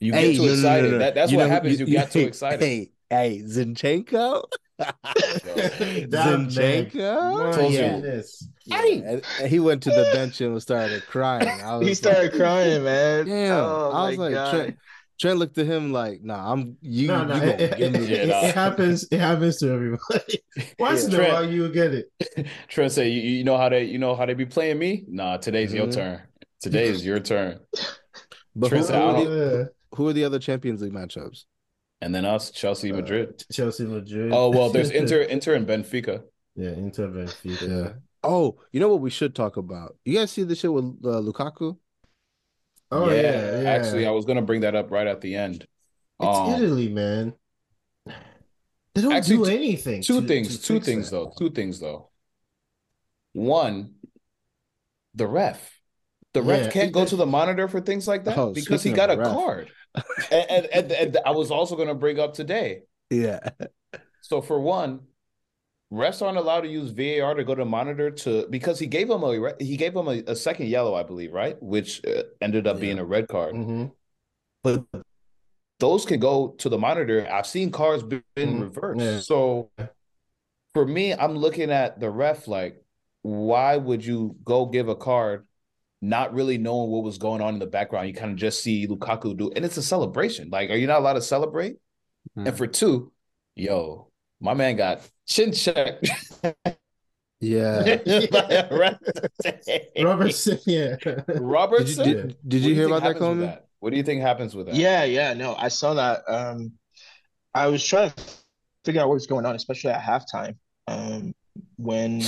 You 0.00 0.12
get 0.12 0.20
hey, 0.20 0.36
too 0.36 0.44
excited. 0.44 0.84
No, 0.84 0.90
no, 0.90 0.92
no, 0.92 0.98
that, 0.98 1.14
that's 1.14 1.32
you 1.32 1.38
what 1.38 1.44
know, 1.44 1.50
happens. 1.50 1.80
You, 1.80 1.86
you 1.86 1.92
get 1.92 2.10
too 2.10 2.20
excited. 2.26 2.60
Hey, 2.60 2.90
Hey, 3.10 3.42
Zinchenko. 3.42 4.44
Zinchenko. 6.12 6.92
Yeah. 8.66 8.76
Hey. 8.76 9.22
he 9.48 9.60
went 9.60 9.82
to 9.84 9.90
the 9.90 10.10
bench 10.12 10.42
and 10.42 10.60
started 10.60 11.06
crying. 11.06 11.48
he 11.82 11.94
started 11.94 12.32
like, 12.32 12.40
crying, 12.40 12.84
man. 12.84 13.24
Damn. 13.26 13.64
Oh, 13.64 13.90
I 13.94 14.10
was 14.10 14.18
like, 14.18 14.76
Trent, 15.18 15.32
Trent, 15.32 15.38
looked 15.38 15.58
at 15.58 15.66
him 15.66 15.92
like, 15.92 16.22
"Nah, 16.22 16.52
I'm 16.52 16.76
you. 16.80 17.08
No, 17.08 17.24
no, 17.24 17.34
you 17.36 17.42
it, 17.42 17.60
it, 17.60 17.94
it, 17.94 18.10
it, 18.30 18.54
happens. 18.54 19.06
It 19.10 19.20
happens 19.20 19.56
to 19.58 19.72
everybody. 19.72 20.42
Once 20.78 21.04
in 21.04 21.14
a 21.14 21.28
while, 21.28 21.48
you 21.48 21.70
get 21.70 21.92
it. 21.94 22.46
Trent 22.68 22.92
said, 22.92 23.08
you, 23.08 23.20
"You 23.20 23.44
know 23.44 23.56
how 23.56 23.68
they, 23.68 23.84
you 23.84 23.98
know 23.98 24.14
how 24.14 24.26
they 24.26 24.34
be 24.34 24.46
playing 24.46 24.78
me? 24.78 25.04
Nah, 25.08 25.38
today's 25.38 25.70
mm-hmm. 25.70 25.78
your 25.78 25.92
turn. 25.92 26.22
Today 26.60 26.86
is 26.86 27.04
your 27.04 27.20
turn." 27.20 27.60
But 28.54 28.68
Trent 28.68 28.86
who, 28.86 28.88
said, 28.88 29.00
who, 29.00 29.08
are 29.08 29.24
the, 29.24 29.72
who 29.94 30.08
are 30.08 30.12
the 30.12 30.24
other 30.24 30.38
Champions 30.38 30.82
League 30.82 30.92
matchups? 30.92 31.44
and 32.00 32.14
then 32.14 32.24
us, 32.24 32.50
Chelsea, 32.50 32.92
uh, 32.92 32.96
Madrid. 32.96 33.28
Uh, 33.28 33.52
Chelsea, 33.52 33.84
Madrid. 33.84 34.32
Oh 34.32 34.50
well, 34.50 34.70
there's 34.70 34.90
Inter, 35.02 35.22
Inter, 35.22 35.54
and 35.54 35.66
Benfica. 35.66 36.22
Yeah, 36.54 36.70
Inter, 36.70 37.08
Benfica. 37.08 37.68
Yeah. 37.68 37.92
Oh, 38.22 38.58
you 38.72 38.80
know 38.80 38.88
what 38.88 39.00
we 39.00 39.10
should 39.10 39.34
talk 39.34 39.56
about? 39.56 39.96
You 40.04 40.18
guys 40.18 40.30
see 40.30 40.42
the 40.42 40.54
shit 40.54 40.72
with 40.72 40.84
uh, 41.04 41.20
Lukaku? 41.20 41.78
Oh 42.90 43.10
yeah, 43.10 43.20
yeah, 43.20 43.60
yeah, 43.60 43.70
Actually, 43.70 44.06
I 44.06 44.10
was 44.10 44.24
gonna 44.24 44.42
bring 44.42 44.62
that 44.62 44.74
up 44.74 44.90
right 44.90 45.06
at 45.06 45.20
the 45.20 45.36
end. 45.36 45.66
It's 46.20 46.38
um, 46.38 46.54
Italy, 46.54 46.88
man. 46.88 47.34
They 48.94 49.02
don't 49.02 49.12
actually, 49.12 49.36
do 49.36 49.44
anything. 49.44 50.02
Two 50.02 50.22
to, 50.22 50.26
things. 50.26 50.58
To 50.58 50.62
two 50.64 50.80
things 50.80 51.10
that. 51.10 51.16
though. 51.16 51.32
Two 51.38 51.50
things 51.50 51.78
though. 51.78 52.10
One, 53.32 53.94
the 55.14 55.26
ref. 55.26 55.74
The 56.34 56.42
ref 56.42 56.66
yeah, 56.66 56.70
can't 56.70 56.92
go 56.92 57.04
to 57.04 57.16
the 57.16 57.26
monitor 57.26 57.68
for 57.68 57.80
things 57.80 58.08
like 58.08 58.24
that 58.24 58.36
oh, 58.36 58.52
because 58.52 58.82
he 58.82 58.92
got 58.92 59.10
a 59.10 59.16
ref. 59.16 59.28
card 59.28 59.70
and, 60.30 60.66
and, 60.66 60.92
and, 60.92 61.18
I 61.24 61.30
was 61.30 61.50
also 61.50 61.76
going 61.76 61.88
to 61.88 61.94
bring 61.94 62.18
up 62.18 62.34
today. 62.34 62.82
Yeah. 63.10 63.40
So 64.20 64.42
for 64.42 64.60
one, 64.60 65.00
refs 65.92 66.20
aren't 66.22 66.38
allowed 66.38 66.62
to 66.62 66.68
use 66.68 66.90
VAR 66.90 67.34
to 67.34 67.44
go 67.44 67.54
to 67.54 67.64
monitor 67.64 68.10
to 68.10 68.46
because 68.50 68.78
he 68.78 68.86
gave 68.86 69.08
him 69.08 69.22
a 69.22 69.54
he 69.58 69.76
gave 69.76 69.94
him 69.94 70.08
a, 70.08 70.22
a 70.26 70.36
second 70.36 70.68
yellow, 70.68 70.94
I 70.94 71.02
believe, 71.02 71.32
right, 71.32 71.60
which 71.62 72.04
uh, 72.04 72.24
ended 72.40 72.66
up 72.66 72.76
yeah. 72.76 72.80
being 72.80 72.98
a 72.98 73.04
red 73.04 73.28
card. 73.28 73.54
Mm-hmm. 73.54 73.86
But 74.62 74.84
those 75.78 76.04
can 76.04 76.20
go 76.20 76.54
to 76.58 76.68
the 76.68 76.78
monitor. 76.78 77.28
I've 77.30 77.46
seen 77.46 77.70
cars 77.70 78.02
been 78.02 78.22
mm-hmm. 78.36 78.60
reversed. 78.60 79.00
Yeah. 79.00 79.20
So 79.20 79.70
for 80.74 80.86
me, 80.86 81.14
I'm 81.14 81.36
looking 81.36 81.70
at 81.70 82.00
the 82.00 82.10
ref 82.10 82.48
like, 82.48 82.82
why 83.22 83.76
would 83.76 84.04
you 84.04 84.36
go 84.44 84.66
give 84.66 84.88
a 84.88 84.96
card 84.96 85.46
not 86.00 86.32
really 86.32 86.58
knowing 86.58 86.90
what 86.90 87.02
was 87.02 87.18
going 87.18 87.40
on 87.40 87.54
in 87.54 87.60
the 87.60 87.66
background. 87.66 88.08
You 88.08 88.14
kind 88.14 88.30
of 88.30 88.36
just 88.36 88.62
see 88.62 88.86
Lukaku 88.86 89.36
do, 89.36 89.50
and 89.54 89.64
it's 89.64 89.76
a 89.76 89.82
celebration. 89.82 90.48
Like, 90.50 90.70
are 90.70 90.76
you 90.76 90.86
not 90.86 91.00
allowed 91.00 91.14
to 91.14 91.22
celebrate? 91.22 91.76
Mm. 92.36 92.48
And 92.48 92.56
for 92.56 92.66
two, 92.66 93.12
yo, 93.56 94.07
my 94.40 94.54
man 94.54 94.76
got 94.76 95.00
chin 95.26 95.52
checked. 95.52 96.08
yeah, 97.40 97.98
Robertson. 100.00 100.58
Yeah, 100.66 100.96
Robertson. 101.28 102.04
Did 102.04 102.16
you, 102.16 102.22
did, 102.22 102.36
did 102.48 102.62
you 102.62 102.74
hear 102.74 102.86
about 102.86 103.02
that, 103.02 103.16
Coleman? 103.16 103.58
What 103.80 103.90
do 103.90 103.96
you 103.96 104.02
think 104.02 104.22
happens 104.22 104.54
with 104.54 104.66
that? 104.66 104.74
Yeah, 104.74 105.04
yeah, 105.04 105.34
no, 105.34 105.54
I 105.54 105.68
saw 105.68 105.94
that. 105.94 106.22
Um, 106.28 106.72
I 107.54 107.68
was 107.68 107.84
trying 107.84 108.10
to 108.10 108.24
figure 108.84 109.00
out 109.00 109.08
what 109.08 109.14
was 109.14 109.26
going 109.26 109.46
on, 109.46 109.54
especially 109.54 109.90
at 109.90 110.02
halftime, 110.02 110.56
um, 110.86 111.34
when 111.76 112.22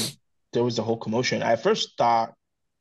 there 0.53 0.65
was 0.65 0.77
the 0.77 0.83
whole 0.83 0.97
commotion. 0.97 1.43
I 1.43 1.57
first 1.57 1.97
thought 1.97 2.35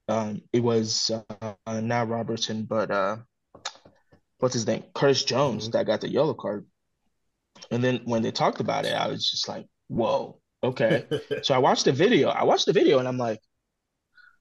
um, 0.07 0.41
it 0.51 0.61
was 0.61 1.11
uh, 1.31 1.81
not 1.81 2.09
Robertson, 2.09 2.63
but 2.63 2.91
uh, 2.91 3.17
what's 4.39 4.53
his 4.53 4.67
name? 4.67 4.83
Curtis 4.93 5.23
Jones 5.23 5.63
mm-hmm. 5.63 5.71
that 5.71 5.85
got 5.85 6.01
the 6.01 6.09
yellow 6.09 6.33
card. 6.33 6.65
And 7.71 7.83
then 7.83 8.01
when 8.05 8.21
they 8.21 8.31
talked 8.31 8.59
about 8.59 8.85
it, 8.85 8.93
I 8.93 9.07
was 9.07 9.29
just 9.29 9.47
like, 9.47 9.65
whoa, 9.87 10.39
okay. 10.63 11.05
so 11.43 11.53
I 11.53 11.59
watched 11.59 11.85
the 11.85 11.91
video. 11.91 12.29
I 12.29 12.43
watched 12.43 12.65
the 12.65 12.73
video 12.73 12.99
and 12.99 13.07
I'm 13.07 13.17
like, 13.17 13.39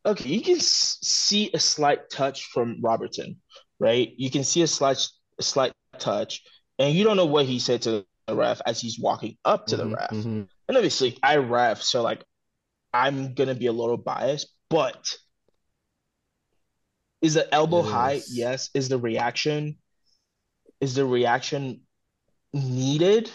okay, 0.06 0.28
you 0.28 0.40
can 0.40 0.56
s- 0.56 0.98
see 1.02 1.50
a 1.52 1.58
slight 1.58 2.10
touch 2.10 2.44
from 2.44 2.80
Robertson, 2.82 3.36
right? 3.78 4.12
You 4.16 4.30
can 4.30 4.44
see 4.44 4.62
a 4.62 4.66
slight, 4.66 5.06
a 5.38 5.42
slight 5.42 5.72
touch, 5.98 6.42
and 6.78 6.94
you 6.94 7.04
don't 7.04 7.16
know 7.16 7.26
what 7.26 7.46
he 7.46 7.58
said 7.58 7.82
to 7.82 8.04
the 8.26 8.34
ref 8.34 8.60
as 8.66 8.80
he's 8.80 8.98
walking 8.98 9.36
up 9.44 9.66
to 9.66 9.76
mm-hmm, 9.76 9.90
the 9.90 9.96
ref. 9.96 10.10
Mm-hmm. 10.10 10.42
And 10.68 10.76
obviously, 10.76 11.18
I 11.22 11.36
ref, 11.36 11.82
so 11.82 12.02
like, 12.02 12.24
I'm 12.94 13.34
gonna 13.34 13.54
be 13.54 13.66
a 13.66 13.72
little 13.72 13.98
biased, 13.98 14.48
but 14.70 15.14
is 17.20 17.34
the 17.34 17.52
elbow 17.52 17.82
high? 17.82 18.20
Yes. 18.30 18.70
Is 18.74 18.88
the 18.88 18.98
reaction 18.98 19.76
is 20.80 20.94
the 20.94 21.04
reaction 21.04 21.80
needed 22.52 23.30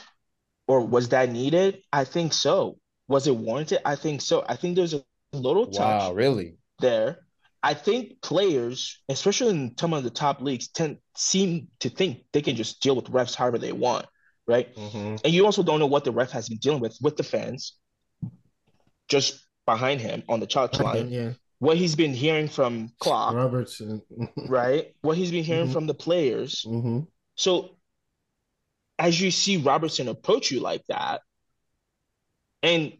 or 0.68 0.82
was 0.82 1.10
that 1.10 1.32
needed? 1.32 1.82
I 1.92 2.04
think 2.04 2.34
so. 2.34 2.78
Was 3.08 3.28
it 3.28 3.36
warranted? 3.36 3.80
I 3.86 3.96
think 3.96 4.22
so. 4.22 4.46
I 4.48 4.56
think 4.56 4.76
there's 4.76 4.94
a 4.94 5.04
little 5.34 5.68
touch. 5.68 6.02
Wow, 6.02 6.14
really? 6.14 6.56
There. 6.80 7.20
I 7.62 7.74
think 7.74 8.22
players, 8.22 9.02
especially 9.08 9.52
in 9.52 9.78
some 9.78 9.94
of 9.94 10.04
the 10.04 10.10
top 10.10 10.42
leagues, 10.42 10.68
tend 10.68 10.98
seem 11.16 11.70
to 11.80 11.90
think 11.90 12.26
they 12.34 12.42
can 12.42 12.56
just 12.56 12.82
deal 12.82 12.96
with 12.96 13.06
refs 13.06 13.36
however 13.36 13.58
they 13.58 13.72
want, 13.72 14.06
right? 14.48 14.76
Mm-hmm. 14.76 15.16
And 15.24 15.34
you 15.34 15.46
also 15.46 15.64
don't 15.64 15.80
know 15.80 15.88
what 15.88 16.04
the 16.04 16.12
ref 16.12 16.32
has 16.32 16.50
been 16.50 16.58
dealing 16.58 16.82
with 16.82 16.98
with 17.02 17.16
the 17.16 17.24
fans, 17.24 17.78
just 19.08 19.42
behind 19.66 20.02
him 20.02 20.24
on 20.28 20.42
the 20.42 20.48
touch 20.48 20.78
line. 20.80 21.10
yeah. 21.10 21.32
What 21.60 21.78
he's 21.78 21.96
been 21.96 22.14
hearing 22.14 22.50
from 22.50 22.92
Klopp, 23.00 23.34
Robertson, 23.36 24.02
right? 24.50 24.94
What 25.02 25.16
he's 25.16 25.32
been 25.32 25.46
hearing 25.46 25.66
mm-hmm. 25.66 25.74
from 25.74 25.88
the 25.88 25.94
players. 25.94 26.66
Mm-hmm. 26.68 27.02
So, 27.36 27.78
as 29.00 29.20
you 29.20 29.32
see 29.32 29.58
Robertson 29.58 30.08
approach 30.08 30.52
you 30.52 30.60
like 30.60 30.84
that, 30.88 31.22
and 32.62 32.94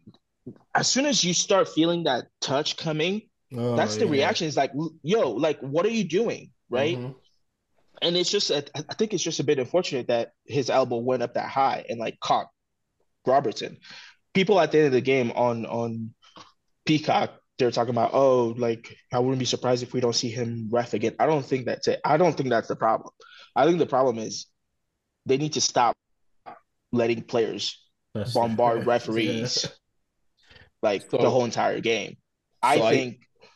as 0.74 0.88
soon 0.88 1.06
as 1.06 1.24
you 1.24 1.32
start 1.32 1.68
feeling 1.68 2.04
that 2.04 2.26
touch 2.40 2.76
coming, 2.76 3.22
oh, 3.56 3.76
that's 3.76 3.96
the 3.96 4.04
yeah. 4.04 4.12
reaction. 4.12 4.46
It's 4.46 4.56
like, 4.56 4.72
yo, 5.02 5.30
like, 5.30 5.58
what 5.60 5.86
are 5.86 5.90
you 5.90 6.04
doing, 6.04 6.50
right? 6.68 6.98
Mm-hmm. 6.98 7.12
And 8.02 8.16
it's 8.16 8.30
just, 8.30 8.50
I 8.50 8.60
think 8.98 9.14
it's 9.14 9.22
just 9.22 9.40
a 9.40 9.44
bit 9.44 9.58
unfortunate 9.58 10.08
that 10.08 10.32
his 10.44 10.68
elbow 10.68 10.98
went 10.98 11.22
up 11.22 11.34
that 11.34 11.48
high 11.48 11.86
and 11.88 11.98
like 11.98 12.20
caught 12.20 12.48
Robertson. 13.26 13.78
People 14.34 14.60
at 14.60 14.72
the 14.72 14.78
end 14.78 14.86
of 14.88 14.92
the 14.92 15.00
game 15.00 15.30
on 15.30 15.64
on 15.64 16.12
Peacock, 16.84 17.30
they're 17.56 17.70
talking 17.70 17.94
about, 17.94 18.10
oh, 18.12 18.54
like 18.58 18.94
I 19.12 19.20
wouldn't 19.20 19.38
be 19.38 19.44
surprised 19.44 19.82
if 19.82 19.94
we 19.94 20.00
don't 20.00 20.12
see 20.12 20.28
him 20.28 20.68
ref 20.70 20.92
again. 20.92 21.14
I 21.18 21.26
don't 21.26 21.46
think 21.46 21.66
that's 21.66 21.88
it. 21.88 22.00
I 22.04 22.16
don't 22.16 22.36
think 22.36 22.50
that's 22.50 22.68
the 22.68 22.76
problem. 22.76 23.10
I 23.54 23.64
think 23.64 23.78
the 23.78 23.86
problem 23.86 24.18
is 24.18 24.46
they 25.26 25.36
need 25.36 25.54
to 25.54 25.60
stop 25.60 25.96
letting 26.92 27.22
players 27.22 27.82
that's 28.14 28.32
bombard 28.34 28.86
referees 28.86 29.68
like 30.82 31.02
so, 31.10 31.18
the 31.18 31.30
whole 31.30 31.44
entire 31.44 31.80
game. 31.80 32.16
I 32.62 32.78
so 32.78 32.90
think. 32.90 33.18
I, 33.42 33.46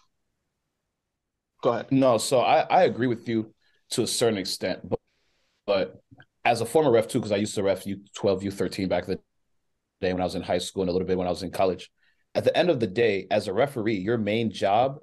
go 1.63 1.71
ahead. 1.71 1.93
No, 1.93 2.19
so 2.19 2.41
I, 2.41 2.61
I 2.61 2.83
agree 2.85 3.07
with 3.07 3.29
you 3.29 3.55
to 3.91 4.03
a 4.03 4.07
certain 4.07 4.39
extent, 4.39 4.89
but 4.89 5.01
but 5.67 6.03
as 6.45 6.61
a 6.61 6.67
former 6.67 6.91
ref 6.91 7.09
too, 7.09 7.19
because 7.19 7.33
I 7.33 7.37
used 7.37 7.55
to 7.55 7.63
ref 7.63 7.87
U 7.87 8.01
twelve, 8.15 8.43
U 8.43 8.51
thirteen 8.51 8.89
back 8.89 9.05
in 9.05 9.11
the 9.11 9.21
day 10.01 10.13
when 10.13 10.23
I 10.23 10.25
was 10.25 10.35
in 10.35 10.43
high 10.43 10.59
school 10.59 10.83
and 10.83 10.91
a 10.91 10.93
little 10.93 11.07
bit 11.07 11.19
when 11.19 11.27
I 11.27 11.31
was 11.31 11.43
in 11.43 11.51
college 11.51 11.91
at 12.35 12.45
the 12.45 12.57
end 12.57 12.71
of 12.71 12.81
the 12.81 12.87
day, 12.87 13.27
as 13.31 13.49
a 13.49 13.53
referee, 13.53 13.97
your 13.97 14.19
main 14.19 14.53
job 14.53 15.01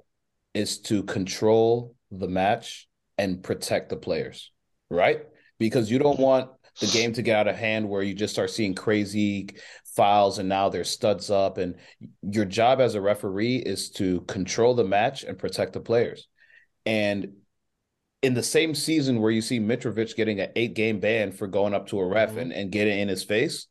is 0.54 0.78
to 0.80 1.02
control 1.02 1.94
the 2.10 2.28
match 2.28 2.88
and 3.18 3.42
protect 3.42 3.90
the 3.90 3.96
players, 3.96 4.52
right? 4.90 5.22
Because 5.58 5.90
you 5.90 5.98
don't 5.98 6.20
want 6.20 6.50
the 6.80 6.86
game 6.88 7.12
to 7.14 7.22
get 7.22 7.36
out 7.36 7.48
of 7.48 7.56
hand 7.56 7.88
where 7.88 8.02
you 8.02 8.14
just 8.14 8.34
start 8.34 8.50
seeing 8.50 8.74
crazy 8.74 9.48
fouls 9.94 10.38
and 10.38 10.48
now 10.48 10.68
there's 10.68 10.90
studs 10.90 11.30
up. 11.30 11.58
And 11.58 11.76
your 12.22 12.44
job 12.44 12.80
as 12.80 12.94
a 12.94 13.00
referee 13.00 13.56
is 13.56 13.90
to 13.92 14.20
control 14.22 14.74
the 14.74 14.84
match 14.84 15.24
and 15.24 15.38
protect 15.38 15.72
the 15.72 15.80
players. 15.80 16.28
And 16.84 17.32
in 18.22 18.34
the 18.34 18.42
same 18.42 18.74
season 18.74 19.20
where 19.20 19.30
you 19.30 19.40
see 19.40 19.58
Mitrovic 19.60 20.16
getting 20.16 20.40
an 20.40 20.50
eight 20.56 20.74
game 20.74 21.00
ban 21.00 21.32
for 21.32 21.46
going 21.46 21.74
up 21.74 21.88
to 21.88 22.00
a 22.00 22.06
ref 22.06 22.30
mm-hmm. 22.30 22.38
and, 22.38 22.52
and 22.52 22.72
getting 22.72 22.98
in 22.98 23.08
his 23.08 23.24
face, 23.24 23.68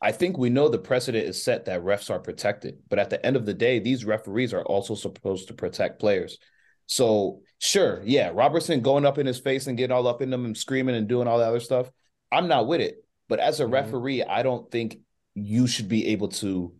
I 0.00 0.12
think 0.12 0.38
we 0.38 0.50
know 0.50 0.68
the 0.68 0.78
precedent 0.78 1.26
is 1.26 1.42
set 1.42 1.64
that 1.64 1.82
refs 1.82 2.10
are 2.10 2.20
protected, 2.20 2.78
but 2.88 3.00
at 3.00 3.10
the 3.10 3.24
end 3.24 3.34
of 3.34 3.46
the 3.46 3.54
day, 3.54 3.80
these 3.80 4.04
referees 4.04 4.54
are 4.54 4.62
also 4.62 4.94
supposed 4.94 5.48
to 5.48 5.54
protect 5.54 5.98
players. 5.98 6.38
So, 6.86 7.40
sure, 7.58 8.02
yeah, 8.04 8.30
Robertson 8.32 8.80
going 8.80 9.06
up 9.06 9.18
in 9.18 9.26
his 9.26 9.38
face 9.38 9.66
and 9.66 9.76
getting 9.76 9.94
all 9.94 10.06
up 10.06 10.22
in 10.22 10.30
them 10.30 10.44
and 10.44 10.56
screaming 10.56 10.96
and 10.96 11.08
doing 11.08 11.28
all 11.28 11.38
the 11.38 11.44
other 11.44 11.60
stuff, 11.60 11.90
I'm 12.30 12.48
not 12.48 12.66
with 12.66 12.80
it. 12.80 13.04
But 13.28 13.40
as 13.40 13.60
a 13.60 13.64
mm-hmm. 13.64 13.74
referee, 13.74 14.24
I 14.24 14.42
don't 14.42 14.70
think 14.70 14.98
you 15.34 15.66
should 15.66 15.88
be 15.88 16.08
able 16.08 16.28
to 16.28 16.72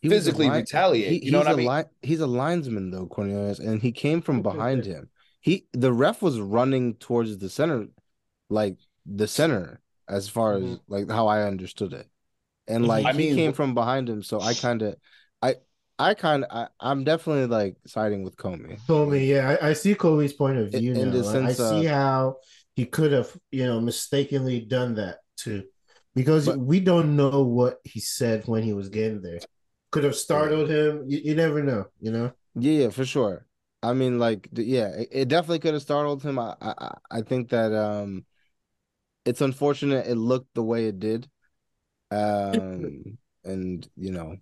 he 0.00 0.08
physically 0.08 0.48
line, 0.48 0.60
retaliate. 0.60 1.10
He, 1.10 1.26
you 1.26 1.32
know 1.32 1.38
what 1.38 1.48
I 1.48 1.54
mean? 1.54 1.68
Li- 1.68 1.84
he's 2.02 2.20
a 2.20 2.26
linesman 2.26 2.90
though, 2.90 3.06
Cornelius, 3.06 3.58
and 3.58 3.80
he 3.80 3.92
came 3.92 4.20
from 4.20 4.42
behind 4.42 4.84
him. 4.84 5.08
He 5.40 5.66
the 5.72 5.92
ref 5.92 6.22
was 6.22 6.40
running 6.40 6.94
towards 6.94 7.38
the 7.38 7.48
center, 7.48 7.86
like 8.48 8.76
the 9.06 9.28
center, 9.28 9.80
as 10.08 10.28
far 10.28 10.54
mm-hmm. 10.54 10.72
as 10.72 10.78
like 10.88 11.10
how 11.10 11.28
I 11.28 11.42
understood 11.42 11.92
it 11.92 12.08
and 12.68 12.86
like 12.86 13.06
I 13.06 13.12
he 13.12 13.34
came 13.34 13.52
from 13.52 13.74
behind 13.74 14.08
him. 14.08 14.22
So 14.22 14.40
I 14.40 14.54
kind 14.54 14.82
of, 14.82 14.96
I, 15.98 16.14
kind 16.14 16.44
of, 16.44 16.68
I'm 16.80 17.04
definitely 17.04 17.46
like 17.46 17.76
siding 17.86 18.22
with 18.22 18.36
Comey. 18.36 18.78
Comey, 18.88 19.28
yeah, 19.28 19.56
I, 19.60 19.70
I 19.70 19.72
see 19.72 19.94
Comey's 19.94 20.32
point 20.32 20.58
of 20.58 20.70
view 20.70 20.92
in, 20.92 21.10
now. 21.10 21.16
In 21.16 21.24
sense, 21.24 21.60
I 21.60 21.80
see 21.80 21.84
how 21.86 22.36
he 22.74 22.86
could 22.86 23.12
have, 23.12 23.34
you 23.50 23.66
know, 23.66 23.80
mistakenly 23.80 24.60
done 24.60 24.94
that 24.96 25.18
too, 25.36 25.64
because 26.14 26.46
but, 26.46 26.58
we 26.58 26.80
don't 26.80 27.16
know 27.16 27.42
what 27.42 27.78
he 27.84 28.00
said 28.00 28.44
when 28.46 28.62
he 28.62 28.72
was 28.72 28.88
getting 28.88 29.22
there. 29.22 29.38
Could 29.90 30.04
have 30.04 30.16
startled 30.16 30.70
yeah. 30.70 30.76
him. 30.76 31.04
You, 31.06 31.20
you 31.24 31.34
never 31.34 31.62
know, 31.62 31.86
you 32.00 32.10
know. 32.10 32.32
Yeah, 32.54 32.84
yeah, 32.84 32.90
for 32.90 33.04
sure. 33.04 33.46
I 33.82 33.92
mean, 33.92 34.18
like, 34.18 34.48
yeah, 34.52 34.88
it, 34.88 35.08
it 35.10 35.28
definitely 35.28 35.58
could 35.58 35.74
have 35.74 35.82
startled 35.82 36.22
him. 36.22 36.38
I, 36.38 36.54
I, 36.60 36.94
I 37.10 37.22
think 37.22 37.50
that 37.50 37.74
um, 37.74 38.24
it's 39.24 39.40
unfortunate 39.40 40.06
it 40.06 40.16
looked 40.16 40.54
the 40.54 40.62
way 40.62 40.86
it 40.86 40.98
did 40.98 41.28
um, 42.12 43.18
and 43.44 43.88
you 43.96 44.12
know, 44.12 44.36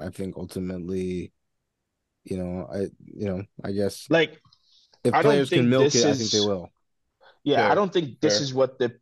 I 0.00 0.10
think 0.10 0.36
ultimately, 0.36 1.32
you 2.24 2.36
know, 2.36 2.68
I 2.72 2.78
you 3.04 3.28
know, 3.28 3.42
I 3.62 3.72
guess 3.72 4.06
like 4.10 4.40
if 5.02 5.14
I 5.14 5.22
players 5.22 5.50
can 5.50 5.68
milk 5.68 5.86
it, 5.86 5.94
is... 5.94 6.04
I 6.04 6.12
think 6.14 6.30
they 6.30 6.40
will. 6.40 6.70
Yeah, 7.44 7.56
Fair. 7.58 7.70
I 7.70 7.74
don't 7.74 7.92
think 7.92 8.20
this 8.20 8.38
Fair. 8.38 8.42
is 8.42 8.54
what 8.54 8.78
the 8.78 8.94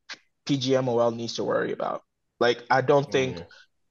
PGMOL 0.46 1.14
needs 1.14 1.34
to 1.34 1.44
worry 1.44 1.72
about. 1.72 2.02
Like, 2.40 2.64
I 2.68 2.80
don't 2.80 3.10
think 3.10 3.36
mm. 3.36 3.46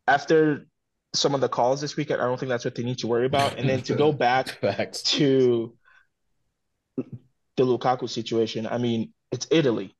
after 0.07 0.67
some 1.13 1.33
of 1.33 1.39
the 1.41 1.47
calls 1.47 1.79
this 1.79 1.95
weekend, 1.95 2.21
I 2.21 2.25
don't 2.25 2.37
think 2.37 2.49
that's 2.49 2.65
what 2.65 2.75
they 2.75 2.83
need 2.83 2.97
to 2.99 3.07
worry 3.07 3.25
about. 3.25 3.57
And 3.57 3.69
then 3.69 3.81
to 3.83 3.95
go 3.95 4.11
back 4.27 4.47
to 4.93 5.73
the 6.97 7.63
Lukaku 7.65 8.09
situation, 8.09 8.67
I 8.67 8.77
mean, 8.77 9.13
it's 9.31 9.47
Italy. 9.51 9.95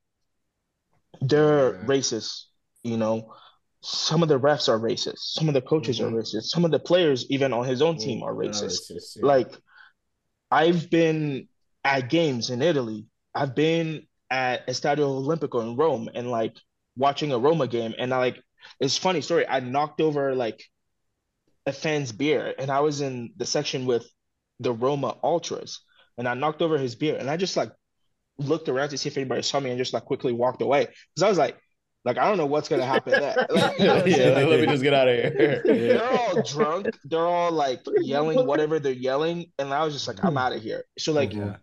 They're 1.22 1.76
yeah. 1.76 1.86
racist, 1.86 2.44
you 2.84 2.98
know 2.98 3.34
some 3.82 4.22
of 4.22 4.30
the 4.30 4.40
refs 4.40 4.70
are 4.70 4.80
racist. 4.80 5.20
Some 5.20 5.48
of 5.48 5.54
the 5.54 5.62
coaches 5.62 6.00
mm-hmm. 6.00 6.16
are 6.16 6.22
racist. 6.22 6.44
Some 6.44 6.66
of 6.66 6.72
the 6.72 6.80
players, 6.80 7.26
even 7.30 7.52
on 7.52 7.66
his 7.66 7.82
own 7.82 7.98
team, 7.98 8.24
are 8.24 8.34
racist. 8.34 8.92
yeah. 8.92 9.26
Like, 9.26 9.52
I've 10.52 10.90
been 10.90 11.48
at 11.84 12.10
games 12.10 12.50
in 12.50 12.62
Italy. 12.62 13.08
I've 13.34 13.56
been 13.56 14.08
at 14.30 14.68
Estadio 14.68 15.24
Olimpico 15.24 15.62
in 15.62 15.76
Rome 15.76 16.10
and 16.14 16.30
like 16.30 16.56
watching 16.96 17.32
a 17.32 17.40
Roma 17.40 17.68
game. 17.68 17.94
And 17.98 18.14
I 18.14 18.18
like, 18.18 18.42
it's 18.80 18.98
funny 18.98 19.22
story. 19.22 19.48
I 19.48 19.60
knocked 19.62 20.02
over 20.02 20.36
like 20.36 20.64
a 21.66 21.72
fan's 21.72 22.12
beer 22.12 22.54
and 22.58 22.70
I 22.70 22.82
was 22.82 23.02
in 23.02 23.34
the 23.38 23.46
section 23.46 23.86
with 23.86 24.08
the 24.60 24.74
Roma 24.74 25.18
Ultras 25.24 25.80
and 26.18 26.28
I 26.28 26.34
knocked 26.34 26.62
over 26.62 26.78
his 26.78 26.96
beer 26.96 27.18
and 27.18 27.30
I 27.30 27.38
just 27.38 27.58
like 27.58 27.72
looked 28.38 28.70
around 28.70 28.90
to 28.90 28.98
see 28.98 29.10
if 29.10 29.18
anybody 29.18 29.42
saw 29.42 29.60
me 29.60 29.70
and 29.70 29.78
just 29.78 29.94
like 29.94 30.06
quickly 30.06 30.34
walked 30.34 30.62
away. 30.62 30.86
Cause 30.86 31.24
I 31.24 31.30
was 31.30 31.38
like, 31.38 31.58
like 32.04 32.18
I 32.18 32.28
don't 32.28 32.38
know 32.38 32.48
what's 32.48 32.68
gonna 32.68 32.86
happen 32.86 33.14
next. 33.14 33.50
Like, 33.52 33.80
you 33.80 33.86
know 33.86 34.06
yeah, 34.06 34.30
like, 34.36 34.48
let 34.48 34.60
me 34.60 34.66
just 34.66 34.84
get 34.84 34.94
out 34.94 35.08
of 35.08 35.16
here. 35.16 35.62
They're 35.64 36.04
all 36.04 36.42
drunk. 36.42 36.88
They're 37.06 37.28
all 37.28 37.52
like 37.52 37.82
yelling 38.00 38.46
whatever 38.46 38.80
they're 38.80 38.92
yelling, 38.92 39.52
and 39.60 39.74
I 39.74 39.84
was 39.86 39.94
just 39.94 40.08
like, 40.08 40.24
I'm 40.24 40.38
out 40.38 40.54
of 40.54 40.62
here. 40.62 40.84
So 40.98 41.14
like, 41.14 41.34
yeah. 41.34 41.58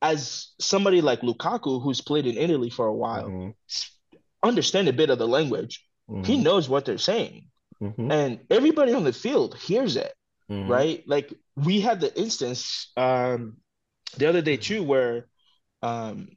as 0.00 0.52
somebody 0.58 1.00
like 1.00 1.20
Lukaku 1.20 1.82
who's 1.82 2.00
played 2.00 2.26
in 2.26 2.38
Italy 2.38 2.70
for 2.70 2.86
a 2.86 2.94
while, 2.94 3.28
mm-hmm. 3.28 4.18
understand 4.42 4.88
a 4.88 4.92
bit 4.92 5.10
of 5.10 5.18
the 5.18 5.28
language. 5.28 5.84
Mm-hmm. 6.08 6.24
He 6.24 6.38
knows 6.38 6.68
what 6.68 6.84
they're 6.86 6.98
saying, 6.98 7.48
mm-hmm. 7.82 8.10
and 8.10 8.40
everybody 8.50 8.94
on 8.94 9.04
the 9.04 9.12
field 9.12 9.58
hears 9.58 9.96
it, 9.96 10.14
mm-hmm. 10.50 10.70
right? 10.70 11.04
Like 11.06 11.34
we 11.54 11.80
had 11.80 12.00
the 12.00 12.18
instance 12.18 12.90
um, 12.96 13.58
the 14.16 14.26
other 14.26 14.40
day 14.40 14.56
too, 14.56 14.82
where 14.82 15.26
um, 15.82 16.28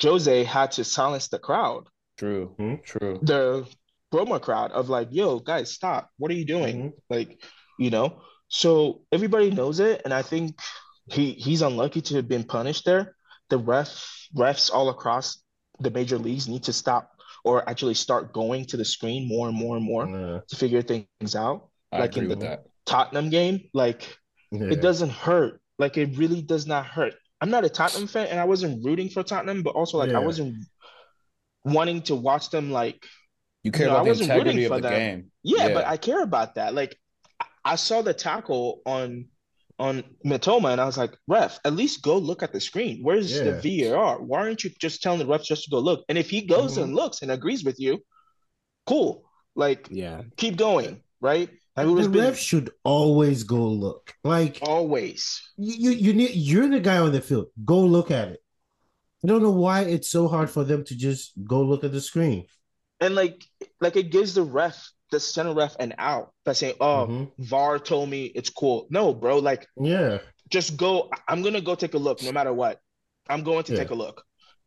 Jose 0.00 0.44
had 0.44 0.72
to 0.72 0.84
silence 0.84 1.28
the 1.28 1.38
crowd 1.38 1.88
True. 2.18 2.54
Hmm? 2.58 2.74
True. 2.84 3.18
The 3.22 3.66
Roma 4.12 4.40
crowd 4.40 4.72
of 4.72 4.88
like, 4.88 5.08
yo, 5.10 5.38
guys, 5.38 5.72
stop. 5.72 6.10
What 6.18 6.30
are 6.30 6.34
you 6.34 6.44
doing? 6.44 6.76
Mm-hmm. 6.76 6.88
Like, 7.08 7.40
you 7.78 7.90
know. 7.90 8.22
So 8.48 9.02
everybody 9.12 9.50
knows 9.50 9.78
it, 9.78 10.02
and 10.04 10.12
I 10.12 10.22
think 10.22 10.58
he 11.06 11.32
he's 11.32 11.62
unlucky 11.62 12.00
to 12.02 12.16
have 12.16 12.28
been 12.28 12.44
punished 12.44 12.84
there. 12.84 13.14
The 13.50 13.58
ref 13.58 14.28
refs 14.34 14.70
all 14.72 14.88
across 14.88 15.38
the 15.80 15.90
major 15.90 16.18
leagues 16.18 16.48
need 16.48 16.64
to 16.64 16.72
stop 16.72 17.10
or 17.44 17.68
actually 17.68 17.94
start 17.94 18.32
going 18.32 18.64
to 18.66 18.76
the 18.76 18.84
screen 18.84 19.28
more 19.28 19.48
and 19.48 19.56
more 19.56 19.76
and 19.76 19.84
more 19.84 20.08
yeah. 20.08 20.40
to 20.48 20.56
figure 20.56 20.82
things 20.82 21.36
out. 21.36 21.68
I 21.92 22.00
like 22.00 22.16
in 22.16 22.28
the 22.28 22.36
that. 22.36 22.64
Tottenham 22.84 23.30
game, 23.30 23.68
like 23.74 24.18
yeah. 24.50 24.68
it 24.70 24.82
doesn't 24.82 25.10
hurt. 25.10 25.60
Like 25.78 25.96
it 25.96 26.16
really 26.16 26.42
does 26.42 26.66
not 26.66 26.86
hurt. 26.86 27.14
I'm 27.40 27.50
not 27.50 27.64
a 27.64 27.68
Tottenham 27.68 28.08
fan, 28.08 28.26
and 28.28 28.40
I 28.40 28.44
wasn't 28.44 28.84
rooting 28.84 29.08
for 29.08 29.22
Tottenham, 29.22 29.62
but 29.62 29.74
also 29.74 29.98
like 29.98 30.10
yeah. 30.10 30.18
I 30.18 30.24
wasn't 30.24 30.56
wanting 31.72 32.02
to 32.02 32.14
watch 32.14 32.50
them 32.50 32.70
like 32.70 33.04
you 33.64 33.72
care 33.72 33.86
you 33.86 33.92
know, 33.92 34.00
about 34.00 34.16
the 34.16 34.22
integrity 34.22 34.64
of 34.64 34.82
the 34.82 34.88
them. 34.88 34.92
game. 34.92 35.30
Yeah, 35.42 35.68
yeah, 35.68 35.74
but 35.74 35.86
I 35.86 35.96
care 35.96 36.22
about 36.22 36.54
that. 36.54 36.74
Like 36.74 36.98
I 37.64 37.76
saw 37.76 38.02
the 38.02 38.14
tackle 38.14 38.82
on 38.86 39.26
on 39.78 40.02
Mitoma, 40.24 40.72
and 40.72 40.80
I 40.80 40.86
was 40.86 40.98
like, 40.98 41.16
"Ref, 41.26 41.58
at 41.64 41.74
least 41.74 42.02
go 42.02 42.18
look 42.18 42.42
at 42.42 42.52
the 42.52 42.60
screen. 42.60 43.00
Where's 43.02 43.32
yeah. 43.32 43.58
the 43.60 43.90
VAR? 43.90 44.20
Why 44.20 44.40
aren't 44.40 44.64
you 44.64 44.70
just 44.80 45.02
telling 45.02 45.20
the 45.20 45.26
ref 45.26 45.44
just 45.44 45.64
to 45.64 45.70
go 45.70 45.78
look? 45.78 46.04
And 46.08 46.18
if 46.18 46.30
he 46.30 46.42
goes 46.42 46.72
mm-hmm. 46.72 46.84
and 46.84 46.94
looks 46.94 47.22
and 47.22 47.30
agrees 47.30 47.64
with 47.64 47.78
you, 47.78 48.02
cool. 48.86 49.24
Like, 49.54 49.88
yeah, 49.90 50.22
keep 50.36 50.56
going, 50.56 51.02
right? 51.20 51.50
And 51.76 51.96
the 51.96 52.08
been... 52.08 52.22
ref 52.22 52.38
should 52.38 52.70
always 52.84 53.44
go 53.44 53.68
look. 53.68 54.12
Like 54.24 54.58
always. 54.62 55.40
You 55.56 55.90
you 55.90 56.12
need 56.12 56.34
you're 56.34 56.68
the 56.68 56.80
guy 56.80 56.98
on 56.98 57.12
the 57.12 57.20
field. 57.20 57.46
Go 57.64 57.80
look 57.80 58.10
at 58.10 58.28
it. 58.28 58.40
I 59.24 59.28
don't 59.28 59.42
know 59.42 59.50
why 59.50 59.82
it's 59.82 60.10
so 60.10 60.28
hard 60.28 60.50
for 60.50 60.64
them 60.64 60.84
to 60.84 60.96
just 60.96 61.32
go 61.44 61.62
look 61.62 61.84
at 61.84 61.92
the 61.92 62.00
screen. 62.00 62.46
And 63.00 63.14
like 63.14 63.44
like 63.80 63.96
it 63.96 64.10
gives 64.10 64.34
the 64.34 64.42
ref 64.42 64.90
the 65.10 65.20
center 65.20 65.54
ref 65.54 65.76
an 65.78 65.94
out 65.98 66.32
by 66.44 66.52
saying, 66.52 66.74
"Oh, 66.80 67.06
mm-hmm. 67.08 67.42
VAR 67.44 67.78
told 67.78 68.08
me 68.08 68.26
it's 68.26 68.50
cool." 68.50 68.86
No, 68.90 69.14
bro. 69.14 69.38
Like, 69.38 69.66
yeah, 69.76 70.18
just 70.48 70.76
go. 70.76 71.10
I'm 71.26 71.42
gonna 71.42 71.60
go 71.60 71.74
take 71.74 71.94
a 71.94 71.98
look, 71.98 72.22
no 72.22 72.32
matter 72.32 72.52
what. 72.52 72.80
I'm 73.28 73.42
going 73.42 73.64
to 73.64 73.72
yeah. 73.72 73.78
take 73.78 73.90
a 73.90 73.94
look, 73.94 74.24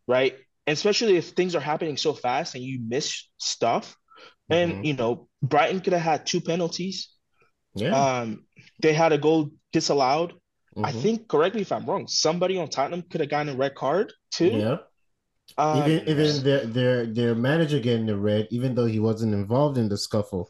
right? 0.08 0.36
And 0.68 0.74
especially 0.74 1.18
if 1.18 1.30
things 1.30 1.56
are 1.56 1.62
happening 1.62 1.98
so 1.98 2.14
fast 2.14 2.56
and 2.56 2.64
you 2.64 2.80
miss 2.86 3.28
stuff, 3.38 3.96
and 4.50 4.74
mm-hmm. 4.74 4.84
you 4.84 4.94
know, 4.94 5.28
Brighton 5.42 5.82
could 5.82 5.94
have 5.94 6.02
had 6.02 6.26
two 6.26 6.42
penalties. 6.42 7.10
Yeah. 7.74 8.20
Um, 8.20 8.46
they 8.80 8.94
had 8.94 9.14
a 9.14 9.18
goal 9.18 9.52
disallowed. 9.72 10.34
Mm-hmm. 10.76 10.86
I 10.86 10.92
think, 10.92 11.28
correct 11.28 11.56
me 11.56 11.62
if 11.62 11.72
I'm 11.72 11.86
wrong. 11.86 12.08
Somebody 12.08 12.58
on 12.58 12.70
Tottenham 12.70 13.02
could 13.04 13.22
have 13.22 13.30
gotten 13.30 13.54
a 13.54 13.58
red 13.58 13.76
card 13.76 14.14
too. 14.32 14.48
Yeah. 14.48 14.78
Um, 15.58 15.80
even 15.80 16.08
even 16.08 16.44
their 16.44 16.66
their 16.66 17.06
their 17.06 17.36
manager 17.36 17.80
getting 17.80 18.06
the 18.06 18.18
red, 18.18 18.48
even 18.52 18.74
though 18.74 18.86
he 18.86 19.00
wasn't 19.00 19.34
involved 19.34 19.78
in 19.78 19.90
the 19.90 19.98
scuffle. 19.98 20.50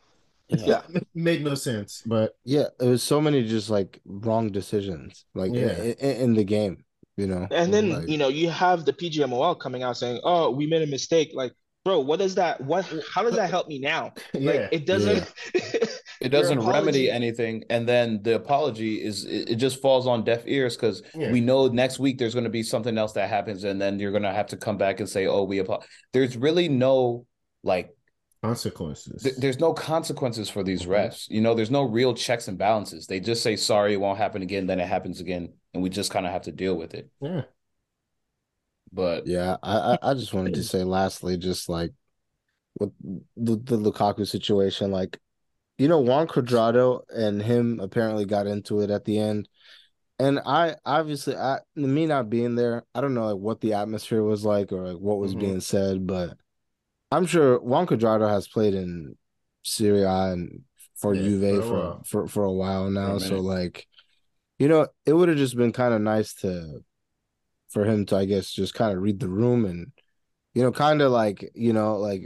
Yeah, 0.49 0.81
made 1.15 1.43
no 1.43 1.56
sense. 1.56 2.03
But 2.06 2.35
yeah, 2.43 2.65
it 2.80 2.85
was 2.85 3.02
so 3.02 3.19
many 3.19 3.48
just 3.48 3.69
like 3.69 3.99
wrong 4.06 4.52
decisions, 4.52 5.26
like 5.34 5.53
yeah. 5.53 5.81
in, 5.81 5.93
in 5.95 6.34
the 6.34 6.43
game, 6.43 6.84
you 7.18 7.26
know. 7.26 7.48
And 7.49 7.73
then 7.73 7.89
like, 7.89 8.10
you 8.10 8.18
know 8.18 8.27
you 8.27 8.49
have 8.49 8.85
the 8.85 8.93
PGMOL 8.93 9.60
coming 9.60 9.81
out 9.81 9.98
saying, 9.98 10.22
"Oh, 10.23 10.52
we 10.52 10.68
made 10.68 10.81
a 10.81 10.88
mistake." 10.88 11.31
Like, 11.34 11.53
bro, 11.83 11.99
what 11.99 12.19
does 12.19 12.35
that? 12.35 12.61
What? 12.61 12.91
How 13.13 13.23
does 13.23 13.35
that 13.35 13.49
help 13.49 13.67
me 13.67 13.79
now? 13.79 14.13
Yeah. 14.33 14.51
Like, 14.51 14.69
it 14.71 14.85
doesn't. 14.85 15.31
Yeah. 15.53 15.61
it 16.21 16.29
doesn't 16.29 16.59
remedy 16.59 17.09
anything 17.09 17.63
and 17.69 17.87
then 17.87 18.21
the 18.21 18.35
apology 18.35 19.03
is 19.03 19.25
it, 19.25 19.55
just 19.55 19.81
falls 19.81 20.05
on 20.07 20.23
deaf 20.23 20.43
ears 20.45 20.75
because 20.75 21.01
yeah. 21.15 21.31
we 21.31 21.41
know 21.41 21.67
next 21.67 21.99
week 21.99 22.17
there's 22.17 22.33
going 22.33 22.43
to 22.43 22.49
be 22.49 22.63
something 22.63 22.97
else 22.97 23.13
that 23.13 23.27
happens 23.27 23.63
and 23.63 23.81
then 23.81 23.99
you're 23.99 24.11
going 24.11 24.23
to 24.23 24.31
have 24.31 24.45
to 24.45 24.57
come 24.57 24.77
back 24.77 24.99
and 24.99 25.09
say 25.09 25.25
oh 25.25 25.43
we 25.43 25.57
apologize 25.57 25.89
there's 26.13 26.37
really 26.37 26.69
no 26.69 27.25
like 27.63 27.89
consequences 28.43 29.23
th- 29.23 29.35
there's 29.37 29.59
no 29.59 29.73
consequences 29.73 30.49
for 30.49 30.63
these 30.63 30.83
mm-hmm. 30.83 30.91
refs 30.91 31.25
you 31.29 31.41
know 31.41 31.55
there's 31.55 31.71
no 31.71 31.83
real 31.83 32.13
checks 32.13 32.47
and 32.47 32.57
balances 32.57 33.07
they 33.07 33.19
just 33.19 33.41
say 33.41 33.55
sorry 33.55 33.93
it 33.93 33.99
won't 33.99 34.17
happen 34.17 34.41
again 34.41 34.67
then 34.67 34.79
it 34.79 34.87
happens 34.87 35.19
again 35.19 35.51
and 35.73 35.81
we 35.81 35.89
just 35.89 36.11
kind 36.11 36.25
of 36.25 36.31
have 36.31 36.43
to 36.43 36.51
deal 36.51 36.75
with 36.75 36.93
it 36.93 37.09
yeah 37.19 37.41
but 38.91 39.26
yeah 39.26 39.55
i 39.63 39.97
i 40.01 40.13
just 40.13 40.34
wanted 40.34 40.53
to 40.53 40.63
say 40.65 40.84
lastly 40.84 41.38
just 41.38 41.69
like 41.69 41.91
with 42.80 42.91
the, 43.38 43.55
the 43.55 43.91
Lukaku 43.91 44.27
situation, 44.27 44.91
like 44.91 45.19
you 45.77 45.88
know, 45.88 45.99
Juan 45.99 46.27
Cuadrado 46.27 47.01
and 47.09 47.41
him 47.41 47.80
apparently 47.80 48.26
got 48.26 48.45
into 48.45 48.81
it 48.81 48.91
at 48.91 49.03
the 49.05 49.18
end. 49.19 49.47
And 50.19 50.39
I 50.45 50.76
obviously, 50.85 51.35
I 51.35 51.59
me 51.76 52.05
not 52.05 52.30
being 52.30 52.55
there, 52.55 52.84
I 52.93 53.01
don't 53.01 53.15
know 53.15 53.34
like 53.34 53.41
what 53.41 53.61
the 53.61 53.73
atmosphere 53.73 54.22
was 54.22 54.45
like 54.45 54.72
or 54.72 54.89
like 54.89 55.01
what 55.01 55.18
was 55.18 55.31
mm-hmm. 55.31 55.39
being 55.39 55.61
said, 55.61 56.05
but 56.05 56.38
I'm 57.11 57.26
sure 57.26 57.59
Juan 57.59 57.88
Cuadrado 57.88 58.30
has 58.30 58.47
played 58.47 58.76
in 58.76 59.18
Serie 59.63 60.03
A 60.03 60.31
and 60.31 60.61
for 60.95 61.15
yeah, 61.15 61.23
Juve 61.23 61.63
for 61.63 61.68
for, 61.68 62.01
for, 62.05 62.27
for 62.27 62.43
a 62.43 62.51
while 62.51 62.89
now. 62.91 63.15
A 63.15 63.19
so 63.19 63.39
like, 63.39 63.88
you 64.59 64.68
know, 64.68 64.88
it 65.07 65.13
would 65.13 65.30
have 65.30 65.39
just 65.39 65.57
been 65.57 65.72
kind 65.72 65.95
of 65.95 66.01
nice 66.01 66.35
to 66.35 66.84
for 67.72 67.85
him 67.85 68.06
to, 68.07 68.18
I 68.18 68.26
guess, 68.26 68.52
just 68.52 68.73
kind 68.73 68.95
of 68.95 69.02
read 69.02 69.19
the 69.19 69.30
room 69.30 69.65
and 69.65 69.91
you 70.53 70.61
know, 70.61 70.72
kind 70.72 71.02
of 71.02 71.11
like 71.11 71.49
you 71.56 71.73
know, 71.73 71.98
like 71.98 72.23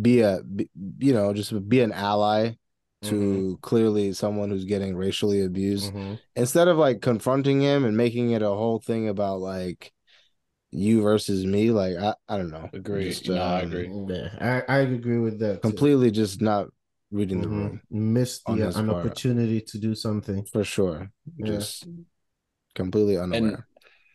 be 0.00 0.20
a, 0.20 0.42
be, 0.42 0.70
you 0.98 1.12
know, 1.12 1.32
just 1.32 1.68
be 1.68 1.80
an 1.80 1.92
ally 1.92 2.52
to 3.02 3.14
mm-hmm. 3.14 3.54
clearly 3.62 4.12
someone 4.12 4.50
who's 4.50 4.64
getting 4.64 4.94
racially 4.94 5.42
abused 5.42 5.92
mm-hmm. 5.92 6.14
instead 6.36 6.68
of 6.68 6.76
like 6.76 7.00
confronting 7.00 7.60
him 7.60 7.84
and 7.84 7.96
making 7.96 8.32
it 8.32 8.42
a 8.42 8.48
whole 8.48 8.78
thing 8.78 9.08
about 9.08 9.40
like 9.40 9.92
you 10.70 11.00
versus 11.02 11.46
me 11.46 11.70
like 11.70 11.96
i, 11.96 12.14
I 12.28 12.36
don't 12.36 12.50
know 12.50 12.68
agree 12.72 13.08
just, 13.08 13.28
no, 13.28 13.42
um, 13.42 13.48
i 13.48 13.60
agree 13.60 13.90
yeah 14.08 14.62
I, 14.68 14.74
I 14.74 14.78
agree 14.80 15.18
with 15.18 15.38
that 15.40 15.62
completely 15.62 16.10
too. 16.10 16.16
just 16.16 16.42
not 16.42 16.68
reading 17.10 17.40
mm-hmm. 17.40 17.50
the 17.50 17.56
room 17.56 17.80
missed 17.90 18.44
the, 18.46 18.68
an 18.68 18.86
part. 18.86 18.90
opportunity 18.90 19.62
to 19.62 19.78
do 19.78 19.94
something 19.94 20.44
for 20.44 20.62
sure 20.62 21.10
yeah. 21.38 21.46
just 21.46 21.88
completely 22.74 23.16
unaware 23.16 23.54
and, 23.54 23.62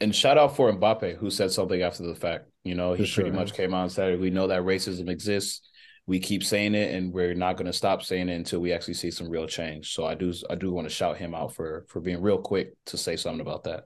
and 0.01 0.15
shout 0.15 0.37
out 0.37 0.55
for 0.55 0.71
Mbappe 0.71 1.17
who 1.17 1.29
said 1.29 1.51
something 1.51 1.81
after 1.81 2.03
the 2.03 2.15
fact 2.15 2.45
you 2.63 2.75
know 2.75 2.93
he 2.93 3.09
pretty 3.09 3.31
much 3.31 3.53
came 3.53 3.73
out 3.73 3.83
and 3.83 3.91
said 3.91 4.19
we 4.19 4.29
know 4.29 4.47
that 4.47 4.61
racism 4.61 5.09
exists 5.09 5.61
we 6.07 6.19
keep 6.19 6.43
saying 6.43 6.75
it 6.75 6.93
and 6.93 7.13
we're 7.13 7.33
not 7.33 7.57
going 7.57 7.65
to 7.65 7.73
stop 7.73 8.03
saying 8.03 8.29
it 8.29 8.35
until 8.35 8.59
we 8.59 8.71
actually 8.73 8.93
see 8.93 9.11
some 9.11 9.29
real 9.29 9.47
change 9.47 9.93
so 9.93 10.05
i 10.05 10.13
do 10.13 10.33
i 10.49 10.55
do 10.55 10.71
want 10.71 10.87
to 10.87 10.93
shout 10.93 11.17
him 11.17 11.33
out 11.33 11.53
for 11.53 11.85
for 11.87 11.99
being 11.99 12.21
real 12.21 12.37
quick 12.37 12.73
to 12.85 12.97
say 12.97 13.15
something 13.15 13.41
about 13.41 13.63
that 13.63 13.85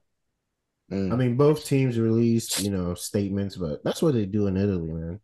mm. 0.92 1.12
i 1.12 1.16
mean 1.16 1.38
both 1.38 1.66
teams 1.66 2.00
released 2.00 2.62
you 2.62 2.72
know 2.72 2.94
statements 2.94 3.56
but 3.56 3.84
that's 3.84 4.02
what 4.02 4.14
they 4.14 4.26
do 4.26 4.48
in 4.48 4.58
italy 4.58 4.92
man 4.92 5.20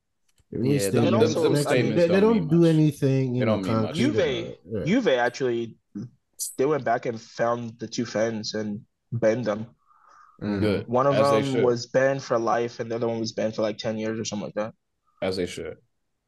yeah, 0.52 0.80
statements. 0.80 1.34
Them, 1.34 1.44
them 1.44 1.56
statements 1.62 2.02
they, 2.02 2.08
they 2.08 2.20
don't, 2.20 2.48
do 2.48 2.66
anything. 2.66 3.36
You 3.36 3.40
they 3.40 3.46
know, 3.46 3.62
don't 3.62 3.66
mean 3.66 3.82
much. 3.82 3.96
Juve, 3.96 4.56
yeah. 4.66 4.86
Juve 4.86 5.08
actually, 5.08 5.76
they 6.58 6.66
went 6.66 6.86
back 6.86 7.08
and 7.08 7.20
found 7.20 7.78
the 7.80 7.88
two 7.88 8.06
fans 8.06 8.54
and 8.54 8.82
banned 9.12 9.46
them. 9.46 9.68
Mm. 10.42 10.60
Good. 10.60 10.88
One 10.88 11.08
of 11.08 11.16
As 11.16 11.54
them 11.54 11.64
was 11.64 11.88
banned 11.88 12.22
for 12.22 12.38
life, 12.38 12.80
and 12.80 12.92
the 12.92 12.96
other 12.96 13.08
one 13.08 13.20
was 13.20 13.32
banned 13.32 13.56
for 13.56 13.62
like 13.62 13.78
ten 13.78 13.98
years 13.98 14.20
or 14.20 14.26
something 14.26 14.48
like 14.48 14.56
that. 14.56 14.74
As 15.22 15.38
they 15.38 15.46
should. 15.46 15.78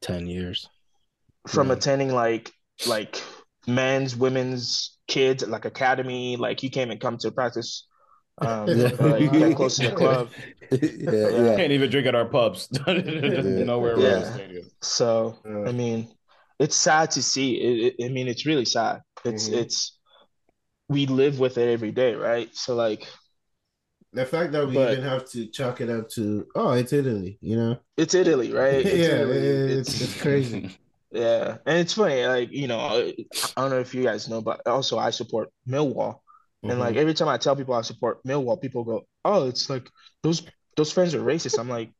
10 0.02 0.26
years 0.26 0.68
from 1.46 1.68
yeah. 1.68 1.74
attending 1.74 2.12
like 2.12 2.52
like 2.86 3.22
men's 3.66 4.16
women's 4.16 4.98
kids 5.08 5.46
like 5.46 5.64
academy 5.64 6.36
like 6.36 6.62
you 6.62 6.70
can't 6.70 6.88
even 6.88 6.98
come 6.98 7.16
to 7.18 7.30
practice 7.30 7.86
um 8.38 8.68
yeah. 8.68 8.90
uh, 9.00 9.16
you 9.16 9.54
close 9.54 9.76
to 9.76 9.88
the 9.88 9.96
club 9.96 10.28
yeah, 10.70 11.28
yeah. 11.28 11.56
can't 11.56 11.72
even 11.72 11.90
drink 11.90 12.06
at 12.06 12.14
our 12.14 12.26
pubs 12.26 12.68
nowhere 12.86 13.98
yeah. 13.98 14.32
stadium 14.34 14.64
so 14.80 15.36
i 15.66 15.72
mean 15.72 16.08
it's 16.58 16.76
sad 16.76 17.10
to 17.10 17.22
see 17.22 17.54
it, 17.54 17.94
it, 17.98 18.04
i 18.04 18.08
mean 18.08 18.28
it's 18.28 18.46
really 18.46 18.64
sad 18.64 19.00
it's 19.24 19.48
mm-hmm. 19.48 19.58
it's 19.58 19.98
we 20.88 21.06
live 21.06 21.38
with 21.38 21.58
it 21.58 21.68
every 21.68 21.90
day 21.90 22.14
right 22.14 22.54
so 22.54 22.74
like 22.74 23.06
the 24.12 24.24
fact 24.24 24.52
that 24.52 24.66
we 24.66 24.74
but, 24.74 24.92
even 24.92 25.04
have 25.04 25.28
to 25.28 25.46
chalk 25.46 25.80
it 25.80 25.90
up 25.90 26.08
to 26.08 26.46
oh 26.54 26.72
it's 26.72 26.92
italy 26.92 27.38
you 27.40 27.56
know 27.56 27.78
it's 27.96 28.14
italy 28.14 28.52
right 28.52 28.86
it's 28.86 28.96
yeah 28.96 29.20
italy. 29.20 29.36
It's, 29.36 29.88
it's, 29.88 30.00
it's 30.00 30.22
crazy 30.22 30.76
yeah 31.10 31.56
and 31.66 31.78
it's 31.78 31.94
funny 31.94 32.26
like 32.26 32.50
you 32.52 32.68
know 32.68 32.78
i 32.80 33.14
don't 33.56 33.70
know 33.70 33.80
if 33.80 33.94
you 33.94 34.02
guys 34.02 34.28
know 34.28 34.40
but 34.40 34.66
also 34.66 34.98
i 34.98 35.10
support 35.10 35.50
millwall 35.66 36.14
mm-hmm. 36.14 36.70
and 36.70 36.80
like 36.80 36.90
mm-hmm. 36.90 37.00
every 37.00 37.14
time 37.14 37.28
i 37.28 37.36
tell 37.36 37.56
people 37.56 37.74
i 37.74 37.82
support 37.82 38.22
millwall 38.24 38.60
people 38.60 38.84
go 38.84 39.06
oh 39.24 39.46
it's 39.48 39.70
like 39.70 39.88
those 40.22 40.42
those 40.76 40.92
friends 40.92 41.14
are 41.14 41.20
racist 41.20 41.58
i'm 41.58 41.68
like 41.68 41.90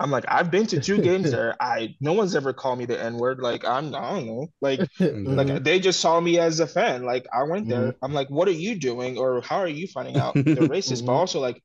I'm 0.00 0.10
like, 0.10 0.24
I've 0.28 0.50
been 0.50 0.66
to 0.68 0.80
two 0.80 1.00
games 1.00 1.30
there. 1.30 1.54
I 1.60 1.96
no 2.00 2.12
one's 2.12 2.34
ever 2.34 2.52
called 2.52 2.78
me 2.78 2.84
the 2.84 3.00
N 3.00 3.16
word. 3.16 3.40
Like 3.40 3.64
I'm, 3.64 3.94
I 3.94 4.10
don't 4.10 4.26
know. 4.26 4.48
Like, 4.60 4.80
mm-hmm. 4.80 5.34
like 5.34 5.64
they 5.64 5.78
just 5.78 6.00
saw 6.00 6.20
me 6.20 6.38
as 6.38 6.60
a 6.60 6.66
fan. 6.66 7.04
Like 7.04 7.26
I 7.32 7.42
went 7.44 7.68
there. 7.68 7.88
Mm-hmm. 7.88 8.04
I'm 8.04 8.12
like, 8.12 8.28
what 8.28 8.48
are 8.48 8.52
you 8.52 8.74
doing, 8.74 9.18
or 9.18 9.40
how 9.42 9.56
are 9.56 9.68
you 9.68 9.86
finding 9.86 10.16
out 10.16 10.34
they're 10.34 10.44
racist? 10.44 10.98
Mm-hmm. 10.98 11.06
But 11.06 11.12
also 11.12 11.40
like, 11.40 11.62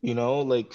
you 0.00 0.14
know, 0.14 0.40
like 0.40 0.72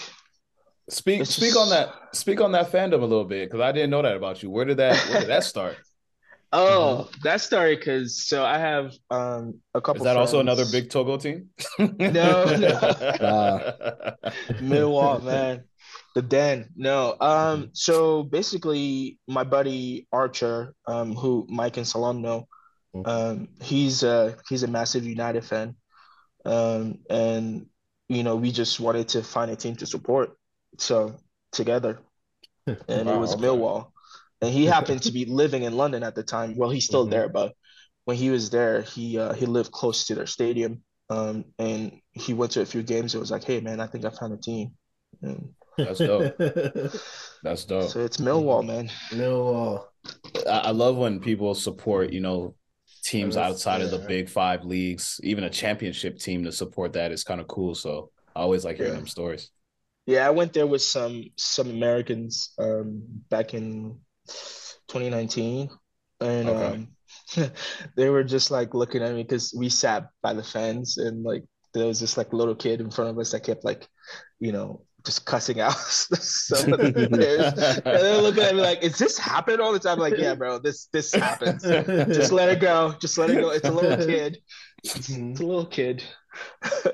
speak 0.89 1.25
speak 1.25 1.53
just... 1.53 1.57
on 1.57 1.69
that 1.69 1.93
speak 2.13 2.41
on 2.41 2.51
that 2.51 2.71
fandom 2.71 3.01
a 3.01 3.05
little 3.05 3.25
bit 3.25 3.49
because 3.49 3.61
I 3.61 3.71
didn't 3.71 3.89
know 3.89 4.01
that 4.01 4.15
about 4.15 4.43
you. 4.43 4.49
Where 4.49 4.65
did 4.65 4.77
that 4.77 4.97
where 5.09 5.21
did 5.21 5.29
that 5.29 5.43
start? 5.43 5.77
Oh, 6.53 7.07
mm-hmm. 7.07 7.21
that 7.23 7.39
started 7.39 7.79
because 7.79 8.27
so 8.27 8.43
I 8.43 8.57
have 8.57 8.91
um 9.09 9.61
a 9.73 9.79
couple. 9.79 10.01
Is 10.01 10.03
that 10.03 10.15
friends. 10.15 10.33
also 10.33 10.41
another 10.41 10.65
big 10.69 10.89
Togo 10.89 11.15
team? 11.15 11.47
no, 11.79 11.87
no. 11.97 12.67
Uh, 12.67 14.11
Millwall, 14.59 15.23
man 15.23 15.63
the 16.13 16.21
den. 16.21 16.69
No 16.75 17.15
um 17.19 17.69
so 17.73 18.23
basically 18.23 19.19
my 19.27 19.43
buddy 19.43 20.07
archer 20.11 20.73
um 20.85 21.15
who 21.15 21.45
mike 21.49 21.77
and 21.77 21.87
salam 21.87 22.21
know 22.21 22.47
mm-hmm. 22.95 23.09
um 23.09 23.47
he's 23.61 24.03
uh 24.03 24.35
he's 24.49 24.63
a 24.63 24.67
massive 24.67 25.05
united 25.05 25.45
fan. 25.45 25.75
Um 26.45 26.99
and 27.09 27.67
you 28.09 28.23
know 28.23 28.35
we 28.35 28.51
just 28.51 28.79
wanted 28.79 29.09
to 29.09 29.23
find 29.23 29.51
a 29.51 29.55
team 29.55 29.75
to 29.77 29.85
support 29.85 30.37
so 30.77 31.15
together. 31.51 31.99
And 32.87 33.07
wow, 33.07 33.15
it 33.15 33.19
was 33.19 33.33
okay. 33.33 33.43
millwall. 33.43 33.91
And 34.39 34.53
he 34.53 34.65
happened 34.65 35.03
to 35.03 35.11
be 35.19 35.25
living 35.25 35.63
in 35.63 35.73
london 35.77 36.03
at 36.03 36.15
the 36.15 36.23
time. 36.23 36.55
Well 36.55 36.69
he's 36.69 36.85
still 36.85 37.03
mm-hmm. 37.03 37.11
there 37.11 37.29
but 37.29 37.53
when 38.05 38.17
he 38.17 38.29
was 38.29 38.49
there 38.49 38.81
he 38.81 39.17
uh 39.17 39.33
he 39.33 39.45
lived 39.45 39.71
close 39.71 40.05
to 40.07 40.15
their 40.15 40.27
stadium 40.27 40.83
um 41.09 41.45
and 41.57 42.01
he 42.11 42.33
went 42.33 42.51
to 42.53 42.61
a 42.61 42.65
few 42.65 42.83
games. 42.83 43.15
It 43.15 43.19
was 43.19 43.31
like 43.31 43.45
hey 43.45 43.61
man 43.61 43.79
i 43.79 43.87
think 43.87 44.03
i 44.03 44.09
found 44.09 44.33
a 44.33 44.37
team. 44.37 44.73
And 45.21 45.53
that's 45.77 45.99
dope. 45.99 46.37
That's 47.43 47.65
dope. 47.65 47.89
So 47.89 48.01
it's 48.01 48.17
Millwall, 48.17 48.63
man. 48.65 48.87
Millwall. 49.09 49.85
I, 50.47 50.57
I 50.59 50.71
love 50.71 50.95
when 50.95 51.19
people 51.19 51.55
support, 51.55 52.13
you 52.13 52.19
know, 52.19 52.53
teams 53.03 53.35
outside 53.35 53.79
yeah. 53.79 53.85
of 53.85 53.91
the 53.91 53.99
big 53.99 54.29
five 54.29 54.63
leagues, 54.63 55.19
even 55.23 55.43
a 55.43 55.49
championship 55.49 56.19
team 56.19 56.43
to 56.43 56.51
support 56.51 56.93
that 56.93 57.11
is 57.11 57.23
kind 57.23 57.41
of 57.41 57.47
cool. 57.47 57.73
So 57.73 58.11
I 58.35 58.41
always 58.41 58.63
like 58.63 58.77
hearing 58.77 58.93
yeah. 58.93 58.99
them 58.99 59.07
stories. 59.07 59.49
Yeah, 60.05 60.27
I 60.27 60.31
went 60.31 60.53
there 60.53 60.67
with 60.67 60.81
some 60.81 61.25
some 61.37 61.69
Americans 61.69 62.53
um, 62.59 63.03
back 63.29 63.53
in 63.53 63.99
2019, 64.87 65.69
and 66.19 66.49
okay. 66.49 66.87
um, 67.37 67.51
they 67.95 68.09
were 68.09 68.23
just 68.23 68.51
like 68.51 68.73
looking 68.73 69.03
at 69.03 69.13
me 69.13 69.23
because 69.23 69.53
we 69.55 69.69
sat 69.69 70.09
by 70.21 70.33
the 70.33 70.43
fence, 70.43 70.97
and 70.97 71.23
like 71.23 71.43
there 71.73 71.85
was 71.85 71.99
this 71.99 72.17
like 72.17 72.33
little 72.33 72.55
kid 72.55 72.81
in 72.81 72.91
front 72.91 73.11
of 73.11 73.19
us 73.19 73.31
that 73.31 73.43
kept 73.43 73.63
like, 73.63 73.87
you 74.39 74.51
know, 74.51 74.83
just 75.05 75.25
cussing 75.25 75.59
out 75.59 75.73
some 75.77 76.73
of 76.73 76.79
the 76.79 77.07
players. 77.11 77.53
and 77.77 77.83
they're 77.83 78.21
looking 78.21 78.43
at 78.43 78.55
me 78.55 78.61
like, 78.61 78.83
"Is 78.83 78.97
this 78.97 79.17
happen 79.17 79.59
all 79.59 79.73
the 79.73 79.79
time?" 79.79 79.93
I'm 79.93 79.99
like, 79.99 80.17
yeah, 80.17 80.35
bro, 80.35 80.59
this 80.59 80.87
this 80.93 81.13
happens. 81.13 81.63
just 81.63 82.31
let 82.31 82.49
it 82.49 82.59
go. 82.59 82.95
Just 82.99 83.17
let 83.17 83.29
it 83.29 83.39
go. 83.39 83.49
It's 83.49 83.67
a 83.67 83.71
little 83.71 84.05
kid. 84.05 84.39
It's, 84.83 84.95
it's 84.95 85.09
a 85.09 85.45
little 85.45 85.65
kid. 85.65 86.03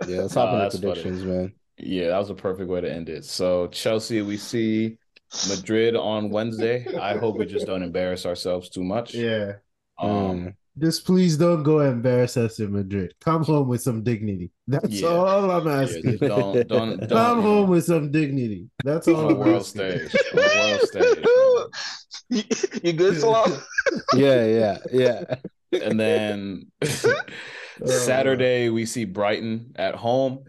yeah, 0.07 0.21
let's 0.21 0.33
hop 0.33 0.49
oh, 0.51 0.65
into 0.65 0.79
predictions, 0.79 1.21
funny. 1.21 1.31
man. 1.31 1.53
Yeah, 1.77 2.09
that 2.09 2.17
was 2.17 2.29
a 2.29 2.35
perfect 2.35 2.69
way 2.69 2.81
to 2.81 2.91
end 2.91 3.09
it. 3.09 3.23
So 3.25 3.67
Chelsea, 3.67 4.21
we 4.21 4.37
see 4.37 4.97
Madrid 5.49 5.95
on 5.95 6.29
Wednesday. 6.29 6.87
I 6.97 7.17
hope 7.17 7.37
we 7.37 7.45
just 7.45 7.67
don't 7.67 7.83
embarrass 7.83 8.25
ourselves 8.25 8.69
too 8.69 8.83
much. 8.83 9.13
Yeah. 9.13 9.53
Um, 9.99 10.09
mm. 10.11 10.55
Just 10.79 11.05
please 11.05 11.37
don't 11.37 11.63
go 11.63 11.79
embarrass 11.79 12.37
us 12.37 12.59
in 12.59 12.71
Madrid. 12.71 13.13
Come 13.21 13.43
home 13.43 13.67
with 13.67 13.81
some 13.81 14.03
dignity. 14.03 14.51
That's 14.67 15.01
yeah. 15.01 15.07
all 15.09 15.49
I'm 15.51 15.67
asking. 15.67 16.17
Yeah, 16.21 16.27
don't, 16.27 16.67
don't, 16.67 16.97
don't, 16.99 17.09
Come 17.09 17.41
home 17.41 17.69
with 17.69 17.85
some 17.85 18.11
dignity. 18.11 18.69
That's 18.83 19.07
all. 19.07 19.25
On 19.25 19.31
I'm 19.31 19.37
world 19.37 19.61
asking. 19.61 20.07
stage. 20.09 20.15
On 20.33 20.69
world 20.69 20.81
stage. 20.81 21.25
You, 22.29 22.43
you 22.83 22.93
good, 22.93 23.17
Salah? 23.19 23.61
yeah, 24.13 24.45
yeah, 24.45 24.77
yeah. 24.91 25.35
And 25.71 25.99
then 25.99 26.71
Saturday 27.85 28.69
we 28.69 28.85
see 28.85 29.05
Brighton 29.05 29.73
at 29.75 29.95
home. 29.95 30.45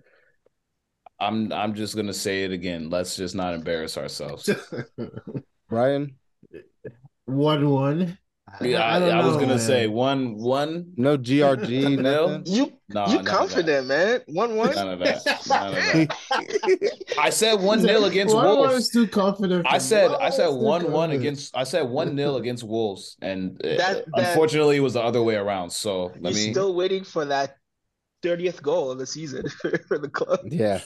I'm 1.20 1.52
I'm 1.52 1.74
just 1.74 1.96
gonna 1.96 2.14
say 2.14 2.44
it 2.44 2.52
again. 2.52 2.90
Let's 2.90 3.16
just 3.16 3.34
not 3.34 3.54
embarrass 3.54 3.96
ourselves. 3.96 4.48
Brian, 5.68 6.16
one 7.24 7.68
one. 7.68 8.18
Yeah, 8.60 8.82
I, 8.82 8.98
I, 8.98 9.08
I 9.20 9.24
was 9.24 9.34
gonna 9.36 9.48
man. 9.48 9.58
say 9.58 9.86
one 9.86 10.36
one. 10.36 10.92
No 10.96 11.16
GRG, 11.16 11.98
no. 12.00 12.42
You 12.44 12.72
nah, 12.88 13.10
you 13.10 13.22
confident, 13.22 13.86
man? 13.86 14.20
One 14.26 14.56
one. 14.56 14.74
None 14.74 14.88
of 14.88 14.98
that. 15.00 15.24
None 15.48 15.68
of 15.68 15.74
that. 15.74 17.04
I 17.18 17.30
said 17.30 17.54
one 17.54 17.82
nil 17.82 18.04
against 18.04 18.34
one 18.34 18.44
Wolves. 18.44 18.74
Was 18.74 18.88
too 18.90 19.06
confident. 19.06 19.66
I 19.68 19.78
said 19.78 20.10
I 20.12 20.30
said 20.30 20.48
one 20.48 20.90
one 20.90 21.10
against. 21.10 21.56
I 21.56 21.64
said 21.64 21.82
one 21.82 22.14
nil 22.14 22.36
against 22.36 22.64
Wolves, 22.64 23.16
and 23.20 23.60
uh, 23.64 23.68
that, 23.68 23.78
that, 23.78 24.04
unfortunately 24.14 24.76
it 24.76 24.80
was 24.80 24.94
the 24.94 25.02
other 25.02 25.22
way 25.22 25.36
around. 25.36 25.70
So 25.70 26.12
let 26.20 26.34
me. 26.34 26.52
Still 26.52 26.74
waiting 26.74 27.04
for 27.04 27.24
that 27.26 27.56
30th 28.22 28.62
goal 28.62 28.90
of 28.90 28.98
the 28.98 29.06
season 29.06 29.44
for 29.88 29.98
the 29.98 30.08
club. 30.08 30.40
Yeah. 30.44 30.80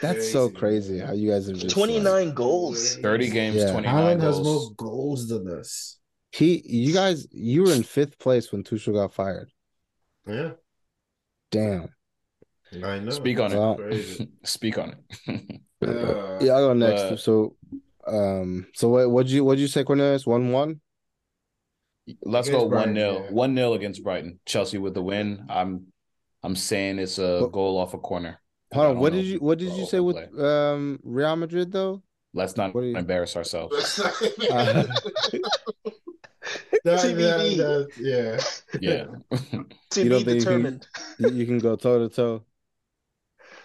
That's 0.00 0.30
so 0.30 0.50
crazy 0.50 0.98
how 0.98 1.12
you 1.12 1.30
guys 1.30 1.46
have 1.46 1.68
29 1.68 2.04
like, 2.04 2.34
goals. 2.34 2.96
30 2.96 3.30
games, 3.30 3.56
yeah. 3.56 3.72
29 3.72 3.94
Haaland 3.94 4.20
goals. 4.20 4.36
has 4.36 4.44
more 4.44 4.70
goals 4.76 5.28
than 5.28 5.48
us. 5.48 5.95
He 6.36 6.62
you 6.66 6.92
guys 6.92 7.26
you 7.30 7.62
were 7.62 7.72
in 7.72 7.82
fifth 7.82 8.18
place 8.18 8.52
when 8.52 8.62
Tuchel 8.62 8.92
got 8.92 9.14
fired. 9.14 9.50
Yeah. 10.26 10.50
Damn. 11.50 11.88
I 12.84 12.98
know. 12.98 13.10
Speak 13.10 13.40
on 13.40 13.54
well, 13.54 13.78
it. 13.80 14.28
Speak 14.42 14.76
on 14.76 14.96
it. 15.26 15.60
uh, 15.86 16.38
yeah, 16.44 16.52
I'll 16.52 16.68
go 16.68 16.72
next. 16.74 17.00
Uh, 17.00 17.16
so 17.16 17.56
um 18.06 18.66
so 18.74 18.90
what 18.90 19.10
what'd 19.10 19.32
you 19.32 19.44
what'd 19.44 19.60
you 19.60 19.66
say, 19.66 19.82
Cornelius? 19.82 20.26
One 20.26 20.52
one? 20.52 20.80
Let's 22.22 22.50
go 22.50 22.64
one 22.64 22.94
0 22.94 23.28
One 23.30 23.56
0 23.56 23.72
against 23.72 24.04
Brighton. 24.04 24.38
Chelsea 24.44 24.76
with 24.76 24.92
the 24.92 25.02
win. 25.02 25.46
I'm 25.48 25.86
I'm 26.42 26.54
saying 26.54 26.98
it's 26.98 27.18
a 27.18 27.48
goal 27.50 27.78
off 27.78 27.94
a 27.94 27.98
corner. 27.98 28.40
Hold 28.74 28.86
on, 28.88 28.98
what 28.98 29.14
did 29.14 29.24
you 29.24 29.38
what 29.38 29.58
did 29.58 29.72
you 29.72 29.86
say 29.86 30.00
with 30.00 30.16
um 30.38 31.00
Real 31.02 31.34
Madrid 31.34 31.72
though? 31.72 32.02
Let's 32.34 32.58
not 32.58 32.76
embarrass 32.76 33.36
ourselves. 33.36 33.98
uh, 34.50 34.84
that, 36.84 37.02
that, 37.02 37.88
yeah. 37.98 38.38
Yeah. 38.80 39.06
to 39.90 40.04
you 40.04 40.24
be 40.24 40.38
determined. 40.38 40.86
You 41.18 41.28
can, 41.28 41.36
you 41.36 41.46
can 41.46 41.58
go 41.58 41.76
toe 41.76 42.08
to 42.08 42.14
toe. 42.14 42.44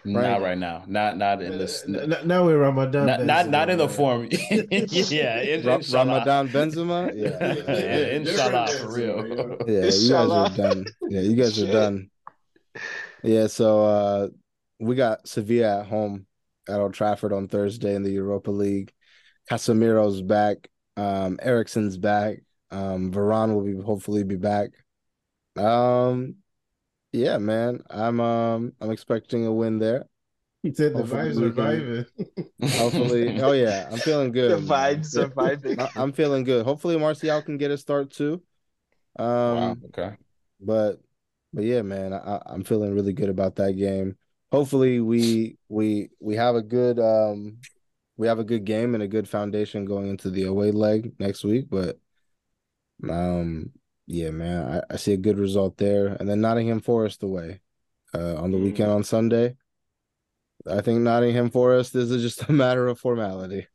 Not 0.03 0.41
right 0.41 0.57
now. 0.57 0.83
Not 0.87 1.17
not 1.17 1.43
in 1.43 1.59
this. 1.59 1.87
Not, 1.87 2.25
now 2.25 2.45
we're 2.45 2.57
Ramadan. 2.57 3.05
Not 3.05 3.23
not, 3.23 3.49
not 3.49 3.69
in 3.69 3.77
the 3.77 3.87
form. 3.87 4.27
yeah, 4.31 5.41
in, 5.41 5.63
Ramadan 5.63 6.49
Benzema. 6.49 7.13
Yeah, 7.15 7.53
yeah, 7.67 8.07
inshallah 8.15 8.67
for 8.67 8.93
real. 8.93 9.57
Yeah, 9.67 9.85
you 9.91 10.09
guys 10.09 10.31
are 10.31 10.49
done. 10.49 10.85
Yeah, 11.07 11.21
you 11.21 11.35
guys 11.35 11.61
are 11.61 11.71
done. 11.71 12.09
Yeah, 13.23 13.45
so 13.45 13.85
uh, 13.85 14.27
we 14.79 14.95
got 14.95 15.27
Sevilla 15.27 15.81
at 15.81 15.85
home 15.85 16.25
at 16.67 16.79
Old 16.79 16.93
Trafford 16.93 17.33
on 17.33 17.47
Thursday 17.47 17.93
in 17.93 18.01
the 18.03 18.11
Europa 18.11 18.49
League. 18.49 18.91
Casemiro's 19.49 20.21
back. 20.21 20.69
Um, 20.97 21.39
Eriksen's 21.41 21.97
back. 21.97 22.39
Um, 22.71 23.11
Varane 23.11 23.53
will 23.53 23.63
be 23.63 23.81
hopefully 23.81 24.23
be 24.23 24.37
back. 24.37 24.69
Um, 25.57 26.35
yeah, 27.11 27.37
man, 27.37 27.83
I'm 27.89 28.19
um 28.19 28.73
I'm 28.79 28.91
expecting 28.91 29.45
a 29.45 29.51
win 29.51 29.79
there. 29.79 30.05
He 30.63 30.73
said 30.73 30.93
the 30.93 30.99
hopefully 30.99 31.31
vibes 31.31 31.35
surviving. 31.35 32.05
hopefully, 32.77 33.41
oh 33.41 33.51
yeah, 33.51 33.89
I'm 33.91 33.97
feeling 33.97 34.31
good. 34.33 34.51
The 34.51 34.73
vibes 34.73 35.07
surviving. 35.07 35.77
I'm 35.95 36.13
feeling 36.13 36.43
good. 36.43 36.65
Hopefully, 36.65 36.97
Martial 36.97 37.41
can 37.41 37.57
get 37.57 37.71
a 37.71 37.77
start 37.77 38.11
too. 38.11 38.41
Um, 39.17 39.25
wow, 39.25 39.77
okay. 39.87 40.15
But 40.59 41.01
but 41.51 41.63
yeah, 41.63 41.81
man, 41.81 42.13
I, 42.13 42.41
I'm 42.45 42.63
feeling 42.63 42.93
really 42.93 43.13
good 43.13 43.29
about 43.29 43.55
that 43.55 43.73
game. 43.73 44.15
Hopefully, 44.51 45.01
we 45.01 45.57
we 45.67 46.09
we 46.19 46.35
have 46.35 46.55
a 46.55 46.61
good 46.61 46.99
um 46.99 47.57
we 48.17 48.27
have 48.27 48.39
a 48.39 48.43
good 48.43 48.63
game 48.63 48.93
and 48.93 49.03
a 49.03 49.07
good 49.07 49.27
foundation 49.27 49.83
going 49.83 50.09
into 50.09 50.29
the 50.29 50.43
away 50.43 50.71
leg 50.71 51.13
next 51.19 51.43
week. 51.43 51.65
But 51.69 51.97
um, 53.09 53.71
yeah, 54.07 54.31
man, 54.31 54.83
I, 54.89 54.93
I 54.93 54.97
see 54.97 55.13
a 55.13 55.17
good 55.17 55.37
result 55.37 55.77
there, 55.77 56.07
and 56.07 56.29
then 56.29 56.41
Nottingham 56.41 56.81
Forest 56.81 57.23
away 57.23 57.61
uh, 58.13 58.35
on 58.35 58.51
the 58.51 58.57
mm. 58.57 58.63
weekend 58.63 58.91
on 58.91 59.03
Sunday. 59.03 59.55
I 60.69 60.81
think 60.81 60.99
Nottingham 60.99 61.49
Forest 61.49 61.95
is 61.95 62.09
just 62.21 62.47
a 62.47 62.51
matter 62.51 62.87
of 62.87 62.99
formality. 62.99 63.65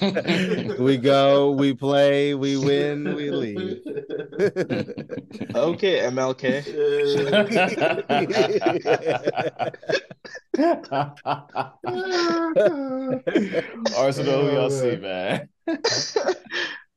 we 0.78 0.96
go, 0.96 1.50
we 1.50 1.74
play, 1.74 2.34
we 2.34 2.56
win, 2.56 3.14
we 3.14 3.30
leave. 3.30 3.82
okay, 5.54 6.00
MLK. 6.08 6.64
Arsenal, 13.98 14.42
who 14.42 14.52
y'all 14.52 14.70
see, 14.70 14.96
man? 14.96 15.48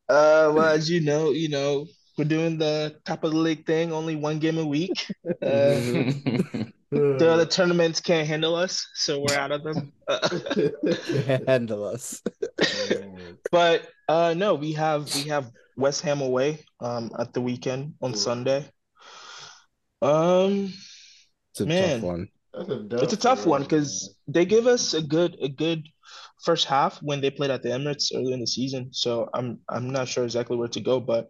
Uh, 0.08 0.52
well, 0.54 0.70
as 0.70 0.90
you 0.90 1.02
know, 1.02 1.32
you 1.32 1.50
know, 1.50 1.88
we're 2.18 2.26
doing 2.26 2.58
the 2.58 2.96
top 3.06 3.24
of 3.24 3.32
the 3.32 3.38
league 3.38 3.66
thing, 3.66 3.92
only 3.92 4.16
one 4.16 4.40
game 4.40 4.58
a 4.58 4.66
week. 4.66 5.12
Uh, 5.26 6.14
the 6.92 7.30
other 7.30 7.46
tournaments 7.46 8.00
can't 8.00 8.28
handle 8.28 8.56
us, 8.56 8.88
so 8.94 9.20
we're 9.20 9.38
out 9.38 9.52
of 9.52 9.64
them. 9.64 9.92
handle 11.48 11.86
us. 11.86 12.22
but 13.52 13.88
uh, 14.08 14.34
no, 14.38 14.54
we 14.54 14.74
have 14.74 15.14
we 15.16 15.24
have 15.24 15.52
West 15.76 16.02
Ham 16.02 16.22
away 16.22 16.64
um, 16.80 17.12
at 17.18 17.34
the 17.34 17.42
weekend 17.42 17.96
on 18.02 18.14
Sunday. 18.14 18.70
Um, 20.02 20.72
it's 21.52 21.62
a 21.62 21.66
man, 21.66 22.00
tough 22.00 22.04
one. 22.04 22.28
A 22.54 23.04
it's 23.04 23.14
a 23.14 23.18
tough 23.18 23.46
one 23.46 23.64
because 23.64 24.16
they 24.28 24.46
give 24.46 24.68
us 24.68 24.94
a 24.94 25.02
good 25.02 25.38
a 25.42 25.50
good 25.50 25.88
first 26.46 26.66
half 26.66 27.02
when 27.02 27.20
they 27.20 27.32
played 27.32 27.50
at 27.50 27.64
the 27.64 27.70
Emirates 27.70 28.12
early 28.16 28.32
in 28.32 28.40
the 28.40 28.48
season. 28.48 28.90
So 28.94 29.30
I'm 29.34 29.60
I'm 29.68 29.90
not 29.90 30.08
sure 30.08 30.24
exactly 30.24 30.56
where 30.56 30.70
to 30.70 30.80
go, 30.80 31.00
but 31.00 31.28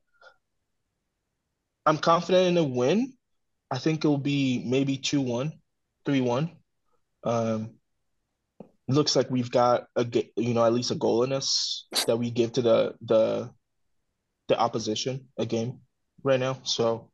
I'm 1.85 1.97
confident 1.97 2.49
in 2.49 2.57
a 2.57 2.63
win. 2.63 3.13
I 3.71 3.77
think 3.77 4.03
it'll 4.03 4.17
be 4.17 4.63
maybe 4.65 4.97
2 4.97 5.21
1, 5.21 5.51
3 6.05 6.21
1. 6.21 6.51
Um, 7.23 7.71
looks 8.87 9.15
like 9.15 9.31
we've 9.31 9.49
got 9.49 9.87
a 9.95 10.05
you 10.35 10.53
know 10.53 10.63
at 10.63 10.73
least 10.73 10.91
a 10.91 10.95
goal 10.95 11.23
in 11.23 11.33
us 11.33 11.87
that 12.05 12.17
we 12.17 12.29
give 12.29 12.51
to 12.53 12.61
the 12.61 12.93
the 13.01 13.49
the 14.47 14.59
opposition 14.59 15.27
a 15.37 15.45
game 15.45 15.79
right 16.23 16.39
now. 16.39 16.59
So 16.63 17.09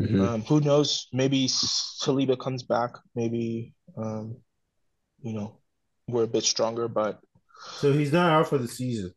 mm-hmm. 0.00 0.20
um, 0.22 0.42
who 0.42 0.60
knows? 0.60 1.08
Maybe 1.12 1.48
Saliba 1.48 2.38
comes 2.38 2.62
back. 2.62 2.92
Maybe 3.14 3.74
um, 3.96 4.38
you 5.20 5.34
know 5.34 5.60
we're 6.08 6.24
a 6.24 6.28
bit 6.28 6.44
stronger, 6.44 6.88
but 6.88 7.20
so 7.78 7.92
he's 7.92 8.12
not 8.12 8.30
out 8.30 8.48
for 8.48 8.58
the 8.58 8.68
season. 8.68 9.12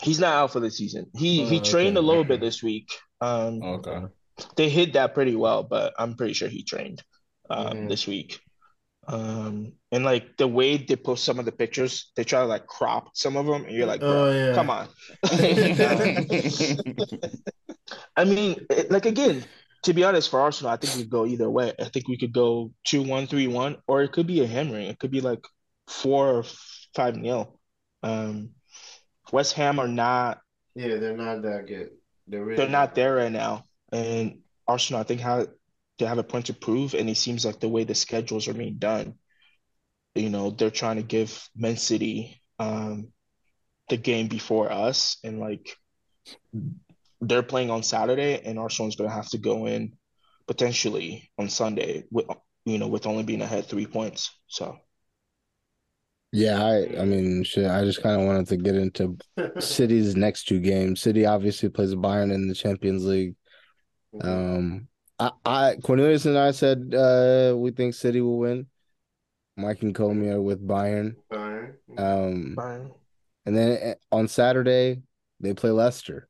He's 0.00 0.18
not 0.18 0.34
out 0.34 0.52
for 0.52 0.60
the 0.60 0.70
season. 0.70 1.06
He 1.14 1.44
he 1.44 1.58
oh, 1.58 1.62
trained 1.62 1.96
okay. 1.96 2.04
a 2.04 2.08
little 2.08 2.24
bit 2.24 2.40
this 2.40 2.62
week. 2.62 2.90
Um, 3.20 3.62
okay 3.62 4.06
they 4.56 4.68
hid 4.68 4.94
that 4.94 5.14
pretty 5.14 5.36
well, 5.36 5.62
but 5.62 5.94
I'm 5.98 6.14
pretty 6.14 6.34
sure 6.34 6.48
he 6.48 6.62
trained 6.62 7.02
um, 7.48 7.66
mm-hmm. 7.66 7.88
this 7.88 8.06
week. 8.06 8.40
Um, 9.06 9.72
and 9.90 10.04
like 10.04 10.36
the 10.36 10.46
way 10.46 10.76
they 10.76 10.96
post 10.96 11.24
some 11.24 11.38
of 11.38 11.44
the 11.44 11.52
pictures, 11.52 12.12
they 12.16 12.24
try 12.24 12.40
to 12.40 12.46
like 12.46 12.66
crop 12.66 13.16
some 13.16 13.36
of 13.36 13.46
them, 13.46 13.64
and 13.64 13.74
you're 13.74 13.86
like, 13.86 14.02
oh, 14.02 14.30
yeah. 14.30 14.54
come 14.54 14.70
on. 14.70 14.88
I 18.16 18.24
mean, 18.24 18.66
like 18.88 19.06
again, 19.06 19.44
to 19.84 19.94
be 19.94 20.04
honest, 20.04 20.30
for 20.30 20.40
Arsenal, 20.40 20.72
I 20.72 20.76
think 20.76 20.96
we 20.96 21.04
go 21.04 21.26
either 21.26 21.50
way. 21.50 21.72
I 21.80 21.84
think 21.84 22.08
we 22.08 22.18
could 22.18 22.32
go 22.32 22.72
2 22.84 23.02
1, 23.02 23.26
3 23.26 23.46
1, 23.48 23.76
or 23.88 24.02
it 24.02 24.12
could 24.12 24.26
be 24.26 24.42
a 24.42 24.46
hammering. 24.46 24.86
It 24.86 24.98
could 24.98 25.10
be 25.10 25.20
like 25.20 25.44
4 25.88 26.28
or 26.28 26.44
5 26.94 27.16
nil. 27.16 27.59
Um, 28.02 28.50
West 29.32 29.54
Ham 29.54 29.78
are 29.78 29.88
not. 29.88 30.40
Yeah, 30.74 30.96
they're 30.96 31.16
not 31.16 31.42
that 31.42 31.66
good. 31.66 31.90
They're, 32.26 32.44
really 32.44 32.56
they're 32.56 32.68
not 32.68 32.94
there 32.94 33.16
right 33.16 33.32
now. 33.32 33.64
And 33.92 34.40
Arsenal, 34.66 35.00
I 35.00 35.04
think, 35.04 35.20
have, 35.20 35.48
they 35.98 36.06
have 36.06 36.18
a 36.18 36.24
point 36.24 36.46
to 36.46 36.54
prove. 36.54 36.94
And 36.94 37.10
it 37.10 37.16
seems 37.16 37.44
like 37.44 37.60
the 37.60 37.68
way 37.68 37.84
the 37.84 37.94
schedules 37.94 38.48
are 38.48 38.54
being 38.54 38.78
done, 38.78 39.14
you 40.14 40.30
know, 40.30 40.50
they're 40.50 40.70
trying 40.70 40.96
to 40.96 41.02
give 41.02 41.48
Man 41.56 41.76
City 41.76 42.40
um, 42.58 43.08
the 43.88 43.96
game 43.96 44.28
before 44.28 44.70
us. 44.70 45.18
And 45.24 45.40
like, 45.40 45.76
they're 47.20 47.42
playing 47.42 47.70
on 47.70 47.82
Saturday, 47.82 48.40
and 48.44 48.58
Arsenal's 48.58 48.96
going 48.96 49.10
to 49.10 49.16
have 49.16 49.28
to 49.30 49.38
go 49.38 49.66
in 49.66 49.92
potentially 50.46 51.30
on 51.38 51.48
Sunday 51.48 52.04
with 52.10 52.26
you 52.64 52.78
know 52.78 52.88
with 52.88 53.06
only 53.06 53.22
being 53.22 53.42
ahead 53.42 53.66
three 53.66 53.86
points. 53.86 54.30
So. 54.46 54.78
Yeah, 56.32 56.62
I 56.62 57.00
I 57.00 57.04
mean, 57.04 57.42
shit, 57.42 57.68
I 57.68 57.84
just 57.84 58.02
kind 58.02 58.20
of 58.20 58.26
wanted 58.26 58.46
to 58.48 58.56
get 58.56 58.76
into 58.76 59.16
City's 59.58 60.14
next 60.16 60.44
two 60.44 60.60
games. 60.60 61.00
City 61.00 61.26
obviously 61.26 61.68
plays 61.68 61.94
Bayern 61.94 62.32
in 62.32 62.48
the 62.48 62.54
Champions 62.54 63.04
League. 63.04 63.34
Mm-hmm. 64.14 64.28
Um, 64.28 64.88
I, 65.18 65.30
I 65.44 65.76
Cornelius 65.82 66.26
and 66.26 66.38
I 66.38 66.52
said 66.52 66.94
uh, 66.94 67.54
we 67.56 67.72
think 67.72 67.94
City 67.94 68.20
will 68.20 68.38
win. 68.38 68.66
Mike 69.56 69.82
and 69.82 69.94
Comey 69.94 70.32
are 70.32 70.40
with 70.40 70.66
Bayern. 70.66 71.16
Bayern. 71.30 71.74
Um, 71.98 72.54
Bayern. 72.56 72.90
And 73.46 73.56
then 73.56 73.78
eh, 73.80 73.94
on 74.12 74.28
Saturday 74.28 75.02
they 75.40 75.54
play 75.54 75.70
Leicester 75.70 76.28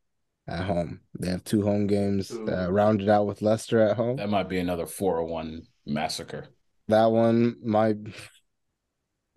at 0.48 0.64
home. 0.64 1.00
They 1.18 1.28
have 1.30 1.44
two 1.44 1.62
home 1.62 1.86
games 1.86 2.30
uh, 2.30 2.70
rounded 2.70 3.08
out 3.08 3.26
with 3.26 3.42
Leicester 3.42 3.80
at 3.80 3.96
home. 3.96 4.16
That 4.16 4.30
might 4.30 4.48
be 4.48 4.58
another 4.58 4.86
401 4.86 5.62
massacre. 5.86 6.46
That 6.88 7.06
one 7.06 7.56
might, 7.62 7.96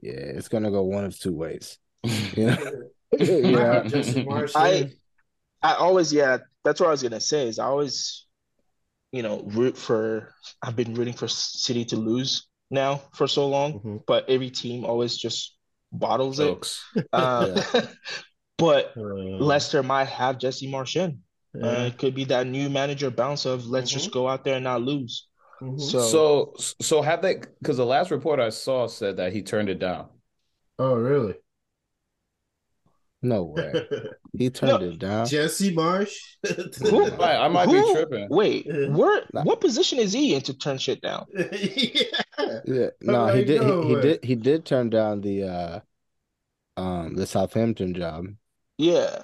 yeah, 0.04 0.38
it's 0.38 0.48
gonna 0.48 0.72
go 0.72 0.84
one 0.84 1.06
of 1.06 1.18
two 1.18 1.34
ways. 1.34 1.78
You 2.36 2.48
know, 2.48 2.90
yeah. 3.20 3.84
I, 4.56 4.92
I 5.62 5.74
always, 5.76 6.12
yeah, 6.12 6.40
that's 6.64 6.80
what 6.80 6.88
I 6.88 6.92
was 6.92 7.04
gonna 7.04 7.22
say. 7.22 7.48
Is 7.48 7.60
I 7.60 7.66
always, 7.66 8.26
you 9.12 9.22
know, 9.22 9.44
root 9.46 9.78
for. 9.78 10.34
I've 10.62 10.76
been 10.76 10.96
rooting 10.96 11.14
for 11.14 11.28
City 11.28 11.86
to 11.86 11.96
lose 11.96 12.48
now 12.70 13.02
for 13.14 13.28
so 13.28 13.48
long, 13.48 13.74
mm-hmm. 13.74 13.98
but 14.08 14.30
every 14.30 14.50
team 14.50 14.84
always 14.84 15.16
just 15.16 15.56
bottles 15.92 16.38
Jokes. 16.38 16.84
it. 16.96 17.08
Uh, 17.14 17.62
But 18.58 18.94
uh, 18.96 19.02
Leicester 19.02 19.84
might 19.84 20.08
have 20.08 20.38
Jesse 20.38 20.72
Marschall. 20.72 21.18
Yeah. 21.54 21.66
Uh, 21.66 21.86
it 21.86 21.98
could 21.98 22.16
be 22.16 22.24
that 22.26 22.48
new 22.48 22.70
manager 22.70 23.12
bounce 23.12 23.46
of 23.46 23.66
let's 23.66 23.90
mm-hmm. 23.90 24.00
just 24.00 24.12
go 24.12 24.28
out 24.28 24.44
there 24.44 24.56
and 24.56 24.64
not 24.64 24.82
lose. 24.82 25.28
Mm-hmm. 25.62 25.80
So, 25.80 26.54
so, 26.58 26.74
so 26.82 27.02
have 27.02 27.22
they? 27.22 27.36
Because 27.60 27.78
the 27.78 27.86
last 27.86 28.12
report 28.12 28.40
I 28.40 28.50
saw 28.50 28.88
said 28.88 29.18
that 29.18 29.34
he 29.34 29.42
turned 29.42 29.70
it 29.70 29.80
down. 29.80 30.08
Oh, 30.80 30.96
really? 30.96 31.36
No 33.22 33.44
way. 33.44 33.74
He 34.36 34.50
turned 34.50 34.82
no, 34.82 34.90
it 34.90 34.98
down. 34.98 35.28
Jesse 35.28 35.76
Marsch. 35.76 36.18
Who, 36.80 37.06
I, 37.22 37.46
I 37.46 37.48
might 37.50 37.70
who, 37.70 37.74
be 37.74 37.94
tripping. 37.94 38.28
Wait, 38.32 38.66
where? 38.90 39.22
Nah. 39.32 39.44
What 39.44 39.62
position 39.62 40.00
is 40.00 40.12
he 40.12 40.34
in 40.34 40.42
to 40.42 40.58
turn 40.58 40.80
shit 40.80 41.02
down? 41.02 41.28
yeah. 41.36 42.04
yeah. 42.66 42.88
No, 43.00 43.28
he 43.28 43.46
did. 43.46 43.62
He, 43.62 43.88
he, 43.90 44.02
did. 44.02 44.24
He 44.24 44.36
did 44.36 44.66
turn 44.66 44.90
down 44.90 45.22
the 45.22 45.44
uh, 45.44 45.80
um, 46.78 47.14
the 47.14 47.28
Southampton 47.28 47.94
job. 47.94 48.26
Yeah. 48.80 49.22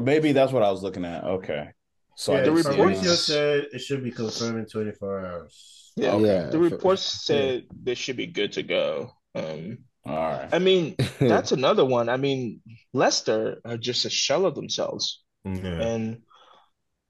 Maybe 0.00 0.30
that's 0.30 0.52
what 0.52 0.62
I 0.62 0.70
was 0.70 0.84
looking 0.84 1.04
at. 1.04 1.24
Okay. 1.24 1.70
So 2.16 2.34
yeah, 2.34 2.42
the 2.42 2.52
report 2.52 2.94
just 3.02 3.26
said 3.26 3.66
it 3.72 3.80
should 3.80 4.04
be 4.04 4.10
confirmed 4.10 4.58
in 4.58 4.66
24 4.66 5.26
hours. 5.26 5.92
Yeah, 5.96 6.12
okay. 6.12 6.26
yeah. 6.26 6.50
The 6.50 6.58
report 6.58 6.98
said 6.98 7.62
yeah. 7.62 7.76
they 7.82 7.94
should 7.94 8.16
be 8.16 8.26
good 8.26 8.52
to 8.52 8.62
go. 8.62 9.12
Um, 9.34 9.78
all 10.04 10.16
right. 10.16 10.48
I 10.52 10.58
mean, 10.58 10.96
that's 11.18 11.52
another 11.52 11.84
one. 11.84 12.08
I 12.08 12.16
mean, 12.16 12.60
Leicester 12.92 13.60
are 13.64 13.76
just 13.76 14.04
a 14.04 14.10
shell 14.10 14.46
of 14.46 14.54
themselves, 14.54 15.22
and 15.44 16.22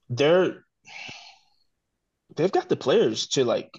they're 0.09 0.64
they've 2.36 2.52
got 2.52 2.68
the 2.68 2.76
players 2.76 3.28
to 3.28 3.44
like 3.44 3.70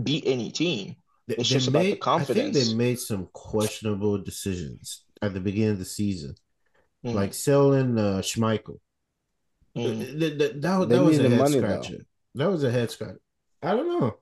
beat 0.00 0.24
any 0.26 0.50
team. 0.50 0.96
It's 1.28 1.36
they 1.38 1.42
just 1.42 1.70
made, 1.70 1.80
about 1.80 1.90
the 1.90 1.96
confidence. 1.96 2.56
I 2.56 2.60
think 2.60 2.68
they 2.68 2.74
made 2.74 2.98
some 3.00 3.28
questionable 3.32 4.18
decisions 4.18 5.02
at 5.22 5.34
the 5.34 5.40
beginning 5.40 5.72
of 5.72 5.78
the 5.78 5.84
season 5.84 6.36
mm. 7.04 7.14
like 7.14 7.34
selling 7.34 7.98
uh, 7.98 8.20
Schmeichel. 8.22 8.78
Mm. 9.76 10.18
That, 10.20 10.38
that, 10.38 10.62
that, 10.62 10.88
that 10.88 11.04
was 11.04 11.18
a 11.18 11.28
head 11.28 11.38
money, 11.38 11.58
scratcher. 11.58 11.98
Though. 12.34 12.44
That 12.44 12.50
was 12.50 12.64
a 12.64 12.70
head 12.70 12.90
scratcher. 12.90 13.20
I 13.62 13.72
don't 13.72 13.88
know. 13.88 14.18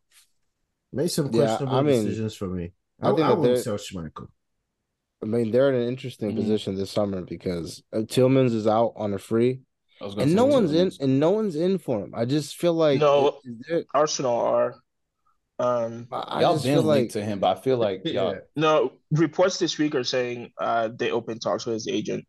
Made 0.93 1.09
some 1.09 1.31
questionable 1.31 1.73
yeah, 1.73 1.79
I 1.79 1.83
mean, 1.83 2.05
decisions 2.05 2.35
for 2.35 2.47
me. 2.47 2.73
I, 3.01 3.11
I 3.11 3.15
think 3.15 3.27
I 3.27 3.33
wouldn't 3.33 3.61
sell 3.61 3.77
Schmeichel. 3.77 4.29
I 5.23 5.27
mean, 5.27 5.51
they're 5.51 5.71
in 5.71 5.81
an 5.81 5.89
interesting 5.89 6.33
mm 6.33 6.37
position 6.37 6.77
this 6.77 6.91
summer 6.91 7.23
because 7.23 7.83
uh, 7.93 7.99
Tielemans 7.99 8.55
is 8.55 8.67
out 8.67 8.93
on 8.97 9.15
a 9.15 9.19
free, 9.19 9.61
and 10.01 10.35
no 10.35 10.45
one's 10.45 10.73
in, 10.73 10.93
and 11.01 11.19
no 11.19 11.31
one's 11.31 11.57
in 11.57 11.79
for 11.79 12.05
him. 12.05 12.13
I 12.15 12.25
just 12.27 12.57
feel 12.57 12.75
like 12.75 13.01
no, 13.01 13.41
there... 13.69 13.85
Arsenal 13.95 14.39
are. 14.39 14.75
Um, 15.59 16.09
I, 16.13 16.43
y'all 16.43 16.59
been 16.59 16.85
linked 16.85 17.15
like... 17.15 17.23
to 17.23 17.25
him, 17.25 17.39
but 17.39 17.57
I 17.57 17.61
feel 17.61 17.79
like 17.79 18.03
y'all. 18.05 18.37
No 18.55 18.93
reports 19.11 19.59
this 19.59 19.79
week 19.79 19.95
are 19.95 20.05
saying 20.05 20.53
uh, 20.59 20.91
they 20.95 21.11
open 21.11 21.39
talks 21.39 21.65
with 21.65 21.75
his 21.75 21.89
agent. 21.89 22.27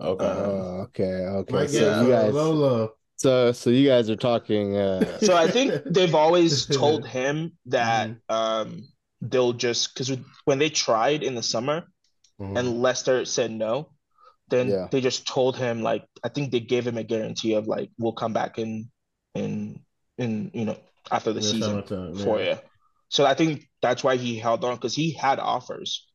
Okay. 0.00 0.24
Uh, 0.24 0.84
okay. 0.88 1.04
Okay. 1.04 1.66
So 1.66 2.02
you 2.02 2.10
guys, 2.10 2.32
Lolo. 2.32 2.94
So 3.16 3.52
so 3.52 3.70
you 3.70 3.88
guys 3.88 4.10
are 4.10 4.16
talking. 4.16 4.76
Uh... 4.76 5.18
So 5.20 5.36
I 5.36 5.48
think 5.48 5.72
they've 5.86 6.14
always 6.14 6.66
told 6.66 7.06
him 7.18 7.52
that 7.66 8.10
mm-hmm. 8.10 8.34
um, 8.34 8.88
they'll 9.20 9.52
just 9.52 9.94
because 9.94 10.16
when 10.44 10.58
they 10.58 10.70
tried 10.70 11.22
in 11.22 11.34
the 11.34 11.42
summer, 11.42 11.84
mm-hmm. 12.40 12.56
and 12.56 12.82
Leicester 12.82 13.24
said 13.24 13.50
no, 13.50 13.90
then 14.48 14.68
yeah. 14.68 14.88
they 14.90 15.00
just 15.00 15.26
told 15.26 15.56
him 15.56 15.82
like 15.82 16.04
I 16.24 16.28
think 16.28 16.50
they 16.50 16.60
gave 16.60 16.86
him 16.86 16.98
a 16.98 17.04
guarantee 17.04 17.54
of 17.54 17.68
like 17.68 17.90
we'll 17.98 18.12
come 18.12 18.32
back 18.32 18.58
in 18.58 18.90
in 19.34 19.80
in 20.18 20.50
you 20.52 20.64
know 20.64 20.76
after 21.10 21.32
the 21.32 21.40
yeah, 21.40 21.50
season 21.50 21.82
time, 21.84 22.16
for 22.16 22.40
yeah. 22.40 22.50
you. 22.50 22.58
So 23.08 23.24
I 23.24 23.34
think 23.34 23.68
that's 23.82 24.02
why 24.02 24.16
he 24.16 24.38
held 24.38 24.64
on 24.64 24.74
because 24.76 24.94
he 24.94 25.12
had 25.12 25.38
offers 25.38 26.06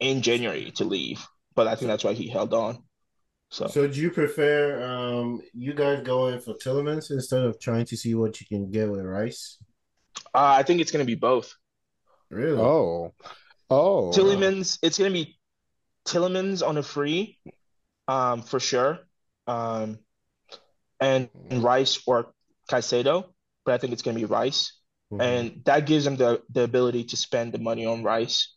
in 0.00 0.22
January 0.22 0.72
to 0.76 0.84
leave, 0.84 1.26
but 1.54 1.66
I 1.66 1.74
think 1.74 1.88
that's 1.88 2.04
why 2.04 2.14
he 2.14 2.28
held 2.28 2.54
on. 2.54 2.82
So, 3.50 3.66
so 3.66 3.88
do 3.88 4.00
you 4.00 4.10
prefer 4.10 4.82
um 4.82 5.42
you 5.52 5.74
guys 5.74 6.02
going 6.04 6.40
for 6.40 6.54
Tielemans 6.54 7.10
instead 7.10 7.42
of 7.42 7.58
trying 7.58 7.84
to 7.86 7.96
see 7.96 8.14
what 8.14 8.40
you 8.40 8.46
can 8.46 8.70
get 8.70 8.88
with 8.88 9.04
Rice? 9.04 9.58
Uh, 10.34 10.54
I 10.58 10.62
think 10.62 10.80
it's 10.80 10.92
going 10.92 11.04
to 11.04 11.10
be 11.10 11.16
both. 11.16 11.54
Really? 12.30 12.60
Oh, 12.60 13.12
oh. 13.68 14.12
Tielemans. 14.14 14.78
It's 14.82 14.98
going 14.98 15.12
to 15.12 15.18
be 15.24 15.38
Tielemans 16.06 16.66
on 16.66 16.78
a 16.78 16.82
free, 16.82 17.38
um, 18.06 18.42
for 18.42 18.60
sure. 18.60 19.00
Um, 19.48 19.98
and 21.00 21.28
Rice 21.50 22.00
or 22.06 22.32
Caicedo, 22.70 23.32
but 23.64 23.74
I 23.74 23.78
think 23.78 23.92
it's 23.92 24.02
going 24.02 24.16
to 24.16 24.20
be 24.20 24.26
Rice, 24.26 24.78
mm-hmm. 25.12 25.20
and 25.20 25.62
that 25.64 25.86
gives 25.86 26.04
them 26.04 26.16
the 26.16 26.42
the 26.50 26.62
ability 26.62 27.04
to 27.04 27.16
spend 27.16 27.52
the 27.52 27.58
money 27.58 27.86
on 27.86 28.04
Rice. 28.04 28.54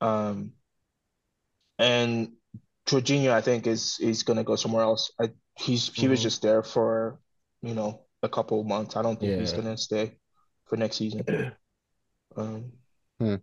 Um, 0.00 0.52
and 1.78 2.32
Jorginho, 2.86 3.30
I 3.30 3.40
think, 3.40 3.66
is 3.66 3.98
is 4.00 4.22
gonna 4.22 4.44
go 4.44 4.56
somewhere 4.56 4.84
else. 4.84 5.12
I, 5.20 5.30
he's 5.56 5.88
he 5.92 6.02
mm-hmm. 6.02 6.10
was 6.10 6.22
just 6.22 6.42
there 6.42 6.62
for 6.62 7.18
you 7.62 7.74
know 7.74 8.02
a 8.22 8.28
couple 8.28 8.62
months. 8.64 8.96
I 8.96 9.02
don't 9.02 9.18
think 9.18 9.32
yeah. 9.32 9.38
he's 9.38 9.52
gonna 9.52 9.76
stay 9.76 10.18
for 10.66 10.76
next 10.76 10.96
season. 10.96 11.24
um, 12.36 12.72
hmm. 13.18 13.36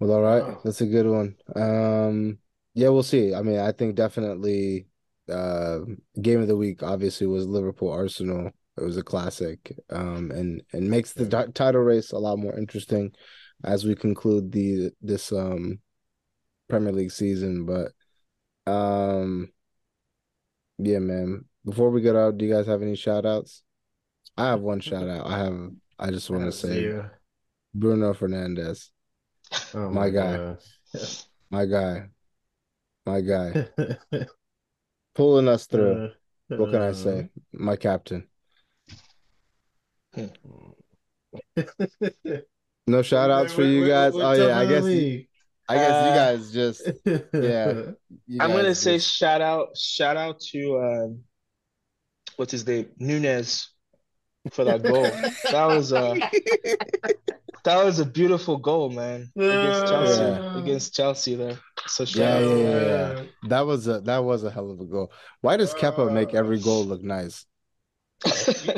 Well, 0.00 0.12
all 0.12 0.22
right, 0.22 0.56
that's 0.64 0.80
a 0.80 0.86
good 0.86 1.06
one. 1.06 1.36
Um, 1.54 2.38
yeah, 2.74 2.88
we'll 2.88 3.02
see. 3.02 3.34
I 3.34 3.42
mean, 3.42 3.58
I 3.58 3.72
think 3.72 3.94
definitely 3.94 4.86
uh, 5.30 5.80
game 6.20 6.40
of 6.40 6.48
the 6.48 6.56
week 6.56 6.82
obviously 6.82 7.26
was 7.26 7.46
Liverpool 7.46 7.90
Arsenal. 7.90 8.50
It 8.76 8.82
was 8.82 8.96
a 8.96 9.02
classic, 9.02 9.72
um, 9.90 10.30
and 10.30 10.62
and 10.72 10.90
makes 10.90 11.12
the 11.12 11.28
t- 11.28 11.52
title 11.52 11.82
race 11.82 12.12
a 12.12 12.18
lot 12.18 12.38
more 12.38 12.58
interesting 12.58 13.12
as 13.62 13.84
we 13.84 13.94
conclude 13.94 14.50
the 14.52 14.90
this 15.00 15.32
um 15.32 15.78
Premier 16.68 16.92
League 16.92 17.12
season. 17.12 17.66
But 17.66 17.92
um 18.70 19.50
yeah, 20.78 20.98
man. 20.98 21.44
Before 21.64 21.90
we 21.90 22.02
get 22.02 22.16
out, 22.16 22.36
do 22.36 22.44
you 22.44 22.52
guys 22.52 22.66
have 22.66 22.82
any 22.82 22.96
shout 22.96 23.24
outs? 23.24 23.62
I 24.36 24.48
have 24.48 24.60
one 24.60 24.80
shout 24.80 25.08
out. 25.08 25.26
I 25.26 25.38
have 25.38 25.70
I 25.98 26.10
just 26.10 26.28
want 26.30 26.44
to 26.44 26.52
say. 26.52 27.00
Bruno 27.74 28.14
Fernandes. 28.14 28.90
Oh 29.74 29.90
my, 29.90 30.02
my 30.02 30.10
guy. 30.10 30.56
my 31.50 31.66
guy. 31.66 32.08
My 33.06 33.20
guy. 33.20 33.68
Pulling 35.14 35.48
us 35.48 35.66
through. 35.66 36.10
Uh, 36.50 36.56
what 36.56 36.70
can 36.70 36.82
I 36.82 36.92
say? 36.92 37.20
Uh. 37.20 37.40
My 37.52 37.76
captain. 37.76 38.28
no 42.86 43.02
shout 43.02 43.30
outs 43.30 43.52
for 43.52 43.62
you 43.62 43.86
guys. 43.86 44.12
oh 44.14 44.32
yeah, 44.32 44.58
I 44.58 44.66
guess 44.66 44.84
I 45.68 45.74
guess 45.76 45.92
uh, 45.92 46.08
you 46.08 46.14
guys 46.14 46.52
just 46.52 46.90
yeah. 47.32 47.92
I'm 48.40 48.50
gonna 48.50 48.74
say 48.74 48.98
shout 48.98 49.40
out 49.40 49.76
shout 49.76 50.16
out 50.16 50.40
to 50.52 50.78
um, 50.78 51.20
what's 52.36 52.52
his 52.52 52.66
name 52.66 52.88
Nunez 52.98 53.70
for 54.52 54.64
that 54.64 54.82
goal. 54.82 55.04
that 55.50 55.66
was 55.66 55.92
a 55.92 56.14
that 57.64 57.82
was 57.82 57.98
a 57.98 58.04
beautiful 58.04 58.58
goal, 58.58 58.90
man. 58.90 59.30
Against 59.36 59.86
Chelsea. 59.86 60.22
Yeah. 60.22 60.58
Against 60.58 60.94
Chelsea 60.94 61.34
there. 61.34 61.58
So 61.86 62.04
yeah, 62.04 62.38
yeah, 62.38 62.56
yeah, 62.56 62.86
yeah, 62.86 63.22
That 63.48 63.66
was 63.66 63.88
a 63.88 64.00
that 64.02 64.22
was 64.22 64.44
a 64.44 64.50
hell 64.50 64.70
of 64.70 64.80
a 64.80 64.84
goal. 64.84 65.12
Why 65.40 65.56
does 65.56 65.72
Kepa 65.74 66.12
make 66.12 66.34
every 66.34 66.60
goal 66.60 66.84
look 66.84 67.02
nice? 67.02 67.46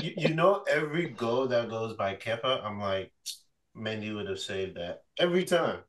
you, 0.02 0.12
you, 0.16 0.34
know, 0.34 0.64
every 0.68 1.10
goal 1.10 1.46
that 1.48 1.68
goes 1.68 1.94
by 1.94 2.16
Kepa, 2.16 2.64
I'm 2.64 2.80
like, 2.80 3.12
Mendy 3.76 4.14
would 4.14 4.28
have 4.28 4.40
saved 4.40 4.76
that 4.76 5.02
every 5.18 5.44
time. 5.44 5.80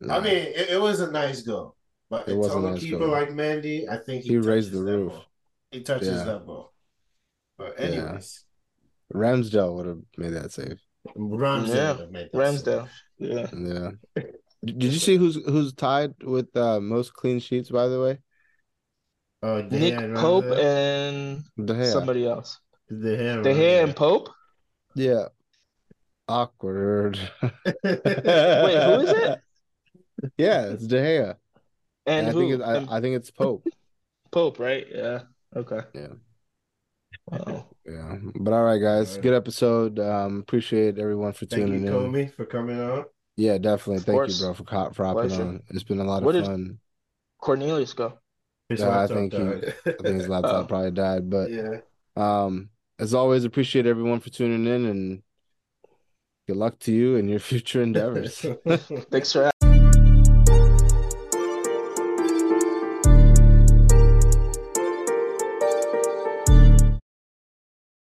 Nah. 0.00 0.16
I 0.16 0.20
mean, 0.20 0.34
it, 0.34 0.70
it, 0.70 0.80
was 0.80 1.00
a 1.00 1.10
nice 1.10 1.42
goal, 1.42 1.76
but 2.10 2.28
it 2.28 2.36
was 2.36 2.54
a 2.54 2.60
nice 2.60 2.80
keeper 2.80 2.98
goal. 2.98 3.08
like 3.08 3.32
Mandy, 3.32 3.88
I 3.88 3.96
think 3.96 4.24
he, 4.24 4.30
he 4.30 4.38
raised 4.38 4.72
the 4.72 4.82
roof. 4.82 5.12
Ball. 5.12 5.24
He 5.70 5.82
touches 5.82 6.08
yeah. 6.08 6.24
that 6.24 6.46
ball. 6.46 6.72
But 7.56 7.80
anyways, 7.80 8.44
yeah. 9.12 9.18
Ramsdale 9.18 9.74
would 9.76 9.86
have 9.86 10.02
made 10.18 10.34
that 10.34 10.52
save. 10.52 10.80
Ramsdale, 11.16 12.08
yeah. 12.12 12.24
Ramsdale, 12.34 12.88
yeah, 13.18 13.46
yeah. 13.54 14.22
Did 14.64 14.82
you 14.84 14.98
see 14.98 15.16
who's 15.16 15.36
who's 15.36 15.72
tied 15.72 16.14
with 16.22 16.54
uh, 16.56 16.80
most 16.80 17.12
clean 17.14 17.38
sheets? 17.38 17.70
By 17.70 17.88
the 17.88 18.00
way, 18.00 18.18
uh, 19.42 19.62
Nick 19.70 20.14
Pope 20.14 20.46
and 20.58 21.44
somebody 21.86 22.26
else. 22.26 22.58
De 22.88 23.16
Gea, 23.16 23.42
De 23.42 23.54
Gea 23.54 23.84
and 23.84 23.96
Pope. 23.96 24.30
Yeah. 24.94 25.26
Awkward. 26.26 27.18
Wait, 27.42 27.52
who 27.84 27.90
is 27.92 29.10
it? 29.10 29.40
Yeah, 30.36 30.66
it's 30.66 30.86
De 30.86 30.96
Gea. 30.96 31.36
And, 32.06 32.26
and 32.26 32.28
I 32.28 32.32
think 32.32 32.52
it's, 32.52 32.62
I, 32.62 32.96
I, 32.96 33.00
think 33.00 33.16
it's 33.16 33.30
Pope. 33.30 33.66
Pope, 34.30 34.58
right? 34.58 34.86
Yeah. 34.92 35.20
Okay. 35.56 35.80
Yeah. 35.94 36.08
Wow. 37.28 37.66
Yeah. 37.86 38.16
But 38.40 38.52
all 38.52 38.64
right, 38.64 38.78
guys. 38.78 39.10
All 39.10 39.14
right. 39.14 39.22
Good 39.22 39.34
episode. 39.34 39.98
Um, 39.98 40.40
appreciate 40.40 40.98
everyone 40.98 41.32
for 41.32 41.46
Thank 41.46 41.66
tuning 41.66 41.86
you, 41.86 41.98
in. 41.98 42.12
Comey, 42.12 42.34
for 42.34 42.44
coming 42.44 42.80
on. 42.80 43.04
Yeah, 43.36 43.58
definitely. 43.58 43.96
Of 43.96 44.04
Thank 44.04 44.16
course. 44.16 44.40
you, 44.40 44.46
bro, 44.46 44.54
for 44.54 44.94
for 44.94 45.04
hopping 45.04 45.32
on. 45.32 45.62
It's 45.70 45.82
been 45.82 46.00
a 46.00 46.04
lot 46.04 46.18
of 46.18 46.24
Where 46.24 46.44
fun. 46.44 46.78
Cornelius 47.40 47.92
go? 47.92 48.18
yeah, 48.70 49.00
I 49.00 49.06
think 49.06 49.32
he, 49.32 49.42
I 49.42 49.92
think 50.02 50.20
his 50.20 50.28
laptop 50.28 50.64
oh. 50.64 50.66
probably 50.66 50.90
died. 50.90 51.28
But 51.28 51.50
yeah. 51.50 51.78
Um, 52.16 52.70
as 52.98 53.14
always, 53.14 53.44
appreciate 53.44 53.86
everyone 53.86 54.20
for 54.20 54.30
tuning 54.30 54.66
in 54.66 54.86
and 54.86 55.22
good 56.46 56.56
luck 56.56 56.78
to 56.80 56.92
you 56.92 57.16
in 57.16 57.28
your 57.28 57.40
future 57.40 57.82
endeavors. 57.82 58.44
Thanks 59.10 59.32
for 59.32 59.50